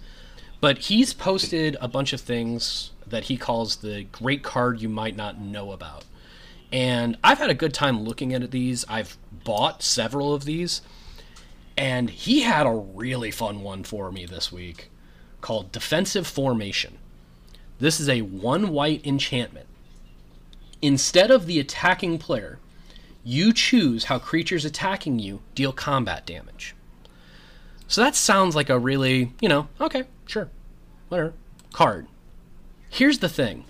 But 0.60 0.78
he's 0.78 1.12
posted 1.12 1.76
a 1.80 1.86
bunch 1.86 2.14
of 2.14 2.20
things 2.22 2.92
that 3.06 3.24
he 3.24 3.36
calls 3.36 3.76
the 3.76 4.04
great 4.10 4.42
card 4.42 4.80
you 4.80 4.88
might 4.88 5.16
not 5.16 5.38
know 5.38 5.72
about. 5.72 6.04
And 6.72 7.18
I've 7.22 7.38
had 7.38 7.50
a 7.50 7.54
good 7.54 7.74
time 7.74 8.02
looking 8.04 8.32
at 8.32 8.50
these. 8.50 8.86
I've 8.88 9.18
bought 9.44 9.82
several 9.82 10.34
of 10.34 10.44
these. 10.44 10.80
And 11.76 12.10
he 12.10 12.42
had 12.42 12.66
a 12.66 12.72
really 12.72 13.30
fun 13.30 13.62
one 13.62 13.84
for 13.84 14.10
me 14.10 14.26
this 14.26 14.50
week 14.50 14.90
called 15.40 15.70
Defensive 15.70 16.26
Formation. 16.26 16.98
This 17.78 18.00
is 18.00 18.08
a 18.08 18.22
one 18.22 18.70
white 18.70 19.06
enchantment. 19.06 19.66
Instead 20.82 21.30
of 21.30 21.46
the 21.46 21.60
attacking 21.60 22.18
player, 22.18 22.58
you 23.28 23.52
choose 23.52 24.04
how 24.04 24.18
creatures 24.18 24.64
attacking 24.64 25.18
you 25.18 25.40
deal 25.54 25.70
combat 25.70 26.24
damage. 26.24 26.74
So 27.86 28.00
that 28.00 28.14
sounds 28.14 28.56
like 28.56 28.70
a 28.70 28.78
really, 28.78 29.34
you 29.42 29.50
know, 29.50 29.68
okay, 29.78 30.04
sure, 30.24 30.48
whatever, 31.10 31.34
card. 31.72 32.06
Here's 32.88 33.18
the 33.18 33.28
thing 33.28 33.66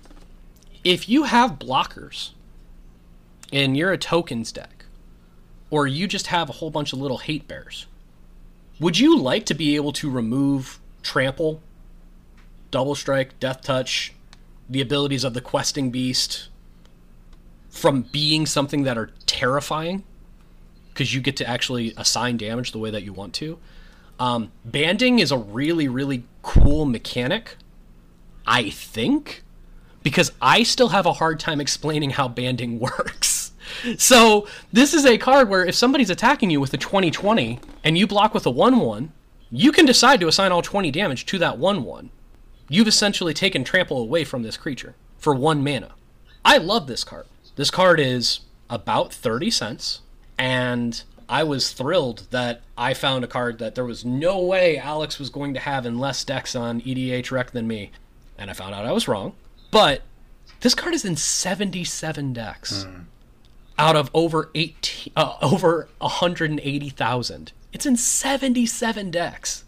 if 0.84 1.08
you 1.08 1.24
have 1.24 1.58
blockers 1.58 2.30
and 3.52 3.76
you're 3.76 3.90
a 3.90 3.98
tokens 3.98 4.52
deck, 4.52 4.84
or 5.70 5.88
you 5.88 6.06
just 6.06 6.28
have 6.28 6.48
a 6.48 6.52
whole 6.52 6.70
bunch 6.70 6.92
of 6.92 7.00
little 7.00 7.18
hate 7.18 7.48
bears, 7.48 7.86
would 8.78 8.96
you 8.96 9.18
like 9.18 9.44
to 9.46 9.54
be 9.54 9.74
able 9.74 9.92
to 9.94 10.08
remove 10.08 10.78
trample, 11.02 11.60
double 12.70 12.94
strike, 12.94 13.40
death 13.40 13.62
touch, 13.62 14.12
the 14.68 14.80
abilities 14.80 15.24
of 15.24 15.34
the 15.34 15.40
questing 15.40 15.90
beast 15.90 16.47
from 17.78 18.02
being 18.02 18.46
something 18.46 18.82
that 18.82 18.98
are 18.98 19.10
terrifying? 19.26 20.04
Because 20.88 21.14
you 21.14 21.20
get 21.20 21.36
to 21.36 21.48
actually 21.48 21.94
assign 21.96 22.36
damage 22.36 22.72
the 22.72 22.78
way 22.78 22.90
that 22.90 23.02
you 23.02 23.12
want 23.12 23.34
to. 23.34 23.58
Um, 24.18 24.50
banding 24.64 25.20
is 25.20 25.30
a 25.30 25.38
really, 25.38 25.88
really 25.88 26.24
cool 26.42 26.84
mechanic, 26.84 27.56
I 28.46 28.70
think, 28.70 29.44
because 30.02 30.32
I 30.42 30.64
still 30.64 30.88
have 30.88 31.06
a 31.06 31.12
hard 31.14 31.38
time 31.38 31.60
explaining 31.60 32.10
how 32.10 32.26
banding 32.28 32.78
works 32.80 33.38
so 33.96 34.46
this 34.72 34.94
is 34.94 35.04
a 35.06 35.18
card 35.18 35.48
where 35.48 35.64
if 35.64 35.74
somebody's 35.74 36.10
attacking 36.10 36.50
you 36.50 36.60
with 36.60 36.72
a 36.74 36.78
2020 36.78 37.60
and 37.84 37.98
you 37.98 38.06
block 38.06 38.34
with 38.34 38.46
a 38.46 38.52
1-1, 38.52 39.10
you 39.50 39.72
can 39.72 39.86
decide 39.86 40.20
to 40.20 40.28
assign 40.28 40.52
all 40.52 40.62
20 40.62 40.90
damage 40.90 41.26
to 41.26 41.38
that 41.38 41.58
1-1. 41.58 42.10
You've 42.68 42.88
essentially 42.88 43.32
taken 43.32 43.64
trample 43.64 43.98
away 43.98 44.24
from 44.24 44.42
this 44.42 44.56
creature 44.56 44.94
for 45.16 45.34
one 45.34 45.64
mana. 45.64 45.92
I 46.44 46.58
love 46.58 46.86
this 46.86 47.04
card. 47.04 47.26
This 47.58 47.70
card 47.70 48.00
is 48.00 48.40
about 48.70 49.12
30 49.12 49.50
cents, 49.50 50.00
and 50.38 51.02
I 51.28 51.42
was 51.42 51.72
thrilled 51.72 52.26
that 52.30 52.62
I 52.78 52.94
found 52.94 53.24
a 53.24 53.28
card 53.28 53.58
that 53.58 53.74
there 53.74 53.84
was 53.84 54.04
no 54.04 54.40
way 54.40 54.78
Alex 54.78 55.18
was 55.18 55.28
going 55.28 55.52
to 55.54 55.60
have 55.60 55.84
in 55.84 55.98
less 55.98 56.24
decks 56.24 56.56
on 56.56 56.80
EDHRec 56.80 57.50
than 57.50 57.66
me. 57.66 57.90
And 58.38 58.48
I 58.48 58.54
found 58.54 58.74
out 58.74 58.86
I 58.86 58.92
was 58.92 59.08
wrong. 59.08 59.34
But 59.70 60.02
this 60.60 60.74
card 60.74 60.94
is 60.94 61.04
in 61.04 61.16
77 61.16 62.32
decks. 62.32 62.86
Mm 62.88 63.04
out 63.78 63.96
of 63.96 64.10
over 64.12 64.50
18 64.54 65.12
uh, 65.16 65.36
over 65.40 65.88
180,000. 65.98 67.52
It's 67.72 67.86
in 67.86 67.96
77 67.96 69.10
decks. 69.10 69.64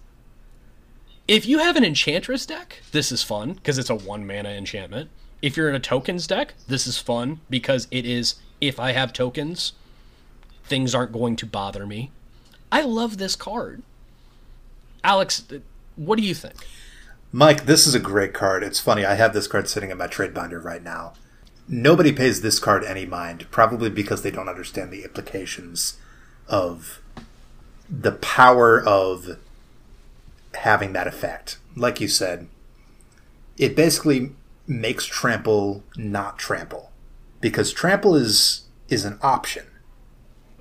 If 1.29 1.47
you 1.47 1.59
have 1.59 1.77
an 1.77 1.85
enchantress 1.85 2.45
deck, 2.45 2.83
this 2.91 3.13
is 3.13 3.23
fun 3.23 3.53
because 3.53 3.79
it's 3.79 3.91
a 3.91 3.95
one 3.95 4.27
mana 4.27 4.51
enchantment. 4.51 5.11
If 5.43 5.57
you're 5.57 5.69
in 5.69 5.75
a 5.75 5.81
tokens 5.81 6.27
deck, 6.27 6.55
this 6.69 6.87
is 6.87 6.99
fun 6.99 7.41
because 7.49 7.89
it 7.91 8.05
is 8.05 8.37
if 8.61 8.79
I 8.79 8.93
have 8.93 9.13
tokens, 9.13 9.73
things 10.65 10.95
aren't 10.95 11.13
going 11.13 11.37
to 11.37 11.47
bother 11.47 11.87
me. 11.87 12.11
I 12.71 12.83
love 12.83 13.19
this 13.19 13.37
card. 13.37 13.83
Alex, 15.03 15.45
what 15.97 16.17
do 16.17 16.23
you 16.23 16.35
think? 16.35 16.55
Mike, 17.33 17.67
this 17.67 17.87
is 17.87 17.95
a 17.95 18.01
great 18.01 18.35
card. 18.35 18.63
It's 18.63 18.81
funny. 18.81 19.05
I 19.05 19.15
have 19.15 19.33
this 19.33 19.47
card 19.47 19.69
sitting 19.69 19.91
in 19.91 19.99
my 19.99 20.07
trade 20.07 20.35
binder 20.35 20.61
right 20.61 20.83
now. 20.83 21.15
Nobody 21.69 22.13
pays 22.13 22.41
this 22.41 22.59
card 22.59 22.85
any 22.85 23.07
mind, 23.07 23.47
probably 23.51 23.89
because 23.89 24.23
they 24.23 24.31
don't 24.31 24.49
understand 24.49 24.91
the 24.91 25.05
implications 25.05 25.97
of 26.49 27.01
the 27.89 28.13
power 28.13 28.83
of 28.83 29.39
having 30.55 30.93
that 30.93 31.07
effect. 31.07 31.59
Like 31.77 32.01
you 32.01 32.09
said, 32.09 32.49
it 33.57 33.77
basically 33.77 34.33
makes 34.67 35.05
trample 35.05 35.83
not 35.97 36.39
trample 36.39 36.91
because 37.41 37.73
trample 37.73 38.15
is 38.15 38.69
is 38.89 39.05
an 39.05 39.19
option. 39.23 39.67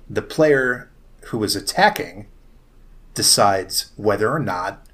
The 0.08 0.22
player 0.22 0.90
who 1.26 1.42
is 1.44 1.56
attacking 1.56 2.26
decides 3.14 3.92
whether 3.96 4.30
or 4.30 4.38
not 4.38 4.86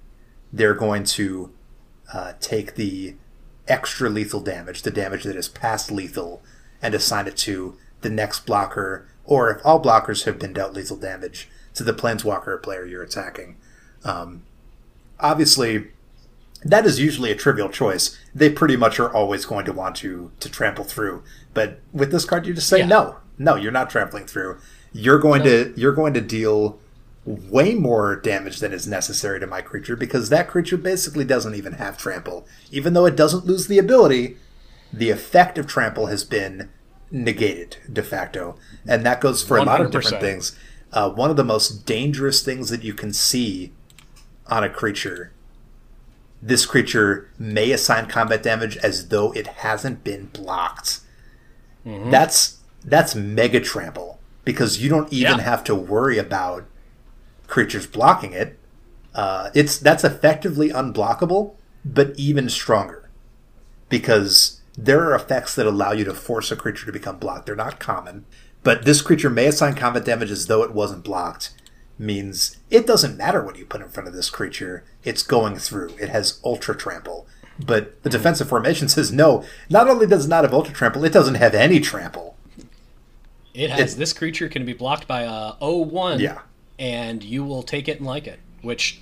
they're 0.53 0.75
going 0.75 1.05
to 1.05 1.53
uh, 2.13 2.33
take 2.41 2.75
the 2.75 3.15
extra 3.69 4.09
lethal 4.09 4.41
damage, 4.41 4.83
the 4.83 4.91
damage 4.91 5.25
that 5.25 5.37
is 5.37 5.49
past 5.49 5.91
lethal, 5.91 6.43
and 6.81 6.95
assign 6.95 7.27
it 7.27 7.37
to 7.37 7.77
the 8.01 8.11
next 8.11 8.47
blocker, 8.47 9.07
or 9.25 9.51
if 9.51 9.65
all 9.65 9.83
blockers 9.83 10.25
have 10.25 10.39
been 10.39 10.53
dealt 10.53 10.73
lethal 10.73 10.97
damage, 10.97 11.49
to 11.75 11.83
the 11.83 11.93
planeswalker 11.93 12.63
player 12.63 12.85
you're 12.85 13.03
attacking. 13.03 13.57
Um, 14.05 14.45
obviously, 15.21 15.89
that 16.71 16.87
is 16.87 16.99
usually 17.01 17.31
a 17.31 17.37
trivial 17.37 17.69
choice. 17.69 18.19
They 18.35 18.51
pretty 18.51 18.77
much 18.77 18.99
are 19.01 19.13
always 19.13 19.45
going 19.47 19.65
to 19.67 19.73
want 19.73 19.97
to 19.97 20.33
to 20.41 20.49
trample 20.49 20.85
through. 20.85 21.23
But 21.55 21.81
with 21.93 22.11
this 22.11 22.25
card, 22.25 22.47
you 22.47 22.55
just 22.55 22.69
say 22.69 22.79
Yeah. 22.81 22.87
no, 22.87 23.17
no, 23.39 23.57
you're 23.57 23.73
not 23.73 23.91
trampling 23.91 24.27
through. 24.27 24.59
You're 24.93 25.19
going 25.19 25.43
to 25.45 25.73
you're 25.77 25.93
going 25.93 26.15
to 26.15 26.21
deal 26.21 26.79
way 27.25 27.75
more 27.75 28.15
damage 28.17 28.61
than 28.61 28.73
is 28.73 28.87
necessary 28.87 29.41
to 29.41 29.47
my 29.47 29.61
creature 29.61 29.97
because 29.97 30.29
that 30.29 30.49
creature 30.49 30.77
basically 30.77 31.25
doesn't 31.25 31.55
even 31.55 31.75
have 31.75 31.99
trample. 31.99 32.47
Even 32.71 32.93
though 32.93 33.07
it 33.07 33.17
doesn't 33.17 33.45
lose 33.47 33.67
the 33.67 33.79
ability, 33.79 34.37
the 34.93 35.11
effect 35.11 35.59
of 35.59 35.67
trample 35.67 36.07
has 36.07 36.23
been 36.25 36.71
negated 37.11 37.77
de 37.93 38.03
facto, 38.03 38.57
and 38.87 39.05
that 39.05 39.21
goes 39.21 39.43
for 39.43 39.57
a 39.57 39.65
lot 39.65 39.81
of 39.81 39.91
different 39.91 40.21
things. 40.21 40.57
Uh, 40.93 41.11
one 41.11 41.31
of 41.31 41.37
the 41.37 41.45
most 41.45 41.85
dangerous 41.85 42.43
things 42.43 42.71
that 42.71 42.83
you 42.85 42.95
can 42.95 43.13
see 43.13 43.73
on 44.47 44.63
a 44.63 44.71
creature 44.71 45.33
this 46.47 46.65
creature 46.65 47.29
may 47.39 47.73
assign 47.73 48.07
combat 48.07 48.43
damage 48.43 48.77
as 48.79 49.09
though 49.09 49.33
it 49.33 49.47
hasn't 49.49 50.05
been 50.05 50.27
blocked. 50.27 51.01
That's 51.85 52.59
that's 52.85 53.15
mega 53.15 53.61
trample 53.61 54.21
because 54.45 54.83
you 54.83 54.89
don't 54.89 55.13
even 55.13 55.39
Yeah. 55.39 55.45
have 55.45 55.65
to 55.65 55.75
worry 55.75 56.19
about 56.19 56.65
creatures 57.49 57.87
blocking 57.87 58.33
it. 58.33 58.59
Uh, 59.15 59.51
it's 59.55 59.79
that's 59.79 60.05
effectively 60.05 60.71
unblockable, 60.71 61.55
but 61.85 62.13
even 62.17 62.49
stronger 62.49 63.09
because 63.89 64.61
there 64.77 65.03
are 65.05 65.15
effects 65.15 65.55
that 65.55 65.67
allow 65.67 65.93
you 65.93 66.05
to 66.05 66.15
force 66.15 66.51
a 66.53 66.57
creature 66.57 66.87
to 66.87 66.93
become 66.93 67.19
blocked. 67.19 67.47
They're 67.47 67.57
not 67.57 67.79
common, 67.81 68.25
but 68.63 68.85
this 68.85 69.01
creature 69.03 69.31
may 69.31 69.47
assign 69.47 69.75
combat 69.75 70.05
damage 70.05 70.31
as 70.31 70.47
though 70.47 70.63
it 70.63 70.75
wasn't 70.75 71.05
blocked. 71.05 71.51
Means 71.99 72.59
it 72.69 72.87
doesn't 72.87 73.17
matter 73.17 73.43
what 73.43 73.57
you 73.57 73.65
put 73.65 73.81
in 73.81 73.89
front 73.89 74.07
of 74.09 74.15
this 74.15 74.29
creature; 74.29 74.85
it's 75.07 75.23
going 75.23 75.57
through. 75.57 75.91
It 75.99 76.11
has 76.11 76.41
ultra 76.45 76.77
trample, 76.77 77.27
but 77.65 78.03
the 78.03 78.11
defensive 78.11 78.49
formation 78.49 78.89
says 78.97 79.11
no. 79.13 79.45
Not 79.71 79.89
only 79.89 80.07
does 80.07 80.27
it 80.27 80.29
not 80.29 80.45
have 80.45 80.53
ultra 80.53 80.75
trample, 80.75 81.05
it 81.05 81.13
doesn't 81.13 81.37
have 81.37 81.55
any 81.55 81.81
trample. 81.81 82.37
It 83.55 83.71
has 83.71 83.97
this 83.97 84.13
creature 84.13 84.51
can 84.51 84.67
be 84.67 84.75
blocked 84.75 85.09
by 85.09 85.23
a 85.23 85.53
0-1. 85.63 86.21
Yeah. 86.21 86.41
And 86.79 87.23
you 87.25 87.43
will 87.43 87.63
take 87.63 87.89
it 87.89 87.97
and 87.99 88.07
like 88.07 88.27
it, 88.27 88.39
which 88.61 89.01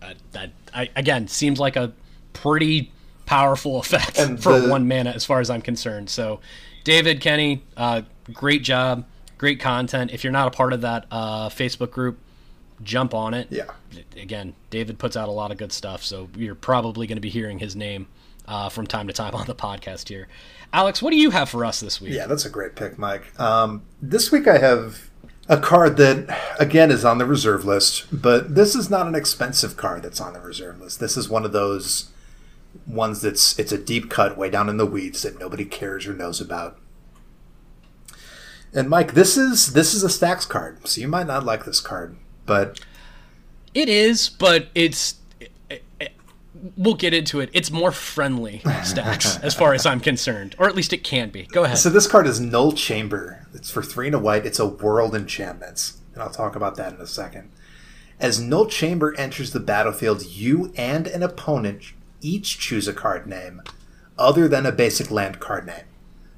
uh, 0.00 0.14
that 0.30 0.50
I, 0.72 0.88
again 0.94 1.26
seems 1.26 1.58
like 1.58 1.74
a 1.74 1.92
pretty 2.32 2.92
powerful 3.26 3.80
effect 3.80 4.18
And 4.18 4.40
for 4.42 4.60
the- 4.60 4.68
one 4.68 4.86
mana 4.86 5.10
as 5.10 5.24
far 5.24 5.40
as 5.40 5.50
I'm 5.50 5.62
concerned. 5.62 6.10
So, 6.10 6.38
David, 6.84 7.20
Kenney, 7.20 7.64
uh, 7.76 8.02
great 8.32 8.62
job, 8.62 9.04
great 9.36 9.58
content. 9.58 10.12
If 10.12 10.22
you're 10.22 10.32
not 10.32 10.46
a 10.46 10.52
part 10.52 10.72
of 10.72 10.82
that 10.82 11.06
uh, 11.10 11.48
Facebook 11.48 11.90
group, 11.90 12.18
jump 12.82 13.14
on 13.14 13.34
it. 13.34 13.48
Yeah. 13.50 13.70
Again, 14.16 14.54
David 14.70 14.98
puts 14.98 15.16
out 15.16 15.28
a 15.28 15.32
lot 15.32 15.50
of 15.50 15.58
good 15.58 15.72
stuff, 15.72 16.02
so 16.02 16.28
you're 16.36 16.54
probably 16.54 17.06
going 17.06 17.16
to 17.16 17.22
be 17.22 17.30
hearing 17.30 17.58
his 17.58 17.74
name 17.74 18.08
uh, 18.46 18.68
from 18.68 18.86
time 18.86 19.06
to 19.06 19.12
time 19.12 19.34
on 19.34 19.46
the 19.46 19.54
podcast 19.54 20.08
here. 20.08 20.28
Alex, 20.72 21.02
what 21.02 21.10
do 21.10 21.16
you 21.16 21.30
have 21.30 21.48
for 21.48 21.64
us 21.64 21.80
this 21.80 22.00
week? 22.00 22.12
Yeah, 22.12 22.26
that's 22.26 22.44
a 22.44 22.50
great 22.50 22.76
pick, 22.76 22.98
Mike. 22.98 23.38
Um, 23.40 23.82
this 24.02 24.30
week 24.30 24.46
I 24.46 24.58
have 24.58 25.10
a 25.48 25.58
card 25.58 25.96
that, 25.96 26.38
again, 26.60 26.90
is 26.90 27.04
on 27.04 27.18
the 27.18 27.24
reserve 27.24 27.64
list, 27.64 28.06
but 28.12 28.54
this 28.54 28.74
is 28.74 28.90
not 28.90 29.06
an 29.06 29.14
expensive 29.14 29.76
card 29.76 30.02
that's 30.02 30.20
on 30.20 30.34
the 30.34 30.40
reserve 30.40 30.80
list. 30.80 31.00
This 31.00 31.16
is 31.16 31.28
one 31.28 31.44
of 31.44 31.52
those 31.52 32.10
ones 32.86 33.22
that's 33.22 33.58
it's 33.58 33.72
a 33.72 33.78
deep 33.78 34.10
cut 34.10 34.36
way 34.36 34.50
down 34.50 34.68
in 34.68 34.76
the 34.76 34.86
weeds 34.86 35.22
that 35.22 35.38
nobody 35.38 35.64
cares 35.64 36.06
or 36.06 36.12
knows 36.12 36.40
about. 36.40 36.78
And 38.74 38.90
Mike, 38.90 39.14
this 39.14 39.38
is 39.38 39.72
this 39.72 39.94
is 39.94 40.04
a 40.04 40.08
Stax 40.08 40.46
card, 40.46 40.86
so 40.86 41.00
you 41.00 41.08
might 41.08 41.26
not 41.26 41.44
like 41.44 41.64
this 41.64 41.80
card, 41.80 42.16
but 42.48 42.80
It 43.74 43.88
is, 43.88 44.28
but 44.28 44.68
it's. 44.74 45.14
it- 45.38 45.84
it- 46.00 46.12
we'll 46.76 46.94
get 46.94 47.14
into 47.14 47.38
it. 47.38 47.50
It's 47.52 47.70
more 47.70 47.92
friendly 47.92 48.60
Stax, 48.64 49.40
as 49.44 49.54
far 49.54 49.74
as 49.74 49.86
I'm 49.86 50.00
concerned, 50.00 50.56
or 50.58 50.66
at 50.66 50.74
least 50.74 50.92
it 50.92 51.04
can 51.04 51.30
be. 51.30 51.44
Go 51.44 51.62
ahead. 51.62 51.78
So 51.78 51.88
this 51.90 52.08
card 52.08 52.26
is 52.26 52.40
Null 52.40 52.72
Chamber. 52.72 53.46
It's 53.54 53.70
for 53.70 53.82
three 53.82 54.06
and 54.06 54.16
a 54.16 54.18
white. 54.18 54.44
It's 54.44 54.58
a 54.58 54.66
world 54.66 55.14
enchantments, 55.14 55.98
and 56.14 56.22
I'll 56.22 56.30
talk 56.30 56.56
about 56.56 56.74
that 56.76 56.94
in 56.94 57.00
a 57.00 57.06
second. 57.06 57.50
As 58.18 58.40
Null 58.40 58.66
Chamber 58.66 59.14
enters 59.16 59.52
the 59.52 59.60
battlefield, 59.60 60.26
you 60.26 60.72
and 60.76 61.06
an 61.06 61.22
opponent 61.22 61.92
each 62.20 62.58
choose 62.58 62.88
a 62.88 62.92
card 62.92 63.28
name 63.28 63.62
other 64.18 64.48
than 64.48 64.66
a 64.66 64.72
basic 64.72 65.12
land 65.12 65.38
card 65.38 65.64
name. 65.66 65.84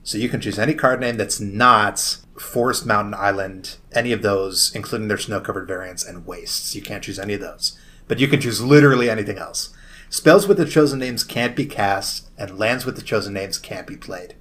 So 0.02 0.18
you 0.18 0.28
can 0.28 0.42
choose 0.42 0.58
any 0.58 0.74
card 0.74 1.00
name 1.00 1.16
that's 1.16 1.40
not 1.40 2.18
Forest 2.40 2.86
Mountain 2.86 3.14
Island, 3.14 3.76
any 3.92 4.12
of 4.12 4.22
those, 4.22 4.72
including 4.74 5.08
their 5.08 5.18
snow 5.18 5.40
covered 5.40 5.68
variants 5.68 6.04
and 6.04 6.26
wastes. 6.26 6.74
You 6.74 6.82
can't 6.82 7.04
choose 7.04 7.18
any 7.18 7.34
of 7.34 7.40
those. 7.40 7.78
But 8.08 8.18
you 8.18 8.26
can 8.28 8.40
choose 8.40 8.62
literally 8.62 9.08
anything 9.08 9.38
else. 9.38 9.70
Spells 10.08 10.48
with 10.48 10.56
the 10.56 10.64
chosen 10.66 10.98
names 10.98 11.22
can't 11.22 11.54
be 11.54 11.66
cast, 11.66 12.28
and 12.36 12.58
lands 12.58 12.84
with 12.84 12.96
the 12.96 13.02
chosen 13.02 13.32
names 13.34 13.58
can't 13.58 13.86
be 13.86 13.96
played. 13.96 14.34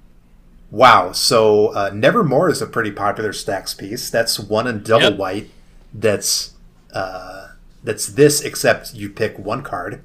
Wow. 0.70 1.12
So 1.12 1.68
uh, 1.68 1.90
Nevermore 1.94 2.48
is 2.50 2.62
a 2.62 2.66
pretty 2.66 2.90
popular 2.90 3.32
Stax 3.32 3.76
piece. 3.76 4.10
That's 4.10 4.40
one 4.40 4.66
and 4.66 4.82
double 4.84 5.10
Yep. 5.10 5.18
white. 5.18 5.50
That's 5.92 6.54
uh, 6.92 7.48
that's 7.84 8.06
this 8.06 8.40
except 8.40 8.94
you 8.94 9.08
pick 9.10 9.38
one 9.38 9.62
card. 9.62 10.02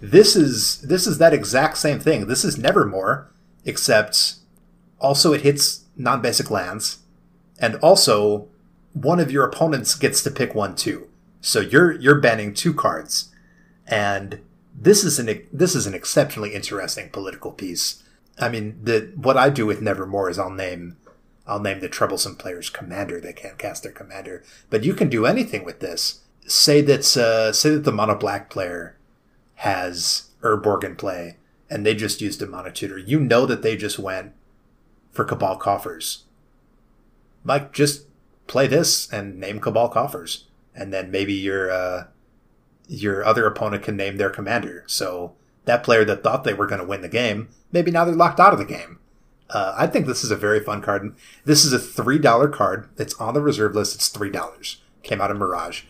This 0.00 0.36
is 0.36 0.80
this 0.82 1.06
is 1.06 1.18
that 1.18 1.32
exact 1.32 1.78
same 1.78 1.98
thing. 1.98 2.26
This 2.26 2.44
is 2.44 2.58
Nevermore, 2.58 3.30
except 3.64 4.34
also 5.00 5.32
it 5.32 5.40
hits 5.42 5.84
non-basic 5.96 6.50
lands, 6.50 6.98
and 7.58 7.76
also 7.76 8.48
one 8.92 9.20
of 9.20 9.30
your 9.30 9.44
opponents 9.44 9.94
gets 9.94 10.22
to 10.22 10.30
pick 10.30 10.54
one 10.54 10.74
too. 10.74 11.08
So 11.40 11.60
you're 11.60 11.92
you're 11.92 12.20
banning 12.20 12.54
two 12.54 12.72
cards, 12.72 13.30
and 13.86 14.40
this 14.74 15.04
is 15.04 15.18
an 15.18 15.46
this 15.52 15.74
is 15.74 15.86
an 15.86 15.94
exceptionally 15.94 16.54
interesting 16.54 17.10
political 17.10 17.52
piece. 17.52 18.02
I 18.38 18.48
mean, 18.48 18.78
the 18.82 19.12
what 19.16 19.36
I 19.36 19.50
do 19.50 19.66
with 19.66 19.82
Nevermore 19.82 20.30
is 20.30 20.38
I'll 20.38 20.50
name 20.50 20.96
I'll 21.46 21.60
name 21.60 21.80
the 21.80 21.88
troublesome 21.88 22.36
player's 22.36 22.70
commander. 22.70 23.20
They 23.20 23.32
can't 23.32 23.58
cast 23.58 23.82
their 23.82 23.92
commander, 23.92 24.42
but 24.70 24.84
you 24.84 24.94
can 24.94 25.08
do 25.08 25.26
anything 25.26 25.64
with 25.64 25.80
this. 25.80 26.22
Say 26.46 26.80
that 26.82 27.16
uh, 27.16 27.52
say 27.52 27.70
that 27.70 27.84
the 27.84 27.92
mono 27.92 28.14
black 28.14 28.48
player 28.50 28.96
has 29.56 30.30
Urborg 30.42 30.84
in 30.84 30.96
play, 30.96 31.36
and 31.70 31.84
they 31.84 31.94
just 31.94 32.20
used 32.20 32.42
a 32.42 32.46
mono 32.46 32.70
tutor. 32.70 32.98
You 32.98 33.20
know 33.20 33.46
that 33.46 33.62
they 33.62 33.76
just 33.76 33.98
went 33.98 34.32
for 35.12 35.24
Cabal 35.24 35.56
Coffers. 35.56 36.23
Mike, 37.44 37.72
just 37.72 38.06
play 38.46 38.66
this 38.66 39.10
and 39.12 39.38
name 39.38 39.60
Cabal 39.60 39.88
Coffers, 39.88 40.46
and 40.74 40.92
then 40.92 41.10
maybe 41.10 41.34
your 41.34 41.70
uh, 41.70 42.06
your 42.88 43.24
other 43.24 43.46
opponent 43.46 43.82
can 43.82 43.96
name 43.96 44.16
their 44.16 44.30
commander. 44.30 44.84
So 44.86 45.34
that 45.64 45.82
player 45.84 46.04
that 46.04 46.22
thought 46.22 46.44
they 46.44 46.54
were 46.54 46.66
going 46.66 46.80
to 46.80 46.86
win 46.86 47.02
the 47.02 47.08
game, 47.08 47.48
maybe 47.72 47.90
now 47.90 48.04
they're 48.04 48.14
locked 48.14 48.40
out 48.40 48.52
of 48.52 48.58
the 48.58 48.64
game. 48.64 48.98
Uh, 49.50 49.74
I 49.76 49.86
think 49.86 50.06
this 50.06 50.24
is 50.24 50.30
a 50.30 50.36
very 50.36 50.60
fun 50.60 50.82
card. 50.82 51.14
This 51.44 51.64
is 51.64 51.72
a 51.72 51.78
three 51.78 52.18
dollar 52.18 52.48
card. 52.48 52.88
It's 52.96 53.14
on 53.14 53.34
the 53.34 53.42
reserve 53.42 53.74
list. 53.74 53.94
It's 53.94 54.08
three 54.08 54.30
dollars. 54.30 54.82
Came 55.02 55.20
out 55.20 55.30
of 55.30 55.36
Mirage. 55.36 55.82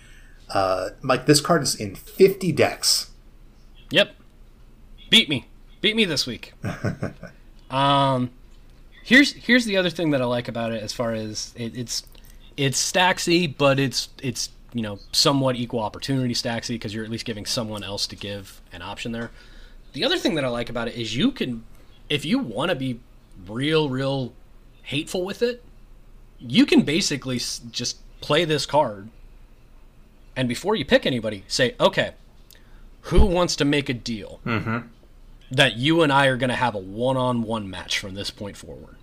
Uh, 0.51 0.91
Mike, 1.01 1.27
this 1.27 1.41
card 1.41 1.63
is 1.63 1.75
in 1.75 1.95
fifty 1.95 2.53
decks. 2.53 3.11
Yep. 3.91 4.15
Beat 5.09 5.29
me. 5.29 5.47
Beat 5.81 5.97
me 5.97 6.05
this 6.05 6.27
week. 6.27 6.53
um 7.71 8.31
here's 9.05 9.33
here's 9.35 9.65
the 9.67 9.77
other 9.77 9.91
thing 9.91 10.11
that 10.11 10.23
I 10.23 10.25
like 10.25 10.49
about 10.49 10.73
it 10.73 10.83
as 10.83 10.93
far 10.93 11.13
as 11.13 11.55
it, 11.57 11.77
it's 11.77 12.03
it's 12.57 12.79
stacksy, 12.79 13.47
but 13.47 13.79
it's 13.79 14.09
it's 14.23 14.51
you 14.73 14.83
know 14.83 14.99
somewhat 15.13 15.57
equal 15.57 15.81
opportunity 15.81 16.35
stacksy 16.35 16.75
because 16.75 16.95
you're 16.95 17.05
at 17.05 17.11
least 17.11 17.25
giving 17.27 17.47
someone 17.47 17.85
else 17.85 18.07
to 18.09 18.17
give 18.17 18.61
an 18.73 18.83
option 18.83 19.13
there. 19.13 19.31
The 19.93 20.05
other 20.05 20.19
thing 20.19 20.35
that 20.35 20.45
I 20.45 20.49
like 20.49 20.71
about 20.71 20.89
it 20.89 20.97
is 20.97 21.17
you 21.17 21.31
can 21.31 21.65
if 22.09 22.25
you 22.25 22.39
want 22.39 22.71
to 22.71 22.75
be 22.75 23.01
real 23.47 23.89
real 23.89 24.33
hateful 24.83 25.25
with 25.25 25.43
it, 25.43 25.63
you 26.39 26.67
can 26.67 26.83
basically 26.83 27.39
just 27.71 27.99
play 28.21 28.45
this 28.45 28.67
card 28.67 29.11
And 30.37 30.49
before 30.49 30.75
you 30.77 30.85
pick 30.85 31.07
anybody, 31.07 31.45
say, 31.47 31.75
okay, 31.79 32.15
who 33.03 33.27
wants 33.27 33.57
to 33.57 33.65
make 33.65 33.89
a 33.89 33.95
deal 33.95 34.41
mm-hmm. 34.45 34.89
That 35.51 35.77
you 35.77 36.03
and 36.03 36.13
I 36.13 36.27
are 36.27 36.37
going 36.37 36.51
to 36.51 36.57
have 36.57 36.75
a 36.75 36.79
one-on-one 36.79 37.69
match 37.69 37.99
from 37.99 38.15
this 38.15 38.31
point 38.31 38.57
forward? 38.57 38.97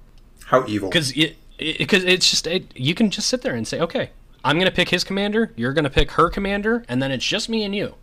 How 0.45 0.65
evil. 0.67 0.89
Because 0.89 1.15
it, 1.17 1.37
because 1.57 2.03
it's 2.03 2.29
just 2.29 2.47
it, 2.47 2.75
you 2.75 2.93
can 2.95 3.09
just 3.09 3.27
sit 3.27 3.41
there 3.41 3.55
and 3.55 3.67
say, 3.67 3.79
okay, 3.79 4.11
I'm 4.43 4.57
going 4.57 4.69
to 4.69 4.75
pick 4.75 4.89
his 4.89 5.03
commander, 5.03 5.53
you're 5.55 5.73
going 5.73 5.83
to 5.83 5.89
pick 5.89 6.11
her 6.11 6.29
commander, 6.29 6.83
and 6.89 7.01
then 7.01 7.11
it's 7.11 7.25
just 7.25 7.49
me 7.49 7.63
and 7.63 7.75
you. 7.75 7.95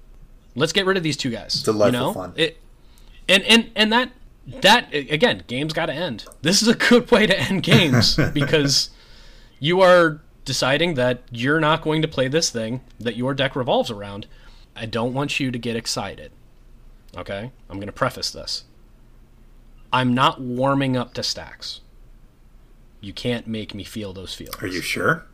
Let's 0.55 0.73
get 0.73 0.87
rid 0.87 0.97
of 0.97 1.03
these 1.03 1.17
two 1.17 1.31
guys. 1.31 1.63
Delightful 1.63 2.01
you 2.01 2.07
know? 2.07 2.13
fun. 2.13 2.33
It, 2.37 2.59
and 3.29 3.43
and 3.45 3.71
and 3.77 3.93
that 3.93 4.13
that 4.47 4.93
again, 4.93 5.45
games 5.47 5.73
got 5.73 5.87
to 5.87 5.93
end. 5.93 6.25
This 6.43 6.63
is 6.63 6.69
a 6.69 6.75
good 6.75 7.11
way 7.11 7.27
to 7.27 7.39
end 7.39 7.63
games 7.63 8.19
because 8.33 8.91
you 9.61 9.81
are 9.81 10.21
deciding 10.45 10.95
that 10.95 11.23
you're 11.31 11.61
not 11.61 11.83
going 11.83 12.01
to 12.03 12.09
play 12.09 12.29
this 12.29 12.51
thing 12.51 12.81
that 12.99 13.17
your 13.17 13.35
deck 13.35 13.55
revolves 13.55 13.91
around. 13.91 14.27
I 14.75 14.87
don't 14.87 15.13
want 15.13 15.39
you 15.39 15.51
to 15.51 15.59
get 15.59 15.77
excited. 15.77 16.33
Okay? 17.17 17.51
I'm 17.69 17.77
going 17.77 17.87
to 17.87 17.93
preface 17.93 18.31
this. 18.31 18.65
I'm 19.93 20.15
not 20.15 20.41
warming 20.41 20.97
up 20.97 21.15
to 21.15 21.23
Stax. 21.23 21.81
You 23.01 23.13
can't 23.13 23.47
make 23.47 23.75
me 23.75 23.85
feel 23.85 24.13
those 24.13 24.35
feelings. 24.35 24.63
Are 24.63 24.67
you 24.67 24.81
sure? 24.81 25.25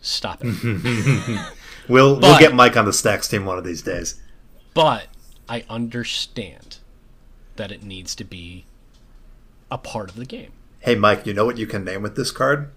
Stop 0.00 0.40
it. 0.42 1.40
We'll 1.88 2.18
we'll 2.18 2.38
get 2.40 2.52
Mike 2.52 2.76
on 2.76 2.84
the 2.84 2.90
Stax 2.90 3.30
team 3.30 3.44
one 3.44 3.58
of 3.58 3.64
these 3.64 3.80
days. 3.80 4.20
but 4.74 5.06
I 5.48 5.64
understand 5.68 6.78
that 7.54 7.70
it 7.70 7.84
needs 7.84 8.16
to 8.16 8.24
be 8.24 8.64
a 9.70 9.78
part 9.78 10.10
of 10.10 10.16
the 10.16 10.24
game. 10.24 10.50
Hey 10.80 10.96
Mike, 10.96 11.26
you 11.26 11.32
know 11.32 11.44
what 11.44 11.58
you 11.58 11.66
can 11.68 11.84
name 11.84 12.02
with 12.02 12.16
this 12.16 12.32
card? 12.32 12.70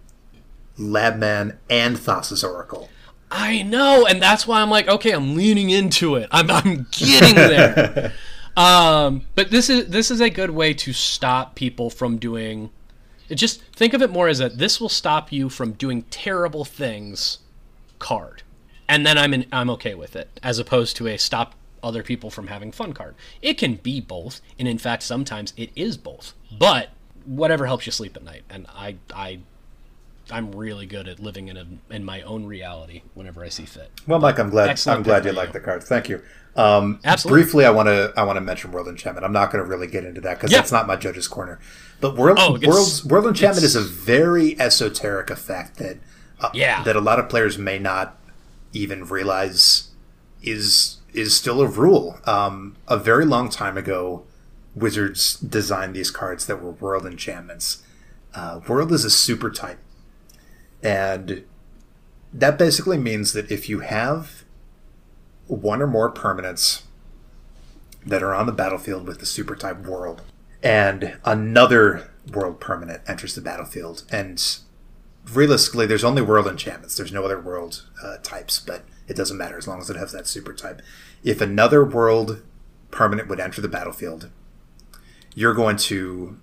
Labman 0.78 1.58
and 1.72 1.98
Thassa's 1.98 2.44
Oracle. 2.44 2.90
I 3.32 3.62
know, 3.62 4.06
and 4.08 4.22
that's 4.22 4.48
why 4.48 4.62
I'm 4.62 4.70
like, 4.70 4.88
okay, 4.88 5.12
I'm 5.12 5.36
leaning 5.36 5.70
into 5.70 6.16
it. 6.16 6.28
I'm, 6.32 6.50
I'm 6.50 6.88
getting 6.92 7.36
there. 7.36 8.14
um, 8.58 9.24
but 9.36 9.52
this 9.52 9.70
is 9.70 9.90
this 9.90 10.10
is 10.10 10.20
a 10.20 10.30
good 10.30 10.50
way 10.52 10.74
to 10.76 10.94
stop 10.94 11.56
people 11.56 11.90
from 11.90 12.18
doing. 12.18 12.72
Just 13.30 13.62
think 13.74 13.94
of 13.94 14.02
it 14.02 14.10
more 14.10 14.28
as 14.28 14.40
a 14.40 14.50
this 14.50 14.82
will 14.82 14.90
stop 14.90 15.32
you 15.32 15.50
from 15.50 15.74
doing 15.74 16.04
terrible 16.10 16.66
things 16.66 17.40
card, 18.00 18.42
and 18.88 19.06
then 19.06 19.18
I'm 19.18 19.34
in, 19.34 19.46
I'm 19.52 19.70
okay 19.72 19.94
with 19.94 20.16
it, 20.16 20.40
as 20.42 20.58
opposed 20.58 20.96
to 20.98 21.08
a 21.08 21.18
stop 21.18 21.54
other 21.84 22.02
people 22.04 22.30
from 22.30 22.48
having 22.48 22.72
fun 22.72 22.94
card. 22.94 23.16
It 23.42 23.58
can 23.58 23.76
be 23.76 24.02
both, 24.02 24.42
and 24.58 24.68
in 24.68 24.80
fact, 24.80 25.04
sometimes 25.04 25.54
it 25.56 25.70
is 25.76 25.98
both. 25.98 26.34
But 26.58 26.90
whatever 27.26 27.68
helps 27.68 27.86
you 27.86 27.92
sleep 27.92 28.16
at 28.18 28.24
night, 28.24 28.44
and 28.50 28.66
I 28.70 28.96
I 29.14 29.40
I'm 30.32 30.52
really 30.52 30.86
good 30.86 31.08
at 31.08 31.20
living 31.20 31.48
in 31.48 31.58
a 31.58 31.66
in 31.90 32.04
my 32.04 32.22
own 32.22 32.46
reality 32.46 33.02
whenever 33.14 33.44
I 33.44 33.50
see 33.50 33.66
fit. 33.66 33.92
Well, 34.08 34.20
Mike, 34.20 34.40
I'm 34.40 34.50
glad 34.50 34.70
Excellent 34.70 34.98
I'm 34.98 35.04
glad 35.04 35.26
you 35.26 35.32
like 35.32 35.52
the 35.54 35.60
card. 35.60 35.84
Thank 35.84 36.10
you. 36.10 36.22
Um, 36.56 37.00
Absolutely. 37.04 37.44
Briefly, 37.44 37.66
I 37.66 37.70
want 37.70 37.88
to 37.88 38.14
I 38.18 38.24
want 38.24 38.38
to 38.38 38.42
mention 38.42 38.72
World 38.72 38.88
Enchantment. 38.88 39.26
I'm 39.26 39.32
not 39.34 39.52
going 39.52 39.64
to 39.64 39.70
really 39.70 39.88
get 39.88 40.04
into 40.04 40.22
that 40.22 40.38
because 40.38 40.52
Yeah. 40.52 40.58
that's 40.60 40.72
not 40.72 40.88
my 40.88 40.96
judge's 40.96 41.28
corner. 41.28 41.60
But 42.02 42.16
World 42.16 42.38
Oh, 42.40 42.58
World's, 42.66 43.06
World 43.06 43.26
Enchantment 43.28 43.64
is 43.64 43.76
a 43.76 43.82
very 43.82 44.60
esoteric 44.60 45.30
effect 45.30 45.78
that 45.78 45.98
uh, 46.40 46.50
Yeah. 46.54 46.84
that 46.84 46.96
a 46.96 47.02
lot 47.02 47.20
of 47.20 47.30
players 47.30 47.58
may 47.58 47.80
not 47.80 48.18
even 48.74 49.06
realize 49.06 49.90
is 50.42 50.98
is 51.14 51.36
still 51.36 51.62
a 51.62 51.68
rule. 51.68 52.20
Um, 52.26 52.76
a 52.88 52.98
very 52.98 53.26
long 53.26 53.50
time 53.50 53.78
ago, 53.78 54.24
Wizards 54.76 55.38
designed 55.40 55.96
these 55.96 56.12
cards 56.12 56.46
that 56.46 56.62
were 56.62 56.72
World 56.72 57.06
Enchantments. 57.06 57.84
Uh, 58.36 58.60
World 58.68 58.92
is 58.92 59.04
a 59.06 59.10
super 59.10 59.50
type, 59.50 59.80
and 60.84 61.44
that 62.34 62.58
basically 62.58 62.98
means 62.98 63.34
that 63.34 63.52
if 63.52 63.70
you 63.70 63.80
have 63.80 64.44
one 65.48 65.82
or 65.82 65.88
more 65.88 66.12
permanents 66.12 66.84
that 68.06 68.24
are 68.24 68.34
on 68.34 68.46
the 68.46 68.52
battlefield 68.52 69.08
with 69.08 69.20
the 69.20 69.26
super 69.26 69.56
type 69.56 69.86
world, 69.86 70.22
and 70.62 71.18
another 71.26 72.12
world 72.32 72.60
permanent 72.60 73.02
enters 73.08 73.36
the 73.36 73.42
battlefield, 73.42 74.04
and 74.12 74.60
realistically, 75.34 75.86
there's 75.86 76.04
only 76.04 76.22
world 76.22 76.48
enchantments. 76.48 76.96
There's 76.96 77.12
no 77.12 77.24
other 77.24 77.40
world 77.40 77.86
uh, 78.04 78.18
types, 78.18 78.60
but 78.60 78.84
it 79.08 79.16
doesn't 79.16 79.38
matter 79.38 79.58
as 79.58 79.68
long 79.68 79.80
as 79.80 79.90
it 79.90 79.96
has 79.96 80.12
that 80.12 80.28
super 80.28 80.54
type. 80.54 80.82
If 81.24 81.42
another 81.42 81.84
world 81.84 82.44
permanent 82.92 83.28
would 83.28 83.40
enter 83.40 83.62
the 83.62 83.68
battlefield, 83.68 84.30
you're 85.36 85.54
going 85.54 85.78
to 85.78 86.38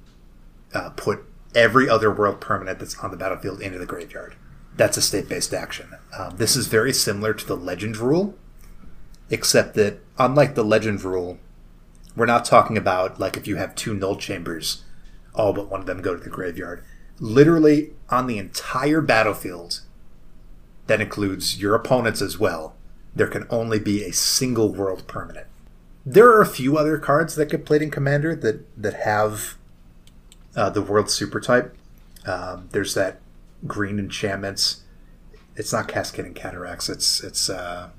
uh, 0.75 0.91
put 0.91 1.25
every 1.57 1.89
other 1.89 2.13
world 2.13 2.41
permanent 2.41 2.79
that's 2.79 2.99
on 2.99 3.11
the 3.11 3.17
battlefield 3.17 3.61
into 3.61 3.79
the 3.79 3.87
graveyard. 3.87 4.37
That's 4.77 4.99
a 4.99 5.03
state 5.03 5.29
based 5.29 5.55
action. 5.55 5.95
Um, 6.17 6.37
this 6.37 6.55
is 6.55 6.69
very 6.69 6.93
similar 6.93 7.33
to 7.33 7.47
the 7.47 7.57
legend 7.57 7.97
rule, 7.97 8.37
except 9.31 9.75
that 9.75 9.99
unlike 10.19 10.55
the 10.55 10.63
legend 10.63 11.03
rule, 11.03 11.39
we're 12.15 12.27
not 12.27 12.45
talking 12.45 12.77
about 12.77 13.19
like 13.19 13.37
if 13.37 13.49
you 13.49 13.57
have 13.57 13.75
two 13.75 13.95
null 13.95 14.17
chambers, 14.17 14.85
all 15.35 15.55
but 15.55 15.71
one 15.71 15.81
of 15.81 15.87
them 15.87 16.03
go 16.03 16.15
to 16.15 16.23
the 16.23 16.31
graveyard. 16.31 16.85
Literally 17.19 17.93
on 18.11 18.27
the 18.27 18.39
entire 18.39 19.01
battlefield, 19.01 19.81
that 20.87 21.01
includes 21.01 21.59
your 21.59 21.75
opponents 21.75 22.21
as 22.21 22.39
well, 22.39 22.77
there 23.15 23.27
can 23.27 23.47
only 23.49 23.79
be 23.79 24.05
a 24.05 24.13
single 24.13 24.73
world 24.73 25.07
permanent. 25.09 25.47
There 26.05 26.29
are 26.29 26.43
a 26.43 26.47
few 26.47 26.77
other 26.77 26.99
cards 26.99 27.35
that 27.35 27.49
get 27.49 27.65
played 27.65 27.83
in 27.83 27.91
Commander 27.91 28.37
that, 28.37 28.81
that 28.81 28.95
have 28.95 29.57
uh, 30.57 30.71
the 30.71 30.83
world 30.83 31.11
super 31.11 31.41
type. 31.41 31.77
Um, 32.27 32.69
there's 32.73 32.95
that 32.95 33.21
green 33.67 33.99
enchantments. 33.99 34.83
It's 35.55 35.73
not 35.73 35.89
Cascading 35.89 36.35
Cataracts. 36.35 36.89
It's 36.89 37.23
it's. 37.23 37.49
Uh, 37.49 37.91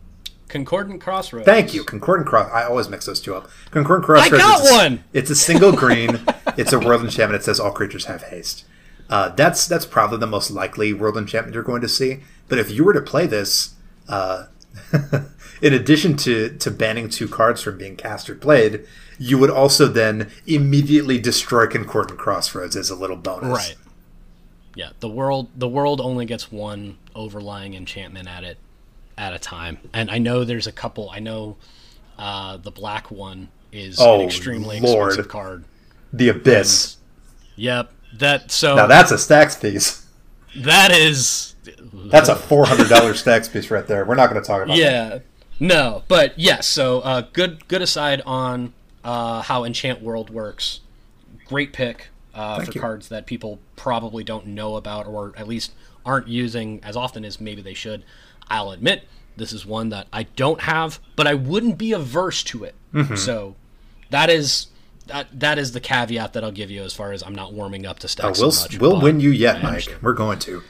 Concordant 0.47 1.01
Crossroads. 1.01 1.45
Thank 1.45 1.73
you, 1.73 1.83
Concordant 1.83 2.27
Cross. 2.27 2.51
I 2.53 2.63
always 2.63 2.87
mix 2.87 3.05
those 3.05 3.19
two 3.19 3.35
up. 3.35 3.49
Concordant 3.71 4.05
Crossroads. 4.05 4.33
I 4.33 4.37
got 4.37 4.69
a- 4.69 4.73
one! 4.73 5.03
It's 5.11 5.29
a 5.29 5.35
single 5.35 5.73
green. 5.73 6.21
it's 6.57 6.71
a 6.71 6.79
world 6.79 7.03
enchantment. 7.03 7.41
It 7.41 7.45
says 7.45 7.59
all 7.59 7.71
creatures 7.71 8.05
have 8.05 8.23
haste. 8.23 8.63
Uh, 9.09 9.29
that's 9.29 9.67
that's 9.67 9.85
probably 9.85 10.19
the 10.19 10.27
most 10.27 10.49
likely 10.51 10.93
world 10.93 11.17
enchantment 11.17 11.53
you're 11.53 11.63
going 11.63 11.81
to 11.81 11.89
see. 11.89 12.19
But 12.47 12.59
if 12.59 12.71
you 12.71 12.83
were 12.85 12.93
to 12.93 13.01
play 13.01 13.25
this, 13.27 13.75
uh, 14.07 14.45
in 15.61 15.73
addition 15.73 16.15
to 16.17 16.55
to 16.57 16.71
banning 16.71 17.09
two 17.09 17.27
cards 17.27 17.61
from 17.61 17.77
being 17.77 17.95
cast 17.95 18.29
or 18.29 18.35
played, 18.35 18.85
you 19.19 19.37
would 19.37 19.49
also 19.49 19.87
then 19.87 20.29
immediately 20.45 21.19
destroy 21.19 21.67
Concordant 21.67 22.19
Crossroads 22.19 22.75
as 22.75 22.89
a 22.89 22.95
little 22.95 23.15
bonus. 23.17 23.49
Right. 23.49 23.75
Yeah, 24.75 24.89
the 24.99 25.09
world 25.09 25.49
the 25.55 25.67
world 25.67 25.99
only 26.01 26.25
gets 26.25 26.51
one 26.51 26.97
overlying 27.15 27.73
enchantment 27.73 28.27
at 28.27 28.43
it 28.43 28.57
at 29.17 29.33
a 29.33 29.39
time. 29.39 29.79
And 29.93 30.11
I 30.11 30.19
know 30.19 30.43
there's 30.43 30.67
a 30.67 30.71
couple. 30.71 31.09
I 31.09 31.19
know 31.19 31.57
uh, 32.19 32.57
the 32.57 32.69
black 32.71 33.09
one 33.09 33.49
is 33.71 33.97
Oh, 33.99 34.19
an 34.19 34.21
extremely 34.25 34.79
Lord. 34.79 35.07
expensive 35.09 35.31
card. 35.31 35.63
The 36.13 36.29
Abyss. 36.29 36.97
Yep. 37.55 37.91
That 38.19 38.51
so 38.51 38.75
Now 38.75 38.85
that's 38.87 39.11
a 39.11 39.15
Stax 39.15 39.59
piece. 39.59 40.05
that 40.57 40.91
is 40.91 41.55
That's 41.93 42.29
a 42.29 42.35
four 42.35 42.65
hundred 42.67 42.89
dollars 42.89 43.23
Stax 43.25 43.51
piece 43.51 43.71
right 43.71 43.85
there. 43.87 44.05
We're 44.05 44.15
not 44.15 44.29
going 44.29 44.41
to 44.41 44.47
talk 44.47 44.61
about 44.63 44.77
that. 44.77 44.81
yeah. 44.81 45.19
No, 45.59 46.03
but 46.07 46.37
yes. 46.37 46.67
So 46.67 46.99
uh, 47.01 47.21
good 47.33 47.67
good 47.67 47.81
aside 47.81 48.21
on 48.27 48.73
uh, 49.07 49.41
how 49.41 49.63
Enchant 49.63 50.01
World 50.01 50.29
works. 50.29 50.81
Great 51.45 51.71
pick 51.71 52.09
uh, 52.35 52.59
for 52.59 52.71
you. 52.73 52.81
cards 52.81 53.07
that 53.07 53.25
people 53.25 53.57
probably 53.77 54.21
don't 54.21 54.47
know 54.47 54.75
about 54.75 55.07
or 55.07 55.33
at 55.37 55.47
least 55.47 55.71
aren't 56.05 56.27
using 56.27 56.81
as 56.83 56.97
often 56.97 57.23
as 57.23 57.39
maybe 57.39 57.61
they 57.61 57.73
should. 57.73 58.03
I'll 58.49 58.71
admit 58.71 59.05
this 59.37 59.53
is 59.53 59.65
one 59.65 59.89
that 59.89 60.07
I 60.11 60.23
don't 60.23 60.61
have, 60.61 60.99
but 61.15 61.25
I 61.25 61.35
wouldn't 61.35 61.77
be 61.77 61.93
averse 61.93 62.43
to 62.43 62.65
it. 62.65 62.75
Mm-hmm. 62.93 63.15
So 63.15 63.55
that 64.09 64.29
is 64.29 64.67
that 65.05 65.27
that 65.39 65.57
is 65.57 65.71
the 65.71 65.79
caveat 65.79 66.33
that 66.33 66.43
I'll 66.43 66.51
give 66.51 66.69
you 66.69 66.83
as 66.83 66.93
far 66.93 67.13
as 67.13 67.23
I'm 67.23 67.35
not 67.35 67.53
warming 67.53 67.85
up 67.85 67.99
to 67.99 68.07
Stax 68.07 68.41
we'll 68.41 68.51
so 68.51 68.63
much. 68.65 68.77
we'll 68.77 68.99
win 68.99 69.21
you 69.21 69.29
yet, 69.29 69.63
Mike. 69.63 69.87
We're 70.01 70.13
going 70.13 70.39
to. 70.39 70.63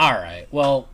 All 0.00 0.14
right. 0.14 0.48
Well, 0.50 0.88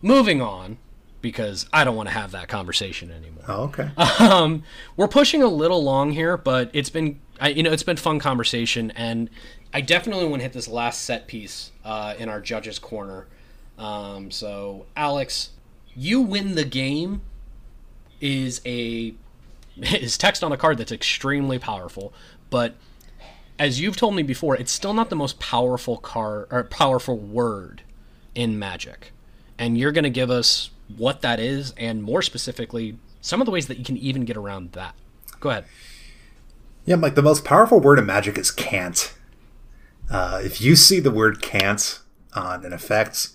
moving 0.00 0.40
on 0.40 0.78
because 1.20 1.66
I 1.72 1.84
don't 1.84 1.96
want 1.96 2.08
to 2.08 2.14
have 2.14 2.32
that 2.32 2.48
conversation 2.48 3.10
anymore. 3.10 3.44
Oh, 3.48 3.62
okay. 3.64 3.90
Um, 4.18 4.64
we're 4.96 5.08
pushing 5.08 5.42
a 5.42 5.48
little 5.48 5.82
long 5.82 6.12
here, 6.12 6.36
but 6.36 6.70
it's 6.72 6.90
been, 6.90 7.20
I, 7.40 7.48
you 7.48 7.62
know, 7.62 7.70
it's 7.70 7.82
been 7.82 7.96
fun 7.96 8.18
conversation, 8.18 8.90
and 8.92 9.30
I 9.72 9.80
definitely 9.80 10.26
want 10.26 10.40
to 10.40 10.42
hit 10.44 10.52
this 10.52 10.68
last 10.68 11.02
set 11.02 11.26
piece 11.26 11.70
uh, 11.84 12.14
in 12.18 12.28
our 12.28 12.40
judges' 12.40 12.78
corner. 12.78 13.26
Um, 13.78 14.30
so, 14.30 14.86
Alex, 14.96 15.50
you 15.94 16.20
win 16.20 16.54
the 16.54 16.64
game 16.64 17.22
is 18.20 18.60
a 18.64 19.14
is 19.76 20.16
text 20.16 20.42
on 20.42 20.52
a 20.52 20.56
card 20.56 20.78
that's 20.78 20.92
extremely 20.92 21.58
powerful, 21.58 22.12
but 22.50 22.74
as 23.58 23.80
you've 23.80 23.96
told 23.96 24.14
me 24.14 24.22
before, 24.22 24.56
it's 24.56 24.72
still 24.72 24.92
not 24.92 25.10
the 25.10 25.16
most 25.16 25.38
powerful 25.38 25.96
card 25.96 26.46
or 26.50 26.64
powerful 26.64 27.16
word 27.18 27.82
in 28.34 28.58
Magic, 28.58 29.12
and 29.58 29.78
you're 29.78 29.92
going 29.92 30.04
to 30.04 30.10
give 30.10 30.30
us 30.30 30.70
what 30.96 31.22
that 31.22 31.40
is, 31.40 31.72
and 31.76 32.02
more 32.02 32.22
specifically, 32.22 32.98
some 33.20 33.40
of 33.40 33.46
the 33.46 33.50
ways 33.50 33.66
that 33.66 33.78
you 33.78 33.84
can 33.84 33.96
even 33.96 34.24
get 34.24 34.36
around 34.36 34.72
that. 34.72 34.94
Go 35.40 35.50
ahead. 35.50 35.64
Yeah, 36.84 36.96
Mike. 36.96 37.14
The 37.14 37.22
most 37.22 37.44
powerful 37.44 37.80
word 37.80 37.98
in 37.98 38.06
Magic 38.06 38.38
is 38.38 38.50
can't. 38.50 39.12
Uh, 40.08 40.40
if 40.44 40.60
you 40.60 40.76
see 40.76 41.00
the 41.00 41.10
word 41.10 41.42
can't 41.42 41.98
on 42.34 42.64
an 42.64 42.72
effect, 42.72 43.30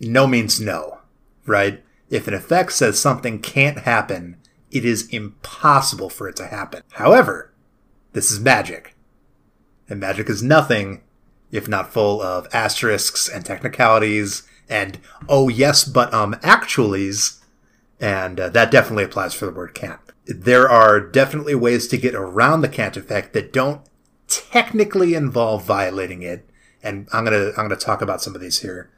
no 0.00 0.26
means 0.26 0.60
no, 0.60 1.00
right? 1.44 1.82
If 2.08 2.26
an 2.26 2.34
effect 2.34 2.72
says 2.72 2.98
something 2.98 3.40
can't 3.40 3.80
happen, 3.80 4.38
it 4.70 4.84
is 4.84 5.08
impossible 5.08 6.08
for 6.08 6.28
it 6.28 6.36
to 6.36 6.46
happen. 6.46 6.82
However, 6.92 7.52
this 8.12 8.30
is 8.30 8.40
magic. 8.40 8.96
And 9.88 10.00
magic 10.00 10.30
is 10.30 10.42
nothing 10.42 11.02
if 11.50 11.68
not 11.68 11.92
full 11.92 12.20
of 12.22 12.48
asterisks 12.52 13.28
and 13.28 13.44
technicalities 13.44 14.42
and 14.68 14.98
oh 15.28 15.48
yes, 15.48 15.84
but 15.84 16.12
um 16.12 16.34
actuallys, 16.42 17.40
and 18.00 18.38
uh, 18.40 18.48
that 18.50 18.70
definitely 18.70 19.04
applies 19.04 19.34
for 19.34 19.46
the 19.46 19.52
word 19.52 19.74
can't. 19.74 20.00
There 20.26 20.68
are 20.68 21.00
definitely 21.00 21.54
ways 21.54 21.86
to 21.88 21.96
get 21.96 22.14
around 22.14 22.60
the 22.60 22.68
can't 22.68 22.96
effect 22.96 23.32
that 23.32 23.52
don't 23.52 23.82
technically 24.28 25.14
involve 25.14 25.64
violating 25.64 26.22
it, 26.22 26.48
and 26.82 27.08
I'm 27.12 27.24
gonna 27.24 27.48
I'm 27.50 27.68
gonna 27.68 27.76
talk 27.76 28.02
about 28.02 28.22
some 28.22 28.34
of 28.34 28.40
these 28.40 28.62
here. 28.62 28.90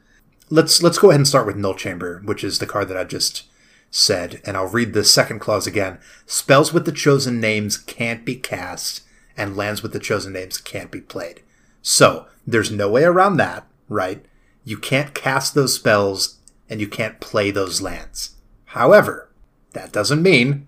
Let's 0.49 0.81
let's 0.81 0.97
go 0.97 1.09
ahead 1.09 1.19
and 1.19 1.27
start 1.27 1.45
with 1.45 1.55
Null 1.55 1.75
Chamber, 1.75 2.21
which 2.25 2.43
is 2.43 2.59
the 2.59 2.65
card 2.65 2.87
that 2.89 2.97
I 2.97 3.03
just 3.03 3.43
said, 3.91 4.41
and 4.45 4.55
I'll 4.55 4.67
read 4.67 4.93
the 4.93 5.03
second 5.03 5.39
clause 5.39 5.67
again. 5.67 5.99
Spells 6.25 6.73
with 6.73 6.85
the 6.85 6.91
chosen 6.91 7.39
names 7.39 7.77
can't 7.77 8.25
be 8.25 8.35
cast, 8.35 9.03
and 9.37 9.57
lands 9.57 9.83
with 9.83 9.93
the 9.93 9.99
chosen 9.99 10.33
names 10.33 10.57
can't 10.57 10.91
be 10.91 11.01
played. 11.01 11.41
So 11.81 12.27
there's 12.45 12.71
no 12.71 12.89
way 12.89 13.03
around 13.03 13.37
that, 13.37 13.65
right? 13.87 14.25
You 14.63 14.77
can't 14.77 15.13
cast 15.13 15.55
those 15.55 15.75
spells 15.75 16.39
and 16.69 16.79
you 16.79 16.87
can't 16.87 17.19
play 17.19 17.51
those 17.51 17.81
lands. 17.81 18.35
However, 18.65 19.29
that 19.73 19.91
doesn't 19.91 20.21
mean 20.21 20.67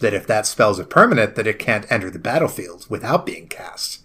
that 0.00 0.14
if 0.14 0.26
that 0.26 0.46
spell's 0.46 0.78
a 0.78 0.84
permanent 0.84 1.34
that 1.34 1.46
it 1.46 1.58
can't 1.58 1.90
enter 1.90 2.10
the 2.10 2.18
battlefield 2.18 2.86
without 2.88 3.26
being 3.26 3.48
cast. 3.48 4.00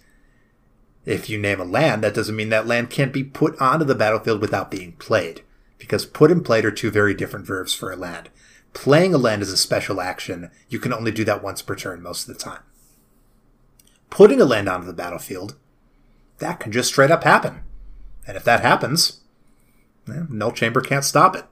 If 1.04 1.28
you 1.28 1.38
name 1.38 1.60
a 1.60 1.64
land, 1.64 2.04
that 2.04 2.14
doesn't 2.14 2.36
mean 2.36 2.50
that 2.50 2.66
land 2.66 2.90
can't 2.90 3.12
be 3.12 3.24
put 3.24 3.60
onto 3.60 3.84
the 3.84 3.94
battlefield 3.94 4.40
without 4.40 4.70
being 4.70 4.92
played. 4.92 5.42
Because 5.78 6.06
put 6.06 6.30
and 6.30 6.44
played 6.44 6.64
are 6.64 6.70
two 6.70 6.90
very 6.90 7.12
different 7.12 7.46
verbs 7.46 7.74
for 7.74 7.90
a 7.90 7.96
land. 7.96 8.30
Playing 8.72 9.12
a 9.12 9.18
land 9.18 9.42
is 9.42 9.50
a 9.50 9.56
special 9.56 10.00
action. 10.00 10.50
You 10.68 10.78
can 10.78 10.92
only 10.92 11.10
do 11.10 11.24
that 11.24 11.42
once 11.42 11.60
per 11.60 11.74
turn 11.74 12.02
most 12.02 12.28
of 12.28 12.34
the 12.34 12.40
time. 12.40 12.62
Putting 14.08 14.40
a 14.40 14.44
land 14.44 14.68
onto 14.68 14.86
the 14.86 14.92
battlefield, 14.92 15.56
that 16.38 16.60
can 16.60 16.70
just 16.70 16.90
straight 16.90 17.10
up 17.10 17.24
happen. 17.24 17.62
And 18.26 18.36
if 18.36 18.44
that 18.44 18.60
happens, 18.60 19.20
eh, 20.08 20.22
Null 20.28 20.52
Chamber 20.52 20.80
can't 20.80 21.04
stop 21.04 21.36
it. 21.36 21.44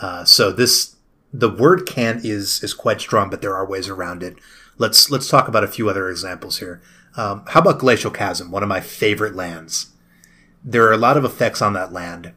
Uh, 0.00 0.24
so 0.24 0.50
this 0.52 0.96
the 1.32 1.50
word 1.50 1.86
can 1.86 2.20
is 2.22 2.62
is 2.62 2.74
quite 2.74 3.00
strong, 3.00 3.30
but 3.30 3.40
there 3.40 3.54
are 3.54 3.66
ways 3.66 3.88
around 3.88 4.22
it. 4.22 4.36
Let's 4.78 5.10
let's 5.10 5.28
talk 5.28 5.48
about 5.48 5.64
a 5.64 5.68
few 5.68 5.88
other 5.88 6.10
examples 6.10 6.58
here. 6.58 6.80
Um, 7.16 7.44
how 7.48 7.60
about 7.60 7.78
Glacial 7.78 8.10
Chasm, 8.10 8.50
one 8.50 8.62
of 8.62 8.68
my 8.68 8.80
favorite 8.80 9.34
lands? 9.34 9.90
There 10.64 10.86
are 10.86 10.92
a 10.92 10.98
lot 10.98 11.16
of 11.16 11.24
effects 11.24 11.60
on 11.60 11.72
that 11.74 11.92
land, 11.92 12.32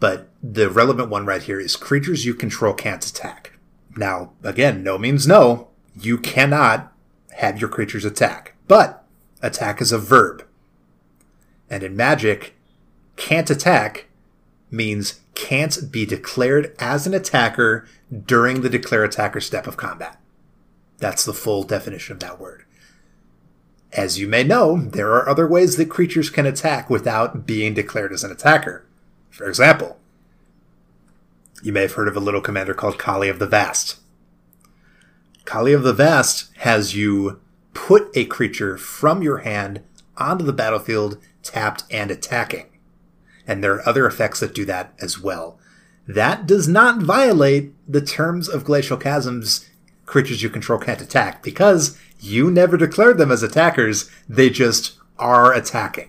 but 0.00 0.28
the 0.42 0.70
relevant 0.70 1.10
one 1.10 1.26
right 1.26 1.42
here 1.42 1.60
is 1.60 1.76
creatures 1.76 2.24
you 2.24 2.34
control 2.34 2.72
can't 2.74 3.04
attack. 3.04 3.52
Now, 3.96 4.32
again, 4.42 4.82
no 4.82 4.98
means 4.98 5.26
no. 5.26 5.68
You 5.94 6.18
cannot 6.18 6.92
have 7.36 7.60
your 7.60 7.68
creatures 7.68 8.04
attack, 8.04 8.54
but 8.66 9.04
attack 9.42 9.80
is 9.80 9.92
a 9.92 9.98
verb. 9.98 10.47
And 11.70 11.82
in 11.82 11.96
Magic, 11.96 12.54
can't 13.16 13.50
attack 13.50 14.06
means 14.70 15.20
can't 15.34 15.90
be 15.90 16.04
declared 16.04 16.74
as 16.78 17.06
an 17.06 17.14
attacker 17.14 17.86
during 18.26 18.60
the 18.60 18.68
declare 18.68 19.04
attacker 19.04 19.40
step 19.40 19.66
of 19.66 19.76
combat. 19.76 20.20
That's 20.98 21.24
the 21.24 21.32
full 21.32 21.62
definition 21.62 22.14
of 22.14 22.20
that 22.20 22.40
word. 22.40 22.64
As 23.92 24.18
you 24.18 24.28
may 24.28 24.44
know, 24.44 24.76
there 24.76 25.12
are 25.12 25.28
other 25.28 25.46
ways 25.46 25.76
that 25.76 25.88
creatures 25.88 26.28
can 26.28 26.44
attack 26.44 26.90
without 26.90 27.46
being 27.46 27.72
declared 27.72 28.12
as 28.12 28.24
an 28.24 28.30
attacker. 28.30 28.84
For 29.30 29.48
example, 29.48 29.98
you 31.62 31.72
may 31.72 31.82
have 31.82 31.92
heard 31.92 32.08
of 32.08 32.16
a 32.16 32.20
little 32.20 32.40
commander 32.40 32.74
called 32.74 32.98
Kaalia 32.98 33.30
of 33.30 33.38
the 33.38 33.46
Vast. 33.46 33.96
Kaalia 35.44 35.76
of 35.76 35.82
the 35.82 35.94
Vast 35.94 36.50
has 36.58 36.94
you 36.94 37.40
put 37.72 38.10
a 38.14 38.26
creature 38.26 38.76
from 38.76 39.22
your 39.22 39.38
hand 39.38 39.82
onto 40.16 40.44
the 40.44 40.52
battlefield 40.52 41.16
tapped 41.42 41.84
and 41.90 42.10
attacking. 42.10 42.66
And 43.46 43.62
there 43.62 43.74
are 43.74 43.88
other 43.88 44.06
effects 44.06 44.40
that 44.40 44.54
do 44.54 44.64
that 44.66 44.92
as 45.00 45.20
well. 45.20 45.58
That 46.06 46.46
does 46.46 46.68
not 46.68 47.02
violate 47.02 47.72
the 47.90 48.00
terms 48.00 48.48
of 48.48 48.64
Glacial 48.64 48.98
Chasm's 48.98 49.68
creatures 50.06 50.42
you 50.42 50.48
control 50.48 50.78
can't 50.78 51.02
attack 51.02 51.42
because 51.42 51.98
you 52.20 52.50
never 52.50 52.76
declared 52.76 53.18
them 53.18 53.30
as 53.30 53.42
attackers. 53.42 54.10
They 54.28 54.50
just 54.50 54.98
are 55.18 55.52
attacking. 55.52 56.08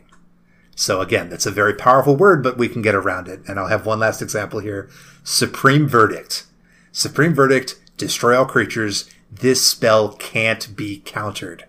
So 0.76 1.02
again, 1.02 1.30
that's 1.30 1.46
a 1.46 1.52
very 1.52 1.74
powerful 1.74 2.16
word, 2.16 2.42
but 2.42 2.58
we 2.58 2.70
can 2.70 2.82
get 2.82 2.96
around 2.96 3.28
it. 3.28 3.42
And 3.48 3.60
I'll 3.60 3.68
have 3.68 3.86
one 3.86 4.00
last 4.00 4.22
example 4.22 4.60
here. 4.60 4.90
Supreme 5.24 5.88
Verdict. 5.88 6.46
Supreme 6.94 7.34
Verdict, 7.34 7.76
destroy 7.98 8.38
all 8.38 8.46
creatures. 8.46 9.10
This 9.30 9.62
spell 9.66 10.14
can't 10.14 10.76
be 10.76 11.02
countered. 11.06 11.66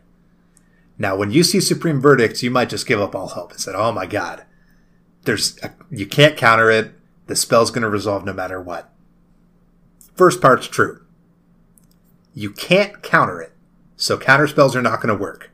Now, 1.00 1.16
when 1.16 1.30
you 1.30 1.42
see 1.42 1.60
Supreme 1.60 1.98
Verdicts, 1.98 2.42
you 2.42 2.50
might 2.50 2.68
just 2.68 2.86
give 2.86 3.00
up 3.00 3.14
all 3.14 3.28
hope 3.28 3.52
and 3.52 3.60
say, 3.60 3.72
"Oh 3.74 3.90
my 3.90 4.04
God, 4.04 4.44
there's 5.24 5.58
a, 5.62 5.72
you 5.90 6.06
can't 6.06 6.36
counter 6.36 6.70
it. 6.70 6.92
The 7.26 7.34
spell's 7.34 7.70
going 7.70 7.82
to 7.82 7.88
resolve 7.88 8.26
no 8.26 8.34
matter 8.34 8.60
what." 8.60 8.92
First 10.14 10.42
part's 10.42 10.68
true. 10.68 11.00
You 12.34 12.50
can't 12.50 13.02
counter 13.02 13.40
it, 13.40 13.52
so 13.96 14.18
counter 14.18 14.46
spells 14.46 14.76
are 14.76 14.82
not 14.82 15.00
going 15.00 15.08
to 15.08 15.20
work. 15.20 15.50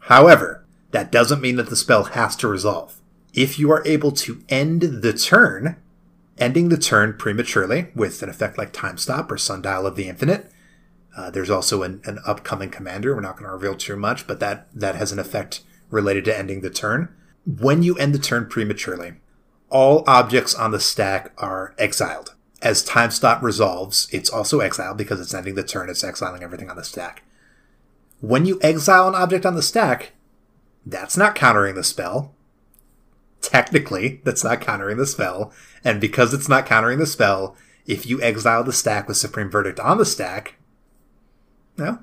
However, 0.00 0.66
that 0.90 1.12
doesn't 1.12 1.40
mean 1.40 1.54
that 1.56 1.70
the 1.70 1.76
spell 1.76 2.02
has 2.02 2.34
to 2.36 2.48
resolve. 2.48 3.00
If 3.32 3.60
you 3.60 3.70
are 3.70 3.86
able 3.86 4.10
to 4.12 4.42
end 4.48 4.82
the 4.82 5.12
turn, 5.12 5.76
ending 6.38 6.70
the 6.70 6.76
turn 6.76 7.14
prematurely 7.16 7.92
with 7.94 8.20
an 8.20 8.28
effect 8.28 8.58
like 8.58 8.72
Time 8.72 8.98
Stop 8.98 9.30
or 9.30 9.38
Sundial 9.38 9.86
of 9.86 9.94
the 9.94 10.08
Infinite, 10.08 10.50
uh, 11.16 11.30
there's 11.30 11.50
also 11.50 11.82
an, 11.82 12.02
an, 12.04 12.18
upcoming 12.26 12.70
commander. 12.70 13.14
We're 13.14 13.22
not 13.22 13.36
going 13.36 13.46
to 13.46 13.52
reveal 13.52 13.74
too 13.74 13.96
much, 13.96 14.26
but 14.26 14.38
that 14.40 14.68
that 14.74 14.96
has 14.96 15.12
an 15.12 15.18
effect 15.18 15.62
related 15.90 16.26
to 16.26 16.38
ending 16.38 16.60
the 16.60 16.70
turn. 16.70 17.08
When 17.46 17.82
you 17.82 17.96
end 17.96 18.14
the 18.14 18.18
turn 18.18 18.46
prematurely, 18.46 19.14
all 19.70 20.04
objects 20.06 20.54
on 20.54 20.72
the 20.72 20.80
stack 20.80 21.32
are 21.38 21.74
exiled. 21.78 22.34
As 22.60 22.84
time 22.84 23.10
stop 23.10 23.42
resolves, 23.42 24.08
it's 24.12 24.30
also 24.30 24.60
exiled 24.60 24.98
because 24.98 25.20
it's 25.20 25.34
ending 25.34 25.54
the 25.54 25.62
turn. 25.62 25.88
It's 25.88 26.04
exiling 26.04 26.42
everything 26.42 26.68
on 26.68 26.76
the 26.76 26.84
stack. 26.84 27.22
When 28.20 28.44
you 28.44 28.58
exile 28.62 29.08
an 29.08 29.14
object 29.14 29.46
on 29.46 29.54
the 29.54 29.62
stack, 29.62 30.12
that's 30.84 31.16
not 31.16 31.34
countering 31.34 31.74
the 31.74 31.84
spell. 31.84 32.34
Technically, 33.40 34.20
that's 34.24 34.44
not 34.44 34.60
countering 34.60 34.96
the 34.96 35.06
spell. 35.06 35.52
And 35.84 36.00
because 36.00 36.34
it's 36.34 36.48
not 36.48 36.66
countering 36.66 36.98
the 36.98 37.06
spell, 37.06 37.56
if 37.86 38.06
you 38.06 38.20
exile 38.20 38.64
the 38.64 38.72
stack 38.72 39.08
with 39.08 39.16
Supreme 39.16 39.50
Verdict 39.50 39.78
on 39.78 39.98
the 39.98 40.04
stack, 40.04 40.55
no. 41.76 42.00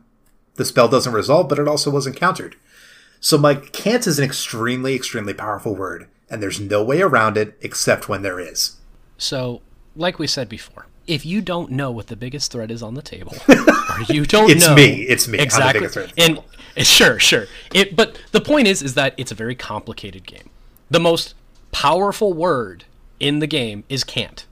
The 0.55 0.65
spell 0.65 0.87
doesn't 0.87 1.13
resolve, 1.13 1.49
but 1.49 1.59
it 1.59 1.67
also 1.67 1.89
wasn't 1.89 2.15
countered. 2.15 2.55
So 3.19 3.37
my 3.37 3.55
can't 3.55 4.05
is 4.05 4.19
an 4.19 4.25
extremely, 4.25 4.95
extremely 4.95 5.33
powerful 5.33 5.75
word, 5.75 6.07
and 6.29 6.43
there's 6.43 6.59
no 6.59 6.83
way 6.83 7.01
around 7.01 7.37
it 7.37 7.57
except 7.61 8.09
when 8.09 8.21
there 8.21 8.39
is. 8.39 8.77
So, 9.17 9.61
like 9.95 10.19
we 10.19 10.27
said 10.27 10.49
before, 10.49 10.87
if 11.07 11.25
you 11.25 11.41
don't 11.41 11.71
know 11.71 11.89
what 11.91 12.07
the 12.07 12.15
biggest 12.15 12.51
threat 12.51 12.69
is 12.69 12.83
on 12.83 12.95
the 12.95 13.01
table, 13.01 13.35
or 13.47 14.01
you 14.09 14.25
don't 14.25 14.47
know. 14.47 14.53
it's 14.53 14.67
know, 14.67 14.75
me, 14.75 15.03
it's 15.03 15.27
me, 15.27 15.39
exactly, 15.39 15.87
and 16.17 16.39
eh, 16.75 16.83
sure, 16.83 17.19
sure. 17.19 17.47
It, 17.73 17.95
but 17.95 18.21
the 18.31 18.41
point 18.41 18.67
is, 18.67 18.81
is 18.81 18.93
that 18.95 19.13
it's 19.17 19.31
a 19.31 19.35
very 19.35 19.55
complicated 19.55 20.27
game. 20.27 20.49
The 20.89 20.99
most 20.99 21.33
powerful 21.71 22.33
word 22.33 22.85
in 23.19 23.39
the 23.39 23.47
game 23.47 23.85
is 23.89 24.03
can't 24.03 24.45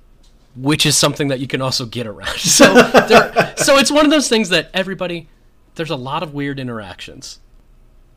which 0.56 0.86
is 0.86 0.98
something 0.98 1.30
that 1.30 1.40
you 1.40 1.48
can 1.48 1.62
also 1.62 1.86
get 1.86 2.08
around. 2.08 2.32
So, 2.38 2.74
there, 2.74 3.54
so 3.58 3.78
it's 3.78 3.92
one 3.92 4.06
of 4.06 4.12
those 4.12 4.28
things 4.28 4.50
that 4.50 4.70
everybody. 4.74 5.28
There's 5.76 5.90
a 5.90 5.96
lot 5.96 6.22
of 6.22 6.34
weird 6.34 6.60
interactions. 6.60 7.40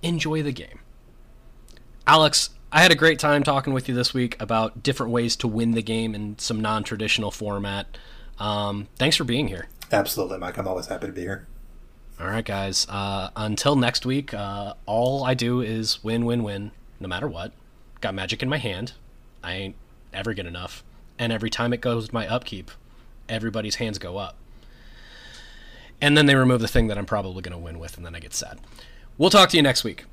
Enjoy 0.03 0.43
the 0.43 0.53
game, 0.53 0.81
Alex. 2.07 2.51
I 2.73 2.83
had 2.83 2.91
a 2.91 2.97
great 2.97 3.21
time 3.21 3.45
talking 3.45 3.73
with 3.73 3.89
you 3.89 3.95
this 3.95 4.13
week 4.13 4.37
about 4.41 4.83
different 4.83 5.13
ways 5.13 5.37
to 5.37 5.49
win 5.49 5.71
the 5.73 5.83
game 5.83 6.13
in 6.13 6.37
some 6.39 6.61
non-traditional 6.61 7.31
format. 7.31 7.97
Um, 8.41 8.89
thanks 8.97 9.15
for 9.15 9.23
being 9.23 9.47
here. 9.47 9.69
Absolutely, 9.93 10.39
Mike. 10.39 10.59
I'm 10.59 10.67
always 10.67 10.87
happy 10.87 11.07
to 11.07 11.13
be 11.13 11.21
here. 11.21 11.47
All 12.21 12.27
right, 12.27 12.45
guys. 12.45 12.87
Uh, 12.89 13.31
until 13.37 13.77
next 13.77 14.07
week, 14.07 14.33
uh, 14.35 14.75
all 14.87 15.25
I 15.25 15.35
do 15.35 15.61
is 15.61 16.03
win, 16.03 16.25
win, 16.25 16.43
win, 16.43 16.73
no 16.99 17.09
matter 17.09 17.29
what. 17.29 17.53
Got 18.01 18.15
magic 18.15 18.43
in 18.43 18.49
my 18.49 18.59
hand. 18.59 18.93
I 19.43 19.55
ain't 19.55 19.77
ever 20.13 20.33
get 20.33 20.47
enough 20.47 20.84
and 21.19 21.33
every 21.33 21.51
time 21.51 21.73
it 21.73 21.81
goes 21.81 22.13
my 22.13 22.27
upkeep, 22.27 22.71
everybody's 23.29 23.77
hands 23.77 23.99
go 23.99 24.19
up. 24.19 24.37
And 26.01 26.17
then 26.17 26.27
they 26.27 26.35
remove 26.35 26.61
the 26.61 26.69
thing 26.69 26.89
that 26.89 26.99
I'm 26.99 27.07
probably 27.07 27.43
going 27.43 27.53
to 27.53 27.59
win 27.59 27.79
with, 27.79 27.97
and 27.97 28.05
then 28.05 28.15
I 28.15 28.21
get 28.21 28.35
sad. 28.35 28.59
We'll 29.17 29.31
talk 29.31 29.49
to 29.51 29.57
you 29.57 29.63
next 29.63 29.85
week. 29.85 30.05